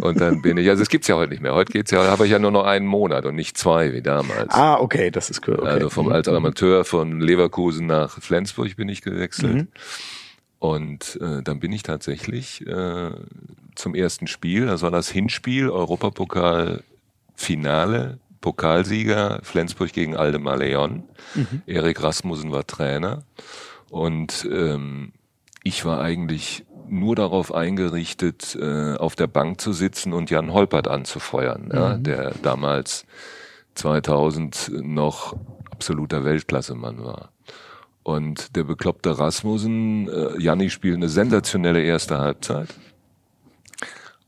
und 0.00 0.20
dann 0.20 0.42
bin 0.42 0.58
ich, 0.58 0.68
also 0.68 0.82
es 0.82 0.90
gibt's 0.90 1.08
ja 1.08 1.16
heute 1.16 1.30
nicht 1.30 1.40
mehr. 1.42 1.54
Heute 1.54 1.72
geht's 1.72 1.90
ja, 1.90 2.04
habe 2.06 2.26
ich 2.26 2.30
ja 2.32 2.38
nur 2.38 2.50
noch 2.50 2.64
einen 2.64 2.86
Monat 2.86 3.24
und 3.24 3.34
nicht 3.34 3.56
zwei 3.56 3.94
wie 3.94 4.02
damals. 4.02 4.52
Ah, 4.52 4.74
okay, 4.78 5.10
das 5.10 5.30
ist 5.30 5.46
cool. 5.48 5.58
Okay. 5.58 5.68
Also 5.68 5.88
vom 5.88 6.10
als 6.10 6.28
Amateur 6.28 6.84
von 6.84 7.20
Leverkusen 7.20 7.86
nach 7.86 8.20
Flensburg 8.20 8.76
bin 8.76 8.90
ich 8.90 9.00
gewechselt. 9.00 9.54
Mhm. 9.54 9.68
Und 10.58 11.18
äh, 11.22 11.42
dann 11.42 11.60
bin 11.60 11.72
ich 11.72 11.82
tatsächlich 11.84 12.66
äh, 12.66 13.10
zum 13.74 13.94
ersten 13.94 14.26
Spiel, 14.26 14.66
das 14.66 14.82
war 14.82 14.90
das 14.90 15.08
Hinspiel, 15.08 15.70
Europapokal 15.70 16.82
Finale, 17.38 18.18
Pokalsieger 18.40 19.38
Flensburg 19.42 19.92
gegen 19.92 20.16
Aldemar 20.16 20.56
Leon. 20.56 21.04
Mhm. 21.34 21.62
Erik 21.66 22.02
Rasmussen 22.02 22.50
war 22.50 22.66
Trainer. 22.66 23.22
Und 23.90 24.46
ähm, 24.50 25.12
ich 25.62 25.84
war 25.84 26.00
eigentlich 26.00 26.66
nur 26.88 27.14
darauf 27.14 27.54
eingerichtet, 27.54 28.58
äh, 28.60 28.96
auf 28.96 29.14
der 29.14 29.28
Bank 29.28 29.60
zu 29.60 29.72
sitzen 29.72 30.12
und 30.12 30.30
Jan 30.30 30.52
Holpert 30.52 30.88
anzufeuern, 30.88 31.70
ja, 31.72 31.96
der 31.96 32.32
damals 32.42 33.06
2000 33.74 34.72
noch 34.82 35.36
absoluter 35.70 36.24
Weltklassemann 36.24 37.04
war. 37.04 37.30
Und 38.02 38.56
der 38.56 38.64
bekloppte 38.64 39.18
Rasmussen, 39.18 40.08
äh, 40.08 40.40
Janni 40.40 40.70
spielt 40.70 40.96
eine 40.96 41.08
sensationelle 41.08 41.82
erste 41.82 42.18
Halbzeit 42.18 42.68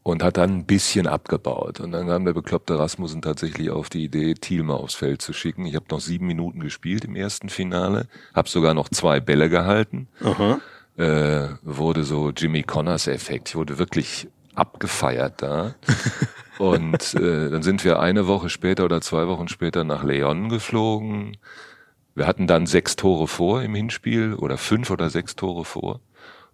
und 0.03 0.22
hat 0.22 0.36
dann 0.36 0.59
ein 0.59 0.64
bisschen 0.64 1.07
abgebaut. 1.07 1.80
Und 1.80 1.92
dann 1.92 2.07
kam 2.07 2.24
der 2.24 2.32
bekloppte 2.32 2.78
Rasmussen 2.78 3.22
tatsächlich 3.22 3.70
auf 3.70 3.90
die 3.90 4.05
Idee, 4.05 4.34
Thielmer 4.34 4.74
aufs 4.74 4.94
Feld 4.94 5.20
zu 5.20 5.32
schicken. 5.32 5.66
Ich 5.66 5.74
habe 5.74 5.86
noch 5.90 6.01
sieben 6.01 6.26
Minuten 6.26 6.61
gespielt 6.61 7.05
im 7.05 7.16
ersten 7.16 7.48
Finale, 7.48 8.07
habe 8.34 8.48
sogar 8.48 8.74
noch 8.74 8.88
zwei 8.88 9.20
Bälle 9.20 9.51
gehalten. 9.51 10.09
Äh, 10.96 11.48
wurde 11.62 12.05
so 12.05 12.30
Jimmy 12.30 12.62
Connors 12.62 13.07
Effekt. 13.07 13.51
Ich 13.51 13.57
wurde 13.57 13.78
wirklich 13.78 14.28
abgefeiert 14.55 15.42
da. 15.42 15.74
Und 16.59 17.14
äh, 17.14 17.51
dann 17.51 17.62
sind 17.62 17.84
wir 17.84 18.01
eine 18.01 18.26
Woche 18.26 18.51
später 18.51 18.84
oder 18.84 19.01
zwei 19.01 19.26
Wochen 19.28 19.48
später 19.48 19.84
nach 19.84 20.05
Leon 20.05 20.51
geflogen. 20.51 21.38
Wir 22.14 22.26
hatten 22.26 22.46
dann 22.46 22.66
sechs 22.66 22.96
Tore 22.96 23.28
vor 23.28 23.62
im 23.62 23.74
Hinspiel 23.74 24.34
oder 24.34 24.59
fünf 24.59 24.90
oder 24.90 25.09
sechs 25.09 25.36
Tore 25.36 25.64
vor 25.64 26.01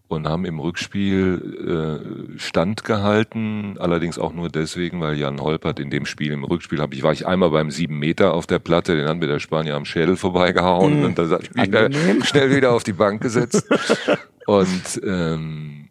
und 0.08 0.28
haben 0.28 0.44
im 0.44 0.60
Rückspiel 0.60 2.34
äh, 2.34 2.38
Stand 2.38 2.84
gehalten, 2.84 3.76
allerdings 3.78 4.18
auch 4.18 4.32
nur 4.32 4.48
deswegen, 4.48 5.00
weil 5.00 5.18
Jan 5.18 5.40
Holpert 5.40 5.80
in 5.80 5.90
dem 5.90 6.06
Spiel, 6.06 6.32
im 6.32 6.44
Rückspiel 6.44 6.80
hab 6.80 6.94
ich, 6.94 7.02
war 7.02 7.12
ich 7.12 7.26
einmal 7.26 7.50
beim 7.50 7.70
sieben 7.70 7.98
Meter 7.98 8.34
auf 8.34 8.46
der 8.46 8.58
Platte, 8.60 8.96
den 8.96 9.08
hat 9.08 9.18
mir 9.18 9.26
der 9.26 9.40
Spanier 9.40 9.74
am 9.74 9.84
Schädel 9.84 10.16
vorbeigehauen 10.16 11.04
und 11.04 11.18
da 11.18 11.28
hat 11.28 11.42
ich 11.42 11.54
mich 11.54 12.28
schnell, 12.28 12.54
wieder 12.54 12.72
auf 12.72 12.84
die 12.84 12.92
Bank 12.92 13.20
gesetzt. 13.20 13.66
und 14.46 15.00
ähm, 15.04 15.86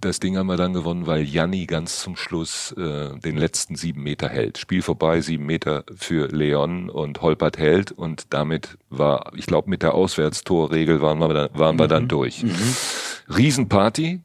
das 0.00 0.20
Ding 0.20 0.36
haben 0.36 0.46
wir 0.46 0.56
dann 0.56 0.72
gewonnen, 0.72 1.06
weil 1.06 1.22
Janni 1.22 1.66
ganz 1.66 2.00
zum 2.00 2.16
Schluss 2.16 2.72
äh, 2.72 3.18
den 3.18 3.36
letzten 3.36 3.76
sieben 3.76 4.02
Meter 4.02 4.28
hält. 4.28 4.58
Spiel 4.58 4.82
vorbei, 4.82 5.20
sieben 5.20 5.46
Meter 5.46 5.84
für 5.96 6.28
Leon 6.28 6.90
und 6.90 7.22
Holpert 7.22 7.58
hält 7.58 7.92
und 7.92 8.26
damit 8.30 8.76
war, 8.90 9.32
ich 9.36 9.46
glaube, 9.46 9.70
mit 9.70 9.82
der 9.82 9.94
Auswärtstorregel 9.94 11.00
waren 11.00 11.18
wir, 11.18 11.28
dann, 11.28 11.48
waren 11.54 11.78
wir 11.78 11.88
dann 11.88 12.04
mhm. 12.04 12.08
durch. 12.08 12.42
Mhm. 12.42 12.54
Riesenparty, 13.36 14.20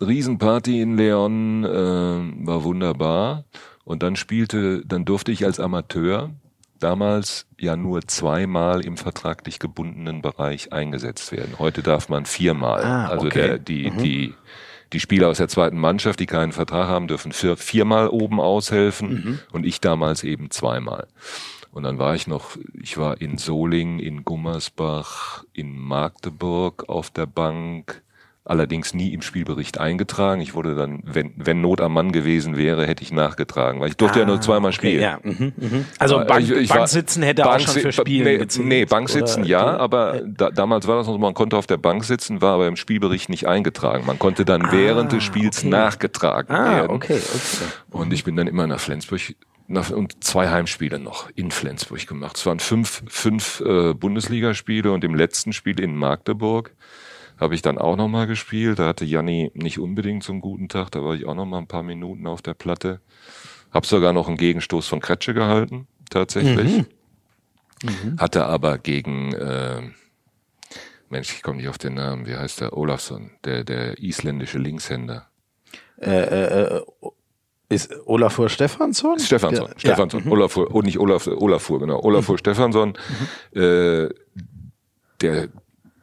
Riesenparty 0.00 0.80
in 0.80 0.96
Leon, 0.96 1.64
äh, 1.64 2.46
war 2.46 2.64
wunderbar. 2.64 3.44
Und 3.84 4.02
dann 4.02 4.16
spielte, 4.16 4.84
dann 4.86 5.04
durfte 5.04 5.32
ich 5.32 5.44
als 5.44 5.60
Amateur 5.60 6.30
damals 6.78 7.46
ja 7.58 7.76
nur 7.76 8.02
zweimal 8.02 8.84
im 8.84 8.96
vertraglich 8.96 9.58
gebundenen 9.58 10.22
Bereich 10.22 10.72
eingesetzt 10.72 11.32
werden. 11.32 11.58
Heute 11.58 11.82
darf 11.82 12.08
man 12.08 12.24
viermal. 12.24 12.82
Ah, 12.82 13.08
also 13.08 13.26
okay. 13.26 13.40
der, 13.40 13.58
die, 13.58 13.90
mhm. 13.90 13.98
die, 13.98 14.34
die 14.92 15.00
Spieler 15.00 15.28
aus 15.28 15.38
der 15.38 15.48
zweiten 15.48 15.78
Mannschaft, 15.78 16.20
die 16.20 16.26
keinen 16.26 16.52
Vertrag 16.52 16.88
haben, 16.88 17.06
dürfen 17.06 17.32
vier, 17.32 17.56
viermal 17.56 18.08
oben 18.08 18.40
aushelfen 18.40 19.10
mhm. 19.10 19.38
und 19.52 19.64
ich 19.66 19.80
damals 19.80 20.24
eben 20.24 20.50
zweimal. 20.50 21.06
Und 21.72 21.84
dann 21.84 21.98
war 21.98 22.14
ich 22.14 22.26
noch, 22.26 22.56
ich 22.80 22.98
war 22.98 23.20
in 23.20 23.38
Solingen, 23.38 24.00
in 24.00 24.24
Gummersbach, 24.24 25.44
in 25.52 25.78
Magdeburg 25.78 26.88
auf 26.88 27.10
der 27.10 27.26
Bank, 27.26 28.02
allerdings 28.44 28.94
nie 28.94 29.12
im 29.12 29.22
Spielbericht 29.22 29.78
eingetragen. 29.78 30.40
Ich 30.40 30.54
wurde 30.54 30.74
dann, 30.74 31.02
wenn, 31.04 31.32
wenn 31.36 31.60
Not 31.60 31.80
am 31.80 31.92
Mann 31.92 32.10
gewesen 32.10 32.56
wäre, 32.56 32.86
hätte 32.86 33.02
ich 33.02 33.12
nachgetragen, 33.12 33.80
weil 33.80 33.90
ich 33.90 33.96
durfte 33.96 34.18
ah, 34.18 34.20
ja 34.22 34.26
nur 34.26 34.36
ah, 34.36 34.40
zweimal 34.40 34.72
spielen. 34.72 34.96
Okay, 34.96 35.02
ja. 35.02 35.18
Mhm, 35.22 35.52
mhm. 35.56 35.84
Also 35.98 36.24
Bank, 36.24 36.42
ich, 36.42 36.50
ich 36.50 36.68
Banksitzen 36.70 37.22
hätte 37.22 37.42
Bank, 37.42 37.62
auch 37.62 37.72
schon 37.72 37.82
für 37.82 37.92
Spielen 37.92 38.24
nee, 38.24 38.38
gezählt, 38.38 38.66
nee, 38.66 38.84
Banksitzen 38.86 39.44
ja, 39.44 39.76
aber 39.76 40.22
da, 40.26 40.50
damals 40.50 40.86
war 40.86 40.96
das 40.96 41.06
noch 41.06 41.14
so, 41.14 41.18
man 41.18 41.34
konnte 41.34 41.56
auf 41.56 41.66
der 41.66 41.76
Bank 41.76 42.04
sitzen, 42.04 42.40
war 42.40 42.54
aber 42.54 42.66
im 42.66 42.76
Spielbericht 42.76 43.28
nicht 43.28 43.46
eingetragen. 43.46 44.06
Man 44.06 44.18
konnte 44.18 44.44
dann 44.44 44.62
ah, 44.66 44.72
während 44.72 45.12
des 45.12 45.22
Spiels 45.22 45.58
okay. 45.58 45.68
nachgetragen 45.68 46.54
ah, 46.54 46.76
werden. 46.76 46.90
Okay, 46.90 47.18
okay. 47.18 47.64
Und 47.90 48.12
ich 48.12 48.24
bin 48.24 48.36
dann 48.36 48.46
immer 48.46 48.66
nach 48.66 48.80
Flensburg 48.80 49.20
und 49.68 50.24
zwei 50.24 50.48
Heimspiele 50.48 50.98
noch 50.98 51.30
in 51.36 51.50
Flensburg 51.52 52.04
gemacht. 52.06 52.36
Es 52.36 52.46
waren 52.46 52.58
fünf, 52.58 53.04
fünf 53.06 53.60
äh, 53.60 53.94
Bundesligaspiele 53.94 54.90
und 54.90 55.04
im 55.04 55.14
letzten 55.14 55.52
Spiel 55.52 55.78
in 55.78 55.94
Magdeburg 55.94 56.74
habe 57.40 57.54
ich 57.54 57.62
dann 57.62 57.78
auch 57.78 57.96
nochmal 57.96 58.26
gespielt. 58.26 58.78
Da 58.78 58.86
hatte 58.86 59.04
Janni 59.04 59.50
nicht 59.54 59.78
unbedingt 59.78 60.28
einen 60.28 60.40
guten 60.40 60.68
Tag. 60.68 60.90
Da 60.90 61.02
war 61.02 61.14
ich 61.14 61.26
auch 61.26 61.34
nochmal 61.34 61.60
ein 61.60 61.66
paar 61.66 61.82
Minuten 61.82 62.26
auf 62.26 62.42
der 62.42 62.54
Platte. 62.54 63.00
Hab 63.72 63.86
sogar 63.86 64.12
noch 64.12 64.28
einen 64.28 64.36
Gegenstoß 64.36 64.86
von 64.86 65.00
Kretsche 65.00 65.32
gehalten, 65.32 65.86
tatsächlich. 66.10 66.78
Mhm. 66.78 66.86
Mhm. 67.82 68.16
Hatte 68.18 68.44
aber 68.44 68.78
gegen, 68.78 69.32
äh, 69.32 69.80
Mensch, 71.08 71.32
ich 71.32 71.42
komme 71.42 71.58
nicht 71.58 71.68
auf 71.68 71.78
den 71.78 71.94
Namen, 71.94 72.26
wie 72.26 72.36
heißt 72.36 72.60
der? 72.60 72.76
Olafsson, 72.76 73.30
der, 73.44 73.64
der 73.64 73.98
isländische 73.98 74.58
Linkshänder. 74.58 75.28
Äh, 75.98 76.10
äh, 76.10 76.76
äh 76.76 76.82
ist 77.70 77.94
Olafur 78.04 78.48
Stefansson? 78.48 79.20
Stefansson, 79.20 79.68
ja. 79.68 79.78
Stefansson. 79.78 80.24
Ja. 80.24 80.30
Olafur, 80.32 80.74
oh, 80.74 80.82
nicht 80.82 80.98
Olaf, 80.98 81.28
Olafur, 81.28 81.78
genau. 81.78 82.00
Olafur 82.02 82.34
mhm. 82.34 82.38
Stefansson, 82.38 82.98
mhm. 83.54 83.60
äh, 83.60 84.08
der 85.20 85.48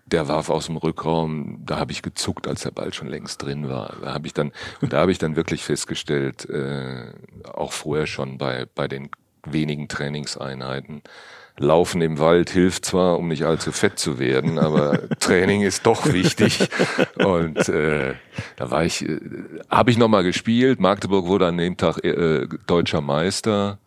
der 0.08 0.28
warf 0.28 0.50
aus 0.50 0.68
dem 0.68 0.78
Rückraum, 0.78 1.62
da 1.66 1.78
habe 1.78 1.92
ich 1.92 2.02
gezuckt, 2.02 2.48
als 2.48 2.64
der 2.64 2.72
Ball 2.72 2.94
schon 2.94 3.08
längst 3.08 3.44
drin 3.44 3.70
war. 3.70 3.96
Da 4.02 4.14
habe 4.14 4.28
ich 4.28 4.34
dann, 4.34 4.52
da 4.82 5.00
habe 5.00 5.12
ich 5.12 5.18
dann 5.18 5.36
wirklich 5.36 5.64
festgestellt, 5.64 6.50
äh, 6.50 7.14
auch 7.54 7.72
vorher 7.72 8.08
schon 8.08 8.38
bei 8.38 8.66
bei 8.74 8.88
den 8.88 9.10
wenigen 9.44 9.88
Trainingseinheiten, 9.88 11.04
Laufen 11.60 12.02
im 12.02 12.20
Wald 12.20 12.52
hilft 12.52 12.86
zwar, 12.86 13.18
um 13.18 13.30
nicht 13.30 13.44
allzu 13.44 13.72
fett 13.72 13.98
zu 13.98 14.20
werden, 14.20 14.60
aber 14.60 15.10
Training 15.20 15.64
ist 15.64 15.88
doch 15.88 16.06
wichtig. 16.06 16.70
Und 17.16 17.68
äh, 17.68 18.14
da 18.58 18.70
war 18.70 18.86
ich, 18.86 19.04
äh, 19.08 19.20
habe 19.68 19.90
ich 19.90 19.98
nochmal 19.98 20.24
gespielt. 20.24 20.80
Magdeburg 20.80 21.26
wurde 21.26 21.48
an 21.48 21.58
dem 21.58 21.76
Tag 21.76 22.04
äh, 22.04 22.48
deutscher 22.68 23.02
Meister. 23.02 23.80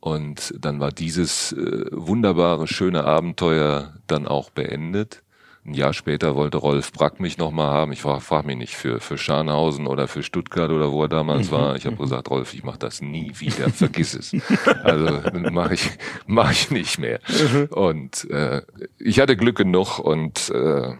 Und 0.00 0.54
dann 0.58 0.80
war 0.80 0.90
dieses 0.90 1.52
äh, 1.52 1.86
wunderbare, 1.92 2.66
schöne 2.66 3.04
Abenteuer 3.04 3.94
dann 4.08 4.26
auch 4.26 4.50
beendet. 4.50 5.22
Ein 5.64 5.74
Jahr 5.74 5.92
später 5.92 6.34
wollte 6.34 6.58
Rolf 6.58 6.92
Brack 6.92 7.20
mich 7.20 7.36
nochmal 7.36 7.70
haben. 7.70 7.92
Ich 7.92 8.00
frage 8.00 8.20
frag 8.20 8.46
mich 8.46 8.56
nicht 8.56 8.76
für, 8.76 9.00
für 9.00 9.18
Scharnhausen 9.18 9.86
oder 9.86 10.08
für 10.08 10.22
Stuttgart 10.22 10.70
oder 10.70 10.92
wo 10.92 11.02
er 11.02 11.08
damals 11.08 11.50
mhm. 11.50 11.56
war. 11.56 11.76
Ich 11.76 11.84
habe 11.84 11.96
mhm. 11.96 12.00
gesagt, 12.00 12.30
Rolf, 12.30 12.54
ich 12.54 12.64
mache 12.64 12.78
das 12.78 13.02
nie 13.02 13.32
wieder, 13.36 13.68
vergiss 13.70 14.14
es. 14.14 14.34
Also 14.82 15.20
mache 15.50 15.74
ich, 15.74 15.90
mach 16.26 16.50
ich 16.50 16.70
nicht 16.70 16.98
mehr. 16.98 17.20
Mhm. 17.28 17.66
Und 17.66 18.30
äh, 18.30 18.62
ich 18.98 19.20
hatte 19.20 19.36
Glück 19.36 19.56
genug 19.56 19.98
und 19.98 20.50
äh, 20.50 20.94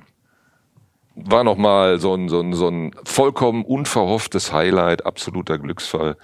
war 1.15 1.45
nochmal 1.45 1.99
so 1.99 2.15
ein, 2.15 2.29
so, 2.29 2.41
ein, 2.41 2.53
so 2.53 2.69
ein 2.69 2.93
vollkommen 3.05 3.65
unverhofftes 3.65 4.53
Highlight, 4.53 5.07
absoluter 5.07 5.59
Glücksfall. 5.59 6.17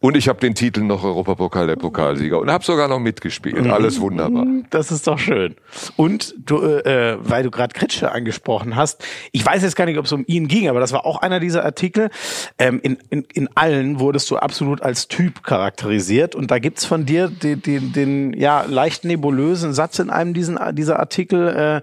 Und 0.00 0.16
ich 0.16 0.28
habe 0.28 0.38
den 0.38 0.54
Titel 0.54 0.82
noch 0.82 1.02
Europapokal 1.02 1.66
der 1.66 1.74
Pokalsieger 1.74 2.38
und 2.38 2.50
habe 2.50 2.64
sogar 2.64 2.86
noch 2.86 3.00
mitgespielt. 3.00 3.64
Mhm. 3.64 3.72
Alles 3.72 4.00
wunderbar. 4.00 4.46
Das 4.70 4.92
ist 4.92 5.08
doch 5.08 5.18
schön. 5.18 5.56
Und 5.96 6.36
du, 6.38 6.62
äh, 6.62 7.16
weil 7.20 7.42
du 7.42 7.50
gerade 7.50 7.74
Kretsche 7.74 8.12
angesprochen 8.12 8.76
hast, 8.76 9.04
ich 9.32 9.44
weiß 9.44 9.62
jetzt 9.62 9.74
gar 9.74 9.86
nicht, 9.86 9.98
ob 9.98 10.04
es 10.04 10.12
um 10.12 10.24
ihn 10.28 10.46
ging, 10.46 10.68
aber 10.68 10.78
das 10.78 10.92
war 10.92 11.04
auch 11.04 11.20
einer 11.20 11.40
dieser 11.40 11.64
Artikel. 11.64 12.10
Ähm, 12.58 12.78
in, 12.80 12.98
in, 13.10 13.24
in 13.32 13.48
allen 13.56 13.98
wurdest 13.98 14.30
du 14.30 14.36
absolut 14.36 14.82
als 14.82 15.08
Typ 15.08 15.42
charakterisiert 15.42 16.36
und 16.36 16.52
da 16.52 16.60
gibt's 16.60 16.84
von 16.84 17.04
dir 17.04 17.28
den, 17.28 17.60
den, 17.62 17.92
den 17.92 18.32
ja 18.34 18.62
leicht 18.68 19.04
nebulösen 19.04 19.72
Satz 19.72 19.98
in 19.98 20.10
einem 20.10 20.32
diesen, 20.32 20.58
dieser 20.76 21.00
Artikel. 21.00 21.82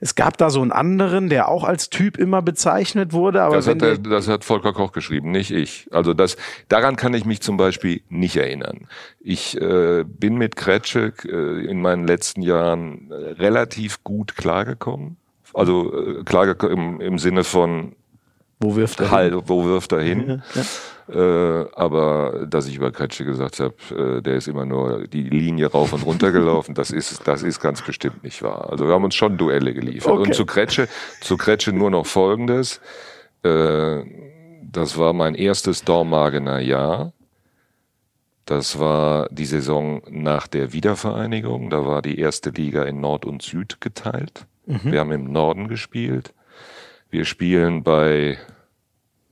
es 0.00 0.14
gab 0.14 0.36
da 0.36 0.50
so 0.50 0.62
einen 0.62 0.72
anderen, 0.72 1.28
der 1.28 1.48
auch 1.48 1.64
als 1.64 1.90
Typ 1.90 2.18
immer 2.18 2.40
bezeichnet 2.40 3.12
wurde. 3.12 3.42
Aber 3.42 3.56
das, 3.56 3.66
hat, 3.66 3.80
der, 3.80 3.98
das 3.98 4.28
hat 4.28 4.44
Volker 4.44 4.72
Koch 4.72 4.92
geschrieben, 4.92 5.30
nicht 5.30 5.50
ich. 5.50 5.88
Also 5.90 6.14
das, 6.14 6.36
daran 6.68 6.96
kann 6.96 7.14
ich 7.14 7.24
mich 7.24 7.40
zum 7.40 7.56
Beispiel 7.56 8.02
nicht 8.08 8.36
erinnern. 8.36 8.86
Ich 9.20 9.60
äh, 9.60 10.04
bin 10.04 10.36
mit 10.36 10.56
Kretschek 10.56 11.24
äh, 11.24 11.64
in 11.66 11.80
meinen 11.80 12.06
letzten 12.06 12.42
Jahren 12.42 13.10
relativ 13.12 14.04
gut 14.04 14.36
klargekommen. 14.36 15.16
Also 15.52 15.92
äh, 15.92 16.24
klargekommen 16.24 16.76
im, 16.76 17.00
im 17.00 17.18
Sinne 17.18 17.42
von 17.42 17.96
wo 18.60 18.74
wirft 18.76 19.00
er 19.00 19.10
halt, 19.10 19.34
hin? 19.34 19.42
Wo 19.46 19.64
wirft 19.64 19.92
er 19.92 20.00
hin? 20.00 20.42
Ja, 20.54 20.62
äh, 21.08 21.64
aber 21.74 22.46
dass 22.46 22.66
ich 22.66 22.76
über 22.76 22.90
Kretsche 22.92 23.24
gesagt 23.24 23.60
habe, 23.60 23.74
äh, 24.18 24.22
der 24.22 24.36
ist 24.36 24.48
immer 24.48 24.66
nur 24.66 25.06
die 25.06 25.22
Linie 25.22 25.70
rauf 25.70 25.92
und 25.92 26.04
runter 26.04 26.32
gelaufen, 26.32 26.74
das 26.74 26.90
ist, 26.90 27.26
das 27.26 27.42
ist 27.42 27.60
ganz 27.60 27.82
bestimmt 27.82 28.22
nicht 28.22 28.42
wahr. 28.42 28.70
Also 28.70 28.86
wir 28.86 28.94
haben 28.94 29.04
uns 29.04 29.14
schon 29.14 29.38
Duelle 29.38 29.72
geliefert. 29.72 30.12
Okay. 30.12 30.22
Und 30.22 30.34
zu 30.34 30.44
Kretsche, 30.44 30.88
zu 31.20 31.36
Kretsche 31.36 31.72
nur 31.72 31.90
noch 31.90 32.06
Folgendes. 32.06 32.80
Äh, 33.42 34.02
das 34.70 34.98
war 34.98 35.12
mein 35.12 35.34
erstes 35.34 35.82
Dormagener 35.82 36.58
Jahr. 36.58 37.12
Das 38.44 38.78
war 38.78 39.28
die 39.30 39.46
Saison 39.46 40.02
nach 40.10 40.46
der 40.46 40.72
Wiedervereinigung. 40.72 41.70
Da 41.70 41.86
war 41.86 42.02
die 42.02 42.18
erste 42.18 42.50
Liga 42.50 42.84
in 42.84 43.00
Nord 43.00 43.24
und 43.24 43.42
Süd 43.42 43.80
geteilt. 43.80 44.46
Mhm. 44.66 44.92
Wir 44.92 45.00
haben 45.00 45.12
im 45.12 45.32
Norden 45.32 45.68
gespielt. 45.68 46.34
Wir 47.10 47.24
spielen 47.24 47.82
bei 47.82 48.38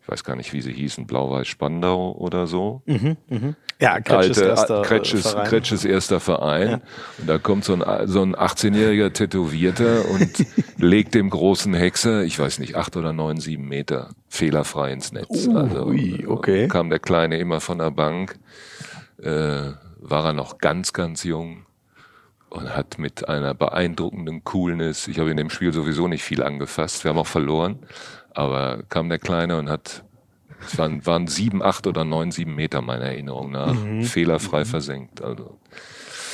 ich 0.07 0.13
weiß 0.13 0.23
gar 0.23 0.37
nicht, 0.37 0.53
wie 0.53 0.63
sie 0.63 0.73
hießen, 0.73 1.09
Blau-Weiß 1.09 1.49
Spandau 1.49 2.13
oder 2.13 2.47
so. 2.47 2.81
Mhm, 2.87 3.17
mhm. 3.29 3.57
Ja, 3.81 4.01
Kretsches 4.01 4.39
Alte, 4.39 4.49
erster 4.51 4.83
Kretsches, 4.83 5.31
Verein. 5.33 5.49
Kretsches 5.49 5.85
erster 5.85 6.21
Verein. 6.21 6.69
Ja. 6.69 6.81
Und 7.19 7.29
da 7.29 7.39
kommt 7.39 7.65
so 7.65 7.75
ein, 7.75 8.07
so 8.07 8.23
ein 8.23 8.37
18-jähriger 8.37 9.13
Tätowierter 9.13 10.09
und 10.09 10.47
legt 10.79 11.17
dem 11.17 11.29
großen 11.29 11.75
Hexer, 11.75 12.23
ich 12.23 12.39
weiß 12.39 12.61
nicht, 12.61 12.77
acht 12.77 12.97
oder 12.97 13.13
neun, 13.13 13.41
sieben 13.41 13.67
Meter 13.67 14.11
fehlerfrei 14.29 14.93
ins 14.93 15.11
Netz. 15.11 15.49
Uh, 15.49 15.59
also 15.59 15.87
ui, 15.87 16.25
okay. 16.25 16.69
kam 16.69 16.89
der 16.89 17.01
Kleine 17.01 17.39
immer 17.39 17.61
von 17.61 17.79
der 17.79 17.91
Bank, 17.91 18.39
äh, 19.21 19.73
war 19.99 20.25
er 20.25 20.35
noch 20.35 20.59
ganz, 20.59 20.93
ganz 20.93 21.25
jung 21.25 21.67
und 22.49 22.77
hat 22.77 23.01
mit 23.01 23.29
einer 23.29 23.55
beeindruckenden 23.55 24.45
Coolness, 24.45 25.09
ich 25.09 25.19
habe 25.19 25.33
in 25.33 25.37
dem 25.37 25.51
Spiel 25.51 25.73
sowieso 25.73 26.07
nicht 26.07 26.23
viel 26.23 26.45
angefasst, 26.45 27.03
wir 27.03 27.09
haben 27.09 27.19
auch 27.19 27.27
verloren, 27.27 27.81
aber 28.37 28.83
kam 28.89 29.09
der 29.09 29.19
Kleine 29.19 29.59
und 29.59 29.69
hat, 29.71 30.05
es 30.67 30.79
waren, 30.79 31.05
waren 31.07 31.27
sieben, 31.27 31.63
acht 31.63 31.87
oder 31.87 32.05
neun, 32.05 32.31
sieben 32.31 32.55
Meter 32.55 32.83
meiner 32.83 33.07
Erinnerung 33.07 33.51
nach, 33.51 33.75
mhm. 33.75 34.03
fehlerfrei 34.03 34.61
mhm. 34.61 34.67
versenkt. 34.67 35.23
Also. 35.23 35.59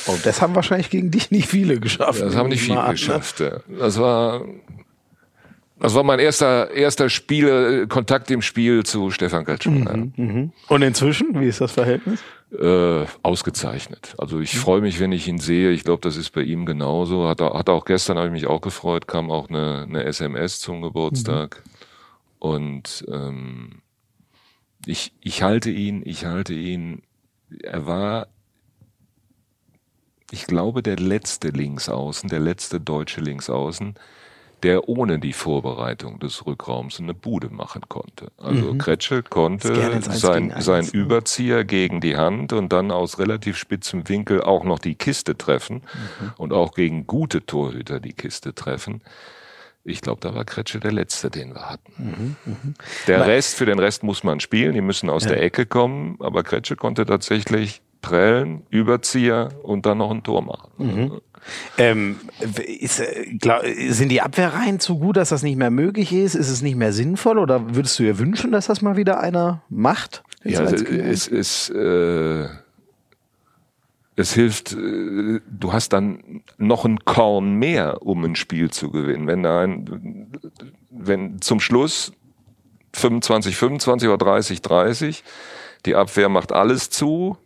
Und 0.07 0.15
oh, 0.15 0.19
das 0.25 0.43
haben 0.43 0.55
wahrscheinlich 0.55 0.91
gegen 0.91 1.11
dich 1.13 1.31
nicht 1.31 1.49
viele 1.49 1.79
geschafft. 1.79 2.21
Das 2.21 2.35
haben 2.35 2.49
nicht 2.49 2.63
viele 2.63 2.83
ne? 2.83 2.91
geschafft. 2.91 3.39
Ne? 3.39 3.63
Das 3.79 4.01
war, 4.01 4.45
das 5.79 5.95
war 5.95 6.03
mein 6.03 6.19
erster, 6.19 6.73
erster 6.73 7.09
Spiel, 7.09 7.87
Kontakt 7.89 8.31
im 8.33 8.43
Spiel 8.43 8.83
zu 8.83 9.11
Stefan 9.11 9.45
Kretschmer. 9.45 9.97
Mhm, 9.97 10.13
ja. 10.17 10.25
Mhm. 10.25 10.53
Und 10.69 10.83
inzwischen, 10.83 11.41
wie 11.41 11.47
ist 11.47 11.61
das 11.61 11.73
Verhältnis? 11.73 12.21
Äh, 12.59 13.07
ausgezeichnet. 13.23 14.15
Also 14.19 14.41
ich 14.41 14.55
mhm. 14.55 14.59
freue 14.59 14.81
mich, 14.81 14.99
wenn 14.99 15.13
ich 15.13 15.29
ihn 15.29 15.39
sehe. 15.39 15.71
Ich 15.71 15.85
glaube, 15.85 16.01
das 16.03 16.17
ist 16.17 16.31
bei 16.31 16.43
ihm 16.43 16.67
genauso. 16.67 17.29
Hat, 17.29 17.41
hat 17.41 17.71
auch 17.71 17.85
gestern, 17.85 18.19
habe 18.19 18.27
ich 18.27 18.33
mich 18.33 18.47
auch 18.47 18.61
gefreut, 18.61 19.07
kam 19.07 19.31
auch 19.31 19.49
eine, 19.49 19.87
eine 19.89 20.05
SMS 20.05 20.59
zum 20.59 20.83
Geburtstag. 20.83 21.63
Mhm. 21.65 21.82
Und 22.43 23.05
ähm, 23.07 23.83
ich, 24.85 25.13
ich 25.21 25.45
halte 25.45 25.71
ihn, 25.71 26.03
ich 26.05 26.25
halte 26.25 26.55
ihn, 26.55 27.03
er 27.63 27.87
war, 27.87 28.27
ich 30.33 30.49
glaube, 30.49 30.83
der 30.83 30.97
letzte 30.97 31.51
Linksaußen, 31.51 32.29
der 32.29 32.41
letzte 32.41 32.81
deutsche 32.81 33.21
Linksaußen, 33.21 33.95
der 34.65 34.89
ohne 34.89 35.21
die 35.21 35.33
Vorbereitung 35.33 36.19
des 36.19 36.45
Rückraums 36.45 36.99
eine 36.99 37.15
Bude 37.15 37.49
machen 37.49 37.83
konnte. 37.89 38.33
Also 38.39 38.73
mhm. 38.73 38.79
Kretsche 38.79 39.23
konnte 39.23 40.03
sein, 40.11 40.53
sein 40.59 40.89
Überzieher 40.89 41.63
gegen 41.63 42.01
die 42.01 42.17
Hand 42.17 42.53
und 42.53 42.73
dann 42.73 42.91
aus 42.91 43.21
relativ 43.21 43.57
spitzem 43.57 44.09
Winkel 44.09 44.43
auch 44.43 44.65
noch 44.65 44.81
die 44.81 44.97
Kiste 44.97 45.39
treffen 45.39 45.83
mhm. 46.21 46.33
und 46.39 46.53
auch 46.53 46.75
gegen 46.75 47.07
gute 47.07 47.47
Torhüter 47.47 48.01
die 48.01 48.15
Kiste 48.15 48.53
treffen. 48.53 49.01
Ich 49.85 50.01
glaube, 50.01 50.21
da 50.21 50.35
war 50.35 50.45
Kretsche 50.45 50.79
der 50.79 50.93
Letzte, 50.93 51.31
den 51.31 51.55
wir 51.55 51.69
hatten. 51.69 52.37
Mhm, 52.45 52.53
mh. 52.53 52.75
Der 53.09 53.27
Rest, 53.27 53.57
für 53.57 53.67
den 53.67 53.79
Rest 53.79 54.03
muss 54.05 54.23
man 54.23 54.39
spielen, 54.39 54.75
die 54.75 54.81
müssen 54.81 55.11
aus 55.11 55.25
ja. 55.25 55.31
der 55.31 55.43
Ecke 55.43 55.67
kommen, 55.67 56.17
aber 56.21 56.45
Kretsche 56.45 56.77
konnte 56.77 57.05
tatsächlich 57.05 57.83
prellen, 58.01 58.67
Überzieher 58.71 59.51
und 59.63 59.87
dann 59.87 59.99
noch 59.99 60.11
ein 60.11 60.23
Tor 60.23 60.43
machen. 60.43 60.71
Mhm. 60.79 61.21
Ähm, 61.79 62.21
ist, 62.81 63.01
äh, 63.01 63.35
glaub, 63.39 63.63
sind 63.89 64.11
die 64.11 64.21
Abwehrreihen 64.21 64.79
zu 64.79 64.99
gut, 64.99 65.17
dass 65.17 65.31
das 65.31 65.43
nicht 65.43 65.57
mehr 65.57 65.71
möglich 65.71 66.13
ist? 66.13 66.35
Ist 66.35 66.51
es 66.51 66.63
nicht 66.63 66.77
mehr 66.77 66.93
sinnvoll 66.93 67.39
oder 67.39 67.75
würdest 67.75 67.99
du 67.99 68.05
dir 68.05 68.19
wünschen, 68.19 68.53
dass 68.53 68.67
das 68.67 68.83
mal 68.83 68.97
wieder 68.97 69.21
einer 69.21 69.63
macht? 69.69 70.23
Ja, 70.45 70.63
es 70.63 71.27
ist, 71.29 71.71
äh, 71.71 72.49
es 74.17 74.35
hilft, 74.35 74.73
äh, 74.73 75.41
du 75.47 75.73
hast 75.73 75.91
dann 75.93 76.43
noch 76.59 76.85
ein 76.85 77.05
Korn 77.05 77.55
mehr, 77.55 78.03
um 78.03 78.25
ein 78.25 78.37
Spiel 78.37 78.71
zu 78.71 78.91
gewinnen. 78.91 79.27
Wenn 79.27 79.43
da 79.43 79.61
ein, 79.61 80.33
wenn 80.91 81.41
zum 81.41 81.61
Schluss 81.61 82.13
25, 82.95 83.57
25 83.57 84.09
oder 84.09 84.19
30, 84.19 84.61
30, 84.63 85.25
die 85.87 85.97
Abwehr 85.97 86.29
macht 86.29 86.53
alles 86.53 86.91
zu, 86.91 87.39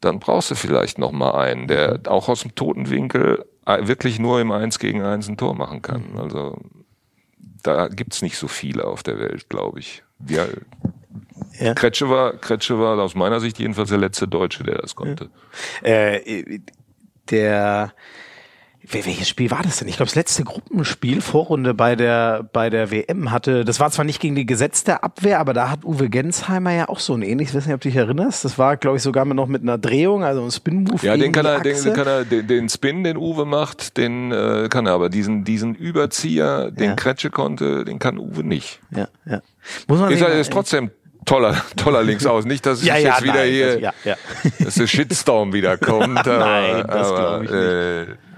dann 0.00 0.20
brauchst 0.20 0.50
du 0.50 0.54
vielleicht 0.54 0.98
noch 0.98 1.12
mal 1.12 1.32
einen, 1.32 1.66
der 1.66 2.00
auch 2.06 2.28
aus 2.28 2.42
dem 2.42 2.54
toten 2.54 2.90
Winkel 2.90 3.44
äh, 3.66 3.86
wirklich 3.86 4.18
nur 4.18 4.40
im 4.40 4.52
Eins 4.52 4.78
gegen 4.78 5.02
Eins 5.02 5.28
ein 5.28 5.36
Tor 5.36 5.54
machen 5.54 5.82
kann. 5.82 6.12
Mhm. 6.12 6.18
Also 6.18 6.58
da 7.62 7.88
gibt's 7.88 8.22
nicht 8.22 8.36
so 8.36 8.48
viele 8.48 8.84
auf 8.84 9.02
der 9.02 9.18
Welt, 9.18 9.48
glaube 9.48 9.80
ich. 9.80 10.04
Wir, 10.18 10.48
ja. 11.58 11.74
Kretsche 11.74 12.08
war, 12.08 12.34
Kretsche 12.34 12.78
war 12.78 12.98
aus 12.98 13.14
meiner 13.14 13.40
Sicht 13.40 13.58
jedenfalls 13.58 13.88
der 13.88 13.98
letzte 13.98 14.28
Deutsche, 14.28 14.64
der 14.64 14.78
das 14.78 14.94
konnte. 14.94 15.30
Ja. 15.82 15.88
Äh, 15.88 16.60
der 17.30 17.92
welches 18.90 19.28
Spiel 19.28 19.50
war 19.50 19.62
das 19.62 19.78
denn? 19.78 19.88
Ich 19.88 19.96
glaube, 19.96 20.08
das 20.08 20.14
letzte 20.14 20.44
Gruppenspiel, 20.44 21.20
Vorrunde 21.20 21.74
bei 21.74 21.96
der, 21.96 22.42
bei 22.52 22.70
der 22.70 22.90
WM 22.90 23.30
hatte, 23.30 23.64
das 23.64 23.80
war 23.80 23.90
zwar 23.90 24.04
nicht 24.04 24.20
gegen 24.20 24.34
die 24.34 24.46
gesetzte 24.46 25.02
Abwehr, 25.02 25.40
aber 25.40 25.52
da 25.52 25.70
hat 25.70 25.84
Uwe 25.84 26.08
Gensheimer 26.08 26.72
ja 26.72 26.88
auch 26.88 27.00
so 27.00 27.14
ein 27.14 27.22
ähnliches, 27.22 27.52
ich 27.52 27.56
weiß 27.56 27.66
nicht, 27.66 27.74
ob 27.74 27.80
du 27.80 27.88
dich 27.88 27.96
erinnerst, 27.96 28.44
das 28.44 28.58
war, 28.58 28.76
glaube 28.76 28.96
ich, 28.96 29.02
sogar 29.02 29.24
noch 29.24 29.46
mit 29.46 29.62
einer 29.62 29.78
Drehung, 29.78 30.24
also 30.24 30.42
ein 30.42 30.50
Spin-Move. 30.50 31.04
Ja, 31.04 31.16
den 31.16 31.32
kann 31.32 31.44
er, 31.44 31.60
den, 31.60 31.82
den 31.82 31.92
kann 31.92 32.06
er, 32.06 32.24
den, 32.24 32.46
den 32.46 32.68
Spin, 32.68 33.04
den 33.04 33.16
Uwe 33.16 33.44
macht, 33.44 33.96
den 33.96 34.32
äh, 34.32 34.68
kann 34.70 34.86
er, 34.86 34.92
aber 34.92 35.10
diesen, 35.10 35.44
diesen 35.44 35.74
Überzieher, 35.74 36.70
den 36.70 36.90
ja. 36.90 36.94
Kretsche 36.94 37.30
konnte, 37.30 37.84
den 37.84 37.98
kann 37.98 38.18
Uwe 38.18 38.42
nicht. 38.42 38.80
Ja, 38.90 39.08
ja. 39.26 39.42
Muss 39.86 40.00
man 40.00 40.10
ist, 40.10 40.22
er, 40.22 40.32
ist 40.32 40.52
trotzdem 40.52 40.90
toller, 41.28 41.64
toller 41.76 42.02
links 42.02 42.26
aus. 42.26 42.44
Nicht, 42.44 42.66
dass 42.66 42.84
ja, 42.84 42.96
es 42.96 43.02
ja, 43.02 43.10
jetzt 43.10 43.22
wieder 43.22 43.34
nein, 43.34 43.50
hier, 43.50 43.80
das, 43.80 43.80
ja, 43.82 43.92
ja. 44.04 44.16
dass 44.64 44.74
der 44.74 44.86
Shitstorm 44.86 45.52
wieder 45.52 45.78
kommt. 45.78 46.14
nein, 46.26 46.86
das 46.86 47.08
glaube 47.08 47.44
ich 47.44 47.50
nicht. 47.50 47.60
Äh, 47.60 48.28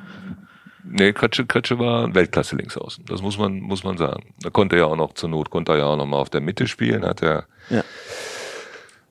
Nee, 0.93 1.13
Kretsche, 1.13 1.47
Kretsche 1.47 1.79
war 1.79 2.13
Weltklasse 2.17 2.57
links 2.57 2.77
außen. 2.77 3.05
Das 3.05 3.23
muss 3.23 3.39
man, 3.39 3.61
muss 3.61 3.85
man 3.85 3.97
sagen. 3.97 4.35
Da 4.41 4.51
konnte 4.51 4.75
er 4.75 4.81
ja 4.81 4.87
auch 4.87 4.97
noch 4.97 5.15
zur 5.15 5.29
Not, 5.29 5.49
konnte 5.49 5.71
er 5.71 5.79
ja 5.79 5.85
auch 5.85 5.97
noch 5.97 6.07
mal 6.07 6.17
auf 6.17 6.31
der 6.31 6.41
Mitte 6.41 6.67
spielen, 6.67 7.05
hat 7.05 7.23
er, 7.23 7.47
ja. 7.69 7.85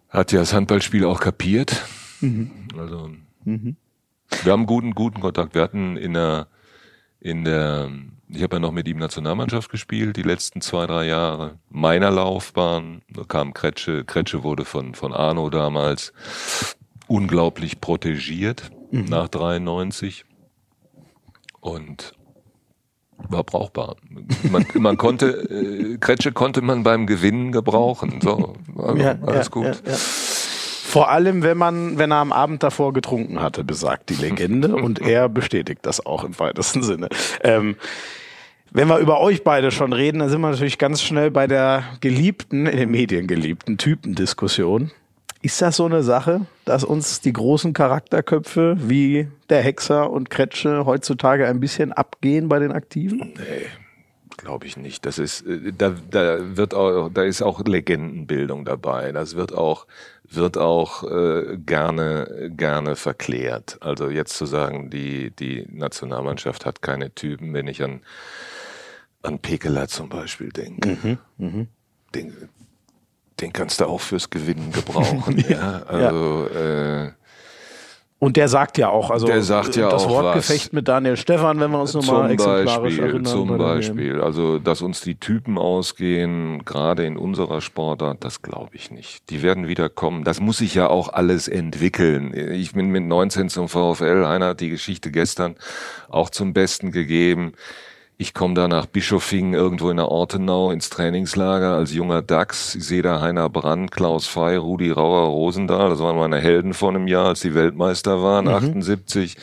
hat 0.10 0.34
ja 0.34 0.40
das 0.40 0.54
Handballspiel 0.54 1.06
auch 1.06 1.22
kapiert. 1.22 1.86
Mhm. 2.20 2.52
Also, 2.78 3.12
mhm. 3.46 3.78
wir 4.44 4.52
haben 4.52 4.66
guten, 4.66 4.94
guten 4.94 5.22
Kontakt. 5.22 5.56
Wir 5.56 5.62
hatten 5.62 5.96
in 5.96 6.16
der, 6.16 6.48
in 7.22 7.46
der, 7.46 7.90
ich 8.30 8.44
habe 8.44 8.58
ja 8.58 8.60
noch 8.60 8.72
mit 8.72 8.88
ihm 8.88 8.98
Nationalmannschaft 8.98 9.72
gespielt, 9.72 10.16
die 10.16 10.22
letzten 10.22 10.62
zwei, 10.62 10.86
drei 10.86 11.08
Jahre 11.08 11.58
meiner 11.70 12.12
Laufbahn. 12.12 13.02
Da 13.10 13.24
kam 13.24 13.54
Kretsche, 13.54 14.06
Kretsche 14.06 14.44
wurde 14.44 14.66
von, 14.66 14.94
von 14.94 15.14
Arno 15.14 15.50
damals 15.50 16.14
unglaublich 17.08 17.82
protegiert 17.82 18.70
mhm. 18.92 19.06
nach 19.06 19.30
93 19.30 20.26
und 21.60 22.14
war 23.18 23.44
brauchbar. 23.44 23.96
Man, 24.44 24.66
man 24.76 24.98
konnte, 24.98 25.28
äh, 25.50 25.98
Kretsche 25.98 26.32
konnte 26.32 26.62
man 26.62 26.84
beim 26.84 27.08
Gewinnen 27.08 27.52
gebrauchen. 27.52 28.22
So, 28.22 28.54
also, 28.78 28.96
ja, 28.96 29.18
alles 29.24 29.48
ja, 29.48 29.52
gut. 29.52 29.84
Ja, 29.86 29.96
Vor 30.90 31.12
allem, 31.12 31.44
wenn 31.44 31.56
man, 31.56 32.00
wenn 32.00 32.10
er 32.10 32.18
am 32.18 32.32
Abend 32.32 32.64
davor 32.64 32.94
getrunken 32.94 33.40
hatte, 33.40 33.64
besagt 33.64 34.10
die 34.10 34.16
Legende. 34.16 34.76
und 34.76 35.00
er 35.00 35.30
bestätigt 35.30 35.82
das 35.84 36.04
auch 36.04 36.24
im 36.24 36.38
weitesten 36.40 36.82
Sinne. 36.82 37.10
Ähm, 37.44 37.76
wenn 38.72 38.88
wir 38.88 38.98
über 38.98 39.20
euch 39.20 39.44
beide 39.44 39.70
schon 39.70 39.94
reden, 39.94 40.18
dann 40.18 40.30
sind 40.30 40.42
wir 40.42 40.50
natürlich 40.50 40.80
ganz 40.80 41.04
schnell 41.04 41.30
bei 41.30 41.46
der 41.46 41.84
geliebten, 42.02 42.66
in 42.66 42.76
den 42.76 42.90
Medien 42.90 43.28
geliebten 43.28 43.78
Typendiskussion. 43.78 44.90
Ist 45.44 45.62
das 45.62 45.76
so 45.76 45.86
eine 45.86 46.02
Sache, 46.02 46.48
dass 46.66 46.84
uns 46.84 47.22
die 47.22 47.34
großen 47.34 47.74
Charakterköpfe 47.74 48.76
wie 48.80 49.28
der 49.50 49.62
Hexer 49.62 50.10
und 50.10 50.32
Kretsche 50.32 50.88
heutzutage 50.88 51.48
ein 51.48 51.60
bisschen 51.60 51.94
abgehen 51.94 52.50
bei 52.50 52.58
den 52.58 52.72
Aktiven? 52.72 53.34
Nee, 53.36 53.68
glaube 54.40 54.66
ich 54.66 54.78
nicht. 54.78 55.06
Das 55.06 55.20
ist, 55.20 55.46
äh, 55.46 55.72
da, 55.72 55.96
da 56.10 56.58
wird 56.58 56.74
auch, 56.74 57.10
da 57.10 57.24
ist 57.24 57.42
auch 57.42 57.64
Legendenbildung 57.64 58.66
dabei. 58.66 59.12
Das 59.12 59.36
wird 59.36 59.54
auch, 59.54 59.86
wird 60.24 60.58
auch 60.58 61.04
äh, 61.04 61.58
gerne, 61.58 62.52
gerne 62.56 62.96
verklärt. 62.96 63.78
Also 63.82 64.10
jetzt 64.10 64.36
zu 64.38 64.46
sagen, 64.46 64.90
die, 64.90 65.32
die 65.32 65.68
Nationalmannschaft 65.70 66.66
hat 66.66 66.82
keine 66.82 67.14
Typen, 67.14 67.54
wenn 67.54 67.68
ich 67.68 67.84
an, 67.84 68.02
an 69.22 69.40
Pekeler 69.40 69.88
zum 69.88 70.10
Beispiel 70.10 70.50
denke. 70.50 70.98
Mhm, 71.02 71.18
mh. 71.38 71.66
Den, 72.16 72.34
den 73.40 73.54
kannst 73.54 73.80
du 73.80 73.86
auch 73.86 74.02
fürs 74.02 74.30
Gewinnen 74.30 74.72
gebrauchen. 74.72 75.38
ja, 75.50 75.84
also 75.84 76.50
ja. 76.54 77.06
Äh, 77.06 77.12
und 78.20 78.36
der 78.36 78.50
sagt 78.50 78.78
ja 78.78 78.90
auch, 78.90 79.12
also 79.12 79.26
der 79.26 79.42
sagt 79.42 79.78
ja 79.78 79.90
das 79.90 80.04
auch 80.04 80.10
Wortgefecht 80.10 80.68
was. 80.68 80.72
mit 80.74 80.90
Daniel 80.90 81.16
Stefan, 81.16 81.60
wenn 81.62 81.72
wir 81.72 81.80
uns 81.80 81.94
nochmal 81.94 82.30
exemplarisch 82.30 82.76
Beispiel, 82.76 83.04
erinnern. 83.04 83.26
Zum 83.26 83.58
Beispiel, 83.58 84.22
also 84.22 84.60
dass 84.60 84.82
uns 84.82 85.00
die 85.00 85.16
Typen 85.16 85.58
ausgehen, 85.58 86.66
gerade 86.66 87.06
in 87.06 87.16
unserer 87.16 87.62
Sportart, 87.62 88.18
das 88.20 88.42
glaube 88.42 88.72
ich 88.74 88.92
nicht. 88.92 89.30
Die 89.30 89.42
werden 89.42 89.70
wieder 89.70 89.88
kommen. 89.88 90.26
Das 90.26 90.42
muss 90.42 90.58
sich 90.58 90.76
ja 90.76 90.90
auch 90.90 91.08
alles 91.08 91.48
entwickeln. 91.48 92.34
Ich 92.34 92.74
bin 92.74 92.90
mit 92.90 93.06
19 93.06 93.48
zum 93.48 93.70
VfL, 93.70 94.26
Heiner 94.26 94.48
hat 94.48 94.60
die 94.60 94.70
Geschichte 94.70 95.12
gestern 95.12 95.56
auch 96.10 96.30
zum 96.30 96.54
Besten 96.54 96.92
gegeben. 96.92 97.54
Ich 98.22 98.34
komme 98.34 98.54
da 98.54 98.68
nach 98.68 98.86
Bischofing 98.86 99.54
irgendwo 99.54 99.90
in 99.90 99.96
der 99.96 100.10
Ortenau 100.10 100.72
ins 100.72 100.90
Trainingslager 100.90 101.76
als 101.76 101.94
junger 101.94 102.22
Dachs. 102.22 102.76
Ich 102.76 102.84
sehe 102.84 103.02
da 103.02 103.22
Heiner 103.22 103.48
Brand, 103.48 103.92
Klaus 103.92 104.28
Fey, 104.28 104.58
Rudi 104.58 104.92
Rauer, 104.92 105.30
Rosendahl. 105.30 105.90
Das 105.90 106.00
waren 106.00 106.18
meine 106.18 106.38
Helden 106.38 106.74
vor 106.74 106.90
einem 106.90 107.08
Jahr, 107.08 107.28
als 107.28 107.40
die 107.40 107.56
Weltmeister 107.56 108.22
waren, 108.22 108.48
mhm. 108.48 108.56
78. 108.56 109.38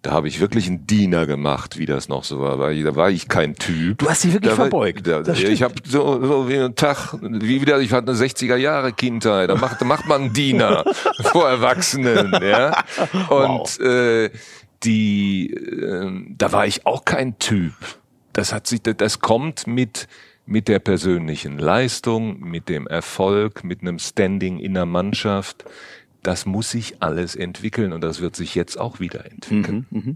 Da 0.00 0.12
habe 0.12 0.28
ich 0.28 0.40
wirklich 0.40 0.66
einen 0.66 0.86
Diener 0.86 1.26
gemacht, 1.26 1.76
wie 1.76 1.84
das 1.84 2.08
noch 2.08 2.24
so 2.24 2.40
war. 2.40 2.56
Da 2.56 2.96
war 2.96 3.10
ich 3.10 3.28
kein 3.28 3.54
Typ. 3.54 3.98
Du 3.98 4.08
hast 4.08 4.22
sie 4.22 4.32
wirklich 4.32 4.50
da 4.50 4.56
verbeugt. 4.56 5.06
Da, 5.06 5.20
ich 5.34 5.62
habe 5.62 5.74
so, 5.84 6.24
so 6.24 6.48
wie 6.48 6.56
einen 6.56 6.74
Tag, 6.74 7.18
wie 7.20 7.60
wieder, 7.60 7.78
ich 7.80 7.92
hatte 7.92 8.12
eine 8.12 8.18
60er 8.18 8.56
Jahre 8.56 8.94
Kindheit. 8.94 9.50
Da 9.50 9.56
macht, 9.56 9.84
macht 9.84 10.06
man 10.06 10.22
einen 10.22 10.32
Diener 10.32 10.84
vor 11.32 11.50
Erwachsenen. 11.50 12.32
Ja? 12.42 12.82
Und 13.28 13.78
wow. 13.78 13.80
äh, 13.80 14.30
die, 14.84 15.52
äh, 15.52 16.10
da 16.30 16.52
war 16.52 16.66
ich 16.66 16.86
auch 16.86 17.04
kein 17.04 17.38
Typ 17.38 17.74
das 18.36 18.52
hat 18.52 18.66
sich, 18.66 18.82
das 18.82 19.20
kommt 19.20 19.66
mit, 19.66 20.08
mit 20.44 20.68
der 20.68 20.78
persönlichen 20.78 21.58
Leistung, 21.58 22.40
mit 22.40 22.68
dem 22.68 22.86
Erfolg, 22.86 23.64
mit 23.64 23.80
einem 23.80 23.98
Standing 23.98 24.58
in 24.58 24.74
der 24.74 24.84
Mannschaft. 24.84 25.64
Das 26.22 26.44
muss 26.44 26.70
sich 26.70 27.02
alles 27.02 27.34
entwickeln 27.34 27.94
und 27.94 28.02
das 28.02 28.20
wird 28.20 28.36
sich 28.36 28.54
jetzt 28.54 28.78
auch 28.78 29.00
wieder 29.00 29.24
entwickeln. 29.24 29.86
Mhm, 29.90 30.00
mh. 30.00 30.14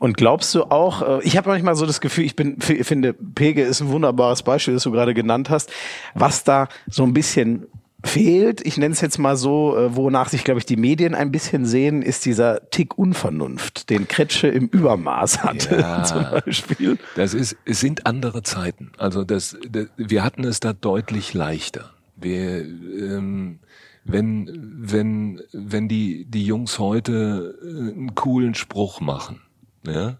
Und 0.00 0.16
glaubst 0.16 0.52
du 0.54 0.64
auch, 0.64 1.20
äh, 1.20 1.22
ich 1.22 1.36
habe 1.36 1.48
manchmal 1.50 1.76
so 1.76 1.86
das 1.86 2.00
Gefühl, 2.00 2.24
ich 2.24 2.34
bin, 2.34 2.60
finde, 2.60 3.12
Pege 3.12 3.62
ist 3.62 3.80
ein 3.80 3.88
wunderbares 3.90 4.42
Beispiel, 4.42 4.74
das 4.74 4.82
du 4.82 4.90
gerade 4.90 5.14
genannt 5.14 5.48
hast, 5.48 5.70
was 6.14 6.42
da 6.42 6.68
so 6.88 7.04
ein 7.04 7.12
bisschen 7.12 7.66
fehlt, 8.04 8.64
ich 8.66 8.78
nenne 8.78 8.92
es 8.92 9.00
jetzt 9.00 9.18
mal 9.18 9.36
so, 9.36 9.76
äh, 9.76 9.96
wonach 9.96 10.28
sich, 10.28 10.44
glaube 10.44 10.58
ich, 10.58 10.66
die 10.66 10.76
Medien 10.76 11.14
ein 11.14 11.30
bisschen 11.30 11.66
sehen, 11.66 12.02
ist 12.02 12.24
dieser 12.24 12.70
Tick 12.70 12.98
Unvernunft, 12.98 13.90
den 13.90 14.08
Kretsche 14.08 14.48
im 14.48 14.66
Übermaß 14.68 15.42
hatte, 15.42 15.76
ja, 15.76 16.02
zum 16.04 16.22
Beispiel. 16.22 16.98
Das 17.16 17.34
ist, 17.34 17.56
es 17.64 17.80
sind 17.80 18.06
andere 18.06 18.42
Zeiten. 18.42 18.92
Also 18.98 19.24
das, 19.24 19.56
das 19.68 19.86
wir 19.96 20.24
hatten 20.24 20.44
es 20.44 20.60
da 20.60 20.72
deutlich 20.72 21.34
leichter. 21.34 21.92
Wir, 22.16 22.60
ähm, 22.62 23.58
wenn, 24.04 24.50
wenn, 24.80 25.42
wenn 25.52 25.88
die, 25.88 26.24
die 26.24 26.44
Jungs 26.44 26.78
heute 26.78 27.58
äh, 27.62 27.66
einen 27.66 28.14
coolen 28.14 28.54
Spruch 28.54 29.00
machen, 29.00 29.40
ja, 29.86 30.18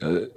äh, 0.00 0.28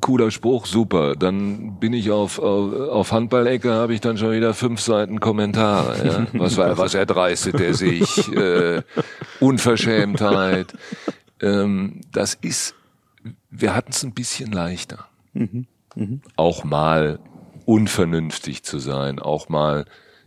cooler 0.00 0.30
Spruch, 0.30 0.66
super. 0.66 1.14
Dann 1.16 1.78
bin 1.78 1.92
ich 1.92 2.10
auf, 2.10 2.38
auf, 2.38 2.72
auf 2.72 3.12
Handballecke, 3.12 3.72
habe 3.72 3.94
ich 3.94 4.00
dann 4.00 4.18
schon 4.18 4.32
wieder 4.32 4.54
fünf 4.54 4.80
Seiten 4.80 5.20
Kommentare. 5.20 6.06
Ja? 6.06 6.26
Was, 6.40 6.56
war, 6.56 6.76
was 6.78 6.94
erdreistet 6.94 7.60
er 7.60 7.74
sich? 7.74 8.32
Äh, 8.32 8.82
Unverschämtheit. 9.40 10.74
Ähm, 11.40 12.00
das 12.12 12.34
ist 12.34 12.74
wir 13.50 13.74
hatten 13.74 13.90
es 13.90 14.02
ein 14.02 14.12
bisschen 14.12 14.52
leichter. 14.52 15.06
Mhm. 15.32 15.66
Mhm. 15.94 16.20
Auch 16.36 16.64
mal 16.64 17.18
unvernünftig 17.64 18.62
zu 18.62 18.78
sein, 18.78 19.18
auch 19.18 19.48
mal 19.48 19.84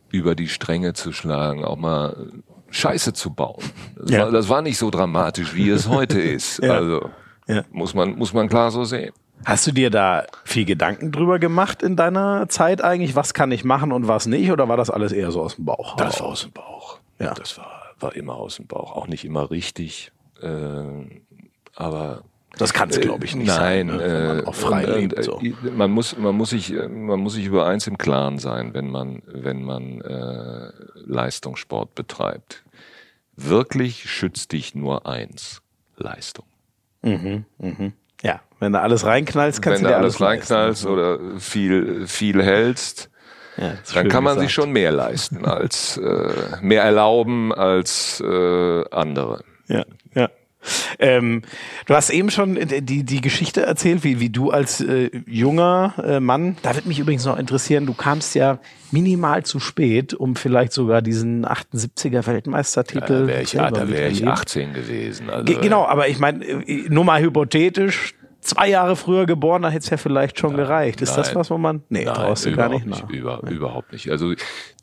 über 0.10 0.36
die 0.36 0.48
Stränge 0.48 0.94
zu 0.94 1.12
schlagen, 1.12 1.64
auch 1.64 1.78
mal 1.78 2.32
Scheiße 2.70 3.14
zu 3.14 3.32
bauen. 3.34 3.64
Das, 3.96 4.12
ja. 4.12 4.24
war, 4.24 4.32
das 4.32 4.50
war 4.50 4.62
nicht 4.62 4.78
so 4.78 4.90
dramatisch, 4.90 5.56
wie 5.56 5.70
es 5.70 5.88
heute 5.88 6.20
ist. 6.20 6.62
ja. 6.62 6.74
Also 6.74 7.10
ja. 7.48 7.64
muss 7.72 7.94
man 7.94 8.18
muss 8.18 8.34
man 8.34 8.50
klar 8.50 8.72
so 8.72 8.84
sehen. 8.84 9.14
Hast 9.46 9.68
du 9.68 9.72
dir 9.72 9.90
da 9.90 10.26
viel 10.44 10.66
Gedanken 10.66 11.12
drüber 11.12 11.40
gemacht 11.40 11.82
in 11.82 11.96
deiner 11.96 12.48
Zeit 12.50 12.84
eigentlich? 12.84 13.16
Was 13.16 13.34
kann 13.34 13.52
ich 13.52 13.64
machen 13.64 13.92
und 13.92 14.08
was 14.08 14.26
nicht? 14.26 14.52
Oder 14.52 14.68
war 14.68 14.78
das 14.78 14.90
alles 14.90 15.12
eher 15.12 15.32
so 15.32 15.42
aus 15.42 15.56
dem 15.56 15.66
Bauch? 15.66 15.96
Das 15.96 16.20
war 16.20 16.28
aus 16.28 16.44
dem 16.44 16.52
Bauch. 16.52 17.00
Ja. 17.20 17.34
Das 17.34 17.58
war, 17.58 17.94
war 18.00 18.16
immer 18.16 18.36
aus 18.36 18.58
dem 18.58 18.68
Bauch. 18.68 18.96
Auch 18.96 19.08
nicht 19.08 19.26
immer 19.26 19.50
richtig. 19.50 20.12
Äh, 20.42 21.22
aber 21.76 22.24
das 22.58 22.74
kann 22.74 22.90
es, 22.90 22.98
äh, 22.98 23.02
glaube 23.02 23.26
ich, 23.26 23.36
nicht 23.36 23.48
Nein, 23.48 23.88
sein, 23.88 23.98
ne? 23.98 24.00
wenn 24.00 24.28
man 24.38 24.46
auch 24.46 24.56
frei 24.56 24.84
äh, 24.84 25.00
lebt. 25.00 25.24
So. 25.24 25.42
Man 25.76 25.92
muss, 25.92 26.18
man 26.18 26.36
muss 26.36 26.50
sich, 26.50 26.72
man 26.72 27.20
muss 27.20 27.34
sich 27.34 27.46
über 27.46 27.66
eins 27.66 27.88
im 27.88 27.98
Klaren 27.98 28.40
sein, 28.40 28.74
wenn 28.74 28.90
man, 28.90 29.22
wenn 29.26 29.64
man 29.64 30.02
äh, 30.02 30.72
Leistungssport 30.96 31.96
betreibt. 31.96 32.64
Wirklich 33.36 34.10
schützt 34.10 34.52
dich 34.52 34.76
nur 34.76 35.08
eins: 35.08 35.62
Leistung. 35.96 36.46
Mhm, 37.02 37.46
mhm. 37.58 37.94
Wenn 38.62 38.74
du 38.74 38.80
alles 38.80 39.06
reinknallst, 39.06 39.60
kannst 39.60 39.80
wenn 39.80 39.86
du 39.86 39.90
dir 39.90 39.98
alles, 39.98 40.22
alles 40.22 40.30
reinknallst 40.30 40.84
leisten. 40.84 40.94
oder 40.94 41.20
viel, 41.40 42.06
viel 42.06 42.44
hältst, 42.44 43.10
ja, 43.58 43.74
dann 43.96 44.08
kann 44.08 44.24
man 44.24 44.36
gesagt. 44.36 44.50
sich 44.50 44.54
schon 44.54 44.72
mehr 44.72 44.92
leisten 44.92 45.46
als 45.46 45.98
äh, 45.98 46.34
mehr 46.62 46.84
erlauben 46.84 47.52
als 47.52 48.22
äh, 48.22 48.84
andere. 48.92 49.44
Ja, 49.68 49.84
ja. 50.14 50.30
Ähm, 51.00 51.42
du 51.88 51.96
hast 51.96 52.12
eben 52.12 52.30
schon 52.30 52.56
die, 52.56 53.04
die 53.04 53.22
Geschichte 53.22 53.64
erzählt, 53.64 54.04
wie, 54.04 54.20
wie 54.20 54.30
du 54.30 54.52
als 54.52 54.80
äh, 54.80 55.10
junger 55.26 55.96
äh, 56.06 56.20
Mann, 56.20 56.56
da 56.62 56.76
wird 56.76 56.86
mich 56.86 57.00
übrigens 57.00 57.26
noch 57.26 57.40
interessieren, 57.40 57.88
du 57.88 57.96
kamst 57.96 58.36
ja 58.36 58.60
minimal 58.92 59.44
zu 59.44 59.60
spät, 59.60 60.14
um 60.14 60.36
vielleicht 60.36 60.72
sogar 60.72 61.02
diesen 61.02 61.48
78er 61.48 62.28
Weltmeistertitel. 62.28 63.14
Ja, 63.14 63.20
da 63.20 63.28
wäre 63.28 63.42
ich, 63.42 63.54
ja, 63.54 63.90
wär 63.90 64.08
ich 64.10 64.28
18 64.28 64.74
gewesen. 64.74 65.32
Also, 65.32 65.60
genau, 65.60 65.84
aber 65.88 66.10
ich 66.10 66.20
meine, 66.20 66.46
äh, 66.46 66.86
nur 66.90 67.06
mal 67.06 67.24
hypothetisch, 67.24 68.14
zwei 68.42 68.70
Jahre 68.70 68.96
früher 68.96 69.26
geboren, 69.26 69.62
da 69.62 69.70
hätte 69.70 69.84
es 69.84 69.90
ja 69.90 69.98
vielleicht 69.98 70.38
schon 70.40 70.52
ja, 70.52 70.58
gereicht. 70.58 71.02
Ist 71.02 71.10
nein, 71.10 71.18
das 71.18 71.36
was, 71.36 71.50
wo 71.50 71.58
man. 71.58 71.84
Nee, 71.90 72.06
nein, 72.06 72.14
traust 72.14 72.46
du 72.46 72.56
gar 72.56 72.70
nicht 72.70 72.86
nach. 72.86 73.08
Nicht, 73.08 73.20
über, 73.20 73.42
nee. 73.44 73.52
Überhaupt 73.52 73.92
nicht. 73.92 74.10
Also 74.12 74.34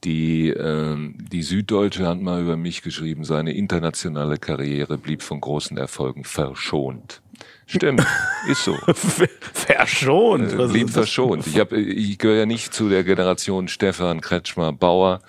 die, 0.05 0.49
ähm, 0.51 1.17
die 1.31 1.43
Süddeutsche 1.43 2.07
hat 2.07 2.21
mal 2.21 2.43
über 2.43 2.57
mich 2.57 2.83
geschrieben, 2.83 3.25
seine 3.25 3.53
internationale 3.53 4.39
Karriere 4.39 4.99
blieb 4.99 5.23
von 5.23 5.41
großen 5.41 5.77
Erfolgen 5.77 6.25
verschont. 6.25 7.21
Stimmt, 7.67 8.05
ist 8.49 8.65
so. 8.65 8.75
verschont. 9.53 10.53
Äh, 10.53 10.67
blieb 10.69 10.91
verschont. 10.91 11.47
Ich, 11.47 11.59
hab, 11.59 11.73
ich 11.73 12.19
gehöre 12.19 12.39
ja 12.39 12.47
nicht 12.47 12.73
zu 12.73 12.89
der 12.89 13.05
Generation 13.05 13.69
Stefan 13.69 14.21
Kretschmer 14.21 14.73
Bauer. 14.73 15.21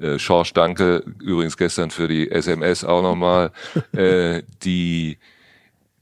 Äh, 0.00 0.18
Schorsch, 0.18 0.52
danke 0.52 1.04
übrigens 1.20 1.56
gestern 1.56 1.90
für 1.90 2.08
die 2.08 2.30
SMS 2.30 2.84
auch 2.84 3.02
nochmal. 3.02 3.52
äh, 3.92 4.42
die, 4.62 5.18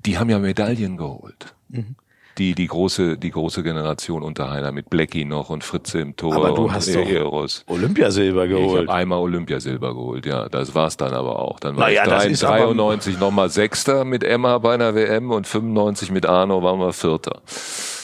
die 0.07 0.19
haben 0.19 0.31
ja 0.31 0.39
Medaillen 0.39 0.97
geholt. 0.97 1.55
Mhm. 1.75 1.97
Die, 2.39 2.57
die 2.57 2.67
große, 2.67 3.17
die 3.17 3.31
große 3.31 3.63
Generation 3.63 4.25
unter 4.25 4.51
Heiner 4.51 4.73
mit 4.73 4.91
Blackie 4.91 5.25
noch 5.25 5.51
und 5.51 5.63
Fritze 5.63 6.01
im 6.01 6.17
Tor. 6.17 6.35
Aber 6.35 6.53
du 6.53 6.73
hast 6.73 6.93
doch 6.93 7.09
Eros. 7.09 7.65
Olympiasilber 7.69 8.49
geholt. 8.49 8.83
Ich 8.83 8.89
habe 8.89 8.99
einmal 8.99 9.21
Olympiasilber 9.21 9.95
geholt, 9.95 10.27
ja. 10.27 10.49
Das 10.49 10.75
war's 10.75 10.97
dann 10.97 11.15
aber 11.15 11.39
auch. 11.39 11.61
Dann 11.61 11.77
war 11.77 11.87
naja, 11.87 12.03
ich 12.25 12.41
3, 12.41 12.65
93 12.65 13.21
nochmal 13.21 13.51
Sechster 13.51 14.05
mit 14.05 14.25
Emma 14.25 14.59
bei 14.59 14.75
einer 14.75 14.97
WM 14.97 15.31
und 15.31 15.47
95 15.47 16.11
mit 16.11 16.27
Arno 16.27 16.61
waren 16.61 16.81
wir 16.81 16.93
Vierter. 16.93 17.41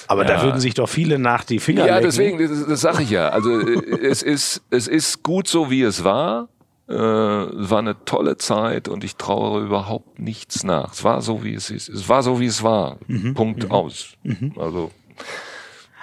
Aber 0.07 0.23
ja. 0.23 0.37
da 0.37 0.43
würden 0.45 0.61
sich 0.61 0.75
doch 0.75 0.89
viele 0.89 1.19
nach 1.19 1.43
die 1.43 1.59
Finger 1.59 1.87
Ja, 1.87 1.97
lecken. 1.97 2.09
deswegen, 2.09 2.39
das, 2.39 2.67
das 2.67 2.81
sage 2.81 3.03
ich 3.03 3.11
ja. 3.11 3.31
Also 3.31 3.59
es 3.61 4.23
ist, 4.23 4.63
es 4.71 4.87
ist 4.87 5.25
gut 5.25 5.49
so, 5.49 5.71
wie 5.71 5.83
es 5.83 6.05
war. 6.05 6.49
Äh, 6.91 6.97
war 6.97 7.79
eine 7.79 8.05
tolle 8.05 8.37
Zeit 8.37 8.89
und 8.89 9.05
ich 9.05 9.15
trauere 9.15 9.61
überhaupt 9.61 10.19
nichts 10.19 10.65
nach. 10.65 10.93
Es 10.93 11.05
war 11.05 11.23
so, 11.23 11.45
wie 11.45 11.55
es 11.55 11.71
ist. 11.71 11.89
Es 11.89 12.09
war 12.09 12.25
so, 12.25 12.41
wie 12.41 12.47
es 12.47 12.65
war. 12.65 12.99
Mhm. 13.07 13.35
Punkt 13.35 13.63
mhm. 13.63 13.71
aus. 13.71 14.15
Mhm. 14.25 14.55
Also. 14.59 14.91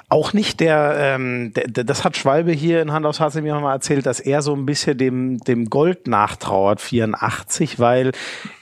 Auch 0.07 0.31
nicht 0.31 0.61
der, 0.61 0.95
ähm, 0.97 1.51
der, 1.53 1.83
das 1.83 2.05
hat 2.05 2.15
Schwalbe 2.15 2.53
hier 2.53 2.81
in 2.81 2.93
Hand 2.93 3.05
aus 3.05 3.19
Herz 3.19 3.35
mir 3.35 3.59
mal 3.59 3.73
erzählt, 3.73 4.05
dass 4.05 4.21
er 4.21 4.41
so 4.41 4.55
ein 4.55 4.65
bisschen 4.65 4.97
dem, 4.97 5.39
dem 5.39 5.69
Gold 5.69 6.07
nachtrauert, 6.07 6.79
84, 6.79 7.79
weil 7.79 8.13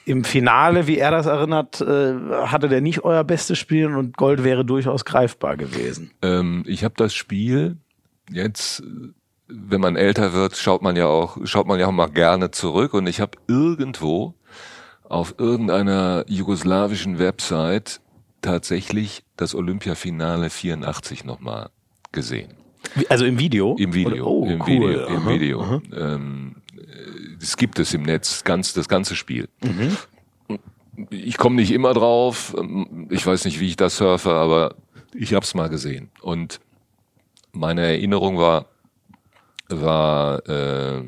im 0.05 0.23
Finale, 0.23 0.87
wie 0.87 0.97
er 0.97 1.11
das 1.11 1.27
erinnert, 1.27 1.79
äh, 1.81 2.15
hatte 2.47 2.69
der 2.69 2.81
nicht 2.81 3.03
euer 3.03 3.23
bestes 3.23 3.59
Spiel 3.59 3.95
und 3.95 4.17
Gold 4.17 4.43
wäre 4.43 4.65
durchaus 4.65 5.05
greifbar 5.05 5.57
gewesen. 5.57 6.09
Ähm, 6.23 6.63
ich 6.65 6.83
habe 6.83 6.95
das 6.97 7.13
Spiel 7.13 7.77
jetzt 8.31 8.81
wenn 9.47 9.81
man 9.81 9.95
älter 9.95 10.33
wird, 10.33 10.57
schaut 10.57 10.81
man 10.81 10.95
ja 10.95 11.07
auch, 11.07 11.37
schaut 11.45 11.67
man 11.67 11.79
ja 11.79 11.87
auch 11.87 11.91
mal 11.91 12.09
gerne 12.09 12.51
zurück. 12.51 12.93
Und 12.93 13.07
ich 13.07 13.19
habe 13.19 13.37
irgendwo 13.47 14.33
auf 15.03 15.35
irgendeiner 15.37 16.25
jugoslawischen 16.27 17.19
Website 17.19 18.01
tatsächlich 18.41 19.23
das 19.37 19.55
Olympiafinale 19.55 20.49
84 20.49 21.25
nochmal 21.25 21.69
gesehen. 22.11 22.53
Also 23.09 23.25
im 23.25 23.39
Video? 23.39 23.75
Im 23.77 23.93
Video. 23.93 24.27
Oh, 24.27 24.45
Im 24.45 24.61
cool. 24.61 24.67
Video. 24.67 25.05
Im 25.07 25.17
aha, 25.17 25.29
Video. 25.29 25.61
Aha. 25.61 25.81
Ähm, 25.95 26.55
das 27.39 27.57
gibt 27.57 27.79
es 27.79 27.93
im 27.93 28.03
Netz, 28.03 28.43
ganz, 28.43 28.73
das 28.73 28.87
ganze 28.87 29.15
Spiel. 29.15 29.49
Mhm. 29.63 29.97
Ich 31.09 31.37
komme 31.37 31.57
nicht 31.57 31.71
immer 31.71 31.93
drauf. 31.93 32.55
Ich 33.09 33.25
weiß 33.25 33.45
nicht, 33.45 33.59
wie 33.59 33.67
ich 33.67 33.75
das 33.75 33.97
surfe, 33.97 34.31
aber 34.31 34.75
ich 35.13 35.33
habe 35.33 35.43
es 35.43 35.53
mal 35.53 35.67
gesehen. 35.67 36.09
Und 36.21 36.61
meine 37.51 37.81
Erinnerung 37.81 38.37
war, 38.37 38.67
war, 39.69 40.47
äh, 40.47 41.03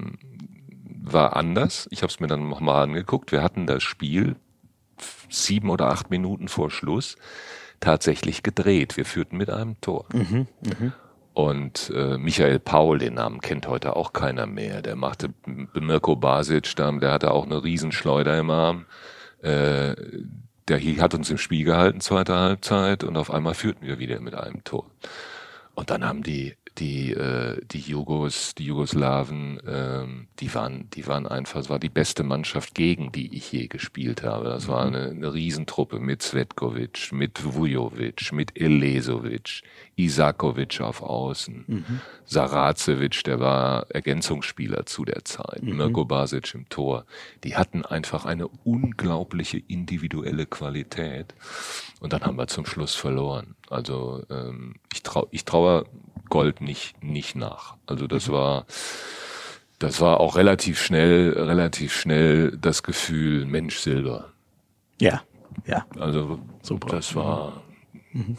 war 1.04 1.36
anders. 1.36 1.88
Ich 1.92 2.02
habe 2.02 2.12
es 2.12 2.20
mir 2.20 2.28
dann 2.28 2.50
nochmal 2.50 2.84
angeguckt. 2.84 3.32
Wir 3.32 3.44
hatten 3.44 3.68
das 3.68 3.84
Spiel 3.84 4.36
sieben 5.30 5.70
oder 5.70 5.88
acht 5.88 6.10
Minuten 6.10 6.48
vor 6.48 6.72
Schluss 6.72 7.18
tatsächlich 7.80 8.44
gedreht. 8.44 8.98
Wir 8.98 9.06
führten 9.06 9.38
mit 9.38 9.50
einem 9.50 9.80
Tor. 9.82 10.06
Mhm, 10.14 10.48
mh. 10.62 10.94
Und 11.34 11.92
äh, 11.96 12.18
Michael 12.18 12.58
Paul, 12.58 12.98
den 12.98 13.14
Namen 13.14 13.42
kennt 13.42 13.68
heute 13.68 13.96
auch 13.96 14.12
keiner 14.12 14.48
mehr. 14.48 14.82
Der 14.82 14.96
machte 14.96 15.36
Mirko 15.46 16.16
Basic, 16.16 16.76
der 16.76 17.12
hatte 17.12 17.30
auch 17.30 17.46
eine 17.46 17.64
Riesenschleuder 17.64 18.40
im 18.40 18.50
Arm. 18.50 18.86
Äh, 19.44 19.96
der 20.68 20.82
hat 21.00 21.14
uns 21.14 21.30
im 21.30 21.38
Spiel 21.38 21.64
gehalten, 21.64 22.02
zweite 22.02 22.36
Halbzeit, 22.36 23.04
und 23.04 23.18
auf 23.18 23.30
einmal 23.30 23.54
führten 23.54 23.86
wir 23.86 24.00
wieder 24.00 24.20
mit 24.20 24.34
einem 24.34 24.64
Tor. 24.64 24.90
Und 25.76 25.92
dann 25.92 26.04
haben 26.04 26.24
die 26.24 26.56
die, 26.80 27.12
äh, 27.14 27.60
die 27.66 27.80
Jugos, 27.80 28.54
die 28.56 28.66
Jugoslawen, 28.66 29.60
ähm, 29.68 30.28
die 30.40 30.54
waren, 30.54 30.90
die 30.92 31.08
waren 31.08 31.26
einfach, 31.26 31.60
es 31.60 31.70
war 31.70 31.80
die 31.80 31.90
beste 31.90 32.24
Mannschaft, 32.24 32.76
gegen 32.76 33.12
die 33.12 33.36
ich 33.36 33.52
je 33.52 33.68
gespielt 33.68 34.24
habe. 34.24 34.46
Das 34.46 34.68
war 34.68 34.86
mhm. 34.88 34.96
eine, 34.96 35.10
eine 35.10 35.34
Riesentruppe 35.34 36.00
mit 36.00 36.22
Svetkovic, 36.22 37.12
mit 37.12 37.44
Vujovic, 37.44 38.32
mit 38.32 38.60
Elesovic, 38.60 39.64
Isakovic 39.96 40.80
auf 40.82 41.02
Außen, 41.02 41.66
mhm. 41.68 42.02
Saracevic, 42.26 43.24
der 43.24 43.40
war 43.40 43.90
Ergänzungsspieler 43.90 44.86
zu 44.86 45.06
der 45.06 45.26
Zeit, 45.26 45.64
mhm. 45.64 45.78
Mirko 45.78 46.06
Basic 46.06 46.54
im 46.54 46.70
Tor. 46.70 47.06
Die 47.44 47.56
hatten 47.56 47.86
einfach 47.86 48.26
eine 48.26 48.48
unglaubliche 48.48 49.58
individuelle 49.58 50.46
Qualität. 50.46 51.34
Und 52.00 52.14
dann 52.14 52.22
haben 52.22 52.38
wir 52.38 52.48
zum 52.48 52.66
Schluss 52.66 52.94
verloren. 52.94 53.56
Also 53.70 54.24
ähm, 54.30 54.76
ich, 54.94 55.02
trau, 55.02 55.28
ich 55.32 55.46
traue 55.46 55.86
Gold 56.30 56.62
nicht, 56.62 57.02
nicht 57.04 57.36
nach. 57.36 57.76
Also 57.86 58.08
das 58.08 58.28
mhm. 58.28 58.34
war, 58.34 58.66
das 59.80 60.02
war 60.02 60.20
auch 60.20 60.36
relativ 60.36 60.82
schnell, 60.82 61.34
relativ 61.34 61.94
schnell 61.94 62.58
das 62.58 62.84
Gefühl, 62.84 63.46
Mensch, 63.46 63.80
Silber. 63.80 64.30
Ja, 65.00 65.22
ja. 65.66 65.86
Also 66.00 66.40
Super. 66.62 66.88
das 66.90 67.16
war. 67.16 67.62
Mhm. 68.14 68.38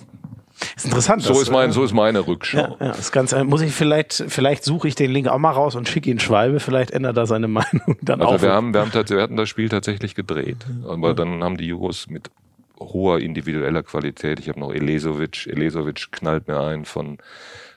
Ist 0.76 0.86
interessant. 0.86 1.22
So 1.22 1.40
ist 1.40 1.50
mein, 1.50 1.70
äh, 1.70 1.72
so 1.72 1.84
ist 1.84 1.92
meine 1.92 2.26
Rückschau. 2.26 2.76
Ja, 2.80 2.86
ja, 2.86 2.90
ist 2.92 3.12
ganz, 3.12 3.32
muss 3.44 3.60
ich 3.60 3.72
vielleicht, 3.72 4.24
vielleicht 4.28 4.64
suche 4.64 4.88
ich 4.88 4.96
den 4.96 5.12
Link 5.12 5.28
auch 5.28 5.38
mal 5.38 5.52
raus 5.52 5.76
und 5.76 5.88
schicke 5.88 6.10
ihn 6.10 6.18
Schwalbe, 6.18 6.58
vielleicht 6.58 6.90
ändert 6.90 7.16
er 7.16 7.26
seine 7.26 7.48
Meinung 7.48 7.96
dann 8.02 8.20
also 8.20 8.34
auch. 8.34 8.42
Wir 8.42 8.52
haben, 8.52 8.74
wir 8.74 8.80
haben, 8.80 8.92
wir 8.92 9.22
hatten 9.22 9.36
das 9.36 9.48
Spiel 9.48 9.68
tatsächlich 9.68 10.16
gedreht, 10.16 10.66
aber 10.86 11.14
dann 11.14 11.44
haben 11.44 11.56
die 11.56 11.66
Jugos 11.66 12.08
mit 12.08 12.30
hoher 12.80 13.20
individueller 13.20 13.82
Qualität. 13.82 14.40
Ich 14.40 14.48
habe 14.48 14.60
noch 14.60 14.72
Elesovic. 14.72 15.46
Elesovic 15.46 16.12
knallt 16.12 16.48
mir 16.48 16.60
ein 16.60 16.84
von 16.84 17.18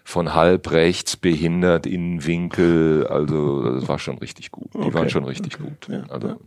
von 0.04 0.34
halb 0.34 0.72
rechts 0.72 1.18
behindert 1.18 1.86
in 1.86 2.26
Winkel. 2.26 3.08
Also 3.08 3.76
das 3.76 3.88
war 3.88 4.00
schon 4.00 4.18
richtig 4.18 4.52
gut. 4.52 4.74
Die 4.74 4.80
okay. 4.80 4.94
waren 4.94 5.10
schon 5.10 5.26
richtig 5.26 5.56
okay. 5.56 5.64
gut. 5.64 5.88
Ja, 5.88 6.04
also. 6.10 6.38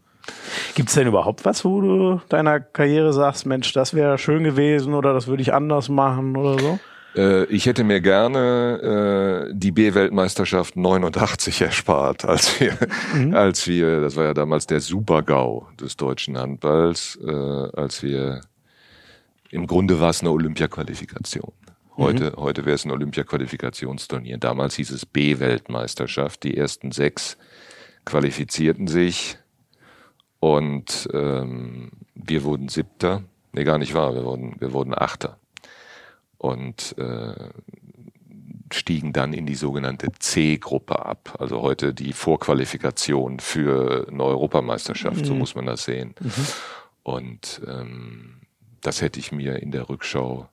Gibt 0.75 0.89
es 0.89 0.95
denn 0.95 1.07
überhaupt 1.07 1.45
was, 1.45 1.65
wo 1.65 1.81
du 1.81 2.21
deiner 2.29 2.59
Karriere 2.59 3.13
sagst, 3.13 3.45
Mensch, 3.45 3.73
das 3.73 3.93
wäre 3.93 4.17
schön 4.17 4.43
gewesen 4.43 4.95
oder 4.95 5.13
das 5.13 5.27
würde 5.27 5.43
ich 5.43 5.53
anders 5.53 5.89
machen 5.89 6.37
oder 6.37 6.59
so? 6.59 6.79
Äh, 7.17 7.45
ich 7.45 7.67
hätte 7.67 7.85
mir 7.85 8.01
gerne 8.01 9.49
äh, 9.51 9.55
die 9.55 9.71
B-Weltmeisterschaft 9.71 10.77
89 10.77 11.61
erspart, 11.61 12.25
als 12.29 12.61
wir, 12.61 12.77
mhm. 13.15 13.35
als 13.35 13.67
wir, 13.67 14.01
das 14.01 14.17
war 14.17 14.25
ja 14.25 14.35
damals 14.35 14.67
der 14.67 14.81
Super-GAU 14.81 15.67
des 15.81 15.97
deutschen 15.97 16.39
Handballs, 16.39 17.19
äh, 17.25 17.31
als 17.31 18.03
wir 18.03 18.41
im 19.51 19.67
Grunde 19.67 20.01
war 20.01 20.11
es 20.11 20.21
eine 20.21 20.31
Olympia-Qualifikation. 20.31 21.53
Heute, 21.97 22.33
mhm. 22.33 22.37
heute 22.37 22.65
wäre 22.65 22.75
es 22.75 22.85
ein 22.85 22.91
Olympia-Qualifikationsturnier. 22.91 24.39
Damals 24.39 24.75
hieß 24.77 24.91
es 24.91 25.07
B-Weltmeisterschaft. 25.07 26.43
Die 26.43 26.57
ersten 26.57 26.91
sechs 26.91 27.37
qualifizierten 28.05 28.89
sich 28.89 29.39
und 30.41 31.09
ähm, 31.13 31.91
wir 32.15 32.45
wurden 32.45 32.69
Siebter. 32.69 33.23
Nee, 33.53 33.65
gar 33.65 33.79
nicht 33.79 33.95
wahr. 33.95 34.15
Wir 34.15 34.25
wurden, 34.25 34.57
wir 34.61 34.73
wurden 34.73 34.95
Achter. 34.95 35.39
Und 36.37 36.97
äh, 36.99 37.49
stiegen 38.73 39.13
dann 39.13 39.33
in 39.33 39.47
die 39.47 39.55
sogenannte 39.55 40.13
C-Gruppe 40.19 41.07
ab. 41.07 41.37
Also 41.39 41.63
heute 41.63 41.95
die 41.95 42.13
Vorqualifikation 42.13 43.39
für 43.39 44.07
eine 44.11 44.23
Europameisterschaft, 44.23 45.21
mhm. 45.21 45.25
so 45.25 45.35
muss 45.35 45.55
man 45.55 45.67
das 45.67 45.85
sehen. 45.85 46.15
Mhm. 46.21 46.47
Und 47.05 47.63
ähm, 47.67 48.41
das 48.81 49.01
hätte 49.01 49.21
ich 49.21 49.33
mir 49.33 49.63
in 49.63 49.71
der 49.71 49.89
Rückschau 49.89 50.49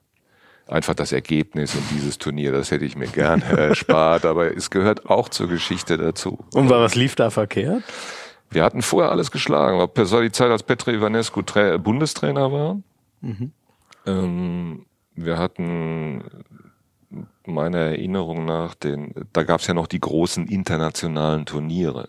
einfach 0.68 0.94
das 0.94 1.12
Ergebnis 1.12 1.74
und 1.74 1.84
dieses 1.90 2.18
Turnier, 2.18 2.52
das 2.52 2.70
hätte 2.70 2.84
ich 2.84 2.96
mir 2.96 3.08
gerne 3.08 3.44
erspart, 3.56 4.24
aber 4.24 4.56
es 4.56 4.70
gehört 4.70 5.08
auch 5.08 5.28
zur 5.28 5.48
Geschichte 5.48 5.98
dazu. 5.98 6.38
Und 6.54 6.70
was 6.70 6.94
lief 6.94 7.14
da 7.14 7.30
verkehrt? 7.30 7.82
Wir 8.50 8.62
hatten 8.64 8.82
vorher 8.82 9.10
alles 9.10 9.30
geschlagen. 9.30 9.88
Das 9.94 10.12
war 10.12 10.20
die 10.20 10.32
Zeit, 10.32 10.50
als 10.50 10.62
Petri 10.62 10.94
Ivanescu 10.94 11.42
Bundestrainer 11.78 12.52
war. 12.52 12.80
Mhm. 13.22 13.52
Ähm, 14.06 14.86
wir 15.14 15.38
hatten 15.38 16.22
meiner 17.46 17.78
Erinnerung 17.78 18.44
nach 18.44 18.74
den, 18.74 19.14
da 19.32 19.42
gab 19.42 19.60
es 19.60 19.66
ja 19.66 19.74
noch 19.74 19.86
die 19.86 20.00
großen 20.00 20.46
internationalen 20.48 21.46
Turniere 21.46 22.08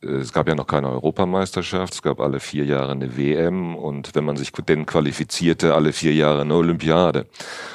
es 0.00 0.32
gab 0.32 0.48
ja 0.48 0.54
noch 0.54 0.66
keine 0.66 0.88
Europameisterschaft, 0.90 1.94
es 1.94 2.02
gab 2.02 2.20
alle 2.20 2.40
vier 2.40 2.64
Jahre 2.64 2.92
eine 2.92 3.16
WM 3.16 3.74
und 3.74 4.14
wenn 4.14 4.24
man 4.24 4.36
sich 4.36 4.52
denn 4.52 4.86
qualifizierte, 4.86 5.74
alle 5.74 5.92
vier 5.92 6.14
Jahre 6.14 6.42
eine 6.42 6.54
Olympiade. 6.54 7.26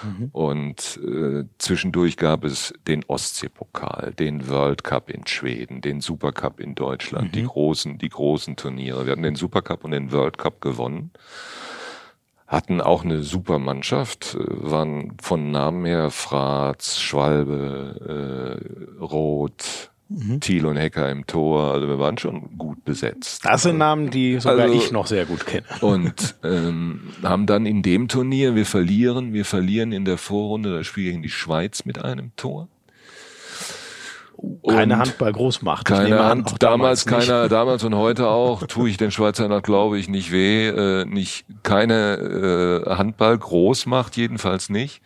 Mhm. 0.04 0.30
Und 0.32 1.00
äh, 1.04 1.46
zwischendurch 1.58 2.18
gab 2.18 2.44
es 2.44 2.74
den 2.88 3.04
Ostseepokal, 3.06 4.14
den 4.14 4.48
World 4.50 4.84
Cup 4.84 5.10
in 5.10 5.26
Schweden, 5.28 5.82
den 5.82 6.02
Supercup 6.02 6.60
in 6.60 6.76
Deutschland, 6.76 7.30
mhm. 7.30 7.32
die 7.32 7.44
großen, 7.44 7.98
die 7.98 8.10
großen 8.10 8.56
Turniere. 8.56 9.06
Wir 9.06 9.14
hatten 9.14 9.24
den 9.24 9.36
Supercup 9.36 9.84
und 9.84 9.92
den 9.92 10.12
World 10.12 10.38
Cup 10.38 10.62
gewonnen 10.62 11.12
hatten 12.48 12.80
auch 12.80 13.04
eine 13.04 13.24
super 13.24 13.60
Mannschaft, 13.60 14.36
äh, 14.36 14.46
waren 14.48 15.18
von 15.22 15.52
Namen 15.52 15.86
her 15.86 16.12
Fratz, 16.12 16.98
Schwalbe, 17.00 18.62
äh, 19.00 19.04
Roth, 19.04 19.92
Mhm. 20.08 20.40
Thiel 20.40 20.66
und 20.68 20.78
Hecker 20.78 21.10
im 21.10 21.26
Tor, 21.26 21.74
also 21.74 21.88
wir 21.88 21.98
waren 21.98 22.18
schon 22.20 22.58
gut 22.60 22.86
besetzt. 22.86 23.44
Das 23.44 23.64
sind 23.64 23.80
Namen, 23.80 24.12
die 24.12 24.40
sogar 24.40 24.66
also, 24.66 24.76
ich 24.76 24.92
noch 24.92 25.08
sehr 25.08 25.26
gut 25.26 25.48
kenne. 25.48 25.66
Und 25.82 26.36
ähm, 26.44 27.12
haben 27.24 27.48
dann 27.48 27.66
in 27.66 27.82
dem 27.82 28.08
Turnier, 28.08 28.54
wir 28.54 28.68
verlieren, 28.68 29.34
wir 29.34 29.46
verlieren 29.46 29.92
in 29.92 30.06
der 30.06 30.20
Vorrunde 30.20 30.78
das 30.78 30.86
Spiel 30.86 31.06
gegen 31.06 31.24
die 31.24 31.30
Schweiz 31.30 31.86
mit 31.86 32.04
einem 32.04 32.32
Tor. 32.36 32.68
Keine 34.68 35.00
Handball-Großmacht. 35.00 35.86
Keine 35.86 36.24
Hand, 36.24 36.52
an, 36.52 36.56
damals, 36.60 37.06
damals 37.06 37.06
keiner, 37.06 37.50
damals 37.50 37.84
und 37.84 37.96
heute 37.96 38.28
auch, 38.28 38.68
tue 38.68 38.90
ich 38.90 38.98
den 38.98 39.10
Schweizern, 39.10 39.60
glaube 39.64 39.98
ich, 39.98 40.08
nicht 40.08 40.32
weh. 40.32 40.68
Äh, 40.68 41.06
nicht, 41.06 41.46
keine 41.64 42.84
äh, 42.86 42.90
Handball-Großmacht, 42.92 44.18
jedenfalls 44.18 44.70
nicht. 44.70 45.02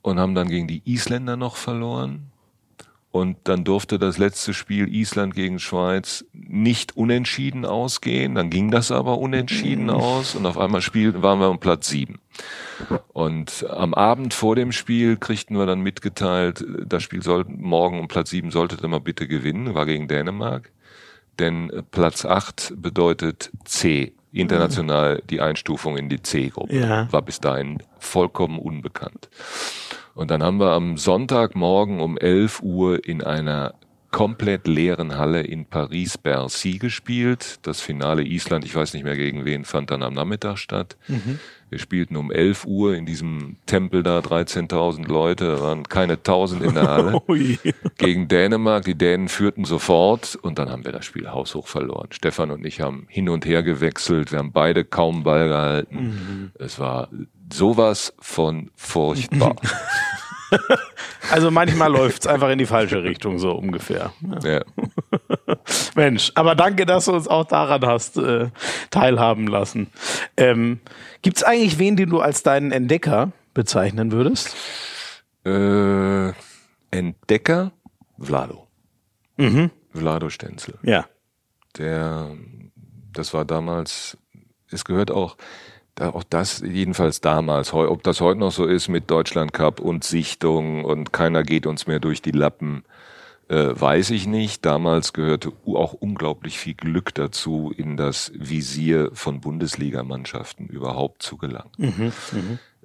Und 0.00 0.18
haben 0.18 0.34
dann 0.34 0.48
gegen 0.48 0.68
die 0.68 0.80
Isländer 0.86 1.36
noch 1.36 1.56
verloren 1.56 2.29
und 3.12 3.36
dann 3.44 3.64
durfte 3.64 3.98
das 3.98 4.18
letzte 4.18 4.54
Spiel 4.54 4.88
Island 4.88 5.34
gegen 5.34 5.58
Schweiz 5.58 6.24
nicht 6.32 6.96
unentschieden 6.96 7.64
ausgehen. 7.64 8.36
Dann 8.36 8.50
ging 8.50 8.70
das 8.70 8.92
aber 8.92 9.18
unentschieden 9.18 9.84
mhm. 9.84 9.90
aus 9.90 10.34
und 10.36 10.46
auf 10.46 10.56
einmal 10.56 10.80
spielten, 10.80 11.22
waren 11.22 11.40
wir 11.40 11.50
um 11.50 11.58
Platz 11.58 11.88
sieben. 11.88 12.20
Und 13.08 13.66
am 13.68 13.94
Abend 13.94 14.32
vor 14.32 14.54
dem 14.54 14.70
Spiel 14.70 15.16
kriegten 15.16 15.58
wir 15.58 15.66
dann 15.66 15.80
mitgeteilt, 15.80 16.64
das 16.86 17.02
Spiel 17.02 17.22
soll 17.22 17.44
morgen 17.48 17.98
um 17.98 18.06
Platz 18.06 18.30
sieben 18.30 18.52
solltet 18.52 18.82
ihr 18.82 18.88
mal 18.88 19.00
bitte 19.00 19.26
gewinnen, 19.26 19.74
war 19.74 19.86
gegen 19.86 20.06
Dänemark. 20.06 20.70
Denn 21.40 21.82
Platz 21.90 22.24
acht 22.24 22.72
bedeutet 22.76 23.50
C, 23.64 24.12
international 24.32 25.22
die 25.30 25.40
Einstufung 25.40 25.96
in 25.96 26.08
die 26.08 26.22
C-Gruppe. 26.22 26.76
Ja. 26.76 27.12
War 27.12 27.22
bis 27.22 27.40
dahin 27.40 27.82
vollkommen 27.98 28.58
unbekannt. 28.58 29.28
Und 30.20 30.30
dann 30.30 30.42
haben 30.42 30.60
wir 30.60 30.72
am 30.72 30.98
Sonntagmorgen 30.98 31.98
um 31.98 32.18
11 32.18 32.60
Uhr 32.62 33.06
in 33.06 33.22
einer 33.22 33.72
komplett 34.10 34.66
leeren 34.66 35.16
Halle 35.16 35.40
in 35.40 35.64
Paris-Bercy 35.64 36.76
gespielt. 36.76 37.58
Das 37.62 37.80
Finale 37.80 38.22
Island, 38.22 38.66
ich 38.66 38.74
weiß 38.74 38.92
nicht 38.92 39.04
mehr 39.04 39.16
gegen 39.16 39.46
wen, 39.46 39.64
fand 39.64 39.90
dann 39.90 40.02
am 40.02 40.12
Nachmittag 40.12 40.58
statt. 40.58 40.98
Mhm. 41.08 41.38
Wir 41.70 41.78
spielten 41.78 42.16
um 42.16 42.30
11 42.30 42.66
Uhr 42.66 42.96
in 42.96 43.06
diesem 43.06 43.56
Tempel 43.64 44.02
da, 44.02 44.18
13.000 44.18 45.08
Leute, 45.08 45.62
waren 45.62 45.84
keine 45.84 46.14
1000 46.14 46.64
in 46.64 46.74
der 46.74 46.90
Halle. 46.90 47.22
gegen 47.96 48.28
Dänemark, 48.28 48.84
die 48.84 48.96
Dänen 48.96 49.28
führten 49.28 49.64
sofort 49.64 50.36
und 50.42 50.58
dann 50.58 50.68
haben 50.68 50.84
wir 50.84 50.92
das 50.92 51.06
Spiel 51.06 51.30
haushoch 51.30 51.66
verloren. 51.66 52.08
Stefan 52.10 52.50
und 52.50 52.66
ich 52.66 52.82
haben 52.82 53.06
hin 53.08 53.30
und 53.30 53.46
her 53.46 53.62
gewechselt, 53.62 54.32
wir 54.32 54.40
haben 54.40 54.52
beide 54.52 54.84
kaum 54.84 55.22
Ball 55.22 55.48
gehalten. 55.48 55.96
Mhm. 55.96 56.52
Es 56.58 56.78
war 56.78 57.08
sowas 57.52 58.14
von 58.18 58.70
furchtbar. 58.74 59.56
Also 61.30 61.50
manchmal 61.50 61.92
läuft 61.92 62.22
es 62.22 62.26
einfach 62.26 62.48
in 62.50 62.58
die 62.58 62.66
falsche 62.66 63.02
Richtung, 63.02 63.38
so 63.38 63.52
ungefähr. 63.52 64.12
Ja. 64.42 64.62
Mensch, 65.94 66.32
aber 66.34 66.54
danke, 66.54 66.86
dass 66.86 67.04
du 67.04 67.12
uns 67.12 67.28
auch 67.28 67.44
daran 67.44 67.86
hast 67.86 68.16
äh, 68.16 68.48
teilhaben 68.90 69.46
lassen. 69.46 69.88
Ähm, 70.36 70.80
Gibt 71.22 71.36
es 71.36 71.42
eigentlich 71.44 71.78
wen, 71.78 71.96
den 71.96 72.10
du 72.10 72.20
als 72.20 72.42
deinen 72.42 72.72
Entdecker 72.72 73.32
bezeichnen 73.54 74.10
würdest? 74.12 74.56
Äh, 75.44 76.32
Entdecker? 76.90 77.72
Vlado. 78.18 78.66
Mhm. 79.36 79.70
Vlado 79.92 80.30
Stenzel. 80.30 80.74
Ja. 80.82 81.06
Der, 81.78 82.30
das 83.12 83.32
war 83.32 83.44
damals, 83.44 84.16
es 84.70 84.84
gehört 84.84 85.10
auch, 85.10 85.36
auch 86.00 86.24
das 86.24 86.60
jedenfalls 86.60 87.20
damals, 87.20 87.72
ob 87.72 88.02
das 88.02 88.20
heute 88.20 88.40
noch 88.40 88.52
so 88.52 88.64
ist 88.64 88.88
mit 88.88 89.10
Deutschland 89.10 89.52
Cup 89.52 89.80
und 89.80 90.04
Sichtung 90.04 90.84
und 90.84 91.12
keiner 91.12 91.42
geht 91.42 91.66
uns 91.66 91.86
mehr 91.86 92.00
durch 92.00 92.22
die 92.22 92.30
Lappen, 92.30 92.84
äh, 93.48 93.68
weiß 93.74 94.10
ich 94.10 94.26
nicht. 94.26 94.64
Damals 94.64 95.12
gehörte 95.12 95.52
auch 95.66 95.92
unglaublich 95.92 96.58
viel 96.58 96.74
Glück 96.74 97.14
dazu, 97.14 97.72
in 97.76 97.96
das 97.96 98.32
Visier 98.34 99.10
von 99.12 99.40
Bundesligamannschaften 99.40 100.68
überhaupt 100.68 101.22
zu 101.22 101.36
gelangen. 101.36 101.70
Mhm, 101.76 102.12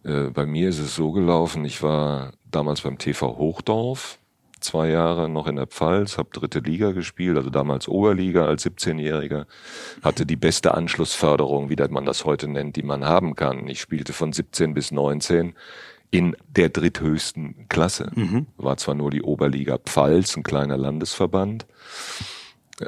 mh. 0.04 0.12
äh, 0.12 0.30
bei 0.32 0.46
mir 0.46 0.70
ist 0.70 0.80
es 0.80 0.96
so 0.96 1.12
gelaufen, 1.12 1.64
ich 1.66 1.82
war 1.82 2.34
damals 2.50 2.82
beim 2.82 2.98
TV 2.98 3.38
Hochdorf, 3.38 4.20
zwei 4.66 4.90
Jahre 4.90 5.30
noch 5.30 5.48
in 5.48 5.56
der 5.56 5.68
Pfalz, 5.68 6.18
habe 6.18 6.30
dritte 6.32 6.60
Liga 6.60 6.92
gespielt, 6.92 7.38
also 7.38 7.50
damals 7.50 7.88
Oberliga 7.88 8.46
als 8.46 8.66
17-Jähriger, 8.66 9.46
hatte 10.04 10.26
die 10.26 10.36
beste 10.36 10.74
Anschlussförderung, 10.74 11.70
wie 11.70 11.78
man 11.90 12.06
das 12.06 12.26
heute 12.26 12.48
nennt, 12.48 12.76
die 12.76 12.84
man 12.84 13.06
haben 13.06 13.36
kann. 13.36 13.68
Ich 13.68 13.80
spielte 13.80 14.14
von 14.14 14.34
17 14.34 14.74
bis 14.74 14.92
19 14.92 15.54
in 16.12 16.36
der 16.48 16.70
dritthöchsten 16.70 17.68
Klasse. 17.70 18.12
Mhm. 18.16 18.48
War 18.58 18.78
zwar 18.78 18.96
nur 18.96 19.12
die 19.12 19.22
Oberliga 19.22 19.78
Pfalz, 19.78 20.36
ein 20.36 20.44
kleiner 20.44 20.78
Landesverband, 20.78 21.66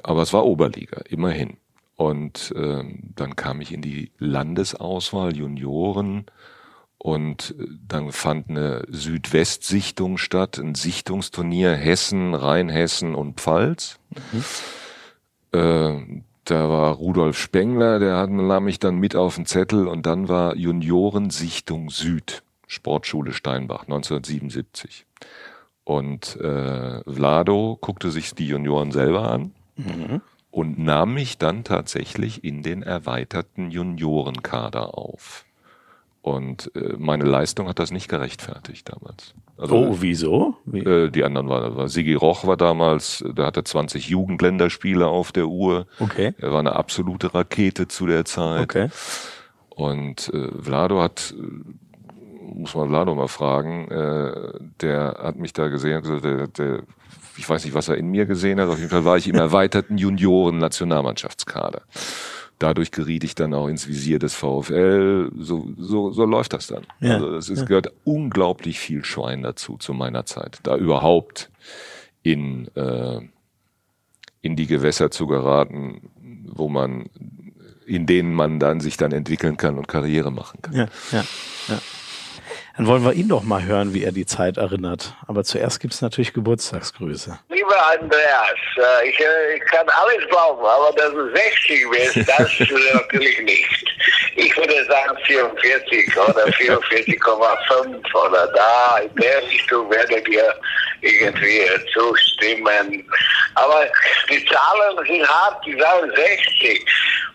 aber 0.03 0.21
es 0.21 0.33
war 0.33 0.45
Oberliga, 0.45 1.01
immerhin. 1.09 1.57
Und 1.95 2.53
äh, 2.55 2.83
dann 3.15 3.35
kam 3.35 3.59
ich 3.59 3.73
in 3.73 3.81
die 3.81 4.11
Landesauswahl 4.19 5.35
Junioren 5.35 6.25
und 7.07 7.55
äh, 7.57 7.67
dann 7.87 8.11
fand 8.11 8.49
eine 8.49 8.83
Südwestsichtung 8.89 10.17
statt, 10.17 10.59
ein 10.59 10.75
Sichtungsturnier 10.75 11.73
Hessen, 11.73 12.33
Rheinhessen 12.33 13.15
und 13.15 13.39
Pfalz. 13.39 13.97
Mhm. 14.33 15.57
Äh, 15.57 16.21
da 16.43 16.69
war 16.69 16.95
Rudolf 16.95 17.37
Spengler, 17.37 17.99
der 17.99 18.17
hat, 18.17 18.29
nahm 18.29 18.65
mich 18.65 18.79
dann 18.79 18.97
mit 18.97 19.15
auf 19.15 19.35
den 19.35 19.45
Zettel 19.45 19.87
und 19.87 20.05
dann 20.05 20.27
war 20.27 20.57
Juniorensichtung 20.57 21.89
Süd, 21.91 22.43
Sportschule 22.67 23.31
Steinbach, 23.31 23.83
1977. 23.83 25.05
Und 25.85 26.35
äh, 26.41 27.03
Vlado 27.09 27.77
guckte 27.79 28.11
sich 28.11 28.35
die 28.35 28.47
Junioren 28.47 28.91
selber 28.91 29.31
an 29.31 29.53
mhm. 29.77 30.21
und 30.51 30.77
nahm 30.77 31.13
mich 31.13 31.37
dann 31.37 31.63
tatsächlich 31.63 32.43
in 32.43 32.63
den 32.63 32.83
erweiterten 32.83 33.71
Juniorenkader 33.71 34.97
auf. 34.97 35.45
Und 36.27 36.75
äh, 36.75 36.95
meine 36.97 37.23
Leistung 37.23 37.69
hat 37.69 37.79
das 37.79 37.91
nicht 37.91 38.09
gerechtfertigt 38.09 38.91
damals. 38.91 39.33
Also, 39.57 39.75
oh, 39.75 39.95
wieso? 40.01 40.57
Wie? 40.65 40.79
Äh, 40.79 41.09
die 41.09 41.23
anderen 41.23 41.47
waren, 41.47 41.77
war 41.77 41.87
Sigi 41.87 42.15
Roch 42.15 42.45
war 42.45 42.57
damals, 42.57 43.23
der 43.25 43.45
hatte 43.45 43.63
20 43.63 44.09
Jugendländerspiele 44.09 45.07
auf 45.07 45.31
der 45.31 45.47
Uhr. 45.47 45.87
Okay. 46.01 46.33
Er 46.37 46.51
war 46.51 46.59
eine 46.59 46.73
absolute 46.73 47.33
Rakete 47.33 47.87
zu 47.87 48.07
der 48.07 48.25
Zeit. 48.25 48.63
Okay. 48.63 48.89
Und 49.69 50.29
äh, 50.33 50.49
Vlado 50.61 51.01
hat, 51.01 51.33
muss 52.53 52.75
man 52.75 52.89
Vlado 52.89 53.15
mal 53.15 53.29
fragen, 53.29 53.89
äh, 53.89 54.59
der 54.81 55.19
hat 55.23 55.37
mich 55.37 55.53
da 55.53 55.69
gesehen, 55.69 56.03
der, 56.21 56.47
der, 56.47 56.83
ich 57.37 57.49
weiß 57.49 57.63
nicht, 57.63 57.73
was 57.73 57.87
er 57.87 57.95
in 57.95 58.09
mir 58.09 58.25
gesehen 58.25 58.59
hat, 58.59 58.67
auf 58.67 58.79
jeden 58.79 58.89
Fall 58.89 59.05
war 59.05 59.15
ich 59.15 59.29
im 59.29 59.35
erweiterten 59.47 59.97
Junioren-Nationalmannschaftskader. 59.97 61.83
Dadurch 62.59 62.91
geriet 62.91 63.23
ich 63.23 63.35
dann 63.35 63.53
auch 63.53 63.67
ins 63.67 63.87
Visier 63.87 64.19
des 64.19 64.33
VfL. 64.33 65.31
So, 65.37 65.67
so, 65.77 66.11
so 66.11 66.25
läuft 66.25 66.53
das 66.53 66.67
dann. 66.67 66.85
Ja. 66.99 67.15
Also 67.15 67.35
es 67.35 67.49
ist, 67.49 67.65
gehört 67.65 67.91
unglaublich 68.03 68.79
viel 68.79 69.03
Schwein 69.03 69.43
dazu 69.43 69.77
zu 69.77 69.93
meiner 69.93 70.25
Zeit, 70.25 70.59
da 70.63 70.75
überhaupt 70.75 71.49
in 72.23 72.67
äh, 72.75 73.21
in 74.41 74.55
die 74.55 74.67
Gewässer 74.67 75.11
zu 75.11 75.27
geraten, 75.27 76.09
wo 76.45 76.69
man 76.69 77.09
in 77.85 78.05
denen 78.05 78.33
man 78.33 78.59
dann 78.59 78.81
sich 78.81 78.97
dann 78.97 79.13
entwickeln 79.13 79.55
kann 79.55 79.77
und 79.77 79.87
Karriere 79.87 80.31
machen 80.31 80.61
kann. 80.61 80.75
Ja, 80.75 80.87
ja, 81.11 81.23
ja. 81.69 81.79
Dann 82.77 82.85
wollen 82.85 83.03
wir 83.03 83.13
ihn 83.13 83.27
doch 83.27 83.41
mal 83.41 83.63
hören, 83.63 83.95
wie 83.95 84.03
er 84.03 84.11
die 84.11 84.27
Zeit 84.27 84.57
erinnert. 84.57 85.15
Aber 85.25 85.43
zuerst 85.43 85.79
gibt's 85.79 86.01
natürlich 86.01 86.31
Geburtstagsgrüße. 86.31 87.39
Lieber 87.49 87.87
Andreas, 87.91 88.59
äh, 88.77 89.09
ich, 89.09 89.19
äh, 89.19 89.55
ich 89.55 89.65
kann 89.65 89.87
alles 89.89 90.29
glauben, 90.29 90.63
aber 90.63 90.93
dass 90.95 91.11
du 91.11 91.27
60 91.35 91.85
bist, 91.89 92.29
das 92.29 92.51
natürlich 92.93 93.41
nicht. 93.41 93.85
Ich 94.35 94.55
würde 94.55 94.85
sagen 94.85 95.17
44 95.25 96.17
oder 96.17 96.45
44,5 96.45 98.27
oder 98.27 98.47
da 98.53 98.99
in 98.99 99.15
der 99.15 99.41
Richtung 99.41 99.89
werdet 99.89 100.27
ihr 100.29 100.53
irgendwie 101.01 101.61
zustimmen. 101.93 103.09
Aber 103.55 103.87
die 104.29 104.43
Zahlen 104.45 105.05
sind 105.07 105.27
hart, 105.27 105.65
die 105.65 105.77
sagen 105.79 106.11
60. 106.15 106.85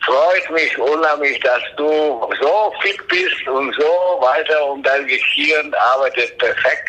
Freut 0.04 0.50
mich 0.50 0.76
unheimlich, 0.78 1.38
dass 1.40 1.62
du 1.76 2.28
so 2.40 2.72
fit 2.82 3.06
bist 3.08 3.46
und 3.46 3.72
so 3.74 4.18
weiter 4.20 4.66
und 4.66 4.84
dein 4.84 5.06
Gehirn 5.06 5.72
arbeitet 5.74 6.36
perfekt. 6.38 6.88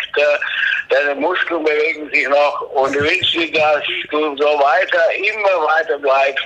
Deine 0.89 1.15
Muskeln 1.15 1.63
bewegen 1.63 2.09
sich 2.11 2.27
noch 2.27 2.61
und 2.71 2.95
ich 2.95 3.01
wünsche 3.01 3.39
dir, 3.39 3.51
dass 3.51 3.83
du 4.09 4.35
so 4.37 4.59
weiter, 4.59 5.01
immer 5.15 5.65
weiter 5.65 5.97
bleibst, 5.99 6.45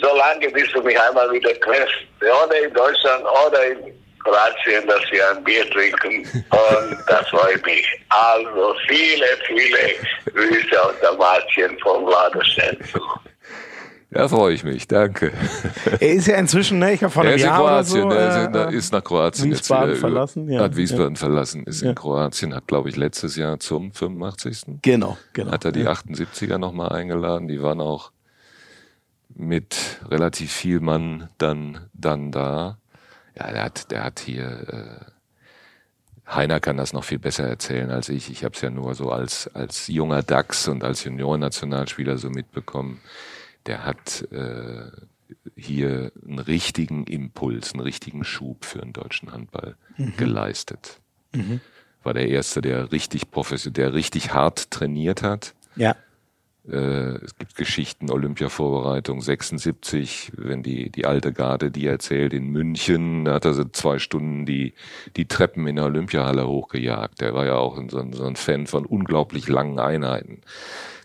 solange 0.00 0.48
bis 0.50 0.70
du 0.72 0.82
mich 0.82 0.98
einmal 1.00 1.30
wieder 1.32 1.58
triffst. 1.60 1.94
Oder 2.20 2.60
in 2.60 2.72
Deutschland 2.72 3.24
oder 3.46 3.64
in 3.66 4.03
Kroatien, 4.24 4.86
dass 4.88 5.00
wir 5.10 5.30
ein 5.36 5.44
Bier 5.44 5.68
trinken. 5.70 6.26
Und 6.50 6.98
das 7.06 7.28
freut 7.28 7.64
mich. 7.64 7.86
Also 8.08 8.74
viele, 8.88 9.26
viele 9.46 10.32
Grüße 10.32 10.82
aus 10.82 10.94
Dalmatien 11.02 11.78
von 11.80 12.06
Vlado 12.06 12.40
Stenzel. 12.42 13.00
Ja, 14.10 14.28
freue 14.28 14.54
ich 14.54 14.62
mich, 14.62 14.86
danke. 14.86 15.32
Er 15.98 16.12
ist 16.12 16.28
ja 16.28 16.36
inzwischen, 16.36 16.78
ne, 16.78 16.92
ich 16.92 17.02
habe 17.02 17.12
vor 17.12 17.24
Er 17.24 17.30
einem 17.30 17.36
ist 17.36 17.42
in 17.42 17.48
Jahr 17.48 17.60
oder 17.64 17.70
Kroatien, 17.82 18.10
so, 18.10 18.16
er 18.16 18.68
ist, 18.70 18.92
äh, 18.92 18.96
nach 18.96 19.02
Kroatien 19.04 19.50
Wiesbaden 19.50 19.50
jetzt 19.50 19.70
wieder 19.70 19.86
über- 19.86 19.96
verlassen, 20.08 20.48
ja. 20.50 20.60
Hat 20.60 20.76
Wiesbaden 20.76 21.16
verlassen, 21.16 21.64
ist 21.64 21.82
Ja. 21.82 21.88
in 21.88 21.94
Kroatien, 21.96 22.54
hat 22.54 22.68
glaube 22.68 22.88
ich 22.90 22.96
letztes 22.96 23.34
Jahr 23.34 23.58
zum 23.58 23.92
85. 23.92 24.78
Genau, 24.82 25.18
genau. 25.32 25.50
hat 25.50 25.64
er 25.64 25.72
die 25.72 25.88
78er 25.88 26.58
nochmal 26.58 26.92
eingeladen. 26.92 27.48
Die 27.48 27.60
waren 27.60 27.80
auch 27.80 28.12
mit 29.34 29.74
relativ 30.08 30.52
viel 30.52 30.78
Mann 30.78 31.28
dann, 31.38 31.88
dann 31.92 32.30
da. 32.30 32.78
Ja, 33.36 33.50
der 33.52 33.64
hat, 33.64 33.90
der 33.90 34.04
hat 34.04 34.20
hier, 34.20 35.08
äh, 36.26 36.30
Heiner 36.32 36.60
kann 36.60 36.76
das 36.76 36.92
noch 36.92 37.04
viel 37.04 37.18
besser 37.18 37.46
erzählen 37.46 37.90
als 37.90 38.08
ich. 38.08 38.30
Ich 38.30 38.44
habe 38.44 38.54
es 38.54 38.60
ja 38.60 38.70
nur 38.70 38.94
so 38.94 39.10
als, 39.10 39.48
als 39.48 39.88
junger 39.88 40.22
Dachs 40.22 40.68
und 40.68 40.82
als 40.82 41.04
Juniorennationalspieler 41.04 42.16
so 42.16 42.30
mitbekommen. 42.30 43.00
Der 43.66 43.84
hat 43.84 44.26
äh, 44.30 44.90
hier 45.56 46.12
einen 46.26 46.38
richtigen 46.38 47.04
Impuls, 47.06 47.72
einen 47.72 47.82
richtigen 47.82 48.24
Schub 48.24 48.64
für 48.64 48.78
den 48.78 48.92
deutschen 48.92 49.32
Handball 49.32 49.76
geleistet. 50.16 51.00
War 52.02 52.14
der 52.14 52.28
Erste, 52.28 52.60
der 52.60 52.92
richtig 52.92 53.30
professionell, 53.30 53.72
der 53.90 53.94
richtig 53.94 54.32
hart 54.32 54.70
trainiert 54.70 55.22
hat. 55.22 55.54
Ja, 55.76 55.96
es 56.66 57.36
gibt 57.36 57.56
Geschichten, 57.56 58.10
Olympia-Vorbereitung 58.10 59.20
76, 59.20 60.32
wenn 60.36 60.62
die, 60.62 60.90
die 60.90 61.04
alte 61.04 61.32
Garde, 61.32 61.70
die 61.70 61.86
erzählt, 61.86 62.32
in 62.32 62.48
München, 62.48 63.26
da 63.26 63.34
hat 63.34 63.44
er 63.44 63.52
so 63.52 63.64
zwei 63.64 63.98
Stunden 63.98 64.46
die, 64.46 64.72
die 65.16 65.26
Treppen 65.26 65.66
in 65.66 65.76
der 65.76 65.84
Olympiahalle 65.84 66.46
hochgejagt. 66.46 67.20
Der 67.20 67.34
war 67.34 67.44
ja 67.44 67.56
auch 67.56 67.76
so 67.88 67.98
ein, 67.98 68.12
so 68.14 68.24
ein 68.24 68.36
Fan 68.36 68.66
von 68.66 68.86
unglaublich 68.86 69.46
langen 69.46 69.78
Einheiten. 69.78 70.40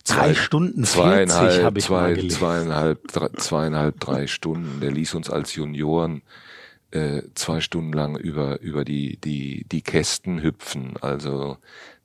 Drei 0.08 0.34
Stunden 0.34 0.86
40 0.86 0.94
zweieinhalb, 0.94 1.64
habe 1.64 1.80
ich 1.80 1.90
mal 1.90 2.06
zwei, 2.06 2.14
gelesen. 2.14 2.38
zweieinhalb, 2.40 3.08
drei, 3.10 3.28
zweieinhalb, 3.36 4.00
drei 4.00 4.28
Stunden. 4.28 4.80
Der 4.80 4.92
ließ 4.92 5.14
uns 5.14 5.30
als 5.30 5.54
Junioren 5.56 6.22
äh, 6.92 7.22
zwei 7.36 7.62
Stunden 7.62 7.94
lang 7.94 8.18
über 8.18 8.62
über 8.62 8.84
die 8.84 9.18
die 9.18 9.66
die 9.72 9.82
Kästen 9.82 10.42
hüpfen. 10.42 10.96
Also 11.02 11.58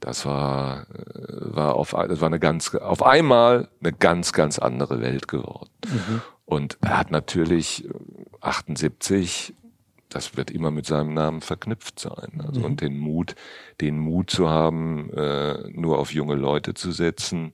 das 0.04 0.26
war 0.26 0.86
äh, 0.90 1.56
war 1.56 1.76
auf 1.76 1.92
das 1.92 2.20
war 2.20 2.26
eine 2.26 2.38
ganz 2.38 2.74
auf 2.74 3.02
einmal 3.02 3.68
eine 3.80 3.92
ganz 3.92 4.32
ganz 4.32 4.58
andere 4.58 5.00
Welt 5.00 5.28
geworden. 5.28 5.70
Und 6.44 6.76
er 6.82 6.98
hat 6.98 7.10
natürlich 7.10 7.86
äh, 7.86 7.90
78 8.40 9.54
das 10.10 10.36
wird 10.36 10.52
immer 10.52 10.70
mit 10.70 10.86
seinem 10.86 11.12
Namen 11.12 11.40
verknüpft 11.40 11.98
sein. 11.98 12.40
Also 12.46 12.60
und 12.60 12.80
den 12.80 12.98
Mut, 12.98 13.34
den 13.80 13.98
Mut 13.98 14.30
zu 14.30 14.48
haben, 14.48 15.10
äh, 15.10 15.68
nur 15.72 15.98
auf 15.98 16.12
junge 16.12 16.36
Leute 16.36 16.74
zu 16.74 16.92
setzen, 16.92 17.52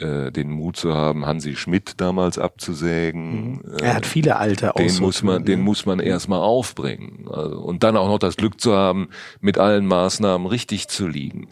äh, 0.00 0.30
den 0.30 0.50
Mut 0.50 0.76
zu 0.76 0.94
haben, 0.94 1.26
Hansi 1.26 1.56
Schmidt 1.56 2.00
damals 2.00 2.38
abzusägen. 2.38 3.60
Äh, 3.78 3.84
er 3.84 3.94
hat 3.94 4.06
viele 4.06 4.36
alte 4.36 4.72
den 4.78 4.98
muss 4.98 5.22
man, 5.22 5.44
den 5.44 5.60
muss 5.60 5.86
man 5.86 6.00
erstmal 6.00 6.40
aufbringen. 6.40 7.26
Also, 7.30 7.58
und 7.58 7.82
dann 7.82 7.96
auch 7.96 8.08
noch 8.08 8.18
das 8.18 8.36
Glück 8.36 8.60
zu 8.60 8.74
haben, 8.74 9.08
mit 9.40 9.58
allen 9.58 9.86
Maßnahmen 9.86 10.46
richtig 10.46 10.88
zu 10.88 11.06
liegen. 11.06 11.48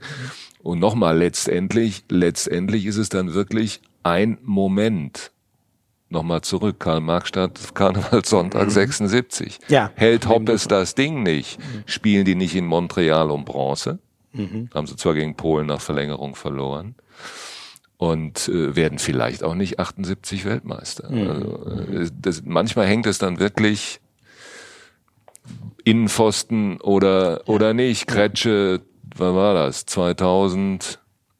Und 0.62 0.78
nochmal, 0.78 1.18
letztendlich, 1.18 2.04
letztendlich 2.08 2.86
ist 2.86 2.96
es 2.96 3.08
dann 3.08 3.34
wirklich 3.34 3.80
ein 4.02 4.38
Moment. 4.42 5.32
Nochmal 6.08 6.42
zurück, 6.42 6.78
Karl-Marx-Stadt, 6.78 7.74
Karnevalssonntag 7.74 8.70
76. 8.70 9.58
Mhm. 9.58 9.74
Ja. 9.74 9.90
Hält 9.94 10.28
Hoppes 10.28 10.68
das 10.68 10.94
Ding 10.94 11.22
nicht? 11.22 11.58
Spielen 11.86 12.24
die 12.24 12.36
nicht 12.36 12.54
in 12.54 12.66
Montreal 12.66 13.30
um 13.30 13.44
Bronze? 13.44 13.98
Mhm. 14.32 14.70
Haben 14.72 14.86
sie 14.86 14.96
zwar 14.96 15.14
gegen 15.14 15.34
Polen 15.34 15.66
nach 15.66 15.80
Verlängerung 15.80 16.36
verloren 16.36 16.94
und 17.98 18.48
äh, 18.48 18.76
werden 18.76 18.98
vielleicht 18.98 19.42
auch 19.42 19.54
nicht 19.54 19.78
78 19.78 20.44
Weltmeister. 20.44 21.10
Mhm. 21.10 21.30
Also, 21.30 22.02
äh, 22.04 22.10
das, 22.20 22.42
manchmal 22.44 22.86
hängt 22.86 23.06
es 23.06 23.18
dann 23.18 23.38
wirklich 23.38 24.00
Innenpfosten 25.84 26.80
oder 26.80 27.42
oder 27.46 27.72
nicht. 27.74 28.06
Kretsche, 28.06 28.80
wann 29.16 29.34
war 29.34 29.54
das? 29.54 29.86
2000 29.86 30.98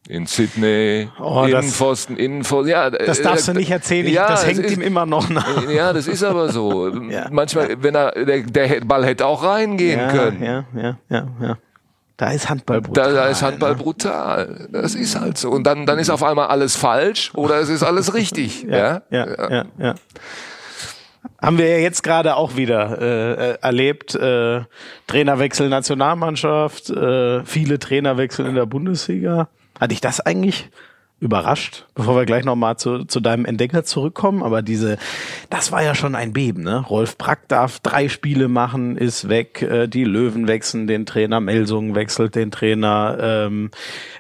in 0.08 0.26
Sydney, 0.26 1.08
Oh, 1.20 1.46
das- 1.50 1.64
Innenpfosten, 1.64 2.16
Innenpfosten. 2.16 2.70
Ja, 2.70 2.90
Das 2.90 3.20
darfst 3.22 3.48
du 3.48 3.54
nicht 3.54 3.72
erzählen, 3.72 4.06
Ja, 4.06 4.28
das 4.28 4.46
hängt 4.46 4.60
ist- 4.60 4.76
ihm 4.76 4.82
immer 4.82 5.04
noch 5.04 5.28
nach. 5.28 5.68
Ja, 5.68 5.92
das 5.92 6.06
ist 6.06 6.22
aber 6.22 6.50
so. 6.52 6.88
Ja. 7.10 7.26
Manchmal, 7.32 7.82
wenn 7.82 7.96
er 7.96 8.12
der, 8.24 8.42
der 8.42 8.80
Ball 8.84 9.04
hätte 9.04 9.26
auch 9.26 9.42
reingehen 9.42 9.98
Ja, 9.98 10.08
können. 10.12 10.42
ja, 10.44 10.64
ja, 10.76 10.98
ja, 11.10 11.26
ja. 11.42 11.58
Da 12.16 12.30
ist 12.30 12.48
Handball 12.48 12.80
brutal. 12.80 13.14
Da, 13.14 13.24
da 13.24 13.28
ist 13.28 13.42
Handball 13.42 13.72
ne? 13.72 13.76
brutal. 13.76 14.68
Das 14.72 14.94
ist 14.94 15.20
halt 15.20 15.36
so. 15.36 15.50
Und 15.50 15.64
dann, 15.64 15.84
dann 15.84 15.98
ist 15.98 16.08
auf 16.08 16.22
einmal 16.22 16.46
alles 16.46 16.74
falsch 16.74 17.32
oder 17.34 17.56
es 17.60 17.68
ist 17.68 17.82
alles 17.82 18.14
richtig. 18.14 18.62
ja, 18.68 19.02
ja, 19.10 19.50
ja, 19.50 19.64
ja. 19.78 19.94
Haben 21.42 21.58
wir 21.58 21.68
ja 21.68 21.78
jetzt 21.78 22.02
gerade 22.02 22.36
auch 22.36 22.56
wieder 22.56 23.00
äh, 23.00 23.32
äh, 23.32 23.58
erlebt. 23.60 24.14
Äh, 24.14 24.62
Trainerwechsel 25.06 25.68
Nationalmannschaft, 25.68 26.88
äh, 26.88 27.44
viele 27.44 27.78
Trainerwechsel 27.78 28.46
in 28.46 28.54
der 28.54 28.66
Bundesliga. 28.66 29.48
Hat 29.78 29.90
dich 29.90 30.00
das 30.00 30.20
eigentlich 30.20 30.70
überrascht, 31.18 31.86
bevor 31.94 32.14
wir 32.16 32.26
gleich 32.26 32.44
nochmal 32.44 32.76
zu, 32.76 33.04
zu 33.04 33.20
deinem 33.20 33.46
Entdecker 33.46 33.84
zurückkommen? 33.84 34.42
Aber 34.42 34.60
diese, 34.60 34.98
das 35.48 35.72
war 35.72 35.82
ja 35.82 35.94
schon 35.94 36.14
ein 36.14 36.32
Beben, 36.34 36.62
ne? 36.62 36.80
Rolf 36.80 37.16
Brack 37.16 37.48
darf 37.48 37.80
drei 37.80 38.08
Spiele 38.08 38.48
machen, 38.48 38.98
ist 38.98 39.28
weg, 39.30 39.62
äh, 39.62 39.86
die 39.86 40.04
Löwen 40.04 40.46
wechseln 40.46 40.86
den 40.86 41.06
Trainer, 41.06 41.40
Melsungen 41.40 41.94
wechselt 41.94 42.34
den 42.34 42.50
Trainer, 42.50 43.16
ähm, 43.20 43.70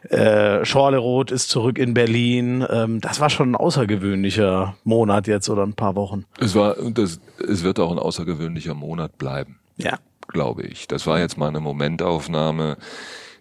äh, 0.08 0.64
Schorleroth 0.64 1.30
ist 1.30 1.50
zurück 1.50 1.78
in 1.78 1.92
Berlin. 1.92 2.64
Ähm, 2.70 3.00
das 3.02 3.20
war 3.20 3.28
schon 3.28 3.50
ein 3.52 3.56
außergewöhnlicher 3.56 4.74
Monat 4.84 5.26
jetzt 5.26 5.50
oder 5.50 5.64
ein 5.64 5.74
paar 5.74 5.96
Wochen. 5.96 6.24
Es 6.40 6.54
war, 6.54 6.78
und 6.78 6.96
das, 6.96 7.20
es 7.46 7.62
wird 7.62 7.78
auch 7.78 7.92
ein 7.92 7.98
außergewöhnlicher 7.98 8.74
Monat 8.74 9.18
bleiben, 9.18 9.58
Ja. 9.76 9.98
glaube 10.28 10.62
ich. 10.62 10.88
Das 10.88 11.06
war 11.06 11.18
jetzt 11.18 11.36
mal 11.36 11.48
eine 11.48 11.60
Momentaufnahme. 11.60 12.78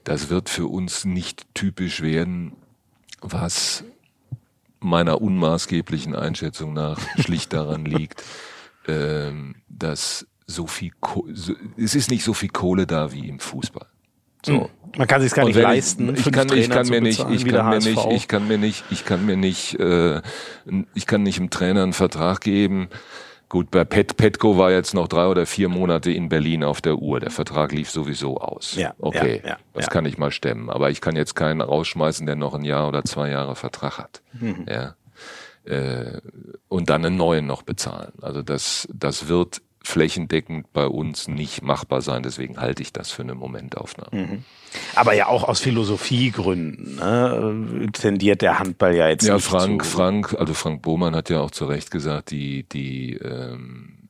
Das 0.03 0.29
wird 0.29 0.49
für 0.49 0.67
uns 0.67 1.05
nicht 1.05 1.45
typisch 1.55 2.01
werden, 2.01 2.51
was 3.21 3.83
meiner 4.79 5.21
unmaßgeblichen 5.21 6.15
Einschätzung 6.15 6.73
nach 6.73 6.99
schlicht 7.19 7.53
daran 7.53 7.85
liegt, 7.85 8.23
ähm, 8.87 9.55
dass 9.67 10.27
so 10.47 10.67
viel, 10.67 10.91
Ko 10.99 11.27
so, 11.33 11.53
es 11.75 11.95
ist 11.95 12.11
nicht 12.11 12.23
so 12.23 12.33
viel 12.33 12.49
Kohle 12.49 12.85
da 12.85 13.11
wie 13.11 13.27
im 13.27 13.39
Fußball. 13.39 13.87
So. 14.45 14.69
Man 14.95 15.07
kann 15.07 15.21
sich 15.21 15.33
gar 15.33 15.45
nicht 15.45 15.59
leisten. 15.59 16.13
Ich, 16.13 16.27
ich, 16.27 16.31
kann, 16.31 16.51
ich 16.53 16.69
kann 16.69 16.87
mir 16.87 17.01
nicht, 17.01 17.25
ich 17.29 17.45
kann 17.45 17.67
mir 17.69 17.79
nicht, 17.79 18.05
ich 18.11 18.27
kann 18.27 18.47
mir 18.47 18.57
nicht, 18.57 18.83
ich 18.91 19.05
kann 19.05 19.25
mir 19.25 19.35
nicht, 19.35 19.79
äh, 19.79 20.21
ich 20.93 21.07
kann 21.07 21.23
nicht 21.23 21.39
einem 21.39 21.49
Trainer 21.49 21.83
einen 21.83 21.93
Vertrag 21.93 22.41
geben. 22.41 22.89
Gut, 23.55 23.71
bei 23.71 23.85
Pet, 23.85 24.17
Petko 24.17 24.57
war 24.57 24.69
jetzt 24.71 24.93
noch 24.93 25.07
drei 25.07 25.27
oder 25.27 25.45
vier 25.45 25.69
Monate 25.69 26.11
in 26.11 26.27
Berlin 26.27 26.65
auf 26.65 26.81
der 26.81 26.97
Uhr. 26.97 27.21
Der 27.21 27.31
Vertrag 27.31 27.71
lief 27.71 27.89
sowieso 27.89 28.35
aus. 28.37 28.75
Ja, 28.75 28.93
okay, 28.99 29.39
ja, 29.45 29.51
ja, 29.51 29.57
das 29.71 29.85
ja. 29.85 29.91
kann 29.91 30.05
ich 30.05 30.17
mal 30.17 30.31
stemmen. 30.31 30.69
Aber 30.69 30.89
ich 30.89 30.99
kann 30.99 31.15
jetzt 31.15 31.35
keinen 31.35 31.61
rausschmeißen, 31.61 32.25
der 32.25 32.35
noch 32.35 32.53
ein 32.53 32.65
Jahr 32.65 32.85
oder 32.89 33.05
zwei 33.05 33.29
Jahre 33.29 33.55
Vertrag 33.55 33.97
hat. 33.97 34.21
Mhm. 34.33 34.65
Ja. 34.67 34.95
äh, 35.63 36.19
und 36.67 36.89
dann 36.89 37.05
einen 37.05 37.15
neuen 37.15 37.47
noch 37.47 37.61
bezahlen. 37.61 38.11
Also 38.21 38.41
das, 38.41 38.89
das 38.93 39.29
wird 39.29 39.61
flächendeckend 39.87 40.73
bei 40.73 40.87
uns 40.87 41.27
nicht 41.27 41.61
machbar 41.61 42.01
sein. 42.01 42.23
Deswegen 42.23 42.57
halte 42.57 42.81
ich 42.81 42.91
das 42.91 43.11
für 43.11 43.21
eine 43.21 43.35
Momentaufnahme. 43.35 44.25
Mhm. 44.25 44.43
Aber 44.95 45.13
ja 45.13 45.27
auch 45.27 45.43
aus 45.43 45.61
Philosophiegründen 45.61 46.95
ne? 46.95 47.89
tendiert 47.93 48.41
der 48.41 48.59
Handball 48.59 48.95
ja 48.95 49.07
jetzt. 49.07 49.25
Ja, 49.25 49.39
Frank, 49.39 49.85
Frank, 49.85 50.35
also 50.37 50.53
Frank 50.53 50.81
Bohmann 50.81 51.15
hat 51.15 51.29
ja 51.29 51.39
auch 51.39 51.51
zu 51.51 51.65
Recht 51.65 51.91
gesagt, 51.91 52.31
die 52.31 52.63
die 52.63 53.13
ähm, 53.13 54.09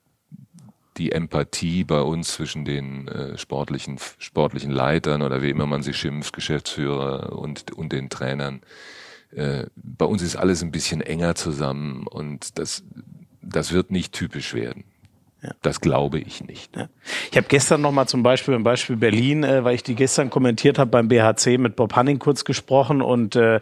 die 0.98 1.12
Empathie 1.12 1.84
bei 1.84 2.00
uns 2.00 2.34
zwischen 2.34 2.64
den 2.64 3.08
äh, 3.08 3.38
sportlichen 3.38 4.00
sportlichen 4.18 4.72
Leitern 4.72 5.22
oder 5.22 5.42
wie 5.42 5.50
immer 5.50 5.66
man 5.66 5.84
sie 5.84 5.94
schimpft, 5.94 6.34
Geschäftsführer 6.34 7.38
und 7.38 7.72
und 7.74 7.92
den 7.92 8.10
Trainern. 8.10 8.62
Äh, 9.32 9.66
bei 9.76 10.06
uns 10.06 10.22
ist 10.22 10.38
alles 10.38 10.64
ein 10.64 10.72
bisschen 10.72 11.02
enger 11.02 11.36
zusammen 11.36 12.08
und 12.08 12.58
das 12.58 12.84
das 13.42 13.72
wird 13.72 13.92
nicht 13.92 14.14
typisch 14.14 14.54
werden. 14.54 14.86
Ja. 15.42 15.52
Das 15.62 15.82
glaube 15.82 16.20
ich 16.20 16.44
nicht. 16.44 16.76
Ja. 16.76 16.88
Ich 17.32 17.38
habe 17.38 17.48
gestern 17.48 17.82
noch 17.82 17.92
mal 17.92 18.08
zum 18.08 18.24
Beispiel 18.24 18.54
im 18.54 18.64
Beispiel 18.64 18.96
Berlin, 18.96 19.44
äh, 19.44 19.64
weil 19.64 19.76
ich 19.76 19.84
die 19.84 19.96
gestern 19.96 20.30
kommentiert 20.30 20.80
habe 20.80 20.90
beim 20.90 21.08
BHC 21.08 21.58
mit 21.58 21.76
Bob 21.76 21.96
Hanning 21.96 22.20
kurz 22.20 22.46
gesprochen 22.46 23.02
und 23.02 23.36
äh, 23.36 23.60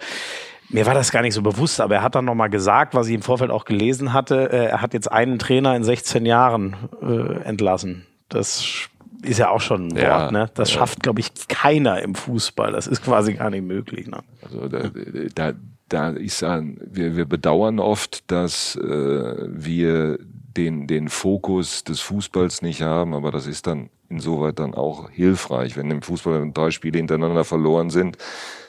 mir 0.69 0.85
war 0.85 0.93
das 0.93 1.11
gar 1.11 1.21
nicht 1.21 1.33
so 1.33 1.41
bewusst, 1.41 1.81
aber 1.81 1.95
er 1.95 2.03
hat 2.03 2.15
dann 2.15 2.25
noch 2.25 2.35
mal 2.35 2.47
gesagt, 2.47 2.95
was 2.95 3.07
ich 3.07 3.13
im 3.13 3.21
Vorfeld 3.21 3.51
auch 3.51 3.65
gelesen 3.65 4.13
hatte, 4.13 4.51
äh, 4.51 4.65
er 4.67 4.81
hat 4.81 4.93
jetzt 4.93 5.11
einen 5.11 5.39
Trainer 5.39 5.75
in 5.75 5.83
16 5.83 6.25
Jahren 6.25 6.75
äh, 7.01 7.43
entlassen. 7.43 8.05
Das 8.29 8.89
ist 9.21 9.39
ja 9.39 9.49
auch 9.49 9.61
schon 9.61 9.89
ein 9.89 9.97
ja, 9.97 10.21
Wort, 10.21 10.31
ne? 10.31 10.49
Das 10.53 10.73
ja. 10.73 10.79
schafft, 10.79 11.03
glaube 11.03 11.19
ich, 11.19 11.31
keiner 11.47 12.01
im 12.01 12.15
Fußball. 12.15 12.71
Das 12.71 12.87
ist 12.87 13.03
quasi 13.03 13.33
gar 13.33 13.49
nicht 13.49 13.63
möglich. 13.63 14.07
Ne? 14.07 14.19
Also 14.41 14.67
da, 14.67 14.89
da, 15.35 15.53
da 15.89 16.09
ist 16.09 16.43
ein, 16.43 16.79
wir, 16.85 17.15
wir 17.15 17.25
bedauern 17.25 17.79
oft, 17.79 18.29
dass 18.31 18.75
äh, 18.75 19.47
wir 19.47 20.19
den, 20.57 20.87
den 20.87 21.09
Fokus 21.09 21.83
des 21.83 21.99
Fußballs 21.99 22.61
nicht 22.61 22.81
haben, 22.81 23.13
aber 23.13 23.31
das 23.31 23.47
ist 23.47 23.67
dann 23.67 23.89
insoweit 24.09 24.59
dann 24.59 24.73
auch 24.73 25.09
hilfreich. 25.09 25.75
Wenn 25.75 25.89
im 25.91 26.01
Fußball 26.01 26.51
drei 26.53 26.71
Spiele 26.71 26.97
hintereinander 26.97 27.43
verloren 27.43 27.89
sind, 27.89 28.17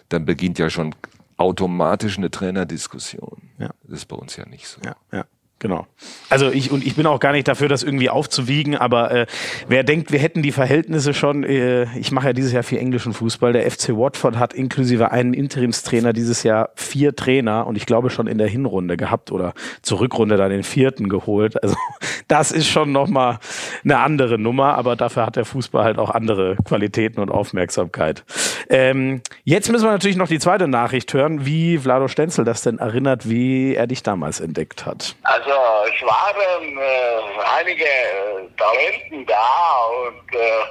dann 0.08 0.24
beginnt 0.24 0.58
ja 0.58 0.70
schon 0.70 0.94
automatisch 1.36 2.18
eine 2.18 2.30
Trainerdiskussion. 2.30 3.50
Ja. 3.58 3.70
Das 3.82 4.00
ist 4.00 4.06
bei 4.06 4.16
uns 4.16 4.36
ja 4.36 4.46
nicht 4.46 4.66
so. 4.66 4.80
Ja, 4.84 4.96
ja. 5.12 5.24
Genau. 5.60 5.86
Also 6.28 6.50
ich 6.50 6.70
und 6.70 6.84
ich 6.84 6.94
bin 6.94 7.06
auch 7.06 7.20
gar 7.20 7.32
nicht 7.32 7.48
dafür, 7.48 7.68
das 7.68 7.82
irgendwie 7.82 8.10
aufzuwiegen, 8.10 8.76
aber 8.76 9.10
äh, 9.12 9.26
wer 9.66 9.82
denkt, 9.82 10.12
wir 10.12 10.18
hätten 10.18 10.42
die 10.42 10.52
Verhältnisse 10.52 11.14
schon, 11.14 11.42
äh, 11.42 11.84
ich 11.96 12.12
mache 12.12 12.26
ja 12.26 12.32
dieses 12.34 12.52
Jahr 12.52 12.62
viel 12.62 12.78
englischen 12.78 13.14
Fußball, 13.14 13.52
der 13.52 13.70
FC 13.70 13.90
Watford 13.90 14.36
hat 14.36 14.52
inklusive 14.52 15.10
einen 15.10 15.32
Interimstrainer 15.32 16.12
dieses 16.12 16.42
Jahr 16.42 16.70
vier 16.74 17.16
Trainer 17.16 17.66
und 17.66 17.76
ich 17.76 17.86
glaube 17.86 18.10
schon 18.10 18.26
in 18.26 18.36
der 18.36 18.48
Hinrunde 18.48 18.96
gehabt 18.96 19.32
oder 19.32 19.54
zur 19.80 20.00
Rückrunde 20.00 20.36
dann 20.36 20.50
den 20.50 20.64
vierten 20.64 21.08
geholt. 21.08 21.62
Also 21.62 21.76
das 22.28 22.52
ist 22.52 22.68
schon 22.68 22.92
nochmal 22.92 23.38
eine 23.84 23.98
andere 24.00 24.38
Nummer, 24.38 24.74
aber 24.74 24.96
dafür 24.96 25.24
hat 25.24 25.36
der 25.36 25.44
Fußball 25.44 25.84
halt 25.84 25.98
auch 25.98 26.10
andere 26.10 26.56
Qualitäten 26.64 27.20
und 27.20 27.30
Aufmerksamkeit. 27.30 28.24
Ähm, 28.68 29.22
jetzt 29.44 29.70
müssen 29.70 29.84
wir 29.84 29.92
natürlich 29.92 30.16
noch 30.16 30.28
die 30.28 30.38
zweite 30.38 30.68
Nachricht 30.68 31.12
hören, 31.14 31.46
wie 31.46 31.78
Vlado 31.78 32.08
Stenzel 32.08 32.44
das 32.44 32.62
denn 32.62 32.78
erinnert, 32.78 33.28
wie 33.28 33.74
er 33.74 33.86
dich 33.86 34.02
damals 34.02 34.40
entdeckt 34.40 34.84
hat. 34.84 35.16
Also 35.22 35.43
es 35.50 36.02
waren 36.02 36.78
äh, 36.78 37.20
einige 37.58 37.84
äh, 37.84 38.48
Talenten 38.56 39.26
da 39.26 39.84
und 40.06 40.34
äh, 40.34 40.64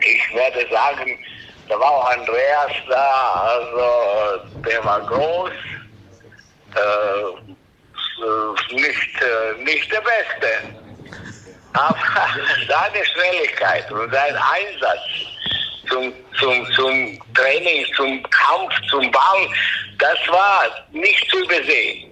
ich 0.00 0.34
werde 0.34 0.66
sagen, 0.70 1.18
da 1.68 1.80
war 1.80 1.90
auch 1.90 2.10
Andreas 2.10 2.72
da, 2.88 3.58
also 3.58 4.60
der 4.60 4.84
war 4.84 5.00
groß, 5.00 5.50
äh, 6.74 7.54
nicht, 8.74 9.22
äh, 9.22 9.62
nicht 9.62 9.90
der 9.90 10.00
Beste. 10.02 10.74
Aber 11.72 11.96
seine 12.68 13.04
Schnelligkeit 13.04 13.90
und 13.90 14.12
sein 14.12 14.36
Einsatz 14.36 15.00
zum, 15.88 16.12
zum, 16.38 16.66
zum 16.72 17.18
Training, 17.34 17.86
zum 17.96 18.22
Kampf, 18.30 18.72
zum 18.90 19.10
Ball, 19.10 19.48
das 19.98 20.18
war 20.28 20.64
nicht 20.92 21.28
zu 21.30 21.38
übersehen. 21.38 22.05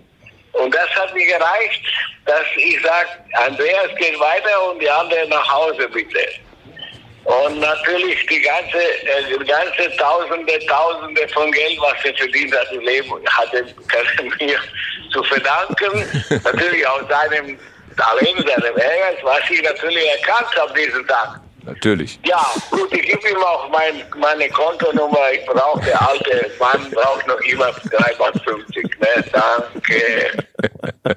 Und 0.55 0.75
das 0.75 0.89
hat 0.91 1.13
mir 1.15 1.27
gereicht, 1.27 1.83
dass 2.27 2.45
ich 2.57 2.81
sage, 2.83 3.09
Andreas 3.35 3.91
geht 3.99 4.19
weiter 4.19 4.71
und 4.71 4.81
die 4.81 4.89
anderen 4.89 5.29
nach 5.29 5.53
Hause 5.53 5.89
bitte. 5.89 6.27
Und 7.25 7.59
natürlich 7.59 8.27
die 8.27 8.41
ganze, 8.41 8.79
äh, 8.79 9.39
die 9.39 9.45
ganze 9.47 9.97
Tausende, 9.97 10.59
Tausende 10.67 11.27
von 11.29 11.51
Geld, 11.53 11.79
was 11.81 12.05
er 12.05 12.15
verdient 12.15 12.55
hat 12.55 12.71
im 12.71 12.81
Leben, 12.81 13.11
hatte 13.27 13.65
mir 14.41 14.59
zu 15.11 15.23
verdanken. 15.25 16.25
natürlich 16.45 16.87
aus 16.87 17.03
seinem 17.09 17.59
Talent, 17.97 18.49
seinem 18.49 18.77
Ehrgeiz, 18.77 19.19
was 19.23 19.41
ich 19.51 19.63
natürlich 19.63 20.07
erkannt 20.07 20.55
habe 20.57 20.75
diesen 20.75 21.07
Tag. 21.07 21.41
Natürlich. 21.67 22.21
Ja, 22.27 22.45
gut, 22.71 22.93
ich 22.93 23.03
gebe 23.03 23.29
ihm 23.31 23.37
auch 23.39 23.71
mein, 23.71 24.03
meine 24.21 24.49
Kontonummer. 24.51 25.19
Ich 25.33 25.47
brauche, 25.47 25.83
der 25.85 26.09
alte 26.09 26.51
Mann 26.61 26.91
braucht 26.91 27.27
noch 27.27 27.41
immer 27.41 27.67
3,50. 27.67 28.83
Ne? 28.83 29.25
Danke. 29.33 31.17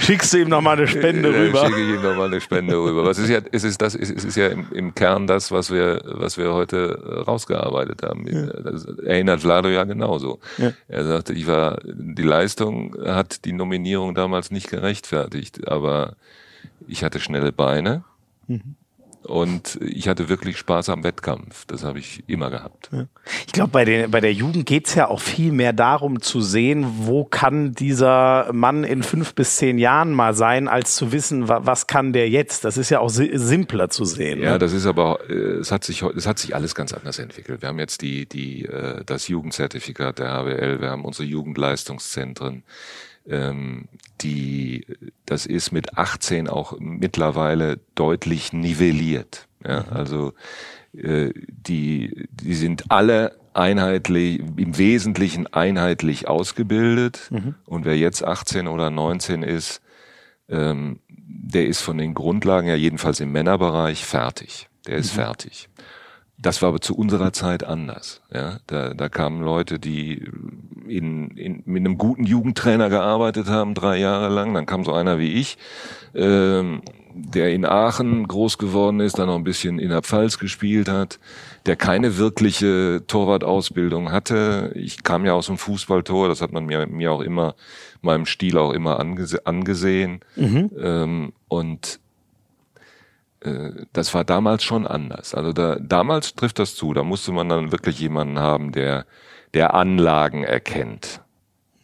Schickst 0.00 0.34
du 0.34 0.38
ihm 0.38 0.48
noch 0.48 0.60
mal 0.60 0.76
eine 0.76 0.86
Spende 0.86 1.30
ja, 1.30 1.38
rüber? 1.38 1.66
Schicke 1.66 1.80
ich 1.80 1.88
ihm 1.88 2.02
noch 2.02 2.16
mal 2.16 2.26
eine 2.26 2.40
Spende 2.40 2.76
rüber. 2.76 3.04
Was 3.04 3.18
ist 3.18 3.30
ja, 3.30 3.40
es 3.52 3.64
ist 3.64 3.80
das, 3.80 3.94
es 3.94 4.10
ist 4.10 4.36
ja 4.36 4.48
im, 4.48 4.70
im 4.72 4.94
Kern 4.94 5.26
das, 5.26 5.50
was 5.50 5.70
wir, 5.70 6.02
was 6.04 6.36
wir 6.36 6.52
heute 6.52 7.24
rausgearbeitet 7.26 8.02
haben. 8.02 8.26
Ja. 8.26 8.46
Das 8.60 8.84
erinnert 8.84 9.40
Vlado 9.40 9.68
ja 9.68 9.84
genauso. 9.84 10.40
Ja. 10.58 10.72
Er 10.88 11.04
sagte, 11.04 11.32
ich 11.32 11.46
war, 11.46 11.78
die 11.84 12.22
Leistung 12.22 12.96
hat 13.06 13.44
die 13.46 13.52
Nominierung 13.52 14.14
damals 14.14 14.50
nicht 14.50 14.68
gerechtfertigt, 14.68 15.68
aber 15.68 16.16
ich 16.86 17.02
hatte 17.02 17.18
schnelle 17.18 17.52
Beine. 17.52 18.04
Mhm 18.46 18.76
und 19.24 19.78
ich 19.80 20.08
hatte 20.08 20.28
wirklich 20.28 20.58
Spaß 20.58 20.90
am 20.90 21.02
Wettkampf. 21.02 21.64
Das 21.66 21.82
habe 21.82 21.98
ich 21.98 22.24
immer 22.26 22.50
gehabt. 22.50 22.90
Ja. 22.92 23.06
Ich 23.46 23.52
glaube, 23.52 23.70
bei, 23.70 24.06
bei 24.06 24.20
der 24.20 24.32
Jugend 24.32 24.66
geht's 24.66 24.94
ja 24.94 25.08
auch 25.08 25.20
viel 25.20 25.50
mehr 25.50 25.72
darum 25.72 26.20
zu 26.20 26.40
sehen, 26.40 26.86
wo 26.98 27.24
kann 27.24 27.72
dieser 27.72 28.52
Mann 28.52 28.84
in 28.84 29.02
fünf 29.02 29.34
bis 29.34 29.56
zehn 29.56 29.78
Jahren 29.78 30.12
mal 30.12 30.34
sein, 30.34 30.68
als 30.68 30.94
zu 30.96 31.12
wissen, 31.12 31.48
was 31.48 31.86
kann 31.86 32.12
der 32.12 32.28
jetzt. 32.28 32.64
Das 32.64 32.76
ist 32.76 32.90
ja 32.90 33.00
auch 33.00 33.08
simpler 33.08 33.88
zu 33.88 34.04
sehen. 34.04 34.42
Ja, 34.42 34.52
ne? 34.52 34.58
das 34.58 34.72
ist 34.72 34.86
aber, 34.86 35.20
äh, 35.30 35.32
es 35.32 35.72
hat 35.72 35.84
sich, 35.84 36.02
es 36.02 36.26
hat 36.26 36.38
sich 36.38 36.54
alles 36.54 36.74
ganz 36.74 36.92
anders 36.92 37.18
entwickelt. 37.18 37.62
Wir 37.62 37.70
haben 37.70 37.78
jetzt 37.78 38.02
die, 38.02 38.28
die, 38.28 38.66
äh, 38.66 39.04
das 39.06 39.28
Jugendzertifikat 39.28 40.18
der 40.18 40.34
HWL, 40.34 40.80
wir 40.80 40.90
haben 40.90 41.04
unsere 41.04 41.26
Jugendleistungszentren 41.26 42.62
ähm, 43.26 43.88
die, 44.24 44.86
das 45.26 45.46
ist 45.46 45.70
mit 45.70 45.96
18 45.96 46.48
auch 46.48 46.74
mittlerweile 46.78 47.78
deutlich 47.94 48.52
nivelliert. 48.52 49.46
Ja, 49.64 49.80
mhm. 49.82 49.96
also 49.96 50.32
äh, 50.94 51.30
die, 51.46 52.28
die 52.30 52.54
sind 52.54 52.90
alle 52.90 53.38
einheitlich, 53.52 54.40
im 54.56 54.76
Wesentlichen 54.76 55.46
einheitlich 55.52 56.26
ausgebildet. 56.26 57.28
Mhm. 57.30 57.54
Und 57.64 57.84
wer 57.84 57.96
jetzt 57.96 58.24
18 58.24 58.66
oder 58.66 58.90
19 58.90 59.42
ist, 59.42 59.80
ähm, 60.48 60.98
der 61.08 61.66
ist 61.66 61.80
von 61.80 61.98
den 61.98 62.14
Grundlagen 62.14 62.68
ja 62.68 62.74
jedenfalls 62.74 63.20
im 63.20 63.32
Männerbereich 63.32 64.04
fertig. 64.04 64.68
Der 64.86 64.96
ist 64.96 65.12
mhm. 65.12 65.20
fertig. 65.20 65.68
Das 66.36 66.62
war 66.62 66.70
aber 66.70 66.80
zu 66.80 66.96
unserer 66.96 67.32
Zeit 67.32 67.64
anders. 67.64 68.20
Ja, 68.32 68.58
da, 68.66 68.92
da 68.92 69.08
kamen 69.08 69.42
Leute, 69.42 69.78
die 69.78 70.28
in, 70.88 71.30
in, 71.30 71.62
mit 71.64 71.80
einem 71.80 71.96
guten 71.96 72.24
Jugendtrainer 72.24 72.90
gearbeitet 72.90 73.48
haben, 73.48 73.74
drei 73.74 73.98
Jahre 73.98 74.28
lang. 74.28 74.52
Dann 74.52 74.66
kam 74.66 74.84
so 74.84 74.92
einer 74.92 75.18
wie 75.18 75.32
ich, 75.32 75.56
ähm, 76.14 76.82
der 77.14 77.52
in 77.52 77.64
Aachen 77.64 78.26
groß 78.26 78.58
geworden 78.58 78.98
ist, 79.00 79.18
dann 79.18 79.28
noch 79.28 79.36
ein 79.36 79.44
bisschen 79.44 79.78
in 79.78 79.90
der 79.90 80.02
Pfalz 80.02 80.38
gespielt 80.38 80.88
hat, 80.88 81.20
der 81.66 81.76
keine 81.76 82.18
wirkliche 82.18 83.04
Torwartausbildung 83.06 84.10
hatte. 84.10 84.72
Ich 84.74 85.04
kam 85.04 85.24
ja 85.24 85.34
aus 85.34 85.46
dem 85.46 85.56
Fußballtor, 85.56 86.28
das 86.28 86.40
hat 86.40 86.52
man 86.52 86.66
mir, 86.66 86.86
mir 86.88 87.12
auch 87.12 87.20
immer, 87.20 87.54
meinem 88.02 88.26
Stil 88.26 88.58
auch 88.58 88.72
immer 88.72 88.98
angese 88.98 89.46
angesehen. 89.46 90.20
Mhm. 90.34 90.70
Ähm, 90.78 91.32
und 91.48 92.00
das 93.92 94.14
war 94.14 94.24
damals 94.24 94.64
schon 94.64 94.86
anders. 94.86 95.34
Also 95.34 95.52
da, 95.52 95.76
damals 95.80 96.34
trifft 96.34 96.58
das 96.58 96.74
zu. 96.74 96.94
Da 96.94 97.02
musste 97.02 97.32
man 97.32 97.48
dann 97.48 97.72
wirklich 97.72 97.98
jemanden 98.00 98.38
haben, 98.38 98.72
der, 98.72 99.06
der 99.52 99.74
Anlagen 99.74 100.44
erkennt. 100.44 101.20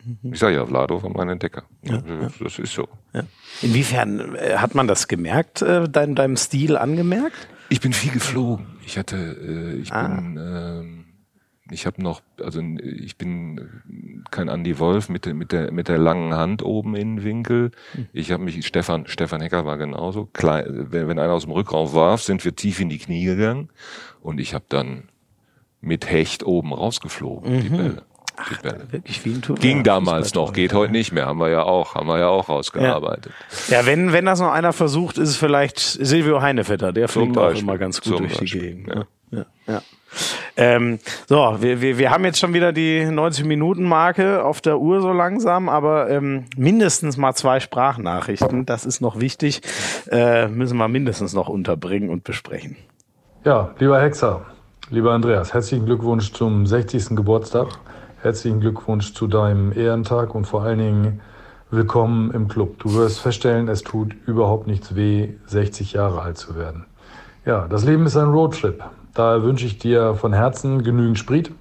Mhm. 0.05 0.33
Ich 0.33 0.39
sage 0.39 0.57
ja, 0.57 0.67
Vlado 0.67 1.03
war 1.03 1.11
mein 1.11 1.29
Entdecker. 1.29 1.65
Ja, 1.83 1.99
das, 1.99 2.33
das 2.39 2.59
ist 2.59 2.73
so. 2.73 2.89
Ja. 3.13 3.25
Inwiefern 3.63 4.35
äh, 4.37 4.57
hat 4.57 4.75
man 4.75 4.89
das 4.89 5.09
gemerkt, 5.09 5.63
äh, 5.63 5.89
dein, 5.89 6.15
deinem 6.15 6.37
Stil 6.37 6.77
angemerkt? 6.77 7.49
Ich 7.69 7.81
bin 7.81 7.93
viel 7.93 8.13
geflogen. 8.13 8.67
Ich 8.87 8.99
hatte, 8.99 9.17
äh, 9.17 9.75
ich 9.77 9.93
ah. 9.93 10.07
bin, 10.09 10.39
ähm, 10.41 11.00
ich 11.71 11.87
habe 11.87 12.03
noch, 12.03 12.23
also 12.43 12.61
ich 12.61 13.17
bin 13.17 13.83
kein 14.31 14.49
Andy 14.49 14.79
Wolf 14.79 15.09
mit, 15.09 15.25
der 15.25 15.35
mit 15.35 15.53
der 15.53 15.73
mit 15.73 15.89
der 15.89 15.99
langen 15.99 16.35
Hand 16.35 16.63
oben 16.63 16.95
in 16.97 17.17
den 17.17 17.25
Winkel. 17.25 17.71
Hm. 17.93 18.09
Ich 18.13 18.33
habe 18.33 18.43
mich 18.43 18.67
Stefan 18.67 19.07
Stefan 19.07 19.41
Hecker 19.41 19.65
war 19.65 19.79
genauso. 19.79 20.27
Klein, 20.33 20.89
wenn, 20.91 21.09
wenn 21.09 21.19
einer 21.19 21.33
aus 21.33 21.45
dem 21.45 21.53
Rückraum 21.53 21.93
warf, 21.93 22.23
sind 22.23 22.45
wir 22.45 22.55
tief 22.55 22.81
in 22.81 22.89
die 22.89 22.99
Knie 22.99 23.25
gegangen 23.25 23.69
und 24.21 24.41
ich 24.41 24.55
habe 24.55 24.65
dann 24.69 25.05
mit 25.81 26.11
Hecht 26.11 26.45
oben 26.45 26.73
rausgeflogen 26.73 27.57
mhm. 27.57 27.61
die 27.61 27.69
Bälle. 27.69 28.03
die 28.51 28.63
Bälle. 28.63 28.87
Wirklich 28.91 29.25
wie 29.25 29.35
ein 29.35 29.43
Turnier. 29.43 29.61
Ging 29.61 29.85
damals 29.85 30.35
noch, 30.35 30.53
geht 30.53 30.75
heute 30.75 30.93
nicht 30.93 31.13
mehr. 31.13 31.27
Haben 31.27 31.41
wir 31.41 31.49
ja 31.49 31.63
auch, 31.63 31.95
haben 31.95 32.09
wir 32.09 32.19
ja 32.19 32.29
auch 32.29 32.49
rausgearbeitet. 32.49 33.33
Ja, 33.69 33.87
wenn, 33.87 34.13
wenn 34.13 34.27
das 34.27 34.41
noch 34.41 34.53
einer 34.53 34.73
versucht, 34.73 35.19
ist 35.19 35.31
es 35.31 35.37
vielleicht 35.37 35.79
Silvio 35.79 36.43
Heinevetter. 36.43 36.93
Der 36.93 37.09
fliegt 37.09 37.39
auch 37.39 37.55
immer 37.55 37.79
ganz 37.79 38.01
gut 38.01 38.17
Zum 38.17 38.19
durch 38.19 38.35
die 38.35 38.41
Beispiel, 38.41 38.61
Gegend. 38.61 38.89
ja. 38.89 38.95
ne? 38.95 39.07
Ja, 39.31 39.47
ja. 39.67 39.83
Ähm, 40.57 40.99
so, 41.27 41.57
wir, 41.61 41.81
wir, 41.81 41.99
wir 41.99 42.11
haben 42.11 42.25
jetzt 42.25 42.39
schon 42.39 42.53
wieder 42.55 42.73
die 42.73 43.03
90-Minuten-Marke 43.03 44.45
auf 44.45 44.61
der 44.61 44.79
Uhr 44.79 45.01
so 45.01 45.13
langsam, 45.13 45.69
aber 45.69 46.11
ähm, 46.11 46.45
mindestens 46.57 47.17
mal 47.17 47.35
zwei 47.35 47.61
Sprachnachrichten, 47.61 48.67
das 48.67 48.85
ist 48.85 49.01
noch 49.01 49.21
wichtig, 49.21 49.63
äh, 50.11 50.49
müssen 50.49 50.77
wir 50.77 50.89
mindestens 50.89 51.33
noch 51.33 51.49
unterbringen 51.49 52.11
und 52.11 52.25
besprechen. 52.25 52.77
Ja, 53.45 53.75
lieber 53.79 54.01
Hexer, 54.01 54.43
lieber 54.91 55.13
Andreas, 55.13 55.55
herzlichen 55.55 55.87
Glückwunsch 55.87 56.33
zum 56.33 56.67
60. 56.67 57.17
Geburtstag. 57.17 57.69
Herzlichen 58.23 58.61
Glückwunsch 58.61 59.15
zu 59.15 59.29
deinem 59.29 59.73
Ehrentag 59.73 60.35
und 60.35 60.45
vor 60.45 60.63
allen 60.63 60.79
Dingen 60.79 61.21
willkommen 61.71 62.33
im 62.33 62.49
Club. 62.49 62.79
Du 62.79 62.95
wirst 62.95 63.21
feststellen, 63.21 63.69
es 63.69 63.83
tut 63.83 64.15
überhaupt 64.27 64.67
nichts 64.67 64.95
weh, 64.95 65.31
60 65.47 65.95
Jahre 65.95 66.21
alt 66.21 66.37
zu 66.37 66.55
werden. 66.55 66.85
Ja, 67.47 67.67
das 67.67 67.85
Leben 67.85 68.05
ist 68.05 68.19
ein 68.19 68.29
Roadtrip. 68.29 68.85
Daher 69.21 69.43
wünsche 69.43 69.67
ich 69.67 69.77
dir 69.77 70.15
von 70.15 70.33
Herzen 70.33 70.83
genügend 70.83 71.19
Sprit, 71.19 71.53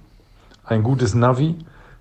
ein 0.64 0.82
gutes 0.82 1.14
Navi, 1.14 1.56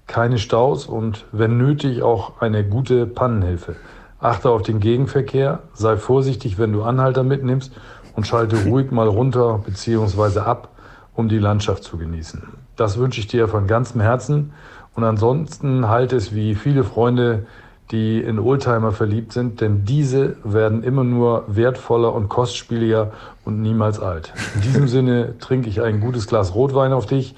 keine 0.08 0.38
Staus 0.38 0.86
und 0.86 1.26
wenn 1.34 1.58
nötig 1.58 2.02
auch 2.02 2.40
eine 2.40 2.64
gute 2.64 3.06
Pannenhilfe. 3.06 3.76
Achte 4.22 4.52
auf 4.52 4.62
den 4.62 4.80
Gegenverkehr, 4.80 5.60
sei 5.74 5.98
vorsichtig, 5.98 6.60
wenn 6.60 6.72
du 6.72 6.84
Anhalter 6.84 7.24
mitnimmst 7.24 7.74
und 8.16 8.26
schalte 8.26 8.56
ruhig 8.70 8.92
mal 8.92 9.10
runter 9.10 9.60
bzw. 9.66 10.40
ab, 10.40 10.70
um 11.14 11.28
die 11.28 11.40
Landschaft 11.40 11.84
zu 11.84 11.98
genießen. 11.98 12.42
Das 12.78 12.98
wünsche 12.98 13.20
ich 13.20 13.28
dir 13.28 13.50
von 13.50 13.68
ganzem 13.68 14.00
Herzen 14.00 14.54
und 14.96 15.04
ansonsten 15.04 15.90
halt 15.90 16.14
es 16.14 16.34
wie 16.34 16.56
viele 16.56 16.86
Freunde, 16.86 17.48
die 17.92 18.22
in 18.22 18.38
Oldtimer 18.38 18.92
verliebt 18.92 19.34
sind, 19.34 19.62
denn 19.62 19.84
diese 19.84 20.38
werden 20.44 20.84
immer 20.84 21.04
nur 21.04 21.46
wertvoller 21.48 22.14
und 22.14 22.30
kostspieliger 22.30 23.12
und 23.46 23.62
niemals 23.62 24.00
alt. 24.00 24.34
In 24.56 24.62
diesem 24.62 24.88
Sinne 24.90 25.38
trinke 25.40 25.70
ich 25.70 25.82
ein 25.82 26.00
gutes 26.00 26.28
Glas 26.28 26.54
Rotwein 26.54 26.94
auf 26.94 27.08
dich 27.08 27.36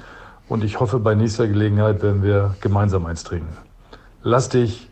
und 0.49 0.63
ich 0.63 0.79
hoffe, 0.79 0.99
bei 0.99 1.15
nächster 1.15 1.47
Gelegenheit 1.47 2.03
werden 2.03 2.21
wir 2.23 2.55
gemeinsam 2.59 3.05
eins 3.05 3.23
trinken. 3.23 3.55
Lass 4.23 4.49
dich 4.49 4.89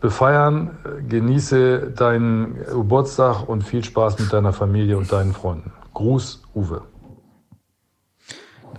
befeiern, 0.00 0.70
genieße 1.08 1.92
deinen 1.96 2.56
Geburtstag 2.64 3.48
und 3.48 3.62
viel 3.62 3.84
Spaß 3.84 4.18
mit 4.18 4.32
deiner 4.32 4.52
Familie 4.52 4.98
und 4.98 5.12
deinen 5.12 5.32
Freunden. 5.32 5.72
Gruß, 5.94 6.42
Uwe. 6.54 6.82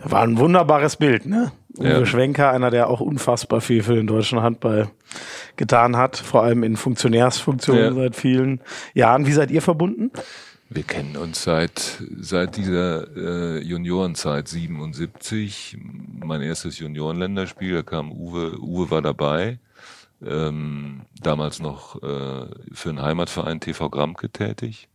War 0.03 0.23
ein 0.23 0.37
wunderbares 0.37 0.97
Bild, 0.97 1.25
ne? 1.27 1.51
Uwe 1.77 1.87
Ja. 1.87 2.05
Schwenker, 2.05 2.49
einer, 2.49 2.71
der 2.71 2.89
auch 2.89 2.99
unfassbar 2.99 3.61
viel 3.61 3.83
für 3.83 3.95
den 3.95 4.07
deutschen 4.07 4.41
Handball 4.41 4.89
getan 5.55 5.97
hat, 5.97 6.17
vor 6.17 6.43
allem 6.43 6.63
in 6.63 6.77
Funktionärsfunktionen 6.77 7.83
Ja. 7.83 7.93
seit 7.93 8.15
vielen 8.15 8.61
Jahren. 8.93 9.25
Wie 9.25 9.31
seid 9.33 9.51
ihr 9.51 9.61
verbunden? 9.61 10.11
Wir 10.69 10.83
kennen 10.83 11.17
uns 11.17 11.43
seit, 11.43 12.01
seit 12.19 12.55
dieser 12.55 13.07
äh, 13.17 13.59
Juniorenzeit 13.61 14.47
77. 14.47 15.77
Mein 16.23 16.41
erstes 16.41 16.79
Juniorenländerspiel, 16.79 17.73
da 17.75 17.81
kam 17.81 18.11
Uwe, 18.11 18.57
Uwe 18.57 18.89
war 18.89 19.01
dabei. 19.01 19.59
Ähm, 20.25 21.01
damals 21.21 21.59
noch 21.59 22.01
äh, 22.01 22.45
für 22.71 22.89
den 22.89 23.01
Heimatverein 23.01 23.59
TV 23.59 23.89
Gramke 23.89 24.29
tätig. 24.29 24.87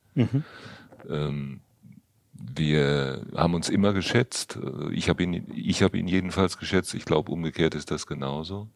Ähm, 1.08 1.60
wir 2.32 3.22
haben 3.34 3.54
uns 3.54 3.68
immer 3.68 3.92
geschätzt. 3.92 4.58
Ich 4.92 5.08
habe 5.08 5.22
ihn, 5.24 5.46
ich 5.54 5.82
habe 5.82 5.98
ihn 5.98 6.06
jedenfalls 6.08 6.58
geschätzt. 6.58 6.94
Ich 6.94 7.04
glaube, 7.04 7.32
umgekehrt 7.32 7.74
ist 7.74 7.90
das 7.90 8.06
genauso. 8.06 8.68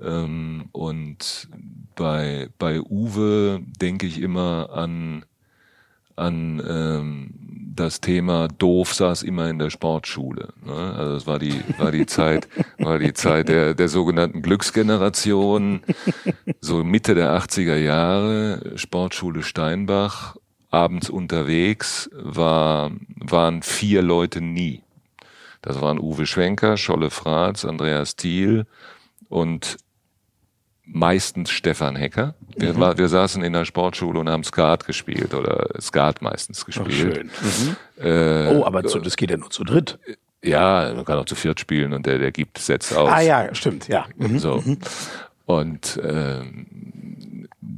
Ähm, 0.00 0.68
und 0.72 1.48
bei, 1.94 2.48
bei 2.58 2.80
Uwe 2.80 3.60
denke 3.80 4.06
ich 4.06 4.20
immer 4.20 4.70
an, 4.72 5.24
an 6.16 6.62
ähm, 6.66 7.34
das 7.74 8.00
Thema 8.00 8.48
doof 8.48 8.94
saß 8.94 9.22
immer 9.22 9.48
in 9.48 9.58
der 9.58 9.70
Sportschule. 9.70 10.48
Ne? 10.64 10.94
Also 10.96 11.16
es 11.16 11.26
war 11.26 11.38
die 11.38 11.62
war 11.78 11.90
die 11.90 12.06
Zeit 12.06 12.48
war 12.78 12.98
die 12.98 13.14
Zeit 13.14 13.48
der 13.48 13.74
der 13.74 13.88
sogenannten 13.88 14.42
Glücksgeneration, 14.42 15.80
so 16.60 16.84
Mitte 16.84 17.14
der 17.14 17.36
80er 17.38 17.76
Jahre 17.76 18.72
Sportschule 18.76 19.42
Steinbach 19.42 20.36
abends 20.70 21.08
unterwegs 21.08 22.10
war 22.12 22.90
waren 23.16 23.62
vier 23.62 24.02
Leute 24.02 24.40
nie. 24.40 24.82
Das 25.62 25.80
waren 25.80 25.98
Uwe 25.98 26.26
Schwenker, 26.26 26.76
Scholle 26.76 27.10
Fratz, 27.10 27.64
Andreas 27.64 28.16
Thiel 28.16 28.66
und 29.32 29.78
meistens 30.84 31.50
Stefan 31.50 31.96
Hecker. 31.96 32.34
Wir, 32.56 32.78
war, 32.78 32.98
wir 32.98 33.08
saßen 33.08 33.42
in 33.42 33.52
der 33.54 33.64
Sportschule 33.64 34.20
und 34.20 34.28
haben 34.28 34.44
Skat 34.44 34.84
gespielt 34.84 35.32
oder 35.32 35.68
Skat 35.80 36.20
meistens 36.20 36.66
gespielt. 36.66 37.26
Äh, 37.98 38.48
Oh, 38.54 38.64
aber 38.64 38.84
zu, 38.84 38.98
das 38.98 39.16
geht 39.16 39.30
ja 39.30 39.36
nur 39.38 39.50
zu 39.50 39.64
dritt. 39.64 39.98
Ja, 40.44 40.92
man 40.94 41.04
kann 41.04 41.18
auch 41.18 41.24
zu 41.24 41.34
viert 41.34 41.60
spielen 41.60 41.92
und 41.92 42.04
der, 42.04 42.18
der 42.18 42.32
gibt 42.32 42.58
Sätze 42.58 43.00
aus. 43.00 43.10
Ah 43.10 43.20
ja, 43.20 43.54
stimmt, 43.54 43.88
ja. 43.88 44.06
Mhm. 44.16 44.38
So. 44.38 44.62
Und 45.46 46.00
ähm, 46.02 46.66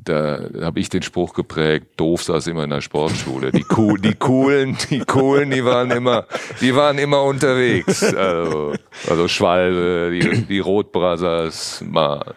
da 0.02 0.40
habe 0.60 0.80
ich 0.80 0.88
den 0.88 1.02
Spruch 1.02 1.34
geprägt, 1.34 1.88
doof 1.96 2.22
saß 2.22 2.46
immer 2.48 2.64
in 2.64 2.70
der 2.70 2.80
Sportschule. 2.80 3.52
Die, 3.52 3.64
cool, 3.76 3.98
die 3.98 4.14
coolen, 4.14 4.76
die 4.90 5.00
coolen, 5.00 5.50
die 5.50 5.64
waren 5.64 5.90
immer, 5.90 6.26
die 6.60 6.74
waren 6.74 6.98
immer 6.98 7.22
unterwegs. 7.22 8.02
Also, 8.14 8.74
also 9.08 9.28
Schwalbe, 9.28 10.10
die, 10.12 10.46
die 10.46 10.58
Rotbrothers, 10.58 11.82
mal 11.86 12.34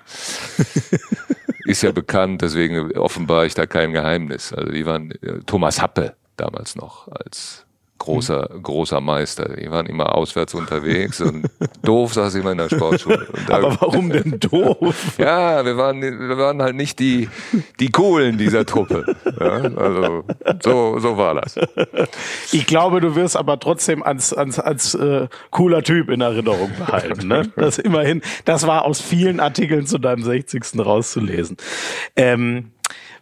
ist 1.65 1.83
ja 1.83 1.91
bekannt, 1.91 2.41
deswegen 2.41 2.97
offenbar 2.97 3.45
ich 3.45 3.53
da 3.53 3.65
kein 3.65 3.93
Geheimnis. 3.93 4.53
Also 4.53 4.71
die 4.71 4.85
waren 4.85 5.11
äh, 5.11 5.39
Thomas 5.45 5.81
Happe 5.81 6.15
damals 6.37 6.75
noch 6.75 7.07
als 7.09 7.66
großer, 7.97 8.49
großer 8.61 9.01
Meister. 9.01 9.55
Die 9.55 9.69
waren 9.69 9.85
immer 9.85 10.15
auswärts 10.15 10.53
unterwegs 10.53 11.21
und 11.21 11.47
doof 11.83 12.13
saß 12.13 12.35
immer 12.35 12.51
in 12.51 12.59
der 12.59 12.69
Sportschule. 12.69 13.27
Aber 13.49 13.75
warum 13.79 14.09
denn 14.09 14.39
doof? 14.39 14.95
ja, 15.17 15.65
wir 15.65 15.77
waren, 15.77 16.01
wir 16.01 16.37
waren 16.37 16.61
halt 16.61 16.75
nicht 16.75 16.99
die, 16.99 17.29
die 17.79 17.89
coolen 17.89 18.37
dieser 18.37 18.65
Truppe. 18.65 19.15
Ja, 19.39 19.61
also, 19.75 20.23
so, 20.63 20.99
so 20.99 21.17
war 21.17 21.35
das. 21.35 21.55
Ich 22.51 22.65
glaube, 22.65 23.01
du 23.01 23.15
wirst 23.15 23.37
aber 23.37 23.59
trotzdem 23.59 24.03
als, 24.03 24.33
als, 24.33 24.59
als 24.59 24.93
äh, 24.95 25.27
cooler 25.51 25.83
Typ 25.83 26.09
in 26.09 26.21
Erinnerung 26.21 26.71
behalten. 26.77 27.27
Ne? 27.27 27.51
Das 27.57 27.79
immerhin, 27.79 28.21
das 28.45 28.67
war 28.67 28.85
aus 28.85 29.01
vielen 29.01 29.39
Artikeln 29.39 29.87
zu 29.87 29.97
deinem 29.97 30.23
60. 30.23 30.63
rauszulesen. 30.77 31.57
Ähm, 32.15 32.71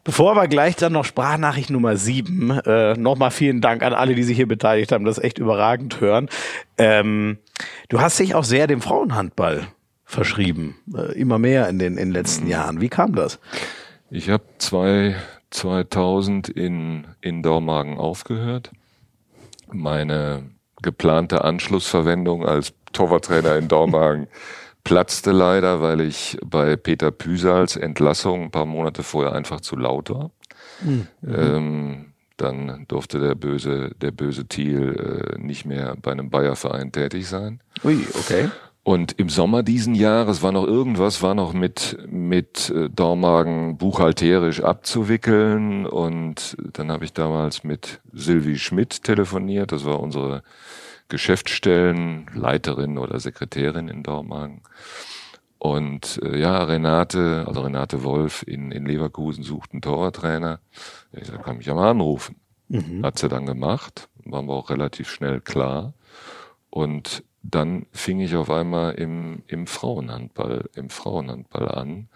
Bevor 0.05 0.35
wir 0.35 0.47
gleich 0.47 0.75
dann 0.75 0.93
noch 0.93 1.03
Sprachnachricht 1.03 1.71
Nummer 1.71 1.97
sieben, 1.97 2.51
äh, 2.51 2.93
nochmal 2.93 3.31
vielen 3.31 3.59
Dank 3.59 3.81
an 3.81 3.93
alle, 3.93 4.13
die 4.13 4.21
sich 4.21 4.37
hier 4.37 4.47
beteiligt 4.47 4.91
haben, 4.91 5.03
das 5.03 5.17
echt 5.17 5.39
überragend 5.39 5.99
hören. 5.99 6.29
Ähm, 6.77 7.39
du 7.89 7.99
hast 7.99 8.19
dich 8.19 8.35
auch 8.35 8.43
sehr 8.43 8.67
dem 8.67 8.81
Frauenhandball 8.81 9.67
verschrieben, 10.05 10.75
äh, 10.95 11.19
immer 11.19 11.39
mehr 11.39 11.67
in 11.69 11.79
den, 11.79 11.93
in 11.93 12.09
den 12.09 12.11
letzten 12.11 12.45
Jahren. 12.45 12.81
Wie 12.81 12.87
kam 12.87 13.15
das? 13.15 13.39
Ich 14.11 14.29
habe 14.29 14.43
zwei, 14.59 15.15
2000 15.49 16.49
in, 16.49 17.07
in 17.21 17.41
Dormagen 17.41 17.97
aufgehört. 17.97 18.71
Meine 19.71 20.43
geplante 20.83 21.43
Anschlussverwendung 21.43 22.45
als 22.45 22.73
Torwarttrainer 22.93 23.55
in 23.55 23.67
Dormagen 23.67 24.27
platzte 24.85 25.33
leider, 25.33 25.81
weil 25.81 25.99
ich 25.99 26.37
bei 26.45 26.77
Peter 26.77 27.11
Püsals 27.11 27.75
Entlassung 27.75 28.43
ein 28.43 28.51
paar 28.51 28.65
Monate 28.65 29.03
vorher 29.03 29.33
einfach 29.33 29.59
zu 29.59 29.75
laut 29.75 30.09
war. 30.09 30.31
Ähm, 31.27 32.13
dann 32.37 32.85
durfte 32.87 33.19
der 33.19 33.35
böse, 33.35 33.91
der 34.01 34.11
böse 34.11 34.47
Thiel 34.47 35.35
äh, 35.35 35.41
nicht 35.41 35.65
mehr 35.65 35.95
bei 36.01 36.11
einem 36.11 36.29
Bayerverein 36.29 36.91
tätig 36.91 37.27
sein. 37.27 37.61
Ui, 37.83 38.05
okay. 38.13 38.49
Und 38.83 39.13
im 39.13 39.29
Sommer 39.29 39.63
diesen 39.63 39.95
Jahres 39.95 40.43
war 40.43 40.51
noch 40.51 40.67
irgendwas, 40.67 41.23
war 41.23 41.33
noch 41.33 41.53
mit, 41.53 41.97
mit 42.07 42.69
äh, 42.69 42.87
Dormagen 42.87 43.77
buchhalterisch 43.77 44.61
abzuwickeln. 44.61 45.87
Und 45.87 46.55
dann 46.73 46.91
habe 46.91 47.05
ich 47.05 47.11
damals 47.11 47.63
mit 47.63 47.99
Sylvie 48.13 48.59
Schmidt 48.59 49.03
telefoniert. 49.03 49.71
Das 49.71 49.85
war 49.85 49.99
unsere 49.99 50.43
Geschäftsstellenleiterin 51.09 52.97
oder 52.97 53.19
Sekretärin 53.19 53.87
in 53.87 54.03
Dormagen. 54.03 54.61
Und 55.57 56.19
äh, 56.23 56.37
ja, 56.37 56.63
Renate, 56.63 57.45
also 57.47 57.61
Renate 57.61 58.03
Wolf 58.03 58.43
in, 58.45 58.71
in 58.71 58.85
Leverkusen 58.85 59.43
sucht 59.43 59.73
einen 59.73 59.81
Torwarttrainer. 59.81 60.59
Ich 61.11 61.27
sag, 61.27 61.43
kann 61.43 61.57
mich 61.57 61.65
ja 61.65 61.73
mal 61.73 61.89
anrufen. 61.89 62.35
Hat 63.03 63.19
sie 63.19 63.29
dann 63.29 63.45
gemacht, 63.45 64.09
waren 64.23 64.47
wir 64.47 64.53
auch 64.53 64.69
relativ 64.69 65.09
schnell 65.09 65.41
klar. 65.41 65.93
Und 66.69 67.23
dann 67.41 67.85
fing 67.91 68.19
ich 68.19 68.35
auf 68.35 68.49
einmal 68.49 68.95
im, 68.95 69.43
im 69.47 69.67
Frauenhandball, 69.67 70.69
im 70.75 70.89
Frauenhandball 70.89 71.69
an. 71.69 72.09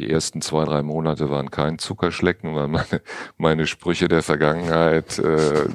Die 0.00 0.08
ersten 0.08 0.40
zwei, 0.40 0.64
drei 0.64 0.82
Monate 0.82 1.28
waren 1.28 1.50
kein 1.50 1.78
Zuckerschlecken, 1.78 2.54
weil 2.54 2.68
meine, 2.68 3.02
meine 3.36 3.66
Sprüche 3.66 4.08
der 4.08 4.22
Vergangenheit, 4.22 5.18
äh, 5.18 5.66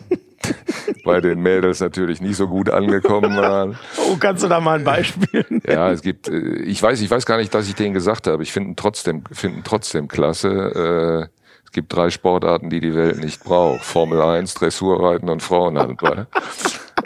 bei 1.06 1.22
den 1.22 1.40
Mädels 1.42 1.80
natürlich 1.80 2.22
nicht 2.22 2.36
so 2.36 2.48
gut 2.48 2.72
angekommen 2.72 3.38
waren. 3.38 3.78
Oh, 3.98 4.16
kannst 4.20 4.44
du 4.44 4.48
da 4.48 4.60
mal 4.60 4.80
ein 4.80 4.84
Beispiel? 4.84 5.46
Ja, 5.68 5.92
es 5.92 6.02
gibt, 6.02 6.28
äh, 6.28 6.56
ich 6.64 6.82
weiß, 6.82 7.02
ich 7.02 7.12
weiß 7.12 7.28
gar 7.28 7.38
nicht, 7.38 7.54
dass 7.54 7.68
ich 7.68 7.76
denen 7.76 7.94
gesagt 7.94 8.26
habe. 8.26 8.42
Ich 8.42 8.52
finde 8.52 8.72
ihn 8.72 8.76
trotzdem, 8.76 9.24
finde 9.32 9.60
ihn 9.60 9.64
trotzdem 9.64 10.08
klasse. 10.08 11.30
Äh, 11.30 11.36
es 11.64 11.72
gibt 11.72 11.94
drei 11.94 12.10
Sportarten, 12.10 12.72
die 12.72 12.80
die 12.80 12.96
Welt 12.96 13.20
nicht 13.20 13.44
braucht: 13.44 13.84
Formel 13.84 14.24
1, 14.24 14.56
Dressurreiten 14.56 15.30
und 15.30 15.44
Frauenhandball. 15.44 16.26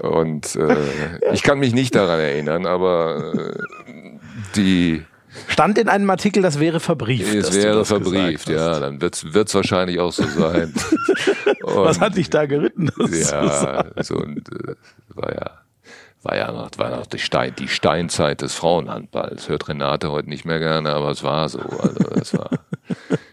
Und 0.02 0.56
äh, 0.56 0.78
ich 1.34 1.44
kann 1.44 1.60
mich 1.60 1.74
nicht 1.74 1.96
daran 1.96 2.20
erinnern, 2.20 2.66
aber 2.66 3.34
äh, 3.34 3.54
die 4.56 5.04
Stand 5.48 5.78
in 5.78 5.90
einem 5.90 6.10
Artikel, 6.10 6.44
das 6.44 6.60
wäre 6.60 6.80
verbrieft. 6.80 7.34
es 7.34 7.54
wäre 7.54 7.86
verbrieft, 7.86 8.50
ja, 8.50 8.80
dann 8.80 9.02
wird 9.02 9.16
es 9.16 9.56
wahrscheinlich 9.56 10.00
auch 10.00 10.12
so 10.12 10.24
sein. 10.24 10.74
Was 11.64 12.00
hat 12.00 12.16
dich 12.16 12.30
da 12.30 12.46
geritten? 12.46 12.90
ja, 13.12 13.86
so 14.02 14.16
und 14.16 14.50
äh, 14.50 14.76
war 15.16 15.34
ja 15.34 15.60
war 16.22 16.36
ja 16.36 16.52
noch, 16.52 16.70
war 16.78 16.90
noch 16.90 17.06
die, 17.06 17.20
Stein, 17.20 17.54
die 17.58 17.68
Steinzeit 17.68 18.42
des 18.42 18.54
Frauenhandballs. 18.54 19.48
Hört 19.48 19.70
Renate 19.70 20.12
heute 20.12 20.30
nicht 20.30 20.46
mehr 20.46 20.60
gerne, 20.60 20.90
aber 20.92 21.12
es 21.12 21.24
war 21.24 21.48
so. 21.48 21.60
Also 21.60 22.04
das 22.14 22.34
war, 22.34 22.50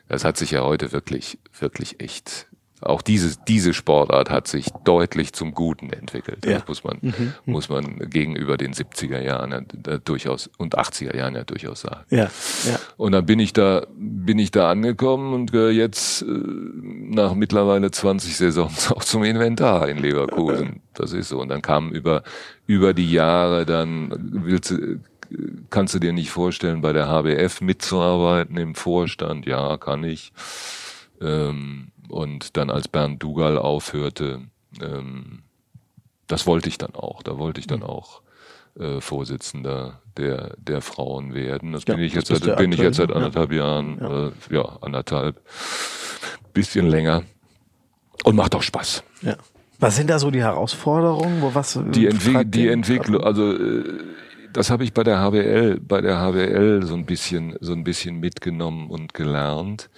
das 0.08 0.24
hat 0.24 0.36
sich 0.36 0.52
ja 0.52 0.62
heute 0.62 0.92
wirklich, 0.92 1.38
wirklich 1.58 2.00
echt 2.00 2.46
auch 2.86 3.02
diese, 3.02 3.36
diese 3.46 3.74
Sportart 3.74 4.30
hat 4.30 4.48
sich 4.48 4.68
deutlich 4.84 5.32
zum 5.32 5.52
Guten 5.52 5.90
entwickelt. 5.90 6.44
Ja. 6.44 6.58
Das 6.58 6.68
muss 6.68 6.84
man, 6.84 6.98
mhm. 7.00 7.14
mhm. 7.18 7.32
muss 7.44 7.68
man 7.68 7.98
gegenüber 8.10 8.56
den 8.56 8.72
70er 8.72 9.20
Jahren 9.20 9.50
ja, 9.86 9.98
durchaus 9.98 10.50
und 10.58 10.78
80er 10.78 11.16
Jahren 11.16 11.34
ja 11.34 11.44
durchaus 11.44 11.82
sagen. 11.82 12.04
Ja. 12.10 12.30
Ja. 12.64 12.78
Und 12.96 13.12
dann 13.12 13.26
bin 13.26 13.38
ich 13.38 13.52
da, 13.52 13.86
bin 13.96 14.38
ich 14.38 14.50
da 14.50 14.70
angekommen 14.70 15.34
und 15.34 15.52
gehöre 15.52 15.70
jetzt 15.70 16.22
äh, 16.22 16.26
nach 16.26 17.34
mittlerweile 17.34 17.90
20 17.90 18.36
Saisons 18.36 18.90
auch 18.92 19.04
zum 19.04 19.24
Inventar 19.24 19.88
in 19.88 19.98
Leverkusen. 19.98 20.82
Das 20.94 21.12
ist 21.12 21.28
so. 21.28 21.40
Und 21.40 21.48
dann 21.48 21.62
kam 21.62 21.90
über, 21.90 22.22
über 22.66 22.94
die 22.94 23.10
Jahre 23.10 23.66
dann, 23.66 24.12
willst 24.44 24.70
du, 24.70 25.00
kannst 25.70 25.94
du 25.94 25.98
dir 25.98 26.12
nicht 26.12 26.30
vorstellen, 26.30 26.80
bei 26.80 26.92
der 26.92 27.08
HBF 27.08 27.60
mitzuarbeiten 27.60 28.56
im 28.56 28.74
Vorstand? 28.74 29.46
Ja, 29.46 29.76
kann 29.76 30.04
ich. 30.04 30.32
Ähm, 31.20 31.88
und 32.08 32.56
dann 32.56 32.70
als 32.70 32.88
Bernd 32.88 33.22
Dugal 33.22 33.58
aufhörte, 33.58 34.42
ähm, 34.80 35.42
das 36.26 36.46
wollte 36.46 36.68
ich 36.68 36.78
dann 36.78 36.94
auch. 36.94 37.22
Da 37.22 37.38
wollte 37.38 37.60
ich 37.60 37.66
dann 37.66 37.80
mhm. 37.80 37.86
auch 37.86 38.22
äh, 38.78 39.00
Vorsitzender 39.00 40.00
der, 40.16 40.54
der 40.58 40.80
Frauen 40.80 41.34
werden. 41.34 41.72
Das 41.72 41.84
ja, 41.86 41.94
bin 41.94 42.04
ich 42.04 42.14
jetzt 42.14 42.28
seit, 42.28 42.56
bin 42.56 42.72
ich 42.72 42.80
jetzt 42.80 42.96
seit 42.96 43.12
anderthalb 43.12 43.52
ja. 43.52 43.58
Jahren, 43.58 43.98
ja. 44.00 44.26
Äh, 44.26 44.32
ja, 44.50 44.78
anderthalb, 44.80 45.40
bisschen 46.52 46.88
länger. 46.88 47.22
Und 48.24 48.36
macht 48.36 48.54
auch 48.54 48.62
Spaß. 48.62 49.04
Ja. 49.22 49.36
Was 49.78 49.96
sind 49.96 50.08
da 50.08 50.18
so 50.18 50.30
die 50.30 50.40
Herausforderungen? 50.40 51.42
Wo 51.42 51.54
was 51.54 51.78
die, 51.90 52.06
Entwick 52.06 52.50
die 52.50 52.68
Entwicklung, 52.68 53.22
also 53.22 53.52
äh, 53.52 53.84
das 54.52 54.70
habe 54.70 54.84
ich 54.84 54.94
bei 54.94 55.04
der 55.04 55.18
HBL, 55.20 55.80
bei 55.80 56.00
der 56.00 56.18
HBL 56.18 56.82
so 56.84 56.94
ein 56.94 57.04
bisschen, 57.04 57.56
so 57.60 57.72
ein 57.72 57.84
bisschen 57.84 58.18
mitgenommen 58.20 58.88
und 58.88 59.12
gelernt. 59.12 59.90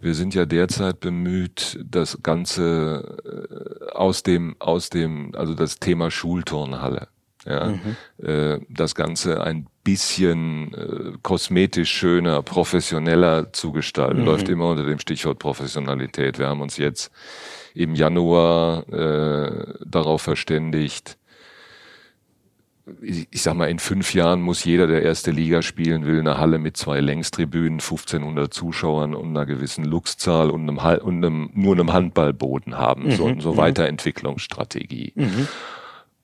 Wir 0.00 0.14
sind 0.14 0.34
ja 0.34 0.44
derzeit 0.44 1.00
bemüht, 1.00 1.78
das 1.82 2.18
Ganze 2.22 3.18
äh, 3.24 3.92
aus 3.92 4.22
dem, 4.22 4.56
aus 4.58 4.90
dem, 4.90 5.34
also 5.34 5.54
das 5.54 5.78
Thema 5.78 6.10
Schulturnhalle, 6.10 7.08
ja, 7.46 7.68
mhm. 7.68 8.26
äh, 8.26 8.60
das 8.68 8.94
Ganze 8.94 9.42
ein 9.42 9.66
bisschen 9.82 10.74
äh, 10.74 11.12
kosmetisch 11.22 11.90
schöner, 11.90 12.42
professioneller 12.42 13.52
zu 13.52 13.72
gestalten. 13.72 14.20
Mhm. 14.20 14.26
Läuft 14.26 14.48
immer 14.48 14.70
unter 14.70 14.84
dem 14.84 14.98
Stichwort 14.98 15.38
Professionalität. 15.38 16.38
Wir 16.38 16.48
haben 16.48 16.62
uns 16.62 16.76
jetzt 16.76 17.10
im 17.74 17.94
Januar 17.94 18.88
äh, 18.88 19.74
darauf 19.84 20.22
verständigt, 20.22 21.18
ich 23.00 23.40
sag 23.40 23.54
mal, 23.54 23.70
in 23.70 23.78
fünf 23.78 24.12
Jahren 24.12 24.42
muss 24.42 24.64
jeder, 24.64 24.86
der 24.86 25.02
erste 25.02 25.30
Liga 25.30 25.62
spielen 25.62 26.04
will, 26.04 26.18
eine 26.18 26.36
Halle 26.36 26.58
mit 26.58 26.76
zwei 26.76 27.00
Längstribünen, 27.00 27.80
1500 27.80 28.52
Zuschauern 28.52 29.14
und 29.14 29.30
einer 29.30 29.46
gewissen 29.46 29.84
Luxzahl 29.84 30.50
und, 30.50 30.68
einem, 30.68 30.78
und 31.02 31.24
einem, 31.24 31.50
nur 31.54 31.74
einem 31.74 31.92
Handballboden 31.92 32.76
haben. 32.76 33.04
Mhm. 33.04 33.10
So, 33.12 33.40
so 33.40 33.52
mhm. 33.52 33.56
Weiterentwicklungsstrategie. 33.56 35.12
Mhm. 35.14 35.48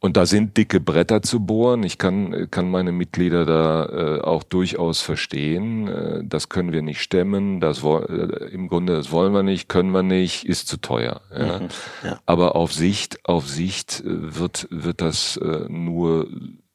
Und 0.01 0.16
da 0.16 0.24
sind 0.24 0.56
dicke 0.56 0.81
Bretter 0.81 1.20
zu 1.20 1.40
bohren. 1.40 1.82
Ich 1.82 1.98
kann, 1.98 2.51
kann 2.51 2.70
meine 2.70 2.90
Mitglieder 2.90 3.44
da 3.44 3.85
äh, 3.85 4.20
auch 4.22 4.43
durchaus 4.43 5.02
verstehen. 5.02 5.89
Äh, 5.89 6.22
das 6.24 6.48
können 6.48 6.72
wir 6.72 6.81
nicht 6.81 7.02
stemmen. 7.02 7.60
Das 7.60 7.85
äh, 7.85 8.48
im 8.51 8.68
Grunde, 8.68 8.94
das 8.94 9.12
wollen 9.12 9.35
wir 9.35 9.43
nicht, 9.43 9.68
können 9.68 9.90
wir 9.90 10.02
nicht, 10.02 10.44
ist 10.44 10.68
zu 10.68 10.78
teuer. 10.78 11.20
Ja. 11.36 11.60
Mhm, 11.60 11.68
ja. 12.02 12.20
Aber 12.24 12.56
auf 12.56 12.72
Sicht, 12.72 13.28
auf 13.28 13.47
Sicht 13.47 14.01
äh, 14.01 14.39
wird, 14.39 14.68
wird 14.70 15.02
das 15.02 15.36
äh, 15.36 15.66
nur 15.68 16.28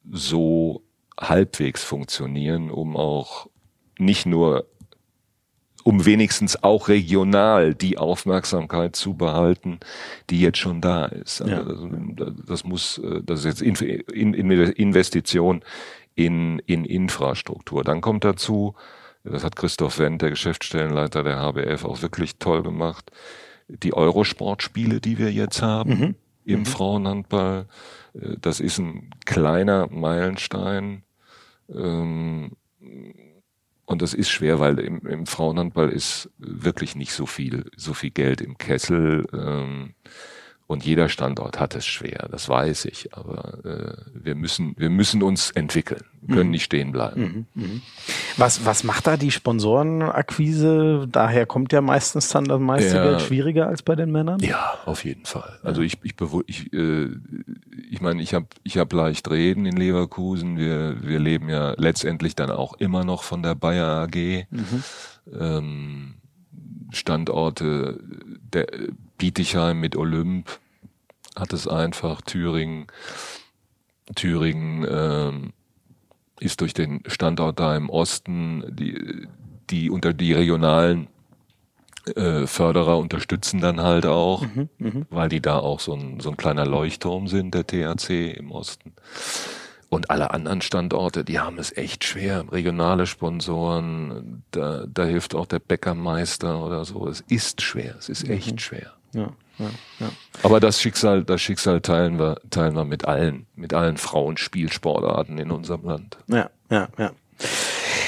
so 0.08 0.82
halbwegs 1.20 1.82
funktionieren, 1.82 2.70
um 2.70 2.96
auch 2.96 3.48
nicht 3.98 4.26
nur 4.26 4.66
um 5.86 6.04
wenigstens 6.04 6.64
auch 6.64 6.88
regional 6.88 7.72
die 7.72 7.96
Aufmerksamkeit 7.96 8.96
zu 8.96 9.14
behalten, 9.14 9.78
die 10.30 10.40
jetzt 10.40 10.58
schon 10.58 10.80
da 10.80 11.04
ist. 11.04 11.38
Ja. 11.46 11.62
Also 11.62 11.88
das, 11.88 12.32
das, 12.44 12.64
muss, 12.64 12.98
äh, 12.98 13.22
das 13.22 13.44
ist 13.44 13.60
jetzt 13.60 13.62
in, 13.62 14.34
in, 14.34 14.50
Investition 14.50 15.62
in, 16.16 16.58
in 16.66 16.84
Infrastruktur. 16.84 17.84
Dann 17.84 18.00
kommt 18.00 18.24
dazu, 18.24 18.74
das 19.22 19.44
hat 19.44 19.54
Christoph 19.54 20.00
Wendt, 20.00 20.22
der 20.22 20.30
Geschäftsstellenleiter 20.30 21.22
der 21.22 21.38
HBF, 21.38 21.84
auch 21.84 22.02
wirklich 22.02 22.38
toll 22.40 22.64
gemacht, 22.64 23.12
die 23.68 23.94
Eurosportspiele, 23.94 25.00
die 25.00 25.18
wir 25.18 25.30
jetzt 25.30 25.62
haben 25.62 25.90
mhm. 25.90 26.14
im 26.44 26.58
mhm. 26.60 26.66
Frauenhandball. 26.66 27.66
Äh, 28.12 28.38
das 28.40 28.58
ist 28.58 28.78
ein 28.78 29.10
kleiner 29.24 29.86
Meilenstein. 29.88 31.04
Ähm, 31.72 32.56
und 33.86 34.02
das 34.02 34.14
ist 34.14 34.28
schwer, 34.30 34.58
weil 34.58 34.78
im, 34.80 35.06
im 35.06 35.26
Frauenhandball 35.26 35.90
ist 35.90 36.30
wirklich 36.38 36.96
nicht 36.96 37.12
so 37.12 37.24
viel, 37.24 37.70
so 37.76 37.94
viel 37.94 38.10
Geld 38.10 38.40
im 38.40 38.58
Kessel. 38.58 39.26
Ähm, 39.32 39.94
und 40.68 40.84
jeder 40.84 41.08
Standort 41.08 41.60
hat 41.60 41.76
es 41.76 41.86
schwer, 41.86 42.28
das 42.30 42.48
weiß 42.48 42.86
ich. 42.86 43.14
Aber 43.14 43.64
äh, 43.64 43.96
wir 44.12 44.34
müssen, 44.34 44.74
wir 44.76 44.90
müssen 44.90 45.22
uns 45.22 45.52
entwickeln, 45.52 46.02
wir 46.22 46.34
können 46.34 46.48
mhm. 46.48 46.52
nicht 46.52 46.64
stehen 46.64 46.90
bleiben. 46.90 47.46
Mhm. 47.54 47.62
Mhm. 47.62 47.82
Was, 48.36 48.66
was 48.66 48.82
macht 48.82 49.06
da 49.06 49.16
die 49.16 49.30
Sponsorenakquise? 49.30 51.06
Daher 51.10 51.46
kommt 51.46 51.72
ja 51.72 51.80
meistens 51.80 52.30
dann 52.30 52.46
das 52.46 52.60
meiste 52.60 52.96
ja. 52.96 53.04
Geld 53.04 53.20
schwieriger 53.22 53.68
als 53.68 53.82
bei 53.82 53.94
den 53.94 54.10
Männern. 54.10 54.40
Ja, 54.40 54.74
auf 54.86 55.04
jeden 55.04 55.24
Fall. 55.24 55.60
Also 55.62 55.82
ich, 55.82 55.98
ich, 56.02 56.14
ich, 56.46 56.72
äh, 56.72 57.10
ich 57.88 58.00
meine, 58.00 58.20
ich 58.20 58.34
habe, 58.34 58.46
ich 58.64 58.76
hab 58.76 58.92
leicht 58.92 59.30
reden 59.30 59.66
in 59.66 59.76
Leverkusen. 59.76 60.58
Wir, 60.58 60.96
wir 61.00 61.20
leben 61.20 61.48
ja 61.48 61.74
letztendlich 61.76 62.34
dann 62.34 62.50
auch 62.50 62.74
immer 62.74 63.04
noch 63.04 63.22
von 63.22 63.42
der 63.42 63.54
Bayer 63.54 64.02
AG. 64.02 64.46
Mhm. 64.50 64.82
Ähm, 65.32 66.14
Standorte 66.92 68.00
der 68.52 68.66
Bietigheim 69.18 69.80
mit 69.80 69.96
Olymp 69.96 70.58
hat 71.36 71.52
es 71.52 71.68
einfach, 71.68 72.22
Thüringen, 72.22 72.86
Thüringen 74.14 74.86
ähm, 74.88 75.52
ist 76.40 76.60
durch 76.60 76.74
den 76.74 77.02
Standort 77.06 77.60
da 77.60 77.76
im 77.76 77.90
Osten, 77.90 78.64
die, 78.68 79.26
die 79.70 79.90
unter 79.90 80.12
die 80.12 80.32
regionalen 80.32 81.08
äh, 82.14 82.46
Förderer 82.46 82.98
unterstützen 82.98 83.60
dann 83.60 83.80
halt 83.80 84.06
auch, 84.06 84.42
mhm, 84.42 84.68
mh. 84.78 85.06
weil 85.10 85.28
die 85.28 85.40
da 85.40 85.58
auch 85.58 85.80
so 85.80 85.94
ein, 85.94 86.20
so 86.20 86.30
ein 86.30 86.36
kleiner 86.36 86.66
Leuchtturm 86.66 87.26
sind, 87.26 87.54
der 87.54 87.66
THC 87.66 88.32
im 88.32 88.50
Osten. 88.50 88.92
Und 89.88 90.10
alle 90.10 90.32
anderen 90.32 90.62
Standorte, 90.62 91.24
die 91.24 91.38
haben 91.38 91.58
es 91.58 91.76
echt 91.76 92.04
schwer. 92.04 92.44
Regionale 92.50 93.06
Sponsoren, 93.06 94.42
da, 94.50 94.84
da 94.86 95.04
hilft 95.04 95.34
auch 95.34 95.46
der 95.46 95.60
Bäckermeister 95.60 96.62
oder 96.64 96.84
so. 96.84 97.08
Es 97.08 97.22
ist 97.28 97.62
schwer, 97.62 97.94
es 97.98 98.08
ist 98.08 98.28
echt 98.28 98.52
mhm. 98.52 98.58
schwer. 98.58 98.95
Ja, 99.12 99.28
ja, 99.58 99.70
ja. 100.00 100.08
Aber 100.42 100.60
das 100.60 100.80
Schicksal, 100.80 101.24
das 101.24 101.40
Schicksal 101.40 101.80
teilen 101.80 102.18
wir, 102.18 102.40
teilen 102.50 102.74
wir 102.74 102.84
mit 102.84 103.06
allen, 103.06 103.46
mit 103.54 103.72
allen 103.74 103.96
Frauenspielsportarten 103.96 105.38
in 105.38 105.50
unserem 105.50 105.84
Land. 105.84 106.18
Ja, 106.28 106.50
ja, 106.70 106.88
ja. 106.98 107.12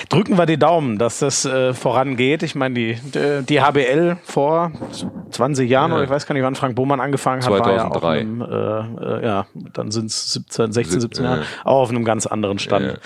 Drücken 0.09 0.39
wir 0.39 0.47
die 0.47 0.59
Daumen, 0.59 0.99
dass 0.99 1.19
das 1.19 1.45
äh, 1.45 1.75
vorangeht. 1.75 2.43
Ich 2.43 2.55
meine, 2.55 2.75
die, 2.75 2.99
die 3.47 3.61
HBL 3.61 4.16
vor 4.25 4.73
20 5.31 5.69
Jahren, 5.69 5.91
ja. 5.91 5.97
oder 5.97 6.05
ich 6.05 6.11
weiß 6.11 6.27
gar 6.27 6.35
nicht, 6.35 6.45
wann 6.45 6.55
Frank 6.55 6.77
Bohmann 6.77 7.01
angefangen 7.01 7.43
hat, 7.43 7.49
2003. 7.49 8.03
war 8.03 8.15
ja 8.15 8.20
einem, 8.20 8.41
äh, 8.41 8.47
äh, 8.47 9.27
ja, 9.27 9.47
dann 9.55 9.91
sind 9.91 10.07
es 10.07 10.33
17, 10.33 10.73
16, 10.73 11.01
17 11.01 11.25
Jahre, 11.25 11.43
auch 11.65 11.83
auf 11.83 11.91
einem 11.91 12.05
ganz 12.05 12.27
anderen 12.27 12.59
Stand 12.59 13.01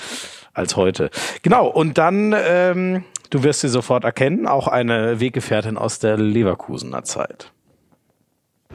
als 0.55 0.77
heute. 0.77 1.11
Genau, 1.43 1.67
und 1.67 1.99
dann, 1.99 2.35
ähm, 2.37 3.05
du 3.31 3.43
wirst 3.43 3.63
sie 3.63 3.69
sofort 3.69 4.05
erkennen, 4.05 4.47
auch 4.47 4.69
eine 4.69 5.19
Weggefährtin 5.19 5.79
aus 5.79 5.99
der 5.99 6.17
Leverkusener 6.17 7.03
Zeit. 7.05 7.52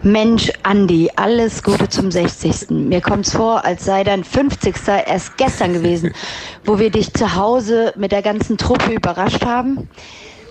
Mensch, 0.04 0.52
Andi, 0.62 1.10
alles 1.16 1.64
Gute 1.64 1.90
zum 1.90 2.12
60. 2.12 2.70
Mir 2.70 3.02
kommt's 3.02 3.36
vor, 3.36 3.66
als 3.66 3.84
sei 3.84 4.04
dein 4.04 4.24
50. 4.24 4.76
erst 5.08 5.38
gestern 5.38 5.74
gewesen, 5.74 6.14
wo 6.66 6.78
wir 6.78 6.92
dich 6.92 7.14
zu 7.14 7.36
Hause 7.36 7.94
mit 7.98 8.12
der 8.12 8.22
ganzen 8.22 8.58
Truppe 8.58 8.94
überrascht 8.94 9.44
haben. 9.44 9.90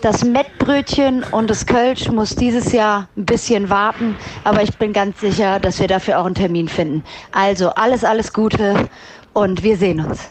Das 0.03 0.25
Mettbrötchen 0.25 1.23
und 1.31 1.49
das 1.49 1.65
Kölsch 1.65 2.11
muss 2.11 2.35
dieses 2.35 2.73
Jahr 2.73 3.09
ein 3.17 3.25
bisschen 3.25 3.71
warten, 3.71 4.17
aber 4.45 4.63
ich 4.63 4.77
bin 4.79 4.93
ganz 4.93 5.21
sicher, 5.21 5.61
dass 5.61 5.79
wir 5.81 5.89
dafür 5.89 6.19
auch 6.19 6.27
einen 6.27 6.35
Termin 6.35 6.69
finden. 6.69 7.05
Also 7.31 7.71
alles, 7.71 8.05
alles 8.05 8.33
Gute 8.33 8.89
und 9.33 9.63
wir 9.63 9.77
sehen 9.77 10.05
uns. 10.05 10.29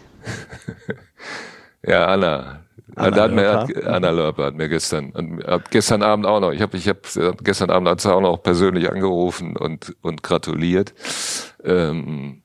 ja, 1.87 2.05
Anna, 2.05 2.64
Anna, 2.95 3.21
hat 3.23 3.31
mir, 3.31 3.51
hat, 3.51 3.83
Anna 3.83 4.11
Lörper 4.11 4.45
hat 4.45 4.55
mir 4.55 4.69
gestern, 4.69 5.11
hat 5.45 5.71
gestern 5.71 6.03
Abend 6.03 6.25
auch 6.25 6.39
noch, 6.39 6.51
ich 6.51 6.61
habe 6.61 6.77
ich 6.77 6.87
hab, 6.87 7.03
gestern 7.43 7.71
Abend 7.71 7.87
hat 7.87 8.01
sie 8.01 8.13
auch 8.13 8.21
noch 8.21 8.43
persönlich 8.43 8.91
angerufen 8.91 9.57
und, 9.57 9.95
und 10.01 10.21
gratuliert. 10.21 10.93
Ähm, 11.63 12.43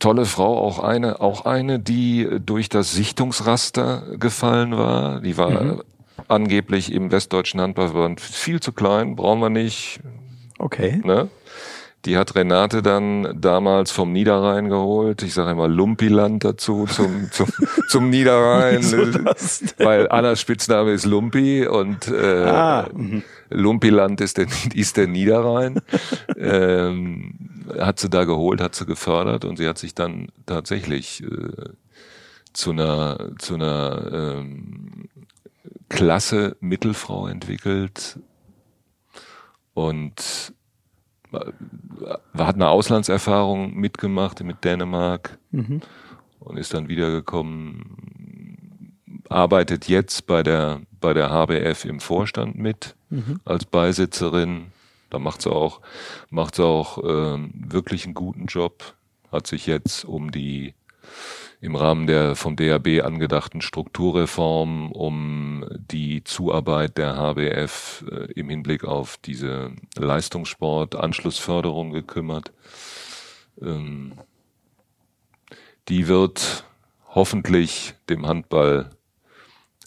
tolle 0.00 0.24
Frau, 0.24 0.58
auch 0.58 0.80
eine, 0.80 1.20
auch 1.20 1.44
eine, 1.44 1.78
die 1.78 2.28
durch 2.44 2.68
das 2.68 2.92
Sichtungsraster 2.92 4.16
gefallen 4.18 4.76
war. 4.76 5.20
Die 5.20 5.38
war 5.38 5.50
mhm. 5.50 5.82
angeblich 6.26 6.92
im 6.92 7.12
Westdeutschen 7.12 7.60
Handballverband 7.60 8.20
viel 8.20 8.58
zu 8.58 8.72
klein, 8.72 9.14
brauchen 9.14 9.40
wir 9.40 9.50
nicht. 9.50 10.00
Okay. 10.58 11.00
Ne? 11.04 11.28
Die 12.04 12.16
hat 12.16 12.34
Renate 12.34 12.82
dann 12.82 13.40
damals 13.40 13.92
vom 13.92 14.12
Niederrhein 14.12 14.68
geholt. 14.68 15.22
Ich 15.22 15.34
sage 15.34 15.52
immer 15.52 15.68
Lumpiland 15.68 16.44
dazu 16.44 16.86
zum, 16.86 17.28
zum, 17.30 17.48
zum 17.88 18.10
Niederrhein. 18.10 18.82
weil 19.78 20.08
Annas 20.08 20.40
Spitzname 20.40 20.92
ist 20.92 21.06
Lumpi 21.06 21.66
und 21.66 22.08
äh, 22.08 22.44
ah, 22.44 22.88
mhm. 22.92 23.22
Lumpiland 23.50 24.20
ist 24.20 24.38
der, 24.38 24.46
ist 24.74 24.96
der 24.96 25.06
Niederrhein. 25.06 25.80
ähm, 26.36 27.52
hat 27.78 28.00
sie 28.00 28.10
da 28.10 28.24
geholt, 28.24 28.60
hat 28.60 28.74
sie 28.74 28.86
gefördert 28.86 29.44
und 29.44 29.56
sie 29.56 29.68
hat 29.68 29.78
sich 29.78 29.94
dann 29.94 30.28
tatsächlich 30.46 31.22
äh, 31.22 31.70
zu 32.52 32.72
einer, 32.72 33.30
zu 33.38 33.54
einer 33.54 34.10
ähm, 34.12 35.08
Klasse 35.88 36.56
Mittelfrau 36.60 37.26
entwickelt 37.26 38.18
und 39.74 40.52
hat 41.32 42.54
eine 42.54 42.68
Auslandserfahrung 42.68 43.74
mitgemacht 43.74 44.42
mit 44.42 44.64
Dänemark 44.64 45.38
mhm. 45.50 45.80
und 46.40 46.56
ist 46.56 46.74
dann 46.74 46.88
wiedergekommen, 46.88 48.96
arbeitet 49.28 49.88
jetzt 49.88 50.26
bei 50.26 50.42
der, 50.42 50.80
bei 51.00 51.14
der 51.14 51.30
HBF 51.30 51.84
im 51.84 52.00
Vorstand 52.00 52.56
mit 52.56 52.94
mhm. 53.10 53.40
als 53.44 53.64
Beisitzerin. 53.64 54.66
Da 55.10 55.18
macht 55.18 55.42
sie 55.42 55.50
auch, 55.50 55.80
macht 56.30 56.56
sie 56.56 56.64
auch 56.64 56.98
ähm, 57.04 57.52
wirklich 57.54 58.04
einen 58.04 58.14
guten 58.14 58.46
Job. 58.46 58.94
Hat 59.30 59.46
sich 59.46 59.66
jetzt 59.66 60.04
um 60.04 60.30
die 60.30 60.74
im 61.62 61.76
Rahmen 61.76 62.08
der 62.08 62.34
vom 62.34 62.56
DAB 62.56 63.04
angedachten 63.04 63.62
Strukturreform 63.62 64.90
um 64.90 65.64
die 65.92 66.24
Zuarbeit 66.24 66.98
der 66.98 67.16
HBF 67.16 68.04
äh, 68.10 68.32
im 68.32 68.48
Hinblick 68.50 68.82
auf 68.84 69.16
diese 69.16 69.70
Leistungssport, 69.96 70.96
Anschlussförderung 70.96 71.92
gekümmert. 71.92 72.52
Ähm, 73.60 74.14
die 75.88 76.08
wird 76.08 76.64
hoffentlich 77.06 77.94
dem 78.10 78.26
Handball 78.26 78.90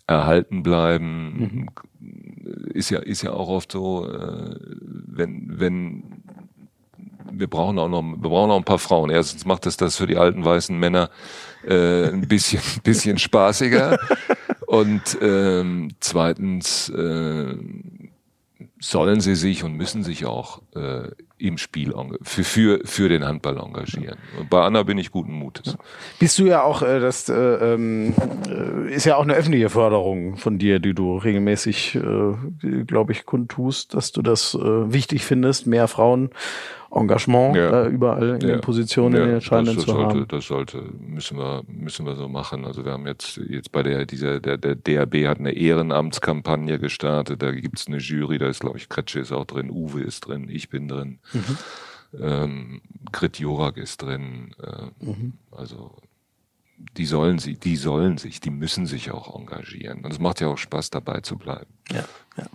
erhalten 0.08 0.64
bleiben. 0.64 1.68
Mhm. 2.00 2.70
Ist 2.74 2.90
ja, 2.90 3.00
ist 3.00 3.22
ja 3.22 3.34
auch 3.34 3.50
oft 3.50 3.74
so, 3.74 4.08
äh, 4.08 4.56
wenn, 4.62 5.60
wenn 5.60 6.15
wir 7.32 7.48
brauchen 7.48 7.80
auch 7.80 7.90
noch, 7.90 8.02
wir 8.02 8.30
brauchen 8.30 8.52
auch 8.52 8.58
ein 8.58 8.64
paar 8.64 8.80
Frauen. 8.80 9.10
Erstens 9.10 9.46
macht 9.46 9.66
es 9.66 9.78
das 9.78 9.98
für 9.98 10.08
die 10.08 10.18
alten 10.18 10.44
weißen 10.46 10.78
Männer 10.78 11.10
äh, 11.68 12.08
ein 12.08 12.28
bisschen, 12.28 12.62
bisschen 12.84 13.18
spaßiger. 13.18 13.98
Und 14.68 15.18
ähm, 15.22 15.90
zweitens 16.00 16.90
äh, 16.90 17.56
sollen 18.80 19.20
sie 19.20 19.36
sich 19.36 19.64
und 19.64 19.74
müssen 19.74 20.04
sich 20.04 20.26
auch 20.26 20.62
äh, 20.76 21.10
im 21.38 21.58
Spiel 21.58 21.94
für, 22.22 22.44
für, 22.44 22.80
für 22.86 23.10
den 23.10 23.26
Handball 23.26 23.58
engagieren. 23.58 24.18
Und 24.40 24.50
bei 24.50 24.62
Anna 24.62 24.84
bin 24.84 24.98
ich 24.98 25.12
guten 25.12 25.34
Mutes. 25.34 25.78
Bist 26.20 26.40
du 26.40 26.46
ja 26.46 26.64
auch, 26.64 26.82
äh, 26.82 27.00
das 27.00 27.28
äh, 27.30 27.34
ähm, 27.34 28.14
äh, 28.48 28.94
ist 28.94 29.06
ja 29.06 29.18
auch 29.18 29.24
eine 29.24 29.34
öffentliche 29.34 29.70
Förderung 29.70 30.38
von 30.38 30.58
dir, 30.58 30.80
die 30.80 30.94
du 30.94 31.18
regelmäßig, 31.18 31.96
äh, 31.96 32.84
glaube 32.86 33.12
ich, 33.12 33.26
kundtust, 33.26 33.94
dass 33.94 34.12
du 34.12 34.22
das 34.22 34.56
äh, 34.56 34.94
wichtig 34.94 35.26
findest, 35.26 35.68
mehr 35.68 35.88
Frauen 35.88 36.30
Engagement 36.96 37.56
ja. 37.56 37.84
äh, 37.84 37.88
überall 37.90 38.30
in 38.30 38.42
ja. 38.42 38.56
den 38.56 38.62
Positionen, 38.62 39.16
ja. 39.16 39.22
in 39.22 39.28
den 39.28 39.36
entscheidenden 39.36 39.76
das, 39.76 39.86
das 39.86 39.94
zu 39.94 40.00
sollte, 40.00 40.16
haben. 40.16 40.28
Das 40.30 40.46
sollte, 40.48 40.84
müssen 41.00 41.38
wir, 41.38 41.64
müssen 41.68 42.06
wir 42.06 42.16
so 42.16 42.28
machen. 42.30 42.66
Also 42.66 42.86
wir 42.86 42.94
haben 42.94 43.06
jetzt, 43.06 43.38
jetzt 43.50 43.72
bei 43.72 43.84
der, 43.84 44.06
dieser, 44.06 44.40
der, 44.40 44.58
der 44.58 44.76
DRB 44.76 45.28
hat 45.28 45.40
eine 45.40 45.52
Ehrenamtskampagne 45.52 46.80
gestartet, 46.80 47.42
da 47.42 47.52
gibt's 47.52 47.88
eine 47.88 47.98
Jury, 47.98 48.38
da 48.38 48.48
ist, 48.48 48.62
glaube 48.62 48.78
ich, 48.78 48.88
Kretsche 48.88 49.20
ist 49.20 49.32
auch 49.32 49.46
drin, 49.46 49.70
Uwe 49.70 50.02
ist 50.02 50.22
drin, 50.22 50.48
ich 50.50 50.70
bin 50.70 50.88
drin, 50.88 51.20
mhm. 51.34 51.58
ähm, 52.20 52.82
Grit 53.12 53.40
Jorak 53.40 53.78
ist 53.78 54.02
drin, 54.02 54.56
äh, 54.64 55.06
mhm. 55.06 55.34
also 55.52 55.92
die 56.98 57.06
sollen 57.06 57.40
sie, 57.40 57.56
die 57.58 57.76
sollen 57.76 58.18
sich, 58.18 58.40
die 58.40 58.50
müssen 58.50 58.86
sich 58.86 59.12
auch 59.12 59.38
engagieren. 59.38 60.04
Und 60.04 60.12
es 60.12 60.20
macht 60.20 60.42
ja 60.42 60.48
auch 60.48 60.58
Spaß, 60.58 60.90
dabei 60.90 61.22
zu 61.22 61.38
bleiben. 61.38 61.74
Ja, 61.92 62.06
ja. 62.38 62.46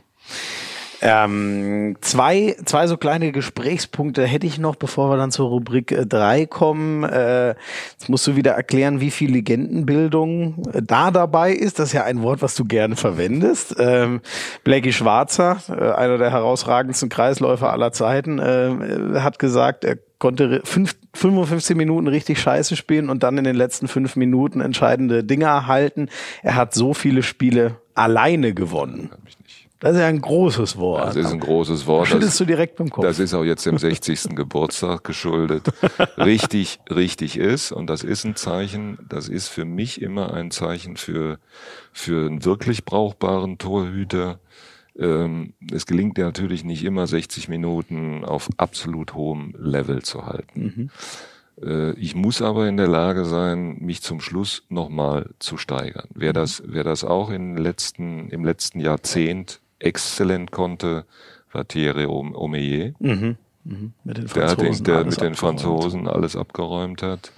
Ähm, 1.02 1.96
zwei, 2.00 2.56
zwei 2.64 2.86
so 2.86 2.96
kleine 2.96 3.32
Gesprächspunkte 3.32 4.24
hätte 4.24 4.46
ich 4.46 4.58
noch, 4.58 4.76
bevor 4.76 5.10
wir 5.10 5.16
dann 5.16 5.30
zur 5.30 5.48
Rubrik 5.48 5.92
äh, 5.92 6.06
drei 6.06 6.46
kommen. 6.46 7.04
Äh, 7.04 7.54
jetzt 7.92 8.08
musst 8.08 8.26
du 8.26 8.36
wieder 8.36 8.52
erklären, 8.52 9.00
wie 9.00 9.10
viel 9.10 9.30
Legendenbildung 9.30 10.62
äh, 10.72 10.82
da 10.82 11.10
dabei 11.10 11.52
ist. 11.52 11.78
Das 11.78 11.88
ist 11.88 11.92
ja 11.94 12.04
ein 12.04 12.22
Wort, 12.22 12.42
was 12.42 12.54
du 12.54 12.64
gerne 12.64 12.96
verwendest. 12.96 13.76
Ähm, 13.78 14.20
Blackie 14.62 14.92
Schwarzer, 14.92 15.58
äh, 15.68 15.92
einer 15.92 16.18
der 16.18 16.30
herausragendsten 16.30 17.08
Kreisläufer 17.08 17.72
aller 17.72 17.92
Zeiten, 17.92 18.38
äh, 18.38 19.20
hat 19.20 19.38
gesagt, 19.38 19.84
er 19.84 19.96
konnte 20.18 20.60
fünf, 20.64 20.94
55 21.14 21.76
Minuten 21.76 22.06
richtig 22.06 22.38
scheiße 22.40 22.76
spielen 22.76 23.08
und 23.08 23.22
dann 23.22 23.38
in 23.38 23.44
den 23.44 23.56
letzten 23.56 23.88
fünf 23.88 24.16
Minuten 24.16 24.60
entscheidende 24.60 25.24
Dinge 25.24 25.46
erhalten. 25.46 26.08
Er 26.42 26.56
hat 26.56 26.74
so 26.74 26.92
viele 26.92 27.22
Spiele 27.22 27.76
alleine 27.94 28.52
gewonnen. 28.52 29.10
Das 29.80 29.94
ist 29.94 30.00
ja 30.00 30.08
ein 30.08 30.20
großes 30.20 30.76
Wort. 30.76 31.08
Das 31.08 31.16
ist 31.16 31.32
ein 31.32 31.40
großes 31.40 31.86
Wort. 31.86 32.08
Schüttelst 32.08 32.38
du 32.38 32.44
direkt 32.44 32.76
beim 32.76 32.90
Kopf. 32.90 33.02
Das 33.02 33.18
ist 33.18 33.32
auch 33.32 33.44
jetzt 33.44 33.64
dem 33.64 33.78
60. 33.78 34.36
Geburtstag 34.36 35.04
geschuldet. 35.04 35.72
Richtig, 36.18 36.80
richtig 36.90 37.38
ist. 37.38 37.72
Und 37.72 37.88
das 37.88 38.04
ist 38.04 38.24
ein 38.24 38.36
Zeichen, 38.36 38.98
das 39.08 39.28
ist 39.28 39.48
für 39.48 39.64
mich 39.64 40.02
immer 40.02 40.34
ein 40.34 40.50
Zeichen 40.50 40.98
für, 40.98 41.38
für 41.92 42.26
einen 42.26 42.44
wirklich 42.44 42.84
brauchbaren 42.84 43.56
Torhüter. 43.56 44.38
Ähm, 44.98 45.54
es 45.72 45.86
gelingt 45.86 46.18
dir 46.18 46.26
natürlich 46.26 46.62
nicht 46.62 46.84
immer 46.84 47.06
60 47.06 47.48
Minuten 47.48 48.22
auf 48.24 48.50
absolut 48.58 49.14
hohem 49.14 49.54
Level 49.58 50.02
zu 50.02 50.26
halten. 50.26 50.90
Mhm. 51.56 51.66
Äh, 51.66 51.92
ich 51.92 52.14
muss 52.14 52.42
aber 52.42 52.68
in 52.68 52.76
der 52.76 52.88
Lage 52.88 53.24
sein, 53.24 53.78
mich 53.78 54.02
zum 54.02 54.20
Schluss 54.20 54.64
nochmal 54.68 55.30
zu 55.38 55.56
steigern. 55.56 56.08
Wer 56.14 56.30
mhm. 56.30 56.34
das, 56.34 56.62
wer 56.66 56.84
das 56.84 57.02
auch 57.02 57.30
im 57.30 57.56
letzten, 57.56 58.28
im 58.28 58.44
letzten 58.44 58.80
Jahrzehnt 58.80 59.60
exzellent 59.80 60.52
konnte, 60.52 61.04
war 61.52 61.66
Thierry 61.66 62.06
Omeyer. 62.06 62.92
Mhm. 62.98 63.36
Mhm. 63.64 63.92
Mit 64.04 64.18
den 64.18 64.28
Franzosen 64.28 64.62
der, 64.62 64.72
den, 64.72 64.84
der 64.84 65.04
mit 65.04 65.20
den 65.20 65.34
Franzosen 65.34 66.08
alles 66.08 66.36
abgeräumt 66.36 67.02
hat. 67.02 67.32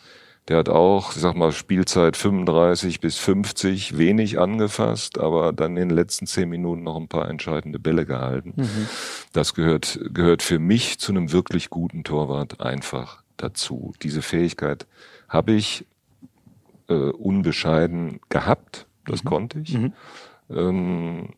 Der 0.49 0.57
hat 0.57 0.69
auch, 0.69 1.15
ich 1.15 1.23
sag 1.23 1.37
mal, 1.37 1.53
Spielzeit 1.53 2.17
35 2.17 3.01
bis 3.01 3.17
50 3.17 3.97
wenig 3.97 4.41
angefasst, 4.41 5.21
aber 5.21 5.53
dann 5.53 5.77
in 5.77 5.89
den 5.89 5.97
letzten 5.97 6.27
zehn 6.27 6.49
Minuten 6.49 6.83
noch 6.83 6.97
ein 6.97 7.07
paar 7.07 7.29
entscheidende 7.29 7.79
Bälle 7.79 8.07
gehalten. 8.07 8.55
Mhm. 8.57 8.89
Das 9.33 9.55
gehört, 9.55 10.01
gehört 10.13 10.43
für 10.43 10.59
mich 10.59 10.99
zu 10.99 11.13
einem 11.13 11.31
wirklich 11.31 11.71
guten 11.71 12.03
Torwart 12.03 12.61
einfach 12.61 13.23
dazu. 13.37 13.93
Diese 14.03 14.21
Fähigkeit 14.21 14.87
habe 15.29 15.53
ich 15.53 15.87
äh, 16.89 16.95
unbescheiden 16.95 18.21
gehabt. 18.29 18.87
Das 19.05 19.23
mhm. 19.23 19.29
konnte 19.29 19.61
ich. 19.61 19.75
Mhm. 19.75 19.93
Ähm, 20.51 21.29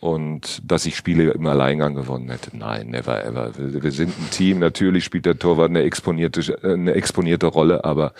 und 0.00 0.62
dass 0.64 0.86
ich 0.86 0.96
Spiele 0.96 1.30
im 1.32 1.46
Alleingang 1.46 1.94
gewonnen 1.94 2.30
hätte. 2.30 2.56
Nein, 2.56 2.88
never 2.88 3.22
ever. 3.22 3.52
Wir, 3.56 3.92
sind 3.92 4.18
ein 4.18 4.30
Team. 4.30 4.58
Natürlich 4.58 5.04
spielt 5.04 5.26
der 5.26 5.38
Torwart 5.38 5.68
eine 5.68 5.82
exponierte, 5.82 6.58
eine 6.62 6.94
exponierte 6.94 7.46
Rolle, 7.46 7.84
aber 7.84 8.14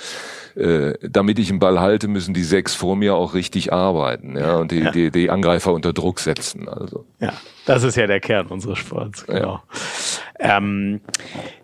äh, 0.57 0.93
damit 1.01 1.39
ich 1.39 1.49
einen 1.49 1.59
Ball 1.59 1.81
halte, 1.81 2.07
müssen 2.07 2.35
die 2.35 2.45
sechs 2.45 2.75
vor 2.75 2.97
mir 2.97 3.15
auch 3.15 3.33
richtig 3.33 3.73
arbeiten 3.73 4.37
ja, 4.37 4.57
und 4.57 4.73
die, 4.73 4.81
ja. 4.81 4.91
die, 4.91 5.11
die 5.11 5.31
Angreifer 5.31 5.73
unter 5.73 5.95
Druck 5.95 6.21
setzen. 6.21 6.69
Also. 6.69 7.07
Ja, 7.19 7.33
das 7.65 7.83
ist 7.83 7.97
ja 7.97 8.07
der 8.07 8.21
Kern 8.21 8.49
unseres 8.49 8.79
Sports. 8.79 9.27
Genau. 9.27 9.63
Ja. 10.39 10.59
Ähm, 10.59 11.01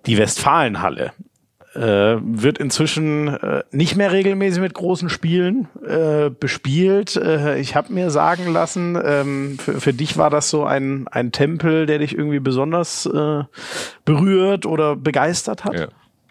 die 0.06 0.16
Westfalenhalle 0.16 1.12
äh, 1.77 2.19
wird 2.20 2.59
inzwischen 2.59 3.28
äh, 3.28 3.62
nicht 3.70 3.97
mehr 3.97 4.12
regelmäßig 4.12 4.61
mit 4.61 4.74
großen 4.74 5.09
Spielen 5.09 5.69
äh, 5.86 6.31
bespielt. 6.31 7.16
Äh, 7.16 7.59
ich 7.59 7.77
habe 7.77 7.93
mir 7.93 8.11
sagen 8.11 8.53
lassen, 8.53 8.98
ähm, 9.03 9.59
für, 9.59 9.81
für 9.81 9.93
dich 9.93 10.16
war 10.16 10.31
das 10.31 10.51
so 10.51 10.65
ein, 10.65 11.07
ein 11.09 11.32
Tempel, 11.32 11.86
der 11.86 11.98
dich 11.98 12.16
irgendwie 12.16 12.40
besonders 12.40 13.07
äh, 13.07 13.44
berührt 14.05 14.66
oder 14.66 14.97
begeistert 14.97 15.65
hat? 15.65 15.74
Ja. 15.74 15.89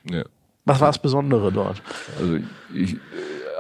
ja. 0.10 0.24
Was 0.66 0.82
war 0.82 0.90
das 0.90 1.00
Besondere 1.00 1.52
dort? 1.52 1.82
Also 2.20 2.38
ich, 2.74 2.98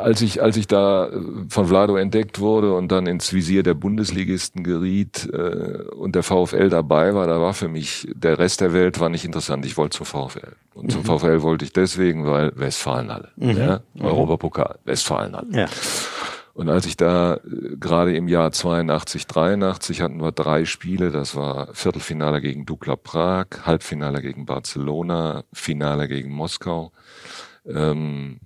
als 0.06 0.22
ich, 0.22 0.44
als 0.44 0.56
ich 0.56 0.68
da 0.68 1.08
äh, 1.08 1.12
von 1.50 1.66
Vlado 1.66 1.96
entdeckt 1.96 2.40
wurde 2.40 2.76
und 2.76 2.92
dann 2.92 3.08
ins 3.08 3.34
Visier 3.34 3.64
der 3.64 3.74
Bundesligisten 3.74 4.64
geriet 4.64 5.28
äh, 5.34 5.82
und 5.96 6.14
der 6.14 6.22
VfL 6.22 6.70
dabei 6.70 7.16
war, 7.16 7.26
da 7.26 7.42
war 7.42 7.56
für 7.56 7.70
mich 7.70 8.08
der 8.14 8.38
Rest 8.38 8.62
der 8.62 8.72
Welt 8.72 9.00
war 9.00 9.10
nicht 9.10 9.26
interessant. 9.26 9.66
Ich 9.66 9.78
wollte 9.78 9.98
zum 9.98 10.06
VfL. 10.06 10.56
Und 10.76 10.92
zum 10.92 11.02
mhm. 11.02 11.06
VfL 11.06 11.42
wollte 11.42 11.66
ich 11.66 11.74
deswegen, 11.74 12.28
weil 12.28 12.52
Westfalenhalle, 12.56 13.30
mhm. 13.36 13.58
ja, 13.58 13.80
mhm. 13.96 14.06
Europapokal, 14.06 14.78
Westfalenhalle. 14.84 15.48
Ja. 15.52 15.66
Und 16.54 16.70
als 16.70 16.86
ich 16.86 16.98
da 16.98 17.38
äh, 17.38 17.76
gerade 17.80 18.16
im 18.16 18.28
Jahr 18.28 18.52
82, 18.52 19.26
83 19.26 20.02
hatten 20.02 20.22
wir 20.22 20.32
drei 20.32 20.66
Spiele. 20.66 21.10
Das 21.10 21.36
war 21.36 21.74
Viertelfinale 21.74 22.42
gegen 22.42 22.68
Dukla 22.68 22.96
Prag, 22.96 23.48
Halbfinale 23.64 24.22
gegen 24.22 24.46
Barcelona, 24.46 25.46
Finale 25.52 26.08
gegen 26.08 26.32
Moskau. 26.32 26.92
Ähm, 27.68 28.40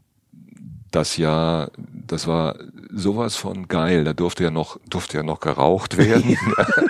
das 0.92 1.18
Jahr, 1.18 1.70
das 2.08 2.28
war 2.28 2.56
sowas 2.92 3.36
von 3.36 3.68
geil. 3.68 4.04
Da 4.04 4.14
durfte 4.14 4.44
ja 4.44 4.52
noch, 4.52 4.80
durfte 4.90 5.18
ja 5.18 5.24
noch 5.24 5.40
geraucht 5.40 5.98
werden. 5.98 6.38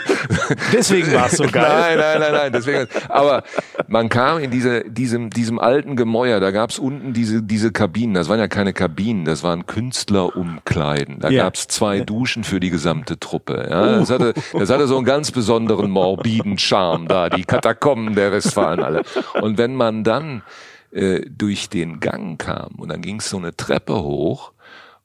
deswegen 0.74 1.12
war 1.14 1.28
es 1.28 1.34
so 1.34 1.44
geil. 1.44 1.98
Nein, 1.98 1.98
nein, 1.98 2.20
nein, 2.20 2.32
nein. 2.32 2.52
Deswegen. 2.54 2.88
Aber 3.10 3.44
man 3.88 4.08
kam 4.08 4.40
in 4.40 4.52
diese, 4.52 4.90
diesem, 4.90 5.30
diesem 5.30 5.60
alten 5.60 5.96
Gemäuer. 5.96 6.40
Da 6.40 6.52
gab's 6.52 6.80
unten 6.80 7.14
diese, 7.14 7.44
diese 7.44 7.72
Kabinen. 7.72 8.14
Das 8.14 8.30
waren 8.30 8.40
ja 8.40 8.48
keine 8.48 8.72
Kabinen. 8.72 9.26
Das 9.26 9.44
waren 9.44 9.66
Künstlerumkleiden. 9.66 11.20
Da 11.20 11.30
ja. 11.30 11.44
gab's 11.44 11.68
zwei 11.68 12.00
Duschen 12.00 12.44
für 12.44 12.60
die 12.60 12.70
gesamte 12.70 13.20
Truppe. 13.20 13.68
Ja, 13.70 14.00
das 14.00 14.10
hatte, 14.10 14.34
das 14.54 14.70
hatte 14.70 14.88
so 14.88 14.96
einen 14.96 15.06
ganz 15.06 15.32
besonderen 15.32 15.92
morbiden 15.92 16.58
Charme 16.58 17.08
da. 17.08 17.30
Die 17.30 17.44
Katakomben 17.44 18.16
der 18.16 18.32
Westfalen 18.32 18.82
alle. 18.82 19.04
Und 19.42 19.58
wenn 19.58 19.76
man 19.76 20.04
dann 20.04 20.44
äh, 20.91 21.22
durch 21.30 21.70
den 21.70 21.99
Gang 21.99 22.40
kam. 22.40 22.76
Und 22.76 22.90
dann 22.90 23.02
ging 23.02 23.20
es 23.20 23.30
so 23.30 23.38
eine 23.38 23.56
Treppe 23.56 24.02
hoch 24.02 24.53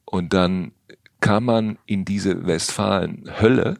und 0.05 0.33
dann 0.33 0.71
kam 1.19 1.45
man 1.45 1.77
in 1.85 2.05
diese 2.05 2.45
Westfalen-Hölle 2.45 3.79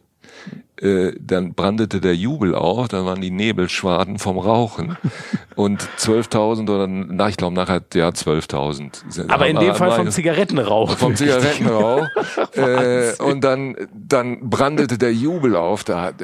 dann 0.76 1.54
brandete 1.54 2.00
der 2.00 2.14
Jubel 2.14 2.54
auch, 2.54 2.88
dann 2.88 3.06
waren 3.06 3.20
die 3.20 3.30
Nebelschwaden 3.30 4.18
vom 4.18 4.38
Rauchen 4.38 4.96
und 5.56 5.82
12.000 5.98 6.62
oder 6.62 6.86
na, 6.86 7.28
ich 7.28 7.36
glaube 7.36 7.54
nachher 7.54 7.82
ja 7.94 8.08
12.000. 8.08 9.30
Aber 9.30 9.46
in 9.46 9.58
dem 9.58 9.74
Fall 9.74 9.92
vom 9.92 10.10
Zigarettenrauch. 10.10 10.96
Vom 10.96 11.16
Zigarettenrauch 11.16 12.06
äh, 12.56 13.14
und 13.22 13.42
dann 13.42 13.76
dann 13.94 14.50
brandete 14.50 14.98
der 14.98 15.14
Jubel 15.14 15.56
auf. 15.56 15.84
Da 15.84 16.10
äh, 16.10 16.14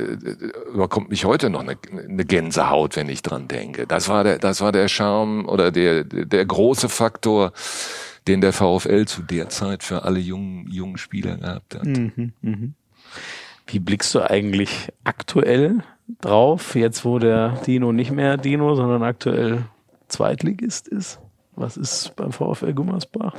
überkommt 0.73 1.09
mich 1.11 1.25
heute 1.25 1.49
noch 1.51 1.61
eine, 1.61 1.77
eine 1.93 2.25
Gänsehaut, 2.25 2.97
wenn 2.97 3.09
ich 3.09 3.23
dran 3.23 3.49
denke. 3.49 3.87
Das 3.87 4.09
war 4.09 4.25
der 4.25 4.39
das 4.39 4.61
war 4.61 4.73
der 4.73 4.89
Charme 4.89 5.47
oder 5.47 5.71
der 5.71 6.05
der 6.05 6.45
große 6.45 6.89
Faktor 6.89 7.53
den 8.29 8.41
der 8.41 8.53
VfL 8.53 9.07
zu 9.07 9.23
der 9.23 9.49
Zeit 9.49 9.83
für 9.83 10.05
alle 10.05 10.21
jungen 10.21 10.69
jungen 10.71 10.99
Spieler 10.99 11.37
gehabt 11.39 11.75
hat. 11.75 11.87
Mhm, 11.87 12.33
mh. 12.43 12.69
Wie 13.67 13.79
blickst 13.79 14.15
du 14.15 14.21
eigentlich 14.21 14.93
aktuell 15.05 15.83
drauf, 16.21 16.75
jetzt 16.75 17.05
wo 17.05 17.19
der 17.19 17.61
Dino 17.67 17.93
nicht 17.93 18.11
mehr 18.11 18.37
Dino, 18.37 18.75
sondern 18.75 19.03
aktuell 19.03 19.65
Zweitligist 20.09 20.89
ist? 20.89 21.21
Was 21.55 21.77
ist 21.77 22.17
beim 22.17 22.33
VfL 22.33 22.73
Gummersbach? 22.73 23.35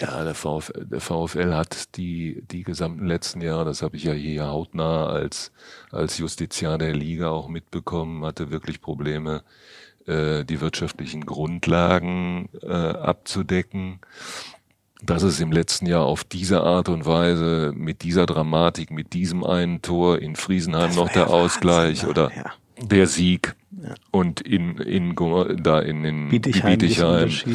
Ja, 0.00 0.24
der 0.24 0.34
VfL, 0.34 0.84
der 0.86 1.00
VfL 1.00 1.54
hat 1.54 1.96
die, 1.96 2.42
die 2.50 2.64
gesamten 2.64 3.06
letzten 3.06 3.40
Jahre, 3.40 3.64
das 3.64 3.82
habe 3.82 3.96
ich 3.96 4.04
ja 4.04 4.12
hier 4.12 4.48
hautnah 4.48 5.06
als, 5.06 5.52
als 5.92 6.18
Justiziar 6.18 6.76
der 6.76 6.92
Liga 6.92 7.30
auch 7.30 7.48
mitbekommen, 7.48 8.24
hatte 8.24 8.50
wirklich 8.50 8.80
Probleme, 8.80 9.44
äh, 10.06 10.44
die 10.44 10.60
wirtschaftlichen 10.60 11.24
Grundlagen 11.24 12.48
äh, 12.62 12.66
abzudecken 12.66 14.00
dass 15.02 15.22
es 15.22 15.40
im 15.40 15.52
letzten 15.52 15.86
Jahr 15.86 16.04
auf 16.04 16.24
diese 16.24 16.62
Art 16.62 16.88
und 16.88 17.06
Weise, 17.06 17.72
mit 17.74 18.02
dieser 18.02 18.26
Dramatik, 18.26 18.90
mit 18.90 19.12
diesem 19.12 19.44
einen 19.44 19.82
Tor 19.82 20.18
in 20.18 20.36
Friesenheim 20.36 20.94
noch 20.94 21.10
der 21.10 21.30
Ausgleich 21.30 22.02
Wahnsinn, 22.02 22.08
oder 22.08 22.30
ja. 22.34 22.52
der 22.86 23.06
Sieg 23.06 23.54
ja. 23.82 23.94
und 24.10 24.40
in, 24.40 24.78
in, 24.78 25.14
da 25.62 25.80
in, 25.80 26.04
in 26.04 26.28
Bietigheim, 26.30 26.78
Bietigheim 26.78 27.28
ja. 27.28 27.46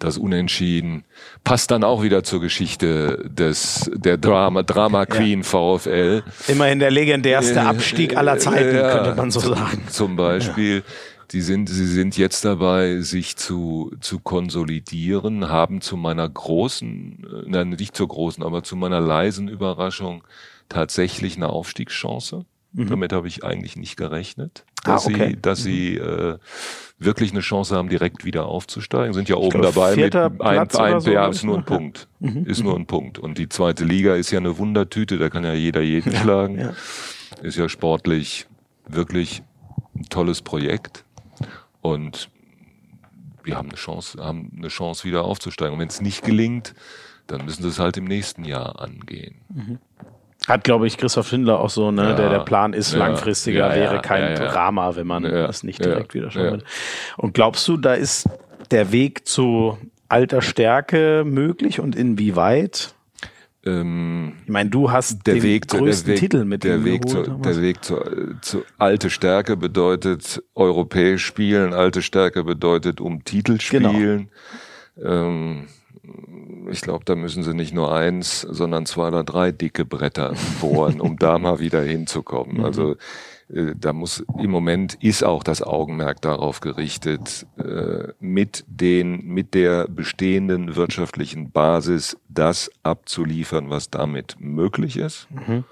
das 0.00 0.18
Unentschieden 0.18 1.04
passt 1.44 1.70
dann 1.70 1.84
auch 1.84 2.02
wieder 2.02 2.24
zur 2.24 2.40
Geschichte 2.40 3.24
des 3.30 3.90
der 3.94 4.18
Drama 4.18 4.62
Drama 4.62 5.06
Queen 5.06 5.44
VfL. 5.44 6.22
Immerhin 6.48 6.80
der 6.80 6.90
legendärste 6.90 7.62
Abstieg 7.62 8.16
aller 8.16 8.38
Zeiten, 8.38 8.76
könnte 8.76 9.14
man 9.14 9.30
so 9.30 9.40
sagen. 9.40 9.84
Zum 9.88 10.16
Beispiel. 10.16 10.82
Die 11.32 11.42
sind, 11.42 11.68
sie 11.68 11.86
sind 11.86 12.16
jetzt 12.16 12.44
dabei, 12.44 13.00
sich 13.00 13.36
zu, 13.36 13.92
zu 14.00 14.18
konsolidieren, 14.18 15.48
haben 15.48 15.80
zu 15.80 15.96
meiner 15.96 16.28
großen, 16.28 17.24
äh, 17.24 17.48
nein, 17.48 17.70
nicht 17.70 17.96
zur 17.96 18.08
großen, 18.08 18.42
aber 18.42 18.64
zu 18.64 18.74
meiner 18.74 19.00
leisen 19.00 19.48
Überraschung 19.48 20.24
tatsächlich 20.68 21.36
eine 21.36 21.48
Aufstiegschance. 21.48 22.44
Mhm. 22.72 22.88
Damit 22.88 23.12
habe 23.12 23.28
ich 23.28 23.44
eigentlich 23.44 23.76
nicht 23.76 23.96
gerechnet, 23.96 24.64
ah, 24.84 24.92
dass 24.92 25.06
ah, 25.06 25.10
okay. 25.10 25.28
sie, 25.28 25.40
dass 25.40 25.60
mhm. 25.60 25.64
sie 25.64 25.96
äh, 25.96 26.38
wirklich 26.98 27.32
eine 27.32 27.40
Chance 27.40 27.76
haben, 27.76 27.88
direkt 27.88 28.24
wieder 28.24 28.46
aufzusteigen. 28.46 29.12
Sind 29.12 29.28
ja 29.28 29.36
oben 29.36 29.60
glaub, 29.60 29.74
dabei 29.74 29.96
mit 29.96 30.14
ein, 30.14 30.40
ein 30.40 31.00
so, 31.00 31.10
ja, 31.10 31.28
ist 31.28 31.44
nur 31.44 31.58
ein 31.58 31.64
Punkt. 31.64 32.08
Mhm. 32.20 32.44
Ist 32.44 32.62
nur 32.62 32.76
ein 32.76 32.86
Punkt. 32.86 33.18
Und 33.18 33.38
die 33.38 33.48
zweite 33.48 33.84
Liga 33.84 34.14
ist 34.14 34.30
ja 34.30 34.38
eine 34.38 34.58
Wundertüte, 34.58 35.18
da 35.18 35.30
kann 35.30 35.44
ja 35.44 35.54
jeder 35.54 35.80
jeden 35.80 36.12
ja, 36.12 36.20
schlagen. 36.20 36.58
Ja. 36.58 36.74
Ist 37.42 37.56
ja 37.56 37.68
sportlich 37.68 38.46
wirklich 38.86 39.42
ein 39.96 40.06
tolles 40.08 40.42
Projekt. 40.42 41.04
Und 41.80 42.28
wir 43.42 43.56
haben 43.56 43.68
eine 43.68 43.76
Chance, 43.76 44.22
haben 44.22 44.52
eine 44.56 44.68
Chance 44.68 45.04
wieder 45.04 45.24
aufzusteigen. 45.24 45.74
Und 45.74 45.80
wenn 45.80 45.88
es 45.88 46.00
nicht 46.00 46.22
gelingt, 46.22 46.74
dann 47.26 47.44
müssen 47.44 47.62
sie 47.62 47.68
es 47.68 47.78
halt 47.78 47.96
im 47.96 48.04
nächsten 48.04 48.44
Jahr 48.44 48.80
angehen. 48.80 49.40
Mhm. 49.48 49.78
Hat, 50.48 50.64
glaube 50.64 50.86
ich, 50.86 50.96
Christoph 50.96 51.28
Schindler 51.28 51.60
auch 51.60 51.70
so, 51.70 51.90
ne? 51.90 52.10
Ja, 52.10 52.14
der, 52.14 52.30
der 52.30 52.38
Plan 52.40 52.72
ist 52.72 52.92
ja, 52.92 52.98
langfristiger, 52.98 53.68
ja, 53.68 53.74
wäre 53.74 54.00
kein 54.00 54.34
Drama, 54.36 54.96
wenn 54.96 55.06
man 55.06 55.22
das 55.22 55.62
nicht 55.62 55.84
direkt 55.84 56.14
wieder 56.14 56.30
schauen 56.30 56.44
würde. 56.44 56.64
Und 57.18 57.34
glaubst 57.34 57.68
du, 57.68 57.76
da 57.76 57.94
ist 57.94 58.28
der 58.70 58.90
Weg 58.90 59.28
zu 59.28 59.76
alter 60.08 60.40
Stärke 60.40 61.24
möglich 61.26 61.78
und 61.78 61.94
inwieweit? 61.94 62.94
Ähm, 63.66 64.32
ich 64.44 64.50
meine, 64.50 64.70
du 64.70 64.90
hast 64.90 65.26
der 65.26 65.34
den 65.34 65.42
Weg, 65.42 65.68
größten 65.68 66.06
der 66.06 66.14
Weg, 66.14 66.20
Titel 66.20 66.44
mit 66.44 66.64
der 66.64 66.84
Weg 66.84 67.02
geholt, 67.02 67.26
zu, 67.26 67.32
Der 67.32 67.62
Weg 67.62 67.84
zu, 67.84 67.96
zu 68.40 68.64
alte 68.78 69.10
Stärke 69.10 69.56
bedeutet 69.56 70.42
europäisch 70.54 71.24
spielen, 71.24 71.74
alte 71.74 72.00
Stärke 72.00 72.44
bedeutet 72.44 73.00
um 73.00 73.24
Titel 73.24 73.58
genau. 73.70 73.90
spielen. 73.90 74.30
Genau. 74.96 75.12
Ähm, 75.12 75.66
ich 76.70 76.80
glaube, 76.80 77.04
da 77.04 77.14
müssen 77.16 77.42
sie 77.42 77.54
nicht 77.54 77.74
nur 77.74 77.94
eins, 77.94 78.40
sondern 78.40 78.86
zwei 78.86 79.08
oder 79.08 79.24
drei 79.24 79.52
dicke 79.52 79.84
Bretter 79.84 80.34
bohren, 80.60 81.00
um 81.00 81.18
da 81.18 81.38
mal 81.38 81.58
wieder 81.60 81.82
hinzukommen. 81.82 82.58
Mhm. 82.58 82.64
Also 82.64 82.92
äh, 82.92 82.96
da 83.52 83.92
muss 83.92 84.24
im 84.38 84.50
Moment 84.50 84.94
ist 84.94 85.24
auch 85.24 85.42
das 85.42 85.62
Augenmerk 85.62 86.22
darauf 86.22 86.60
gerichtet, 86.60 87.46
äh, 87.58 88.12
mit 88.20 88.64
den, 88.68 89.24
mit 89.26 89.54
der 89.54 89.88
bestehenden 89.88 90.76
wirtschaftlichen 90.76 91.50
Basis 91.50 92.16
das 92.28 92.70
abzuliefern, 92.82 93.70
was 93.70 93.90
damit 93.90 94.36
möglich 94.38 94.96
ist. 94.96 95.26
Mhm. 95.30 95.64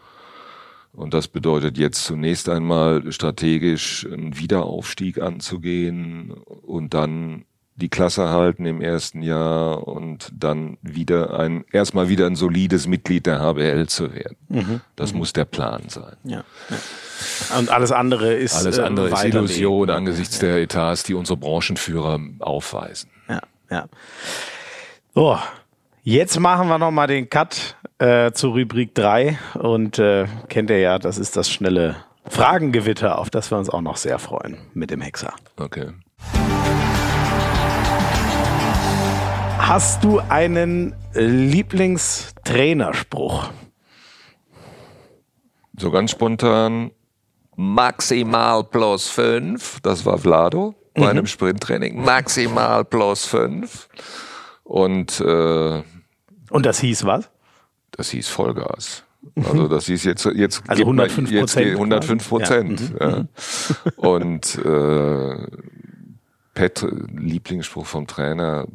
Und 0.93 1.15
das 1.15 1.29
bedeutet 1.29 1.79
jetzt 1.79 2.05
zunächst 2.05 2.49
einmal 2.49 3.13
strategisch 3.13 4.07
einen 4.11 4.37
Wiederaufstieg 4.39 5.23
anzugehen 5.23 6.33
und 6.33 6.95
dann 6.95 7.45
die 7.77 7.89
Klasse 7.89 8.31
halten 8.31 8.67
im 8.67 8.81
ersten 8.81 9.23
Jahr 9.23 9.87
und 9.87 10.33
dann 10.37 10.79
wieder 10.83 11.39
ein, 11.39 11.65
erstmal 11.71 12.09
wieder 12.09 12.27
ein 12.27 12.35
solides 12.35 12.89
Mitglied 12.89 13.27
der 13.27 13.39
HBL 13.39 13.87
zu 13.87 14.13
werden. 14.13 14.37
Mhm. 14.49 14.81
Das 14.97 15.13
mhm. 15.13 15.19
muss 15.21 15.33
der 15.33 15.45
Plan 15.45 15.85
sein. 15.89 16.17
Ja. 16.25 16.43
ja. 16.71 16.77
Und 17.59 17.71
alles 17.71 17.93
andere 17.93 18.35
ist 18.35 18.55
alles 18.55 18.79
andere 18.79 19.11
äh, 19.11 19.13
ist 19.13 19.25
Illusion 19.25 19.91
angesichts 19.91 20.39
der 20.39 20.59
Etats, 20.59 21.03
die 21.03 21.15
unsere 21.15 21.37
Branchenführer 21.37 22.21
aufweisen. 22.41 23.11
Ja, 23.29 23.41
ja. 23.71 23.87
So, 25.15 25.39
jetzt 26.03 26.39
machen 26.39 26.69
wir 26.69 26.79
noch 26.79 26.91
mal 26.91 27.07
den 27.07 27.29
Cut 27.29 27.77
äh, 27.99 28.33
zu 28.33 28.51
Rubrik 28.51 28.95
3 28.95 29.39
und 29.55 29.99
äh, 29.99 30.27
kennt 30.49 30.71
ihr 30.71 30.79
ja, 30.79 30.99
das 30.99 31.19
ist 31.19 31.37
das 31.37 31.51
schnelle 31.51 31.97
Fragengewitter, 32.29 33.19
auf 33.19 33.31
das 33.31 33.51
wir 33.51 33.59
uns 33.59 33.71
auch 33.71 33.81
noch 33.81 33.97
sehr 33.97 34.19
freuen 34.19 34.59
mit 34.75 34.91
dem 34.91 35.01
Hexer. 35.01 35.33
Okay. 35.57 35.93
Hast 39.59 40.05
du 40.05 40.21
einen 40.21 40.95
Lieblingstrainerspruch? 41.15 43.51
So 45.79 45.91
ganz 45.91 46.11
spontan 46.11 46.91
maximal 47.59 48.63
plus 48.63 49.09
fünf. 49.09 49.81
Das 49.81 50.07
war 50.07 50.17
Vlado 50.17 50.77
bei 50.95 51.03
mhm. 51.03 51.09
einem 51.09 51.27
Sprinttraining. 51.27 52.03
Maximal 52.05 52.85
plus 52.85 53.27
fünf. 53.27 53.89
Und, 54.63 55.21
äh, 55.21 55.83
Und 56.51 56.67
das 56.67 56.79
hieß 56.79 57.05
was? 57.05 57.29
Das 57.91 58.11
hieß 58.11 58.29
Vollgas. 58.29 59.03
Also 59.45 59.67
das 59.67 59.87
hieß 59.87 60.05
jetzt 60.05 60.25
jetzt 60.37 60.63
also 60.69 60.83
105 60.85 61.31
Prozent. 61.37 61.73
105 61.73 62.29
Prozent. 62.29 62.93
Ja. 63.01 63.09
Mhm. 63.09 63.29
Ja. 63.85 63.93
Und 63.97 64.55
äh, 64.65 65.47
Petr, 66.55 66.89
Lieblingsspruch 67.13 67.87
vom 67.87 68.07
Trainer. 68.07 68.67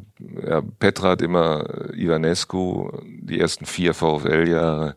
Ja, 0.46 0.60
Petra 0.60 1.10
hat 1.10 1.22
immer 1.22 1.64
Ivanescu 1.94 2.90
die 3.04 3.40
ersten 3.40 3.64
vier 3.64 3.94
VfL-Jahre. 3.94 4.96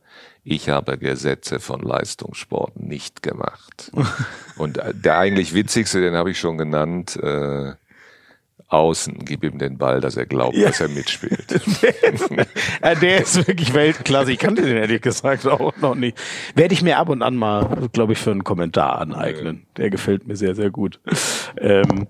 Ich 0.50 0.70
habe 0.70 0.98
Gesetze 0.98 1.60
von 1.60 1.82
Leistungssport 1.82 2.80
nicht 2.80 3.22
gemacht. 3.22 3.92
Und 4.58 4.80
der 4.94 5.18
eigentlich 5.18 5.54
witzigste, 5.54 6.00
den 6.00 6.14
habe 6.14 6.32
ich 6.32 6.40
schon 6.40 6.58
genannt. 6.58 7.18
Äh, 7.22 7.74
außen, 8.70 9.26
gib 9.26 9.44
ihm 9.44 9.58
den 9.60 9.78
Ball, 9.78 10.00
dass 10.00 10.16
er 10.16 10.26
glaubt, 10.26 10.56
ja. 10.56 10.68
dass 10.68 10.80
er 10.80 10.88
mitspielt. 10.88 11.50
der, 12.82 12.96
der 12.96 13.22
ist 13.22 13.46
wirklich 13.46 13.74
Weltklasse. 13.74 14.32
Ich 14.32 14.40
kannte 14.40 14.62
den 14.62 14.78
ehrlich 14.78 15.02
gesagt 15.02 15.46
auch 15.48 15.76
noch 15.78 15.96
nicht. 15.96 16.18
Werde 16.56 16.74
ich 16.74 16.82
mir 16.82 16.98
ab 16.98 17.10
und 17.10 17.24
an 17.24 17.36
mal, 17.36 17.90
glaube 17.92 18.14
ich, 18.14 18.20
für 18.20 18.32
einen 18.32 18.46
Kommentar 18.46 19.00
aneignen. 19.00 19.66
Der 19.76 19.90
gefällt 19.90 20.28
mir 20.28 20.38
sehr, 20.38 20.56
sehr 20.56 20.70
gut. 20.70 21.02
Ähm, 21.58 22.08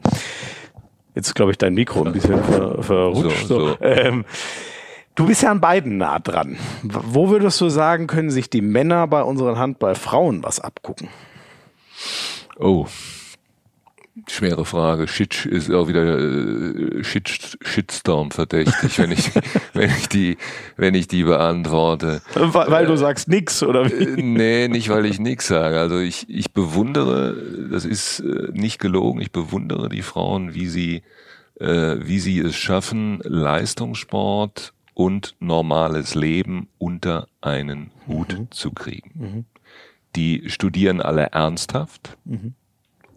jetzt 1.16 1.34
glaube 1.34 1.52
ich 1.52 1.58
dein 1.58 1.74
Mikro 1.74 2.04
ein 2.04 2.14
bisschen 2.14 2.44
ver, 2.44 2.84
verrutscht. 2.84 3.48
So, 3.48 3.70
so. 3.70 3.78
Ähm, 3.82 4.26
du 5.18 5.26
bist 5.26 5.44
ja 5.44 5.52
an 5.52 5.60
beiden 5.60 5.98
nah 5.98 6.20
dran. 6.20 6.56
Wo 6.84 7.30
würdest 7.30 7.60
du 7.60 7.68
sagen, 7.68 8.08
können 8.08 8.30
sich 8.30 8.50
die 8.50 8.62
Männer 8.62 9.06
bei 9.08 9.22
unseren 9.22 9.58
Handballfrauen 9.58 10.44
was 10.44 10.62
abgucken? 10.62 11.10
Oh, 12.58 12.88
Schwere 14.28 14.66
Frage. 14.66 15.08
Shit 15.08 15.46
ist 15.46 15.72
auch 15.72 15.88
wieder 15.88 16.18
äh, 16.18 17.04
Shit, 17.04 17.58
Shitstorm 17.62 18.32
verdächtig, 18.32 18.98
wenn 18.98 19.12
ich, 19.12 19.30
wenn 19.74 19.92
ich 19.92 20.10
die, 20.10 20.38
wenn 20.76 20.96
ich 20.96 21.08
die 21.08 21.24
beantworte. 21.24 22.22
Weil, 22.34 22.72
weil 22.72 22.86
du 22.88 22.94
äh, 22.94 22.98
sagst 22.98 23.28
nix, 23.28 23.62
oder 23.62 23.86
wie? 23.86 23.94
Äh, 23.94 24.22
nee, 24.22 24.68
nicht 24.70 24.90
weil 24.90 25.06
ich 25.06 25.20
nix 25.20 25.48
sage. 25.48 25.80
Also 25.80 26.00
ich, 26.00 26.28
ich 26.30 26.52
bewundere, 26.52 27.36
das 27.72 27.86
ist 27.86 28.20
äh, 28.22 28.50
nicht 28.54 28.80
gelogen, 28.80 29.22
ich 29.22 29.32
bewundere 29.32 29.88
die 29.88 30.02
Frauen, 30.02 30.56
wie 30.56 30.68
sie, 30.68 31.04
äh, 31.60 31.98
wie 32.00 32.20
sie 32.20 32.40
es 32.40 32.56
schaffen, 32.56 33.20
Leistungssport 33.24 34.74
und 34.98 35.36
normales 35.40 36.16
Leben 36.16 36.70
unter 36.78 37.28
einen 37.42 37.92
Hut 38.08 38.38
mhm. 38.38 38.52
zu 38.52 38.72
kriegen. 38.72 39.12
Mhm. 39.14 39.46
Die 40.16 40.50
studieren 40.50 41.02
alle 41.02 41.28
ernsthaft. 41.32 42.18
Mhm 42.26 42.56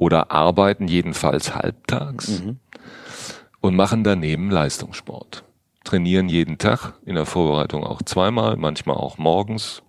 oder 0.00 0.30
arbeiten 0.30 0.88
jedenfalls 0.88 1.54
halbtags 1.54 2.40
mhm. 2.40 2.56
und 3.60 3.76
machen 3.76 4.02
daneben 4.02 4.50
Leistungssport. 4.50 5.44
Trainieren 5.84 6.28
jeden 6.28 6.56
Tag, 6.56 6.94
in 7.04 7.16
der 7.16 7.26
Vorbereitung 7.26 7.84
auch 7.84 8.00
zweimal, 8.02 8.56
manchmal 8.56 8.96
auch 8.96 9.18
morgens. 9.18 9.82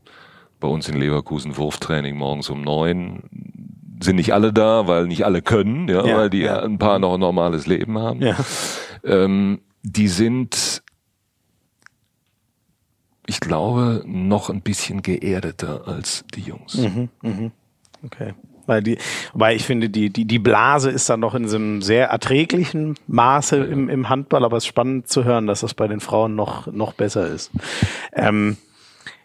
Bei 0.59 0.67
uns 0.67 0.87
in 0.89 0.99
Leverkusen 0.99 1.55
Wurftraining 1.55 2.17
morgens 2.17 2.49
um 2.49 2.61
neun. 2.61 3.23
Sind 4.01 4.17
nicht 4.17 4.33
alle 4.33 4.51
da, 4.51 4.87
weil 4.87 5.07
nicht 5.07 5.25
alle 5.25 5.41
können, 5.41 5.87
ja, 5.87 6.05
ja 6.05 6.17
weil 6.17 6.29
die 6.29 6.41
ja. 6.41 6.61
ein 6.61 6.77
paar 6.77 6.99
noch 6.99 7.13
ein 7.13 7.19
normales 7.19 7.65
Leben 7.65 7.97
haben. 7.97 8.21
Ja. 8.21 8.35
Ähm, 9.05 9.61
die 9.83 10.09
sind, 10.09 10.70
ich 13.27 13.39
glaube, 13.39 14.03
noch 14.05 14.49
ein 14.49 14.61
bisschen 14.61 15.01
geerdeter 15.01 15.87
als 15.87 16.25
die 16.33 16.41
Jungs. 16.41 16.75
Mhm, 16.75 17.09
mh. 17.21 17.51
Okay. 18.03 18.33
Weil, 18.65 18.83
die, 18.83 18.97
weil 19.33 19.55
ich 19.55 19.63
finde, 19.63 19.89
die, 19.89 20.09
die, 20.09 20.25
die 20.25 20.39
Blase 20.39 20.91
ist 20.91 21.09
dann 21.09 21.19
noch 21.19 21.35
in 21.35 21.47
so 21.47 21.57
einem 21.57 21.81
sehr 21.81 22.07
erträglichen 22.07 22.95
Maße 23.07 23.57
im, 23.57 23.89
im 23.89 24.09
Handball, 24.09 24.45
aber 24.45 24.57
es 24.57 24.63
ist 24.63 24.67
spannend 24.67 25.07
zu 25.07 25.23
hören, 25.23 25.47
dass 25.47 25.61
das 25.61 25.73
bei 25.73 25.87
den 25.87 25.99
Frauen 25.99 26.35
noch, 26.35 26.67
noch 26.67 26.93
besser 26.93 27.27
ist. 27.27 27.51
Ähm, 28.13 28.57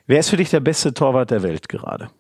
wer 0.07 0.21
ist 0.21 0.31
für 0.31 0.37
dich 0.37 0.51
der 0.51 0.61
beste 0.61 0.95
Torwart 0.95 1.31
der 1.31 1.43
Welt 1.43 1.69
gerade? 1.69 2.11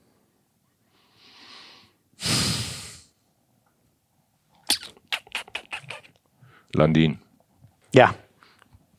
Landin. 6.72 7.18
Ja, 7.94 8.14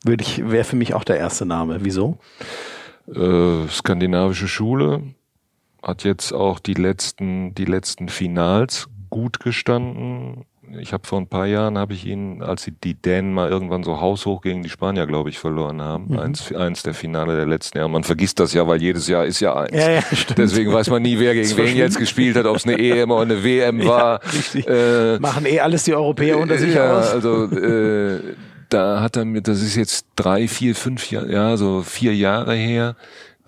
würde 0.04 0.24
ich, 0.24 0.50
wäre 0.50 0.64
für 0.64 0.76
mich 0.76 0.94
auch 0.94 1.04
der 1.04 1.18
erste 1.18 1.46
Name. 1.46 1.78
Wieso? 1.82 2.18
Äh, 3.14 3.68
skandinavische 3.68 4.48
Schule, 4.48 5.02
hat 5.82 6.04
jetzt 6.04 6.32
auch 6.32 6.58
die 6.58 6.74
letzten, 6.74 7.54
die 7.54 7.64
letzten 7.64 8.08
Finals 8.08 8.88
gut 9.10 9.40
gestanden. 9.40 10.44
Ich 10.78 10.92
habe 10.92 11.06
vor 11.06 11.18
ein 11.18 11.28
paar 11.28 11.46
Jahren 11.46 11.78
habe 11.78 11.94
ich 11.94 12.04
ihn, 12.04 12.42
als 12.42 12.62
sie 12.62 12.72
die 12.72 12.92
Dänen 12.92 13.32
mal 13.32 13.48
irgendwann 13.48 13.84
so 13.84 14.02
haushoch 14.02 14.42
gegen 14.42 14.62
die 14.62 14.68
Spanier, 14.68 15.06
glaube 15.06 15.30
ich, 15.30 15.38
verloren 15.38 15.80
haben. 15.80 16.08
Mhm. 16.08 16.18
Eins, 16.18 16.54
eins 16.54 16.82
der 16.82 16.92
Finale 16.92 17.36
der 17.36 17.46
letzten 17.46 17.78
Jahre. 17.78 17.88
Man 17.88 18.04
vergisst 18.04 18.38
das 18.38 18.52
ja, 18.52 18.66
weil 18.68 18.82
jedes 18.82 19.08
Jahr 19.08 19.24
ist 19.24 19.40
ja 19.40 19.54
eins. 19.54 19.72
Ja, 19.72 19.90
ja, 19.90 20.02
Deswegen 20.36 20.70
weiß 20.70 20.90
man 20.90 21.00
nie, 21.00 21.18
wer 21.18 21.32
gegen 21.32 21.56
wen 21.56 21.74
jetzt 21.74 21.98
gespielt 21.98 22.36
hat, 22.36 22.44
ob 22.44 22.56
es 22.56 22.66
eine 22.66 22.78
EM 22.78 23.10
oder 23.10 23.22
eine 23.22 23.42
WM 23.42 23.82
war. 23.86 24.20
Ja, 24.52 25.14
äh, 25.14 25.18
Machen 25.18 25.46
eh 25.46 25.60
alles 25.60 25.84
die 25.84 25.94
Europäer 25.94 26.38
unter 26.38 26.58
sich 26.58 26.74
ja, 26.74 26.98
aus. 26.98 27.12
Also 27.12 27.44
äh, 27.44 28.20
da 28.68 29.00
hat 29.00 29.16
er 29.16 29.24
mir, 29.24 29.42
das 29.42 29.62
ist 29.62 29.76
jetzt 29.76 30.06
drei, 30.16 30.48
vier, 30.48 30.74
fünf 30.74 31.10
Jahre, 31.10 31.32
ja, 31.32 31.56
so 31.56 31.82
vier 31.82 32.14
Jahre 32.14 32.54
her 32.54 32.96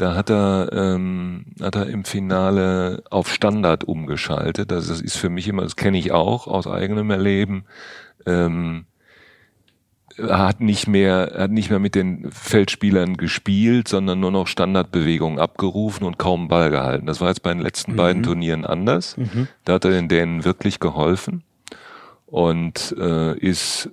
da 0.00 0.14
hat 0.14 0.30
er, 0.30 0.70
ähm, 0.72 1.44
hat 1.60 1.76
er 1.76 1.86
im 1.86 2.04
Finale 2.04 3.02
auf 3.10 3.30
Standard 3.30 3.84
umgeschaltet. 3.84 4.70
Das 4.70 4.88
ist 4.88 5.16
für 5.16 5.28
mich 5.28 5.46
immer, 5.46 5.62
das 5.62 5.76
kenne 5.76 5.98
ich 5.98 6.10
auch 6.10 6.46
aus 6.46 6.66
eigenem 6.66 7.10
Erleben. 7.10 7.64
Ähm, 8.24 8.86
er 10.16 10.38
hat 10.38 10.60
nicht 10.60 10.86
mehr, 10.86 11.32
hat 11.36 11.50
nicht 11.50 11.68
mehr 11.68 11.78
mit 11.78 11.94
den 11.94 12.30
Feldspielern 12.30 13.18
gespielt, 13.18 13.88
sondern 13.88 14.20
nur 14.20 14.30
noch 14.30 14.46
Standardbewegungen 14.46 15.38
abgerufen 15.38 16.06
und 16.06 16.18
kaum 16.18 16.48
Ball 16.48 16.70
gehalten. 16.70 17.04
Das 17.04 17.20
war 17.20 17.28
jetzt 17.28 17.42
bei 17.42 17.52
den 17.52 17.62
letzten 17.62 17.92
mhm. 17.92 17.96
beiden 17.96 18.22
Turnieren 18.22 18.64
anders. 18.64 19.18
Mhm. 19.18 19.48
Da 19.66 19.74
hat 19.74 19.84
er 19.84 19.90
den 19.90 20.08
Dänen 20.08 20.44
wirklich 20.46 20.80
geholfen 20.80 21.42
und 22.24 22.94
äh, 22.98 23.36
ist 23.38 23.90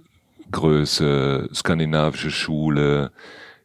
Größe, 0.51 1.49
skandinavische 1.53 2.31
Schule, 2.31 3.11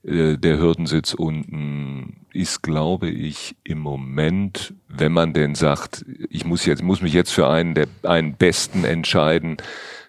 äh, 0.04 0.36
der 0.36 0.58
Hürdensitz 0.58 1.14
unten 1.14 2.26
ist, 2.32 2.62
glaube 2.62 3.08
ich, 3.10 3.56
im 3.62 3.78
Moment, 3.78 4.74
wenn 4.88 5.12
man 5.12 5.32
denn 5.32 5.54
sagt, 5.54 6.04
ich 6.30 6.44
muss 6.44 6.64
jetzt, 6.64 6.82
muss 6.82 7.02
mich 7.02 7.12
jetzt 7.12 7.32
für 7.32 7.48
einen 7.48 7.74
der 7.74 7.86
einen 8.02 8.34
Besten 8.34 8.84
entscheiden, 8.84 9.58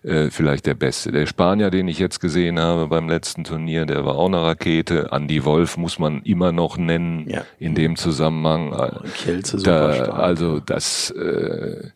äh, 0.04 0.30
vielleicht 0.32 0.66
der 0.66 0.74
Beste. 0.74 1.12
Der 1.12 1.26
Spanier, 1.26 1.70
den 1.70 1.88
ich 1.88 2.00
jetzt 2.00 2.20
gesehen 2.20 2.60
habe 2.60 2.88
beim 2.88 3.08
letzten 3.08 3.44
Turnier, 3.44 3.86
der 3.86 4.06
war 4.06 4.16
auch 4.16 4.28
eine 4.28 4.42
Rakete. 4.42 5.10
Andy 5.12 5.46
Wolf 5.46 5.78
muss 5.78 6.00
man 6.00 6.22
immer 6.24 6.52
noch 6.52 6.78
nennen 6.78 7.30
ja. 7.30 7.46
in 7.60 7.76
dem 7.76 7.96
Zusammenhang. 7.96 9.02
Kielze 9.16 9.58
da. 9.58 9.90
Also 9.90 10.60
das 10.60 11.12
äh, 11.12 11.90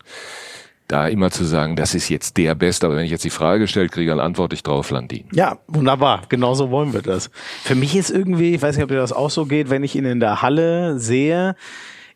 da 0.88 1.06
immer 1.06 1.30
zu 1.30 1.44
sagen, 1.44 1.76
das 1.76 1.94
ist 1.94 2.08
jetzt 2.08 2.36
der 2.36 2.54
Beste, 2.54 2.86
aber 2.86 2.96
wenn 2.96 3.04
ich 3.04 3.10
jetzt 3.10 3.24
die 3.24 3.30
Frage 3.30 3.60
gestellt 3.60 3.92
kriege, 3.92 4.10
dann 4.10 4.20
antworte 4.20 4.54
ich 4.54 4.62
drauf 4.62 4.90
Landin. 4.90 5.24
Ja, 5.32 5.58
wunderbar. 5.68 6.22
Genauso 6.28 6.70
wollen 6.70 6.92
wir 6.92 7.02
das. 7.02 7.30
Für 7.62 7.74
mich 7.74 7.94
ist 7.94 8.10
irgendwie, 8.10 8.54
ich 8.54 8.62
weiß 8.62 8.76
nicht, 8.76 8.82
ob 8.82 8.88
dir 8.88 8.96
das 8.96 9.12
auch 9.12 9.30
so 9.30 9.46
geht, 9.46 9.70
wenn 9.70 9.84
ich 9.84 9.94
ihn 9.94 10.06
in 10.06 10.20
der 10.20 10.42
Halle 10.42 10.98
sehe, 10.98 11.54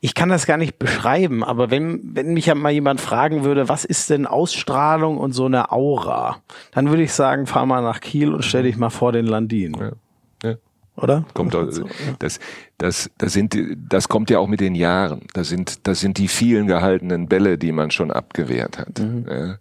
ich 0.05 0.15
kann 0.15 0.31
das 0.31 0.47
gar 0.47 0.57
nicht 0.57 0.81
beschreiben, 0.81 1.45
aber 1.45 1.71
wenn, 1.71 2.01
wenn 2.03 2.35
mich 2.35 2.47
ja 2.47 2.57
mal 2.57 2.73
jemand 2.73 3.01
fragen 3.01 3.45
würde, 3.45 3.69
was 3.69 3.85
ist 3.85 4.11
denn 4.11 4.27
Ausstrahlung 4.27 5.17
und 5.17 5.31
so 5.31 5.45
eine 5.45 5.71
Aura, 5.71 6.39
dann 6.73 6.89
würde 6.89 7.05
ich 7.05 7.13
sagen, 7.13 7.47
fahr 7.47 7.67
mal 7.67 7.83
nach 7.83 8.01
Kiel 8.01 8.35
und 8.35 8.45
stell 8.45 8.65
dich 8.65 8.77
mal 8.77 8.91
vor 8.91 9.13
den 9.13 9.27
Landin. 9.27 9.77
Ja 9.79 9.93
oder? 10.97 11.25
Kommt 11.35 11.55
das, 11.55 11.81
das, 12.19 12.41
das, 12.79 13.11
das 13.19 13.33
sind, 13.33 13.57
das 13.77 14.09
kommt 14.09 14.31
ja 14.31 14.39
auch 14.39 14.49
mit 14.49 14.61
den 14.61 14.75
Jahren. 14.75 15.23
Das 15.33 15.49
sind, 15.49 15.87
das 15.87 16.01
sind 16.01 16.19
die 16.19 16.29
vielen 16.29 16.67
gehaltenen 16.67 17.29
Bälle, 17.29 17.59
die 17.59 17.73
man 17.73 17.91
schon 17.91 18.11
abgewehrt 18.11 18.79
hat. 18.79 18.99
Mhm. 18.99 19.57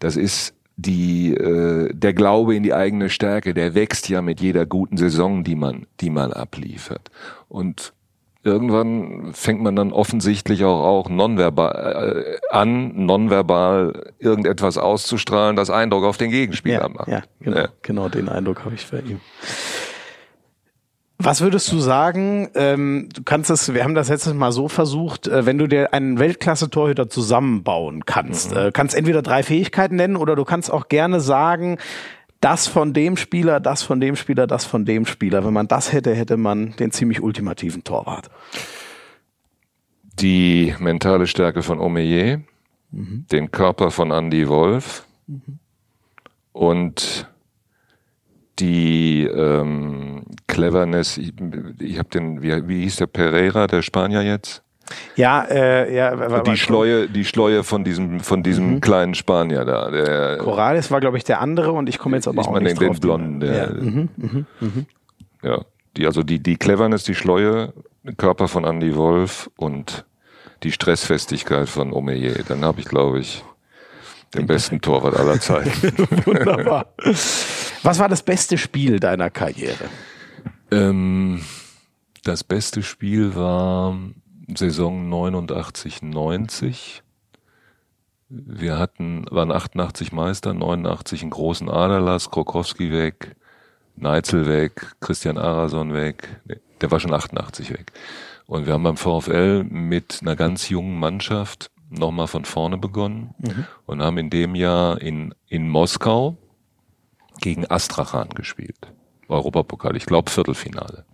Das 0.00 0.16
ist 0.16 0.54
die, 0.76 1.34
äh, 1.34 1.92
der 1.92 2.14
Glaube 2.14 2.56
in 2.56 2.62
die 2.62 2.74
eigene 2.74 3.10
Stärke, 3.10 3.54
der 3.54 3.74
wächst 3.74 4.08
ja 4.08 4.22
mit 4.22 4.40
jeder 4.40 4.66
guten 4.66 4.96
Saison, 4.96 5.44
die 5.44 5.54
man, 5.54 5.86
die 6.00 6.10
man 6.10 6.32
abliefert. 6.32 7.10
Und 7.48 7.92
irgendwann 8.42 9.32
fängt 9.34 9.62
man 9.62 9.76
dann 9.76 9.92
offensichtlich 9.92 10.64
auch, 10.64 10.82
auch 10.82 11.08
nonverbal 11.08 12.24
äh, 12.26 12.38
an, 12.50 13.06
nonverbal 13.06 14.12
irgendetwas 14.18 14.78
auszustrahlen, 14.78 15.56
das 15.56 15.70
Eindruck 15.70 16.04
auf 16.04 16.16
den 16.16 16.30
Gegenspieler 16.30 16.82
ja, 16.82 16.88
macht. 16.88 17.08
Ja, 17.08 17.22
genau, 17.40 17.56
ja. 17.56 17.68
genau 17.82 18.08
den 18.08 18.28
Eindruck 18.28 18.64
habe 18.64 18.74
ich 18.74 18.84
für 18.84 18.98
ihn. 18.98 19.20
Was 21.24 21.40
würdest 21.40 21.70
du 21.70 21.78
sagen? 21.78 22.48
Ähm, 22.56 23.08
du 23.14 23.22
kannst 23.22 23.48
es, 23.48 23.72
wir 23.72 23.84
haben 23.84 23.94
das 23.94 24.08
letztes 24.08 24.34
Mal 24.34 24.50
so 24.50 24.66
versucht, 24.66 25.28
äh, 25.28 25.46
wenn 25.46 25.56
du 25.56 25.68
dir 25.68 25.94
einen 25.94 26.18
Weltklasse-Torhüter 26.18 27.08
zusammenbauen 27.08 28.04
kannst, 28.04 28.50
mhm. 28.50 28.56
äh, 28.56 28.72
kannst 28.72 28.96
entweder 28.96 29.22
drei 29.22 29.44
Fähigkeiten 29.44 29.94
nennen 29.94 30.16
oder 30.16 30.34
du 30.34 30.44
kannst 30.44 30.72
auch 30.72 30.88
gerne 30.88 31.20
sagen, 31.20 31.78
das 32.40 32.66
von 32.66 32.92
dem 32.92 33.16
Spieler, 33.16 33.60
das 33.60 33.84
von 33.84 34.00
dem 34.00 34.16
Spieler, 34.16 34.48
das 34.48 34.64
von 34.64 34.84
dem 34.84 35.06
Spieler. 35.06 35.44
Wenn 35.44 35.52
man 35.52 35.68
das 35.68 35.92
hätte, 35.92 36.12
hätte 36.12 36.36
man 36.36 36.74
den 36.76 36.90
ziemlich 36.90 37.22
ultimativen 37.22 37.84
Torwart. 37.84 38.28
Die 40.18 40.74
mentale 40.80 41.28
Stärke 41.28 41.62
von 41.62 41.78
Omeyer, 41.78 42.40
mhm. 42.90 43.26
den 43.30 43.52
Körper 43.52 43.92
von 43.92 44.10
Andy 44.10 44.48
Wolf 44.48 45.06
mhm. 45.28 45.60
und 46.50 47.31
die 48.62 49.24
ähm, 49.24 50.24
Cleverness, 50.46 51.18
ich, 51.18 51.32
ich 51.80 51.98
habe 51.98 52.08
den, 52.08 52.40
wie, 52.42 52.68
wie 52.68 52.82
hieß 52.84 52.96
der 52.96 53.06
Pereira, 53.08 53.66
der 53.66 53.82
Spanier 53.82 54.22
jetzt? 54.22 54.62
Ja, 55.16 55.44
äh, 55.44 55.94
ja. 55.94 56.18
wa- 56.18 56.30
wa- 56.30 56.40
Die 56.42 56.56
Schleue, 56.56 57.08
die 57.08 57.24
Schleue 57.24 57.64
von 57.64 57.82
diesem, 57.84 58.20
von 58.20 58.42
diesem 58.42 58.80
kleinen 58.80 59.14
Spanier 59.14 59.64
da. 59.64 59.90
Der, 59.90 60.36
Corrales 60.38 60.90
war, 60.90 61.00
glaube 61.00 61.16
ich, 61.16 61.24
der 61.24 61.40
andere 61.40 61.72
und 61.72 61.88
ich 61.88 61.98
komme 61.98 62.16
jetzt 62.16 62.28
aber 62.28 62.40
ich 62.42 62.46
auch 62.46 62.52
meine 62.52 62.64
nicht 62.68 62.80
den, 62.80 62.88
drauf. 62.88 62.96
den 62.96 63.00
Blonden, 63.00 63.40
der, 63.40 63.54
Ja. 63.54 63.70
Mhm. 63.72 64.08
ja. 65.42 65.60
Die, 65.96 66.06
also 66.06 66.22
die, 66.22 66.38
die 66.42 66.56
Cleverness, 66.56 67.04
die 67.04 67.14
Schleue, 67.14 67.72
Körper 68.16 68.48
von 68.48 68.64
Andy 68.64 68.96
Wolf 68.96 69.50
und 69.56 70.04
die 70.62 70.72
Stressfestigkeit 70.72 71.68
von 71.68 71.92
Omeyer. 71.92 72.34
Dann 72.48 72.64
habe 72.64 72.80
ich, 72.80 72.86
glaube 72.86 73.18
ich, 73.20 73.44
den 74.34 74.46
besten 74.46 74.80
Torwart 74.80 75.16
aller 75.16 75.38
Zeiten. 75.40 75.70
Wunderbar. 76.26 76.86
Was 77.82 77.98
war 77.98 78.08
das 78.08 78.22
beste 78.22 78.58
Spiel 78.58 79.00
deiner 79.00 79.30
Karriere? 79.30 79.88
Ähm, 80.70 81.42
das 82.24 82.44
beste 82.44 82.82
Spiel 82.82 83.34
war 83.34 83.98
Saison 84.54 85.08
89, 85.08 86.02
90. 86.02 87.02
Wir 88.28 88.78
hatten, 88.78 89.26
waren 89.30 89.50
88 89.50 90.12
Meister, 90.12 90.54
89 90.54 91.22
einen 91.22 91.30
großen 91.30 91.68
Aderlass, 91.68 92.30
Krokowski 92.30 92.92
weg, 92.92 93.36
Neitzel 93.96 94.46
weg, 94.46 94.94
Christian 95.00 95.36
Arason 95.36 95.92
weg. 95.92 96.40
Nee, 96.44 96.56
der 96.80 96.90
war 96.90 97.00
schon 97.00 97.12
88 97.12 97.70
weg. 97.70 97.92
Und 98.46 98.66
wir 98.66 98.72
haben 98.72 98.84
beim 98.84 98.96
VfL 98.96 99.64
mit 99.64 100.20
einer 100.22 100.36
ganz 100.36 100.68
jungen 100.68 100.98
Mannschaft 100.98 101.70
nochmal 101.90 102.26
von 102.26 102.44
vorne 102.44 102.78
begonnen 102.78 103.34
und 103.86 104.02
haben 104.02 104.18
in 104.18 104.30
dem 104.30 104.54
Jahr 104.54 105.00
in, 105.00 105.34
in 105.48 105.68
Moskau 105.68 106.38
gegen 107.40 107.70
Astrachan 107.70 108.30
gespielt. 108.30 108.92
Europapokal, 109.28 109.96
ich 109.96 110.06
glaube 110.06 110.30
Viertelfinale. 110.30 111.04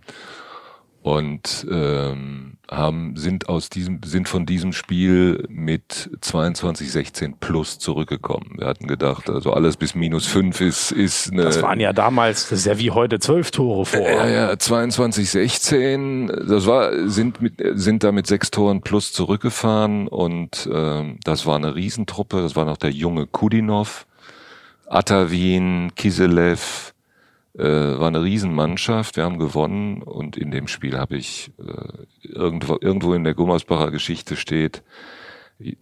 Und 1.00 1.66
ähm, 1.70 2.58
haben, 2.70 3.16
sind 3.16 3.48
aus 3.48 3.70
diesem, 3.70 4.00
sind 4.04 4.28
von 4.28 4.44
diesem 4.44 4.72
Spiel 4.72 5.46
mit 5.48 6.10
22-16 6.20 7.34
plus 7.40 7.78
zurückgekommen. 7.78 8.56
Wir 8.58 8.66
hatten 8.66 8.88
gedacht, 8.88 9.30
also 9.30 9.52
alles 9.52 9.76
bis 9.76 9.94
minus 9.94 10.26
fünf 10.26 10.60
ist, 10.60 10.90
ist 10.90 11.32
eine. 11.32 11.44
Das 11.44 11.62
waren 11.62 11.80
ja 11.80 11.92
damals, 11.92 12.50
das 12.50 12.60
ist 12.60 12.66
ja 12.66 12.78
wie 12.78 12.90
heute 12.90 13.20
zwölf 13.20 13.52
Tore 13.52 13.86
vor. 13.86 14.06
Ja, 14.06 14.28
ja, 14.28 14.58
22, 14.58 15.30
16, 15.30 16.26
das 16.46 16.66
war, 16.66 17.08
sind 17.08 17.40
mit, 17.40 17.54
sind 17.74 18.04
da 18.04 18.12
mit 18.12 18.26
sechs 18.26 18.50
Toren 18.50 18.82
plus 18.82 19.12
zurückgefahren 19.12 20.08
und 20.08 20.68
ähm, 20.70 21.20
das 21.24 21.46
war 21.46 21.56
eine 21.56 21.74
Riesentruppe, 21.74 22.42
das 22.42 22.54
war 22.54 22.64
noch 22.66 22.76
der 22.76 22.90
junge 22.90 23.26
Kudinov, 23.26 24.07
Atavin, 24.88 25.92
Kiselev, 25.94 26.94
äh, 27.58 27.64
war 27.64 28.08
eine 28.08 28.22
Riesenmannschaft, 28.22 29.16
wir 29.16 29.24
haben 29.24 29.38
gewonnen 29.38 30.02
und 30.02 30.36
in 30.36 30.50
dem 30.50 30.68
Spiel 30.68 30.98
habe 30.98 31.16
ich 31.16 31.50
äh, 31.58 32.28
irgendwo, 32.28 32.78
irgendwo 32.80 33.14
in 33.14 33.24
der 33.24 33.34
Gummersbacher 33.34 33.90
Geschichte 33.90 34.36
steht, 34.36 34.82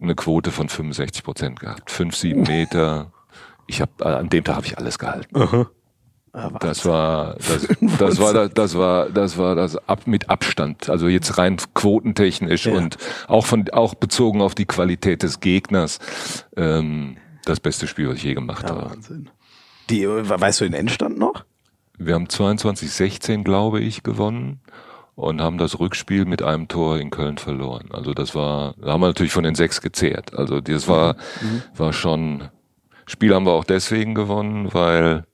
eine 0.01 0.15
Quote 0.15 0.51
von 0.51 0.69
65 0.69 1.23
Prozent 1.23 1.59
gehabt. 1.59 1.91
Fünf, 1.91 2.15
sieben 2.15 2.43
Meter. 2.43 3.11
Ich 3.67 3.81
habe 3.81 4.05
an 4.05 4.29
dem 4.29 4.43
Tag 4.43 4.55
habe 4.55 4.65
ich 4.65 4.77
alles 4.77 4.97
gehalten. 4.97 5.67
Das 6.59 6.85
war 6.85 7.35
das, 7.35 7.67
das 7.97 8.19
war 8.19 8.33
das, 8.33 8.53
das 8.53 8.75
war 8.75 9.09
das 9.09 9.37
war 9.37 9.55
das 9.55 9.75
ab 9.87 10.05
mit 10.05 10.29
Abstand. 10.29 10.89
Also 10.89 11.07
jetzt 11.07 11.37
rein 11.37 11.57
quotentechnisch 11.73 12.65
Ja. 12.67 12.75
und 12.75 12.97
auch 13.27 13.45
von 13.45 13.67
auch 13.71 13.95
bezogen 13.95 14.41
auf 14.41 14.53
die 14.53 14.65
Qualität 14.65 15.23
des 15.23 15.39
Gegners 15.39 15.99
ähm, 16.55 17.17
das 17.49 17.59
beste 17.59 17.87
Spiel, 17.87 18.09
was 18.09 18.17
ich 18.17 18.23
je 18.23 18.33
gemacht 18.33 18.63
habe. 18.65 18.89
Wahnsinn. 18.89 19.29
Die, 19.89 20.07
weißt 20.07 20.61
du 20.61 20.65
den 20.65 20.73
Endstand 20.73 21.17
noch? 21.17 21.45
Wir 21.97 22.13
haben 22.13 22.25
22-16, 22.25 23.43
glaube 23.43 23.79
ich, 23.79 24.03
gewonnen 24.03 24.59
und 25.15 25.41
haben 25.41 25.57
das 25.57 25.79
Rückspiel 25.79 26.25
mit 26.25 26.43
einem 26.43 26.67
Tor 26.67 26.99
in 26.99 27.09
Köln 27.09 27.37
verloren. 27.37 27.89
Also 27.91 28.13
das 28.13 28.35
war, 28.35 28.75
da 28.79 28.93
haben 28.93 29.01
wir 29.01 29.07
natürlich 29.07 29.31
von 29.31 29.43
den 29.43 29.55
sechs 29.55 29.81
gezehrt. 29.81 30.35
Also 30.35 30.61
das 30.61 30.87
war, 30.87 31.15
war 31.75 31.91
schon, 31.91 32.49
Spiel 33.07 33.33
haben 33.33 33.45
wir 33.45 33.53
auch 33.53 33.63
deswegen 33.63 34.13
gewonnen, 34.13 34.73
weil 34.73 35.25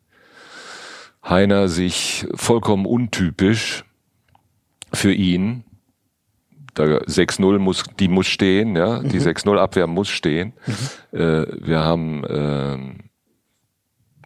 Heiner 1.28 1.68
sich 1.68 2.26
vollkommen 2.34 2.86
untypisch 2.86 3.84
für 4.94 5.14
ihn, 5.14 5.66
da 6.74 6.84
6-0 6.84 7.60
muss, 7.60 7.84
die 8.00 8.08
muss 8.08 8.28
stehen, 8.28 8.76
ja, 8.76 9.00
die 9.00 9.20
6-0 9.20 9.58
Abwehr 9.58 9.88
muss 9.88 10.10
stehen. 10.10 10.54
Äh, 11.12 11.46
wir 11.62 11.82
haben, 11.84 12.24
ähm, 12.28 12.96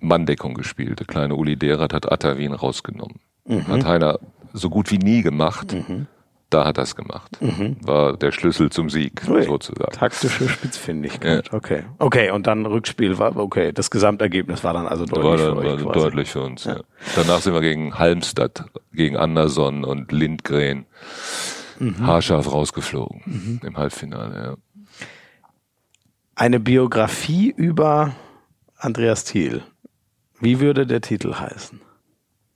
Manndeckung 0.02 0.54
gespielt. 0.54 1.00
Der 1.00 1.08
kleine 1.08 1.36
Uli 1.36 1.58
Derath 1.58 1.94
hat 1.94 2.12
Atavin 2.12 2.54
rausgenommen. 2.54 3.20
Hat 3.68 3.86
Heiner 3.86 4.20
so 4.54 4.70
gut 4.70 4.92
wie 4.92 4.98
nie 4.98 5.22
gemacht. 5.22 5.76
Da 6.50 6.64
hat 6.66 6.78
er 6.78 6.84
es 6.84 6.96
gemacht. 6.96 7.38
War 7.82 8.16
der 8.16 8.32
Schlüssel 8.32 8.70
zum 8.70 8.90
Sieg, 8.90 9.22
Ui, 9.28 9.44
sozusagen. 9.44 9.92
Taktische 9.92 10.48
Spitzfindigkeit. 10.48 11.52
Okay. 11.52 11.84
Okay, 11.98 12.32
und 12.32 12.48
dann 12.48 12.66
Rückspiel 12.66 13.18
war, 13.18 13.36
okay, 13.36 13.74
das 13.74 13.92
Gesamtergebnis 13.92 14.64
war 14.64 14.74
dann 14.74 14.88
also 14.88 15.06
War, 15.10 15.22
deutlich 15.22 15.46
dann, 15.46 15.58
für 15.58 15.64
war 15.64 15.74
euch 15.74 15.82
quasi. 15.84 16.00
deutlich 16.00 16.30
für 16.30 16.42
uns. 16.42 16.64
Ja. 16.64 16.80
Danach 17.16 17.42
sind 17.42 17.54
wir 17.54 17.62
gegen 17.62 17.98
Halmstad, 18.00 18.66
gegen 18.94 19.18
Anderson 19.18 19.84
und 19.84 20.12
Lindgren 20.12 20.86
haarscharf 21.80 22.52
rausgeflogen 22.52 23.62
im 23.64 23.78
Halbfinale. 23.78 24.44
Ja. 24.44 24.56
Eine 26.36 26.60
Biografie 26.60 27.50
über 27.56 28.16
Andreas 28.78 29.24
Thiel. 29.24 29.64
Wie 30.40 30.60
würde 30.60 30.86
der 30.86 31.02
Titel 31.02 31.34
heißen? 31.34 31.82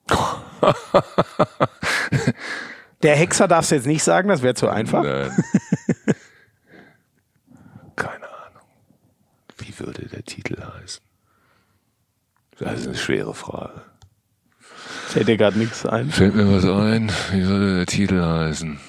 der 3.02 3.15
Hexer 3.15 3.48
darfst 3.48 3.72
du 3.72 3.76
jetzt 3.76 3.88
nicht 3.88 4.03
sagen, 4.03 4.30
das 4.30 4.43
wäre 4.43 4.53
zu 4.53 4.69
einfach. 4.69 5.03
Nein. 5.03 5.31
Keine 7.95 8.27
Ahnung. 8.27 8.68
Wie 9.57 9.80
würde 9.80 10.06
der 10.06 10.23
Titel 10.23 10.61
heißen? 10.61 11.02
Das 12.60 12.81
ist 12.81 12.88
eine 12.88 12.98
schwere 12.98 13.34
Frage. 13.34 13.81
Fällt 14.60 15.27
dir 15.27 15.38
gerade 15.38 15.57
nichts 15.57 15.85
ein. 15.85 16.11
Fällt 16.11 16.35
mir 16.35 16.53
was 16.53 16.65
ein? 16.65 17.11
Wie 17.31 17.45
würde 17.48 17.77
der 17.77 17.85
Titel 17.88 18.22
heißen? 18.22 18.80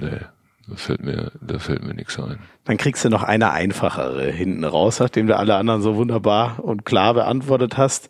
Nee, 0.00 0.20
da 0.68 0.76
fällt 0.76 1.04
mir, 1.04 1.32
da 1.40 1.58
fällt 1.58 1.84
mir 1.84 1.94
nichts 1.94 2.18
ein. 2.18 2.38
Dann 2.64 2.76
kriegst 2.76 3.04
du 3.04 3.10
noch 3.10 3.22
eine 3.22 3.50
einfachere 3.52 4.30
hinten 4.30 4.64
raus, 4.64 5.00
nachdem 5.00 5.26
du 5.26 5.36
alle 5.36 5.56
anderen 5.56 5.82
so 5.82 5.96
wunderbar 5.96 6.62
und 6.62 6.84
klar 6.84 7.14
beantwortet 7.14 7.76
hast. 7.76 8.08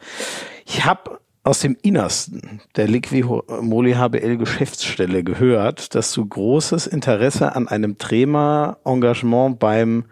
Ich 0.64 0.84
habe 0.84 1.18
aus 1.42 1.60
dem 1.60 1.76
Innersten 1.82 2.62
der 2.76 2.88
Liqui 2.88 3.22
Moly 3.60 3.92
HBL 3.92 4.38
Geschäftsstelle 4.38 5.22
gehört, 5.22 5.94
dass 5.94 6.12
du 6.12 6.24
großes 6.24 6.86
Interesse 6.86 7.54
an 7.54 7.68
einem 7.68 7.98
Trema-Engagement 7.98 9.58
beim 9.58 10.04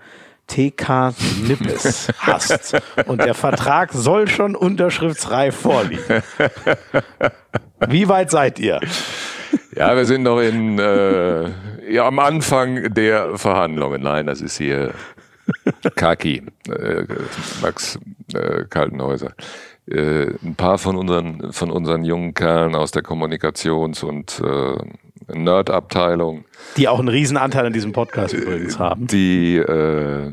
TK 0.46 1.14
Nippes 1.46 2.08
hast. 2.18 2.76
Und 3.06 3.22
der 3.22 3.34
Vertrag 3.34 3.92
soll 3.92 4.28
schon 4.28 4.54
unterschriftsreif 4.54 5.56
vorliegen. 5.56 6.22
Wie 7.88 8.08
weit 8.08 8.30
seid 8.30 8.58
ihr? 8.58 8.80
Ja, 9.74 9.96
wir 9.96 10.04
sind 10.04 10.22
noch 10.22 10.40
in, 10.40 10.78
äh, 10.78 11.50
ja, 11.90 12.06
am 12.06 12.18
Anfang 12.18 12.92
der 12.94 13.38
Verhandlungen. 13.38 14.02
Nein, 14.02 14.26
das 14.26 14.40
ist 14.40 14.58
hier 14.58 14.92
Kaki, 15.96 16.42
äh, 16.68 17.04
Max 17.62 17.98
äh, 18.34 18.64
Kaltenhäuser. 18.68 19.32
Äh, 19.86 20.26
ein 20.44 20.54
paar 20.56 20.78
von 20.78 20.96
unseren, 20.96 21.52
von 21.52 21.70
unseren 21.70 22.04
jungen 22.04 22.34
Kerlen 22.34 22.74
aus 22.74 22.92
der 22.92 23.02
Kommunikations- 23.02 24.04
und 24.04 24.40
äh, 24.44 24.76
Nerd-Abteilung, 25.34 26.44
Die 26.76 26.88
auch 26.88 26.98
einen 26.98 27.08
riesen 27.08 27.36
Anteil 27.36 27.66
an 27.66 27.72
diesem 27.72 27.92
Podcast 27.92 28.34
übrigens 28.34 28.78
haben. 28.78 29.06
die, 29.06 29.56
äh, 29.56 30.32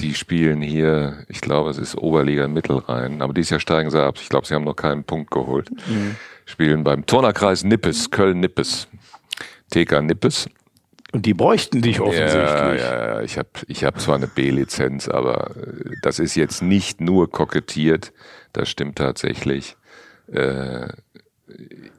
die 0.00 0.14
spielen 0.14 0.60
hier, 0.62 1.24
ich 1.28 1.40
glaube, 1.40 1.70
es 1.70 1.78
ist 1.78 1.96
Oberliga 1.96 2.48
Mittelrhein, 2.48 3.22
aber 3.22 3.32
dieses 3.32 3.50
Jahr 3.50 3.60
steigen 3.60 3.90
sie 3.90 4.02
ab. 4.02 4.16
Ich 4.20 4.28
glaube, 4.28 4.46
sie 4.46 4.54
haben 4.54 4.64
noch 4.64 4.76
keinen 4.76 5.04
Punkt 5.04 5.30
geholt. 5.30 5.70
Spielen 6.48 6.82
beim 6.82 7.04
Turnerkreis 7.04 7.62
Nippes, 7.62 8.10
Köln-Nippes. 8.10 8.88
TK 9.70 10.00
Nippes. 10.00 10.48
Und 11.12 11.26
die 11.26 11.34
bräuchten 11.34 11.82
dich 11.82 11.96
Ja, 11.96 12.02
offensichtlich. 12.02 12.80
ja, 12.80 13.14
ja. 13.16 13.20
Ich 13.20 13.36
habe 13.36 13.48
ich 13.66 13.84
hab 13.84 14.00
zwar 14.00 14.16
eine 14.16 14.28
B-Lizenz, 14.28 15.08
aber 15.08 15.50
äh, 15.56 15.90
das 16.00 16.18
ist 16.18 16.36
jetzt 16.36 16.62
nicht 16.62 17.02
nur 17.02 17.30
kokettiert. 17.30 18.14
Das 18.54 18.70
stimmt 18.70 18.96
tatsächlich. 18.96 19.76
Äh, 20.32 20.88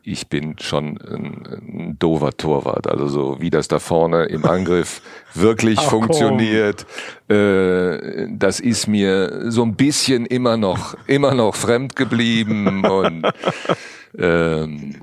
ich 0.03 0.29
bin 0.29 0.55
schon 0.59 0.97
ein, 0.97 1.47
ein 1.47 1.95
dover 1.99 2.31
Torwart. 2.35 2.87
Also 2.87 3.07
so 3.07 3.37
wie 3.39 3.51
das 3.51 3.67
da 3.67 3.77
vorne 3.77 4.25
im 4.25 4.45
Angriff 4.45 5.01
wirklich 5.35 5.77
Ach, 5.77 5.89
funktioniert, 5.91 6.87
äh, 7.29 8.27
das 8.31 8.59
ist 8.59 8.87
mir 8.87 9.51
so 9.51 9.61
ein 9.61 9.75
bisschen 9.75 10.25
immer 10.25 10.57
noch, 10.57 10.95
immer 11.05 11.35
noch 11.35 11.55
fremd 11.55 11.95
geblieben 11.95 12.83
und 12.83 13.27
ähm, 14.17 14.95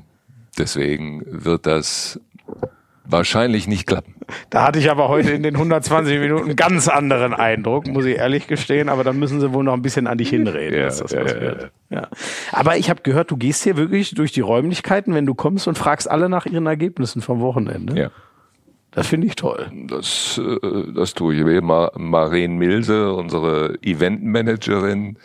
deswegen 0.59 1.23
wird 1.27 1.67
das 1.67 2.21
wahrscheinlich 3.09 3.67
nicht 3.67 3.87
klappen. 3.87 4.15
Da 4.51 4.65
hatte 4.67 4.79
ich 4.79 4.91
aber 4.91 5.09
heute 5.09 5.31
in 5.31 5.43
den 5.43 5.55
120 5.55 6.19
Minuten 6.19 6.47
einen 6.47 6.57
ganz 6.57 6.89
anderen 6.89 7.33
Eindruck, 7.33 7.87
muss 7.87 8.05
ich 8.05 8.17
ehrlich 8.17 8.47
gestehen. 8.47 8.89
Aber 8.89 9.05
dann 9.05 9.19
müssen 9.19 9.41
sie 9.41 9.53
wohl 9.53 9.65
noch 9.65 9.75
ein 9.75 9.83
bisschen 9.83 10.07
an 10.07 10.19
dich 10.19 10.31
hinreden, 10.31 10.79
Ja, 10.79 10.87
dass 10.87 10.99
das 10.99 11.15
was 11.15 11.33
ja, 11.33 11.41
wird. 11.41 11.71
Ja. 11.91 12.09
Aber 12.53 12.77
ich 12.77 12.91
habe 12.91 13.03
gehört, 13.03 13.31
du 13.31 13.37
gehst 13.37 13.63
hier 13.63 13.77
wirklich 13.77 14.15
durch 14.15 14.33
die 14.33 14.41
Räumlichkeiten, 14.41 15.15
wenn 15.15 15.27
du 15.27 15.35
kommst 15.35 15.69
und 15.69 15.79
fragst 15.79 16.11
alle 16.11 16.29
nach 16.29 16.47
ihren 16.47 16.67
Ergebnissen 16.67 17.23
vom 17.23 17.41
Wochenende. 17.41 17.99
Ja. 17.99 18.11
Das 18.91 19.09
finde 19.09 19.27
ich 19.27 19.37
toll. 19.37 19.71
Das, 19.89 20.41
äh, 20.43 20.93
das 20.95 21.15
tue 21.15 21.35
ich. 21.35 21.47
Wir 21.47 21.63
Ma 21.63 21.93
Maren 21.97 22.57
Milse, 22.57 23.13
unsere 23.13 23.77
Eventmanagerin, 23.83 25.19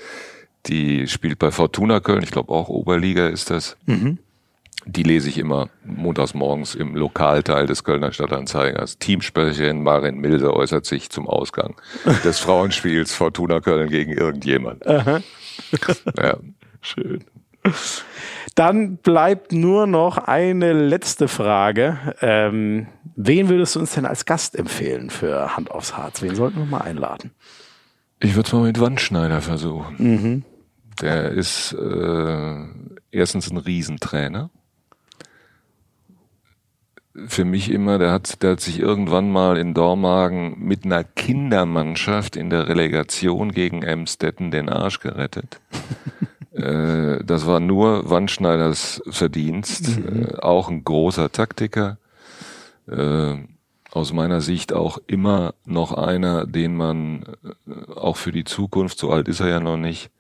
die 0.68 1.08
spielt 1.08 1.40
bei 1.40 1.52
Fortuna 1.52 2.00
Köln, 2.00 2.24
ich 2.24 2.32
glaube 2.32 2.54
auch 2.54 2.70
Oberliga 2.70 3.28
ist 3.28 3.50
das. 3.50 3.78
Die 4.86 5.04
lese 5.04 5.30
ich 5.30 5.38
immer 5.38 5.70
montags 5.86 6.34
morgens 6.34 6.74
im 6.74 6.96
Lokalteil 6.96 7.68
des 7.68 7.84
Kölner 7.84 8.12
Stadtanzeigers. 8.12 8.98
Teamsprecherin 8.98 9.84
Maren 9.84 10.18
Milse 10.18 10.54
äußert 10.54 10.86
sich 10.86 11.10
zum 11.12 11.28
Ausgang 11.28 11.76
des 12.24 12.40
Frauenspiels 12.40 13.14
Fortuna 13.14 13.60
Köln 13.62 13.90
gegen 13.90 14.12
irgendjemand. 14.12 14.84
ja. 14.86 16.38
Schön. 16.82 17.24
Dann 18.56 18.98
bleibt 18.98 19.52
nur 19.52 19.86
noch 19.86 20.18
eine 20.18 20.74
letzte 20.74 21.28
Frage. 21.28 22.16
Ähm, 22.22 22.88
wen 23.16 23.50
würdest 23.50 23.76
du 23.76 23.80
uns 23.82 23.94
denn 23.94 24.06
als 24.08 24.26
Gast 24.26 24.56
empfehlen 24.56 25.12
für 25.12 25.56
Hand 25.56 25.70
aufs 25.70 25.96
Harz? 25.96 26.24
Wen 26.24 26.34
sollten 26.34 26.58
wir 26.58 26.66
mal 26.66 26.82
einladen? 26.82 27.32
Ich 28.20 28.36
würde 28.36 28.48
es 28.48 28.54
mal 28.54 28.64
mit 28.64 28.80
Wandschneider 28.80 29.42
versuchen. 29.42 29.96
Der 31.02 31.32
ist 31.32 31.74
äh, 31.74 32.66
erstens 33.12 33.50
ein 33.50 33.58
Riesentrainer. 33.58 34.52
Für 37.28 37.44
mich 37.44 37.72
immer, 37.72 37.98
der 37.98 38.12
hat, 38.12 38.42
der 38.42 38.52
hat 38.52 38.62
sich 38.62 38.80
irgendwann 38.80 39.32
mal 39.32 39.58
in 39.58 39.74
Dormagen 39.74 40.60
mit 40.60 40.86
einer 40.86 41.04
Kindermannschaft 41.04 42.36
in 42.36 42.50
der 42.50 42.68
Relegation 42.68 43.52
gegen 43.52 43.84
Emstetten 43.84 44.52
den 44.52 44.70
Arsch 44.70 45.00
gerettet. 45.00 45.60
äh, 46.52 47.24
das 47.24 47.48
war 47.48 47.60
nur 47.60 48.10
Wandschneiders 48.10 49.02
Verdienst. 49.10 49.98
Äh, 49.98 50.38
auch 50.38 50.70
ein 50.70 50.84
großer 50.84 51.32
Taktiker. 51.32 51.98
Äh, 52.88 53.38
aus 53.92 54.14
meiner 54.14 54.40
Sicht 54.40 54.72
auch 54.72 55.00
immer 55.08 55.54
noch 55.66 55.92
einer, 55.92 56.46
den 56.46 56.78
man 56.78 57.24
äh, 57.68 57.92
auch 57.94 58.16
für 58.16 58.32
die 58.32 58.46
Zukunft, 58.46 58.98
so 58.98 59.12
alt 59.12 59.28
ist 59.28 59.42
er 59.42 59.50
ja 59.50 59.60
noch 59.60 59.78
nicht, 59.78 60.12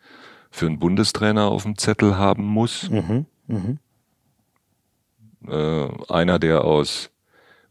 für 0.51 0.67
einen 0.67 0.79
Bundestrainer 0.79 1.45
auf 1.45 1.63
dem 1.63 1.77
Zettel 1.77 2.17
haben 2.17 2.45
muss. 2.45 2.89
Äh, 5.47 5.87
einer, 6.09 6.37
der 6.37 6.63
aus 6.63 7.09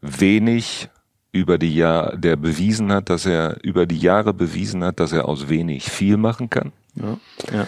wenig 0.01 0.89
über 1.31 1.57
die 1.57 1.73
Jahre, 1.73 2.17
der 2.17 2.35
bewiesen 2.35 2.91
hat, 2.91 3.09
dass 3.09 3.25
er 3.25 3.63
über 3.63 3.85
die 3.85 3.99
Jahre 3.99 4.33
bewiesen 4.33 4.83
hat, 4.83 4.99
dass 4.99 5.13
er 5.13 5.29
aus 5.29 5.47
wenig 5.47 5.89
viel 5.89 6.17
machen 6.17 6.49
kann. 6.49 6.73
Ja. 6.95 7.17
ja. 7.53 7.67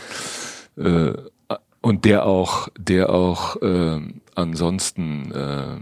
Äh, 0.84 1.14
und 1.82 2.06
der 2.06 2.26
auch, 2.26 2.70
der 2.78 3.10
auch 3.10 3.62
äh, 3.62 4.00
ansonsten 4.36 5.32
äh, 5.32 5.78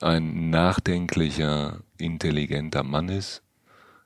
ein 0.00 0.50
nachdenklicher, 0.50 1.78
intelligenter 1.98 2.82
Mann 2.82 3.08
ist. 3.08 3.43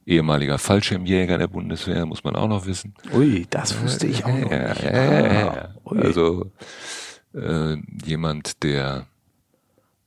Ehemaliger 0.08 0.56
Fallschirmjäger 0.58 1.36
der 1.36 1.48
Bundeswehr, 1.48 2.06
muss 2.06 2.24
man 2.24 2.34
auch 2.34 2.48
noch 2.48 2.64
wissen. 2.64 2.94
Ui, 3.12 3.46
das 3.50 3.80
wusste 3.82 4.06
ich 4.06 4.24
auch 4.24 4.28
noch 4.38 4.50
Ja, 4.50 4.68
nicht. 4.70 4.82
ja, 4.82 5.32
ja. 5.32 5.68
Ah. 5.84 5.94
Also 5.96 6.50
äh, 7.34 7.76
jemand, 8.06 8.62
der, 8.62 9.04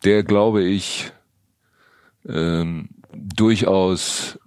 der 0.03 0.23
glaube 0.23 0.63
ich 0.63 1.11
ähm, 2.27 2.89
durchaus 3.13 4.39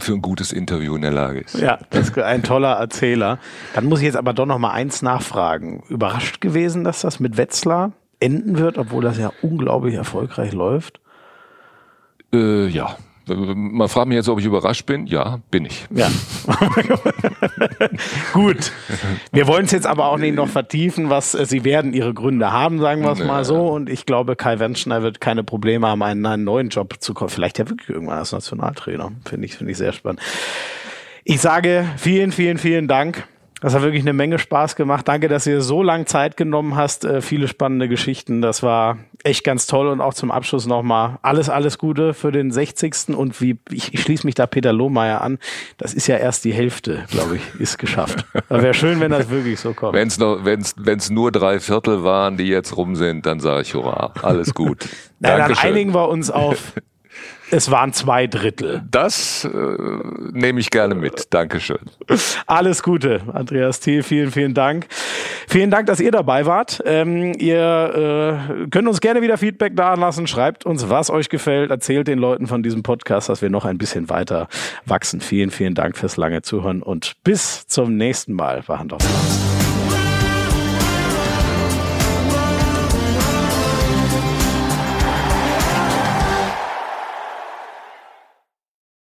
für 0.00 0.14
ein 0.14 0.22
gutes 0.22 0.50
Interview 0.52 0.96
in 0.96 1.02
der 1.02 1.12
Lage 1.12 1.40
ist. 1.40 1.58
Ja, 1.58 1.78
das 1.90 2.08
ist 2.08 2.18
ein 2.18 2.42
toller 2.42 2.72
Erzähler. 2.76 3.38
Dann 3.74 3.84
muss 3.84 3.98
ich 3.98 4.06
jetzt 4.06 4.16
aber 4.16 4.32
doch 4.32 4.46
noch 4.46 4.58
mal 4.58 4.70
eins 4.72 5.02
nachfragen. 5.02 5.82
Überrascht 5.90 6.40
gewesen, 6.40 6.84
dass 6.84 7.02
das 7.02 7.20
mit 7.20 7.36
Wetzlar 7.36 7.92
enden 8.18 8.56
wird, 8.56 8.78
obwohl 8.78 9.02
das 9.02 9.18
ja 9.18 9.30
unglaublich 9.42 9.94
erfolgreich 9.94 10.52
läuft? 10.54 11.00
Äh, 12.32 12.66
ja. 12.68 12.96
Man 13.26 13.88
fragt 13.88 14.08
mich 14.08 14.16
jetzt, 14.16 14.28
ob 14.28 14.38
ich 14.38 14.44
überrascht 14.44 14.86
bin. 14.86 15.06
Ja, 15.06 15.40
bin 15.50 15.64
ich. 15.64 15.86
Ja. 15.90 16.10
Gut. 18.32 18.72
Wir 19.32 19.46
wollen 19.46 19.64
es 19.64 19.70
jetzt 19.70 19.86
aber 19.86 20.06
auch 20.06 20.18
nicht 20.18 20.34
noch 20.34 20.48
vertiefen, 20.48 21.10
was 21.10 21.34
äh, 21.34 21.46
sie 21.46 21.64
werden 21.64 21.94
ihre 21.94 22.12
Gründe 22.12 22.52
haben, 22.52 22.80
sagen 22.80 23.02
wir 23.02 23.12
es 23.12 23.24
mal 23.24 23.44
so. 23.44 23.68
Und 23.68 23.88
ich 23.88 24.06
glaube, 24.06 24.36
Kai 24.36 24.58
Wendschner 24.58 25.02
wird 25.02 25.20
keine 25.20 25.44
Probleme 25.44 25.86
haben, 25.86 26.02
einen, 26.02 26.24
einen 26.26 26.44
neuen 26.44 26.68
Job 26.68 26.96
zu 27.00 27.14
kommen. 27.14 27.30
Vielleicht 27.30 27.58
ja 27.58 27.68
wirklich 27.68 27.88
irgendwann 27.88 28.18
als 28.18 28.32
Nationaltrainer. 28.32 29.12
Finde 29.24 29.46
ich, 29.46 29.56
finde 29.56 29.72
ich 29.72 29.78
sehr 29.78 29.92
spannend. 29.92 30.20
Ich 31.24 31.40
sage 31.40 31.86
vielen, 31.96 32.32
vielen, 32.32 32.58
vielen 32.58 32.88
Dank. 32.88 33.26
Das 33.64 33.74
hat 33.74 33.80
wirklich 33.80 34.02
eine 34.02 34.12
Menge 34.12 34.38
Spaß 34.38 34.76
gemacht. 34.76 35.08
Danke, 35.08 35.26
dass 35.28 35.46
ihr 35.46 35.62
so 35.62 35.82
lange 35.82 36.04
Zeit 36.04 36.36
genommen 36.36 36.76
hast. 36.76 37.06
Äh, 37.06 37.22
viele 37.22 37.48
spannende 37.48 37.88
Geschichten. 37.88 38.42
Das 38.42 38.62
war 38.62 38.98
echt 39.22 39.42
ganz 39.42 39.66
toll. 39.66 39.88
Und 39.88 40.02
auch 40.02 40.12
zum 40.12 40.30
Abschluss 40.30 40.66
nochmal 40.66 41.18
alles, 41.22 41.48
alles 41.48 41.78
Gute 41.78 42.12
für 42.12 42.30
den 42.30 42.50
60. 42.50 43.16
Und 43.16 43.40
wie, 43.40 43.56
ich, 43.70 43.94
ich 43.94 44.02
schließe 44.02 44.26
mich 44.26 44.34
da 44.34 44.46
Peter 44.46 44.74
Lohmeier 44.74 45.22
an. 45.22 45.38
Das 45.78 45.94
ist 45.94 46.06
ja 46.08 46.18
erst 46.18 46.44
die 46.44 46.52
Hälfte, 46.52 47.06
glaube 47.10 47.36
ich, 47.36 47.58
ist 47.58 47.78
geschafft. 47.78 48.26
Wäre 48.50 48.74
schön, 48.74 49.00
wenn 49.00 49.12
das 49.12 49.30
wirklich 49.30 49.58
so 49.58 49.72
kommt. 49.72 49.94
Wenn 49.94 50.08
es 50.08 50.20
wenn's, 50.20 50.74
wenn's 50.76 51.08
nur 51.08 51.32
drei 51.32 51.58
Viertel 51.58 52.04
waren, 52.04 52.36
die 52.36 52.48
jetzt 52.48 52.76
rum 52.76 52.96
sind, 52.96 53.24
dann 53.24 53.40
sage 53.40 53.62
ich 53.62 53.72
Hurra. 53.72 54.12
Alles 54.20 54.52
gut. 54.52 54.86
Na, 55.20 55.38
dann 55.38 55.56
einigen 55.56 55.94
wir 55.94 56.10
uns 56.10 56.30
auf, 56.30 56.74
es 57.50 57.70
waren 57.70 57.92
zwei 57.92 58.26
Drittel. 58.26 58.82
Das 58.90 59.44
äh, 59.44 59.48
nehme 60.32 60.60
ich 60.60 60.70
gerne 60.70 60.94
mit. 60.94 61.32
Dankeschön. 61.32 61.78
Alles 62.46 62.82
Gute, 62.82 63.22
Andreas 63.32 63.80
Thiel. 63.80 64.02
Vielen, 64.02 64.30
vielen 64.30 64.54
Dank. 64.54 64.86
Vielen 65.48 65.70
Dank, 65.70 65.86
dass 65.86 66.00
ihr 66.00 66.10
dabei 66.10 66.46
wart. 66.46 66.82
Ähm, 66.84 67.32
ihr 67.38 68.48
äh, 68.60 68.68
könnt 68.70 68.88
uns 68.88 69.00
gerne 69.00 69.22
wieder 69.22 69.38
Feedback 69.38 69.76
da 69.76 69.94
lassen. 69.94 70.26
Schreibt 70.26 70.66
uns, 70.66 70.88
was 70.88 71.10
euch 71.10 71.28
gefällt. 71.28 71.70
Erzählt 71.70 72.08
den 72.08 72.18
Leuten 72.18 72.46
von 72.46 72.62
diesem 72.62 72.82
Podcast, 72.82 73.28
dass 73.28 73.42
wir 73.42 73.50
noch 73.50 73.64
ein 73.64 73.78
bisschen 73.78 74.08
weiter 74.08 74.48
wachsen. 74.86 75.20
Vielen, 75.20 75.50
vielen 75.50 75.74
Dank 75.74 75.96
fürs 75.96 76.16
lange 76.16 76.42
Zuhören 76.42 76.82
und 76.82 77.14
bis 77.24 77.66
zum 77.66 77.96
nächsten 77.96 78.32
Mal 78.32 78.62
bei 78.66 78.78
Hand 78.78 78.92
aufs 78.92 79.06
Herz. 79.06 79.63